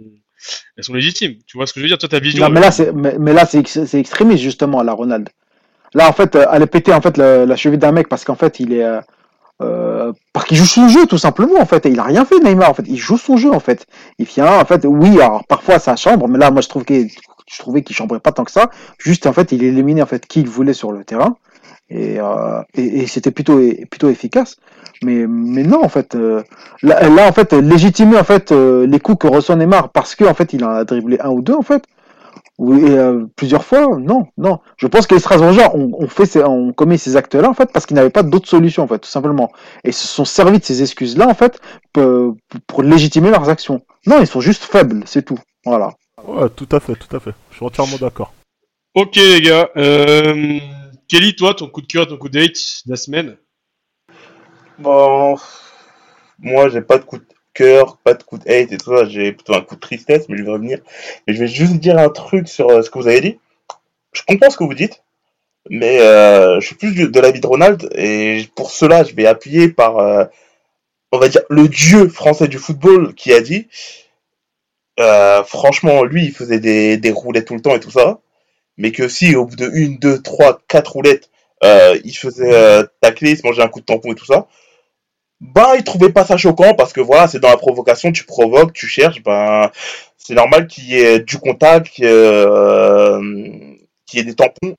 elles 0.76 0.84
sont 0.84 0.94
légitimes. 0.94 1.34
Tu 1.46 1.56
vois 1.56 1.66
ce 1.66 1.72
que 1.72 1.80
je 1.80 1.84
veux 1.84 1.88
dire? 1.88 1.98
Toi, 1.98 2.08
ta 2.08 2.18
vision. 2.20 2.44
Non, 2.44 2.50
mais 2.52 2.60
là, 2.60 2.70
c'est, 2.70 2.92
mais, 2.92 3.16
mais 3.18 3.32
là, 3.32 3.46
c'est, 3.46 3.58
ex- 3.60 3.84
c'est 3.84 4.00
extrémiste, 4.00 4.42
justement, 4.42 4.82
la 4.82 4.92
Ronald. 4.92 5.28
Là, 5.94 6.08
en 6.08 6.12
fait, 6.12 6.36
euh, 6.36 6.46
aller 6.48 6.66
péter, 6.66 6.92
en 6.92 7.00
fait, 7.00 7.16
la, 7.16 7.46
la 7.46 7.56
cheville 7.56 7.78
d'un 7.78 7.92
mec 7.92 8.08
parce 8.08 8.24
qu'en 8.24 8.34
fait, 8.36 8.60
il 8.60 8.72
est, 8.72 8.84
euh, 8.84 9.00
euh, 9.62 10.12
parce 10.32 10.46
qu'il 10.46 10.56
joue 10.56 10.66
son 10.66 10.88
jeu, 10.88 11.06
tout 11.06 11.18
simplement, 11.18 11.60
en 11.60 11.66
fait. 11.66 11.86
Et 11.86 11.90
il 11.90 11.98
a 11.98 12.04
rien 12.04 12.24
fait, 12.24 12.38
Neymar, 12.40 12.70
en 12.70 12.74
fait. 12.74 12.84
Il 12.86 12.98
joue 12.98 13.18
son 13.18 13.36
jeu, 13.36 13.50
en 13.50 13.60
fait. 13.60 13.86
Il 14.18 14.26
vient, 14.26 14.60
en 14.60 14.64
fait, 14.64 14.84
oui, 14.84 15.20
alors, 15.20 15.44
parfois, 15.46 15.78
ça 15.78 15.96
chambre, 15.96 16.28
mais 16.28 16.38
là, 16.38 16.50
moi, 16.50 16.62
je 16.62 16.68
trouve 16.68 16.84
qu'il, 16.84 17.08
je 17.50 17.58
trouvais 17.58 17.82
qu'il 17.82 17.96
chambrait 17.96 18.20
pas 18.20 18.32
tant 18.32 18.44
que 18.44 18.52
ça. 18.52 18.70
Juste, 18.98 19.26
en 19.26 19.32
fait, 19.32 19.52
il 19.52 19.64
éliminait, 19.64 20.02
en 20.02 20.06
fait, 20.06 20.26
qui 20.26 20.40
il 20.40 20.48
voulait 20.48 20.74
sur 20.74 20.92
le 20.92 21.04
terrain. 21.04 21.36
Et, 21.90 22.20
euh, 22.20 22.62
et, 22.74 23.00
et 23.00 23.06
c'était 23.06 23.30
plutôt, 23.30 23.60
plutôt 23.90 24.08
efficace. 24.08 24.56
Mais, 25.02 25.26
mais 25.26 25.62
non, 25.62 25.82
en 25.82 25.88
fait, 25.88 26.14
euh, 26.14 26.42
là, 26.82 27.08
là, 27.08 27.28
en 27.28 27.32
fait, 27.32 27.52
légitimer, 27.52 28.18
en 28.18 28.24
fait, 28.24 28.52
euh, 28.52 28.86
les 28.86 29.00
coups 29.00 29.18
que 29.18 29.26
reçoit 29.26 29.56
Neymar 29.56 29.90
parce 29.90 30.14
que, 30.14 30.24
en 30.24 30.34
fait, 30.34 30.52
il 30.52 30.64
en 30.64 30.70
a 30.70 30.84
dribblé 30.84 31.18
un 31.20 31.30
ou 31.30 31.40
deux, 31.40 31.54
en 31.54 31.62
fait. 31.62 31.84
Oui, 32.58 32.82
euh, 32.88 33.24
plusieurs 33.36 33.64
fois, 33.64 33.96
non, 33.98 34.26
non. 34.36 34.58
Je 34.76 34.88
pense 34.88 35.06
que 35.06 35.14
les 35.14 35.20
Strasbourgeois 35.20 35.76
ont, 35.76 35.92
ont 35.96 36.08
fait 36.08 36.26
ces, 36.26 36.42
ont 36.42 36.72
commis 36.72 36.98
ces 36.98 37.16
actes-là, 37.16 37.48
en 37.48 37.54
fait, 37.54 37.70
parce 37.72 37.86
qu'ils 37.86 37.94
n'avaient 37.94 38.10
pas 38.10 38.24
d'autre 38.24 38.48
solution, 38.48 38.82
en 38.82 38.88
fait, 38.88 38.98
tout 38.98 39.08
simplement. 39.08 39.52
Et 39.84 39.92
se 39.92 40.08
sont 40.08 40.24
servis 40.24 40.58
de 40.58 40.64
ces 40.64 40.82
excuses-là, 40.82 41.28
en 41.28 41.34
fait, 41.34 41.60
pour, 41.92 42.34
pour 42.66 42.82
légitimer 42.82 43.30
leurs 43.30 43.48
actions. 43.48 43.80
Non, 44.06 44.20
ils 44.20 44.26
sont 44.26 44.40
juste 44.40 44.64
faibles, 44.64 45.04
c'est 45.06 45.24
tout. 45.24 45.38
Voilà. 45.64 45.92
Ouais, 46.26 46.48
tout 46.50 46.68
à 46.72 46.80
fait, 46.80 46.96
tout 46.96 47.14
à 47.16 47.20
fait. 47.20 47.32
Je 47.52 47.56
suis 47.56 47.64
entièrement 47.64 47.96
d'accord. 48.00 48.32
Ok, 48.96 49.14
les 49.14 49.40
gars. 49.40 49.68
Euh, 49.76 50.58
Kelly, 51.08 51.34
toi, 51.34 51.54
ton 51.54 51.68
coup 51.68 51.80
de 51.80 51.86
cœur, 51.86 52.06
ton 52.06 52.18
coup 52.18 52.28
de 52.28 52.38
hate 52.38 52.82
de 52.84 52.90
la 52.90 52.96
semaine? 52.96 53.38
Bon, 54.78 55.36
moi, 56.38 56.68
j'ai 56.68 56.82
pas 56.82 56.98
de 56.98 57.04
coup 57.04 57.16
de 57.16 57.24
cœur, 57.54 57.96
pas 57.96 58.12
de 58.12 58.22
coup 58.22 58.36
de 58.36 58.46
hate 58.46 58.72
et 58.72 58.76
tout 58.76 58.94
ça, 58.94 59.08
j'ai 59.08 59.32
plutôt 59.32 59.54
un 59.54 59.62
coup 59.62 59.74
de 59.74 59.80
tristesse, 59.80 60.28
mais 60.28 60.36
je 60.36 60.42
vais 60.42 60.50
revenir. 60.50 60.80
Et 61.26 61.32
je 61.32 61.38
vais 61.38 61.48
juste 61.48 61.76
dire 61.76 61.96
un 61.96 62.10
truc 62.10 62.46
sur 62.46 62.68
euh, 62.68 62.82
ce 62.82 62.90
que 62.90 62.98
vous 62.98 63.08
avez 63.08 63.22
dit. 63.22 63.38
Je 64.12 64.20
comprends 64.28 64.50
ce 64.50 64.58
que 64.58 64.64
vous 64.64 64.74
dites, 64.74 65.02
mais 65.70 65.98
euh, 66.00 66.60
je 66.60 66.66
suis 66.66 66.76
plus 66.76 66.92
de 66.94 67.20
l'avis 67.20 67.40
de 67.40 67.46
Ronald, 67.46 67.88
et 67.94 68.46
pour 68.54 68.70
cela, 68.70 69.02
je 69.02 69.14
vais 69.14 69.24
appuyer 69.24 69.70
par, 69.70 69.96
euh, 69.98 70.26
on 71.12 71.18
va 71.18 71.28
dire, 71.28 71.42
le 71.48 71.68
dieu 71.68 72.10
français 72.10 72.48
du 72.48 72.58
football 72.58 73.14
qui 73.14 73.32
a 73.32 73.40
dit, 73.40 73.66
franchement, 75.46 76.04
lui, 76.04 76.26
il 76.26 76.32
faisait 76.32 76.60
des, 76.60 76.98
des 76.98 77.14
tout 77.14 77.54
le 77.54 77.62
temps 77.62 77.74
et 77.74 77.80
tout 77.80 77.90
ça, 77.90 78.20
mais 78.78 78.92
que 78.92 79.08
si 79.08 79.36
au 79.36 79.44
bout 79.44 79.56
de 79.56 79.70
une, 79.74 79.98
deux, 79.98 80.22
trois, 80.22 80.60
quatre 80.68 80.92
roulettes, 80.92 81.30
euh, 81.64 81.98
il 82.04 82.12
se 82.12 82.20
faisait 82.20 82.54
euh, 82.54 82.84
tacler, 83.00 83.32
il 83.32 83.36
se 83.36 83.46
mangeait 83.46 83.62
un 83.62 83.68
coup 83.68 83.80
de 83.80 83.84
tampon 83.84 84.12
et 84.12 84.14
tout 84.14 84.24
ça, 84.24 84.46
ben, 85.40 85.74
il 85.76 85.84
trouvait 85.84 86.12
pas 86.12 86.24
ça 86.24 86.36
choquant 86.36 86.74
parce 86.74 86.92
que 86.92 87.00
voilà, 87.00 87.28
c'est 87.28 87.40
dans 87.40 87.50
la 87.50 87.56
provocation, 87.56 88.12
tu 88.12 88.24
provoques, 88.24 88.72
tu 88.72 88.86
cherches, 88.86 89.22
ben, 89.22 89.70
c'est 90.16 90.34
normal 90.34 90.66
qu'il 90.68 90.84
y 90.84 90.94
ait 90.96 91.20
du 91.20 91.38
contact, 91.38 91.88
qu'il 91.88 92.04
y 92.04 92.08
euh, 92.08 93.20
y 94.12 94.18
ait 94.18 94.24
des 94.24 94.34
tampons. 94.34 94.74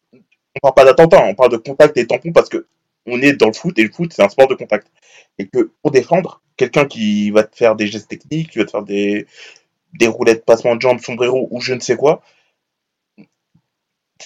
On 0.56 0.60
parle 0.62 0.74
pas 0.76 0.86
d'attentat, 0.86 1.24
on 1.26 1.36
parle 1.36 1.52
de 1.52 1.58
contact 1.58 1.98
et 1.98 2.08
tampons 2.08 2.32
parce 2.32 2.50
que 2.50 2.68
on 3.06 3.22
est 3.22 3.34
dans 3.34 3.48
le 3.48 3.54
foot 3.54 3.78
et 3.80 3.84
le 3.84 3.92
foot 3.92 4.12
c'est 4.14 4.24
un 4.24 4.30
sport 4.30 4.48
de 4.48 4.56
contact. 4.56 4.88
Et 5.38 5.48
que 5.48 5.72
pour 5.82 5.92
défendre, 5.92 6.42
quelqu'un 6.58 6.86
qui 6.86 7.32
va 7.32 7.44
te 7.44 7.56
faire 7.56 7.76
des 7.76 7.88
gestes 7.88 8.10
techniques, 8.10 8.52
qui 8.52 8.60
va 8.60 8.66
te 8.66 8.72
faire 8.72 8.84
des, 8.84 9.28
des 9.94 10.08
roulettes, 10.08 10.46
passement 10.46 10.76
de 10.76 10.82
jambes, 10.82 11.00
sombrero 11.00 11.48
ou 11.52 11.62
je 11.62 11.74
ne 11.74 11.80
sais 11.80 11.96
quoi, 11.96 12.22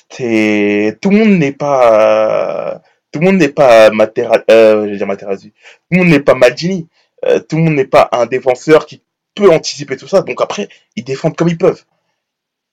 tout 0.09 1.09
le 1.09 1.17
monde 1.17 1.39
n'est 1.39 1.51
pas 1.51 2.81
tout 3.11 3.19
le 3.19 3.25
monde 3.25 3.37
n'est 3.37 3.49
pas 3.49 3.91
Matera, 3.91 4.39
euh, 4.49 4.85
je 4.85 4.91
vais 4.91 4.97
dire 4.97 5.07
Materazzi. 5.07 5.49
Tout 5.51 5.53
le 5.91 5.97
monde 5.99 6.07
n'est 6.09 6.19
pas 6.19 6.33
Maldini. 6.33 6.87
Euh, 7.25 7.39
tout 7.39 7.57
le 7.57 7.63
monde 7.63 7.75
n'est 7.75 7.85
pas 7.85 8.09
un 8.11 8.25
défenseur 8.25 8.85
qui 8.87 9.01
peut 9.35 9.49
anticiper 9.51 9.97
tout 9.97 10.07
ça. 10.07 10.21
Donc 10.21 10.41
après, 10.41 10.67
ils 10.95 11.03
défendent 11.03 11.35
comme 11.35 11.47
ils 11.49 11.57
peuvent. 11.57 11.83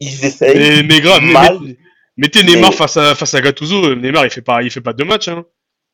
Ils 0.00 0.24
essayent. 0.24 0.56
mais, 0.56 0.82
mais 0.82 1.00
grave, 1.02 1.22
mal. 1.22 1.58
mais- 1.62 1.76
mettez 2.16 2.42
Neymar 2.42 2.70
Mais- 2.70 2.76
face 2.76 2.96
à 2.96 3.14
face 3.14 3.34
à 3.34 3.40
Gattuso. 3.42 3.94
Neymar, 3.94 4.24
il 4.24 4.30
fait 4.30 4.40
pas, 4.40 4.62
il 4.62 4.70
fait 4.70 4.80
pas 4.80 4.94
deux 4.94 5.04
matchs. 5.04 5.28
Hein. 5.28 5.44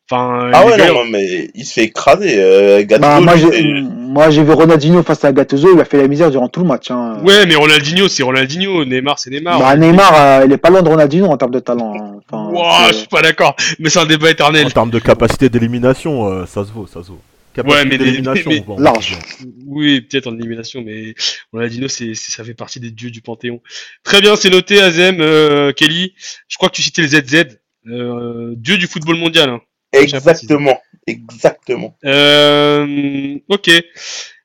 Enfin, 0.09 0.51
Ah 0.55 0.65
ouais, 0.65 0.77
non, 0.93 1.05
mais 1.07 1.51
il 1.55 1.65
se 1.65 1.73
fait 1.73 1.85
écraser. 1.85 2.37
Euh, 2.39 2.85
Gattuso, 2.85 3.01
Bah, 3.01 3.21
moi, 3.21 3.35
moi, 4.17 4.31
j'ai 4.31 4.43
vu 4.43 4.51
Ronaldinho 4.53 5.03
face 5.03 5.25
à 5.25 5.33
Gattuso, 5.33 5.75
il 5.75 5.81
a 5.81 5.85
fait 5.85 5.99
la 5.99 6.09
misère 6.09 6.31
durant 6.31 6.49
tout 6.49 6.61
le 6.61 6.67
match, 6.67 6.91
hein. 6.91 7.19
Ouais, 7.23 7.45
mais 7.45 7.55
Ronaldinho, 7.55 8.09
c'est 8.09 8.23
Ronaldinho. 8.23 8.85
Neymar, 8.87 9.19
c'est 9.19 9.29
Neymar. 9.31 9.59
Bah, 9.59 9.77
Neymar, 9.77 10.13
euh, 10.15 10.45
il 10.47 10.53
est 10.53 10.57
pas 10.57 10.71
loin 10.71 10.81
de 10.83 10.89
Ronaldinho 10.89 11.27
en 11.27 11.37
termes 11.37 11.51
de 11.51 11.61
talent. 11.61 11.93
hein. 11.95 12.21
Enfin, 12.33 12.89
je 12.89 12.95
suis 12.95 13.07
pas 13.09 13.21
d'accord. 13.21 13.55
Mais 13.79 13.91
c'est 13.91 13.99
un 13.99 14.07
débat 14.07 14.31
éternel. 14.31 14.67
En 14.67 14.71
termes 14.71 14.91
de 14.91 14.99
capacité 14.99 15.49
d'élimination, 15.51 16.27
euh, 16.29 16.47
ça 16.47 16.65
se 16.65 16.73
vaut, 16.73 16.87
ça 16.87 17.03
se 17.03 17.09
vaut. 17.09 17.21
Capacité 17.55 17.83
Ouais, 17.83 17.89
mais 17.89 17.99
d'élimination, 17.99 18.51
mais- 18.51 18.61
bon, 18.61 18.79
large. 18.79 19.17
Oui, 19.67 20.01
peut-être 20.01 20.27
en 20.29 20.35
élimination, 20.35 20.83
mais 20.85 21.15
Ronaldinho, 21.53 21.89
c'est, 21.89 22.15
c'est- 22.15 22.31
ça 22.33 22.43
fait 22.43 22.55
partie 22.55 22.81
des 22.81 22.91
dieux 22.91 23.11
du 23.11 23.21
Panthéon. 23.21 23.61
Très 24.03 24.21
bien, 24.23 24.35
c'est 24.37 24.51
noté, 24.51 24.81
Azem, 24.81 25.19
euh, 25.21 25.73
Kelly. 25.73 26.15
Je 26.49 26.57
crois 26.57 26.69
que 26.71 26.75
tu 26.77 26.83
citais 26.83 27.03
le 27.03 27.09
ZZ, 27.09 27.59
euh, 27.89 28.55
dieu 28.57 28.79
du 28.79 28.87
football 28.87 29.17
mondial. 29.17 29.51
Hein. 29.51 29.61
Exactement. 29.93 30.79
Exactement. 31.07 31.97
Euh, 32.05 33.39
ok. 33.49 33.71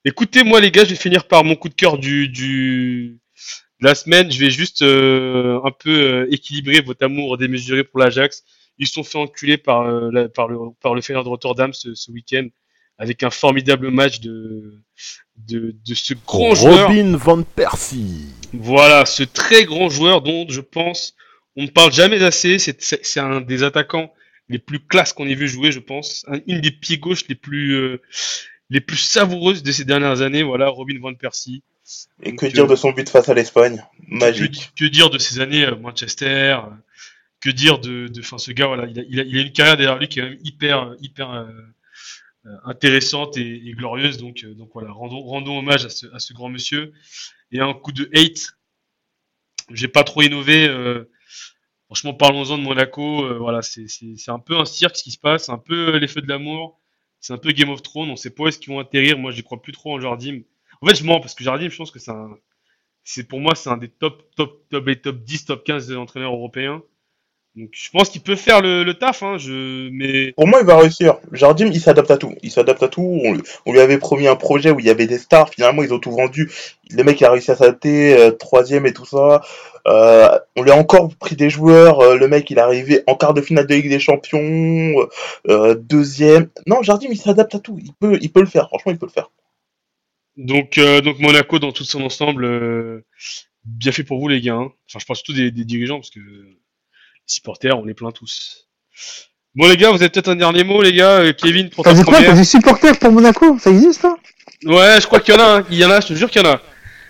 Écoutez, 0.05 0.43
moi, 0.43 0.59
les 0.61 0.71
gars, 0.71 0.83
je 0.83 0.89
vais 0.91 0.95
finir 0.95 1.27
par 1.27 1.43
mon 1.43 1.55
coup 1.55 1.69
de 1.69 1.73
cœur 1.75 1.97
du, 1.97 2.27
du 2.27 3.19
de 3.79 3.85
la 3.85 3.95
semaine. 3.95 4.31
Je 4.31 4.39
vais 4.39 4.49
juste 4.49 4.81
euh, 4.81 5.59
un 5.63 5.71
peu 5.71 5.89
euh, 5.89 6.27
équilibrer 6.31 6.81
votre 6.81 7.03
amour 7.05 7.37
démesuré 7.37 7.83
pour 7.83 7.99
l'Ajax. 7.99 8.43
Ils 8.77 8.87
se 8.87 8.93
sont 8.93 9.03
fait 9.03 9.17
enculer 9.17 9.57
par, 9.57 9.81
euh, 9.81 10.09
la- 10.11 10.29
par 10.29 10.47
le 10.47 10.57
par 10.81 10.95
le 10.95 11.01
Feyenoord 11.01 11.23
de 11.25 11.29
Rotterdam 11.29 11.73
ce, 11.73 11.93
ce 11.93 12.11
week-end 12.11 12.47
avec 12.97 13.21
un 13.23 13.29
formidable 13.29 13.89
match 13.91 14.19
de 14.21 14.81
de, 15.37 15.75
de 15.87 15.93
ce 15.95 16.13
grand 16.25 16.55
joueur. 16.55 16.87
Robin 16.87 17.15
Van 17.17 17.41
Persie. 17.43 18.25
Voilà, 18.53 19.05
ce 19.05 19.23
très 19.23 19.65
grand 19.65 19.89
joueur 19.89 20.21
dont 20.21 20.45
je 20.49 20.61
pense 20.61 21.15
on 21.55 21.63
ne 21.63 21.67
parle 21.69 21.91
jamais 21.91 22.23
assez. 22.23 22.57
C'est 22.59 22.81
c'est- 22.81 23.03
c'est 23.05 23.19
un 23.19 23.41
des 23.41 23.61
attaquants 23.63 24.11
les 24.51 24.59
plus 24.59 24.79
classes 24.79 25.13
qu'on 25.13 25.27
ait 25.27 25.35
vu 25.35 25.47
jouer, 25.47 25.71
je 25.71 25.79
pense. 25.79 26.25
Un- 26.27 26.41
une 26.47 26.61
des 26.61 26.71
pieds 26.71 26.97
gauches 26.99 27.27
les 27.27 27.35
plus 27.35 27.73
euh, 27.75 28.01
les 28.69 28.81
plus 28.81 28.97
savoureuses 28.97 29.63
de 29.63 29.71
ces 29.71 29.85
dernières 29.85 30.21
années. 30.21 30.43
Voilà, 30.43 30.67
Robin 30.69 30.99
van 30.99 31.13
Persie. 31.15 31.63
Et 32.23 32.31
Donc, 32.31 32.39
que 32.41 32.45
euh, 32.45 32.49
dire 32.51 32.67
de 32.67 32.75
son 32.75 32.91
but 32.91 33.09
face 33.09 33.27
à 33.29 33.33
l'Espagne? 33.33 33.83
Magique. 34.07 34.71
Que, 34.75 34.85
que 34.85 34.89
dire 34.89 35.09
de 35.09 35.17
ces 35.17 35.39
années 35.39 35.65
à 35.65 35.75
Manchester? 35.75 36.57
Euh, 36.65 36.69
Que 37.43 37.49
dire 37.49 37.79
de, 37.79 38.07
de, 38.07 38.19
enfin, 38.21 38.37
ce 38.37 38.51
gars, 38.51 38.67
voilà, 38.67 38.85
il 38.85 38.99
a, 38.99 39.03
il 39.09 39.19
a, 39.19 39.23
il 39.23 39.37
a 39.39 39.41
une 39.41 39.51
carrière 39.51 39.75
derrière 39.75 39.97
lui 39.97 40.07
qui 40.07 40.19
est 40.19 40.23
même 40.29 40.37
hyper, 40.43 40.93
hyper 41.01 41.31
euh, 41.31 41.45
euh, 42.45 42.49
intéressante 42.65 43.35
et, 43.35 43.67
et 43.67 43.71
glorieuse. 43.73 44.17
Donc, 44.17 44.43
euh, 44.43 44.53
donc 44.53 44.69
voilà, 44.75 44.91
rendons, 44.91 45.21
rendons 45.23 45.57
hommage 45.57 45.83
à 45.85 45.89
ce, 45.89 46.05
à 46.13 46.19
ce 46.19 46.33
grand 46.33 46.49
monsieur. 46.49 46.93
Et 47.51 47.59
un 47.59 47.73
coup 47.73 47.91
de 47.91 48.09
hate. 48.13 48.53
J'ai 49.73 49.87
pas 49.87 50.03
trop 50.03 50.21
innové. 50.21 50.67
euh, 50.67 51.09
franchement, 51.91 52.13
parlons-en 52.13 52.57
de 52.57 52.63
Monaco. 52.63 53.25
euh, 53.25 53.37
voilà, 53.37 53.61
c'est, 53.61 53.85
un 54.29 54.39
peu 54.39 54.57
un 54.57 54.63
cirque 54.63 54.95
ce 54.95 55.03
qui 55.03 55.11
se 55.11 55.17
passe, 55.19 55.49
un 55.49 55.57
peu 55.57 55.97
les 55.97 56.07
feux 56.07 56.21
de 56.21 56.27
l'amour. 56.27 56.79
C'est 57.19 57.33
un 57.33 57.37
peu 57.37 57.51
Game 57.51 57.69
of 57.69 57.81
Thrones. 57.83 58.09
On 58.09 58.15
sait 58.15 58.29
pas 58.29 58.43
où 58.43 58.47
est-ce 58.47 58.59
qu'ils 58.59 58.71
vont 58.71 58.79
atterrir. 58.79 59.17
Moi, 59.17 59.31
j'y 59.31 59.43
crois 59.43 59.61
plus 59.61 59.73
trop 59.73 59.93
en 59.93 59.99
Jardim. 59.99 60.41
En 60.81 60.87
fait, 60.87 60.95
je 60.95 61.03
mens 61.03 61.19
parce 61.19 61.35
que 61.35 61.43
Jardim, 61.43 61.69
je 61.69 61.75
pense 61.75 61.91
que 61.91 61.99
c'est 61.99 62.11
un, 62.11 62.29
c'est 63.03 63.27
pour 63.27 63.41
moi, 63.41 63.55
c'est 63.55 63.69
un 63.69 63.77
des 63.77 63.89
top, 63.89 64.23
top, 64.35 64.67
top 64.69 64.87
et 64.87 65.01
top 65.01 65.17
10, 65.17 65.45
top 65.45 65.63
15 65.65 65.91
entraîneurs 65.97 66.33
européens. 66.33 66.81
Donc, 67.57 67.67
je 67.73 67.89
pense 67.89 68.09
qu'il 68.09 68.21
peut 68.21 68.37
faire 68.37 68.61
le, 68.61 68.83
le 68.85 68.93
taf, 68.93 69.23
hein, 69.23 69.37
je, 69.37 69.89
mais, 69.91 70.31
Pour 70.37 70.47
moi, 70.47 70.59
il 70.61 70.65
va 70.65 70.77
réussir. 70.77 71.17
Jardim, 71.33 71.67
il 71.67 71.81
s'adapte 71.81 72.09
à 72.09 72.17
tout. 72.17 72.33
Il 72.43 72.49
s'adapte 72.49 72.81
à 72.81 72.87
tout. 72.87 73.01
On, 73.25 73.37
on 73.65 73.73
lui 73.73 73.81
avait 73.81 73.97
promis 73.97 74.25
un 74.27 74.37
projet 74.37 74.71
où 74.71 74.79
il 74.79 74.85
y 74.85 74.89
avait 74.89 75.05
des 75.05 75.17
stars. 75.17 75.49
Finalement, 75.49 75.83
ils 75.83 75.93
ont 75.93 75.99
tout 75.99 76.11
vendu. 76.11 76.49
Le 76.91 77.03
mec 77.03 77.19
il 77.19 77.25
a 77.25 77.31
réussi 77.31 77.51
à 77.51 77.55
s'adapter, 77.57 78.17
euh, 78.17 78.31
troisième 78.31 78.85
et 78.85 78.93
tout 78.93 79.05
ça. 79.05 79.41
Euh, 79.85 80.29
on 80.55 80.61
lui 80.63 80.71
a 80.71 80.75
encore 80.77 81.13
pris 81.17 81.35
des 81.35 81.49
joueurs. 81.49 81.99
euh, 81.99 82.15
le 82.17 82.27
mec, 82.29 82.49
il 82.51 82.57
est 82.57 82.61
arrivé 82.61 83.03
en 83.07 83.15
quart 83.15 83.33
de 83.33 83.41
finale 83.41 83.67
de 83.67 83.73
Ligue 83.75 83.89
des 83.89 83.99
Champions, 83.99 84.95
euh, 85.49 85.75
deuxième. 85.75 86.49
Non, 86.67 86.81
Jardim, 86.83 87.09
il 87.11 87.17
s'adapte 87.17 87.55
à 87.55 87.59
tout. 87.59 87.77
Il 87.83 87.91
peut, 87.99 88.17
il 88.21 88.31
peut 88.31 88.41
le 88.41 88.45
faire. 88.47 88.67
Franchement, 88.69 88.93
il 88.93 88.97
peut 88.97 89.07
le 89.07 89.11
faire. 89.11 89.29
donc, 90.37 90.77
euh, 90.77 91.01
donc 91.01 91.19
Monaco 91.19 91.59
dans 91.59 91.71
tout 91.71 91.83
son 91.83 92.01
ensemble, 92.01 92.45
euh, 92.45 93.05
bien 93.65 93.91
fait 93.91 94.03
pour 94.03 94.19
vous, 94.19 94.27
les 94.27 94.41
gars. 94.41 94.55
hein. 94.55 94.71
Enfin, 94.89 94.99
je 94.99 95.05
pense 95.05 95.17
surtout 95.19 95.33
des, 95.33 95.51
des 95.51 95.65
dirigeants 95.65 95.97
parce 95.97 96.09
que 96.09 96.19
supporters, 97.31 97.77
on 97.77 97.85
les 97.85 97.93
plaint 97.93 98.13
tous. 98.13 98.67
Bon, 99.55 99.67
les 99.67 99.77
gars, 99.77 99.89
vous 99.89 99.97
avez 99.97 100.09
peut-être 100.09 100.29
un 100.29 100.35
dernier 100.35 100.63
mot, 100.63 100.81
les 100.81 100.93
gars. 100.93 101.19
Euh, 101.19 101.33
Kevin, 101.33 101.69
pour 101.69 101.83
ta 101.83 101.93
quoi 101.93 102.03
première. 102.03 102.29
T'as 102.29 102.35
dit 102.35 102.45
supporter 102.45 102.97
pour 102.97 103.11
Monaco? 103.11 103.57
Ça 103.59 103.69
existe, 103.69 104.01
ça 104.01 104.15
Ouais, 104.63 105.01
je 105.01 105.07
crois 105.07 105.19
qu'il 105.19 105.33
y 105.33 105.37
en 105.37 105.41
a, 105.41 105.57
hein. 105.57 105.65
il 105.69 105.77
y 105.77 105.85
en 105.85 105.89
a, 105.89 105.99
je 105.99 106.07
te 106.07 106.13
jure 106.13 106.29
qu'il 106.29 106.41
y 106.41 106.47
en 106.47 106.51
a. 106.51 106.61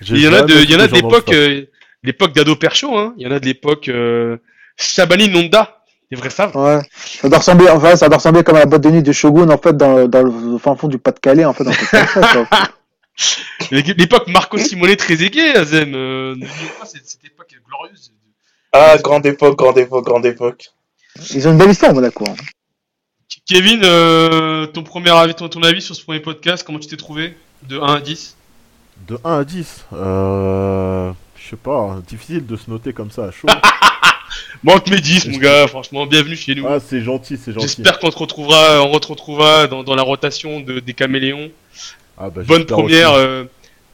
Il 0.01 0.19
y 0.19 0.27
en 0.27 0.33
a 0.33 0.41
de, 0.41 0.53
il 0.53 0.71
y 0.71 0.75
en 0.75 0.79
a 0.79 0.87
des 0.87 0.93
de 0.93 0.95
l'époque, 0.95 1.31
euh, 1.31 1.65
l'époque 2.01 2.33
d'Ado 2.33 2.55
Percho, 2.55 2.97
hein. 2.97 3.13
Il 3.17 3.27
y 3.27 3.29
en 3.29 3.31
a 3.31 3.39
de 3.39 3.45
l'époque, 3.45 3.89
euh, 3.89 4.37
Shabani 4.77 5.29
Nonda. 5.29 5.83
Les 6.09 6.17
vrais 6.17 6.29
savent. 6.29 6.55
Ouais. 6.55 6.81
Ça 6.95 7.29
doit 7.29 7.37
ressembler, 7.37 7.69
enfin, 7.69 7.95
ça 7.95 8.09
doit 8.09 8.17
ressembler 8.17 8.43
comme 8.43 8.55
à 8.55 8.59
la 8.59 8.65
boîte 8.65 8.81
de 8.81 8.89
nuit 8.89 9.03
de 9.03 9.11
Shogun, 9.11 9.49
en 9.49 9.57
fait, 9.57 9.77
dans, 9.77 10.07
dans 10.07 10.23
le 10.23 10.57
fin 10.57 10.75
fond 10.75 10.87
du 10.87 10.97
Pas-de-Calais, 10.97 11.45
en 11.45 11.53
fait, 11.53 11.63
dans 11.63 11.71
L'époque 13.71 14.27
Marco 14.27 14.57
Simone 14.57 14.95
très 14.95 15.21
aiguë, 15.23 15.51
Azem. 15.51 15.93
Euh, 15.93 16.31
n'oubliez 16.31 16.71
pas 16.79 16.85
cette, 16.85 17.07
cette 17.07 17.23
époque 17.23 17.53
glorieuse. 17.67 18.11
Ah, 18.73 18.97
grande 18.97 19.25
époque, 19.25 19.57
grande 19.57 19.77
époque, 19.77 20.05
grande 20.05 20.25
époque. 20.25 20.69
Ils 21.33 21.47
ont 21.47 21.51
une 21.51 21.57
belle 21.57 21.71
histoire, 21.71 21.93
Monaco. 21.93 22.23
hein. 22.27 22.35
Kevin, 23.45 23.81
euh, 23.83 24.65
ton 24.67 24.83
premier 24.83 25.09
avis, 25.11 25.33
ton, 25.35 25.49
ton 25.49 25.61
avis 25.63 25.81
sur 25.81 25.95
ce 25.95 26.03
premier 26.03 26.19
podcast, 26.21 26.63
comment 26.65 26.79
tu 26.79 26.87
t'es 26.87 26.95
trouvé? 26.97 27.35
De 27.63 27.79
1 27.79 27.95
à 27.95 27.99
10 27.99 28.35
De 29.07 29.17
1 29.23 29.39
à 29.39 29.43
10, 29.43 29.85
euh, 29.93 31.11
je 31.37 31.49
sais 31.49 31.55
pas, 31.57 31.97
difficile 32.07 32.45
de 32.45 32.55
se 32.55 32.69
noter 32.69 32.93
comme 32.93 33.11
ça 33.11 33.25
à 33.25 33.31
chaud. 33.31 33.47
Te 34.85 34.89
met 34.89 35.01
10, 35.01 35.27
mon 35.27 35.37
gars, 35.37 35.67
franchement, 35.67 36.05
bienvenue 36.05 36.37
chez 36.37 36.55
nous. 36.55 36.65
ah, 36.67 36.79
c'est 36.79 37.01
gentil, 37.01 37.37
c'est 37.37 37.51
gentil. 37.51 37.67
J'espère 37.67 37.99
qu'on 37.99 38.09
te 38.09 38.17
retrouvera, 38.17 38.81
on 38.83 38.97
te 38.99 39.07
retrouvera 39.07 39.67
dans, 39.67 39.83
dans 39.83 39.95
la 39.95 40.03
rotation 40.03 40.61
de, 40.61 40.79
des 40.79 40.93
caméléons. 40.93 41.51
Ah, 42.17 42.29
bah, 42.29 42.43
Bonne 42.45 42.65
première. 42.65 43.11
aussi. 43.13 43.21
euh, 43.25 43.43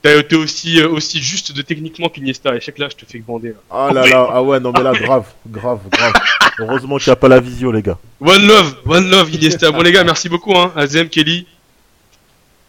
T'as 0.08 0.20
été 0.20 0.38
aussi, 0.38 0.80
euh, 0.80 0.88
aussi 0.88 1.22
juste 1.22 1.51
de 1.51 1.62
techniquement 1.62 2.08
qu'Iniesta. 2.08 2.55
Et 2.55 2.62
chaque 2.62 2.78
là, 2.78 2.88
je 2.89 2.95
te 2.95 3.03
fais 3.12 3.20
bander. 3.20 3.49
là. 3.49 3.55
Ah 3.70 3.89
là 3.91 4.08
là, 4.08 4.26
ah 4.32 4.41
ouais, 4.41 4.58
non 4.58 4.72
mais 4.72 4.82
là, 4.82 4.93
grave, 5.01 5.26
grave, 5.45 5.82
grave. 5.91 6.14
Heureusement 6.60 6.97
qu'il 6.97 7.10
n'y 7.10 7.14
a 7.14 7.18
pas 7.18 7.28
la 7.28 7.41
visio, 7.41 7.74
les 7.74 7.82
gars. 7.82 7.97
One 8.22 8.47
love, 8.47 8.78
one 8.86 9.10
love, 9.10 9.30
Iniesta. 9.36 9.70
Bon, 9.70 9.82
les 9.82 9.91
gars, 9.91 10.05
merci 10.05 10.30
beaucoup, 10.30 10.55
hein. 10.58 10.72
Azem, 10.78 11.10
Kelly. 11.10 11.45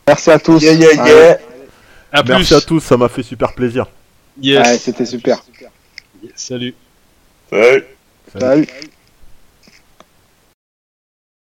Merci 0.09 0.30
à 0.32 0.41
tous. 0.41 0.61
Yeah, 0.61 0.72
yeah, 0.72 1.01
Allez. 1.01 1.12
yeah. 1.12 1.39
À 2.11 2.22
plus. 2.24 2.32
Merci 2.32 2.55
à 2.55 2.61
tous, 2.61 2.80
ça 2.80 2.97
m'a 2.97 3.09
fait 3.09 3.22
super 3.22 3.53
plaisir. 3.53 3.86
Yes. 4.43 4.66
Ouais, 4.66 4.78
c'était 4.78 5.07
super. 5.07 5.39
Salut. 6.34 6.74
Ouais. 7.53 7.89
Salut. 8.32 8.66
Salut. 8.66 8.68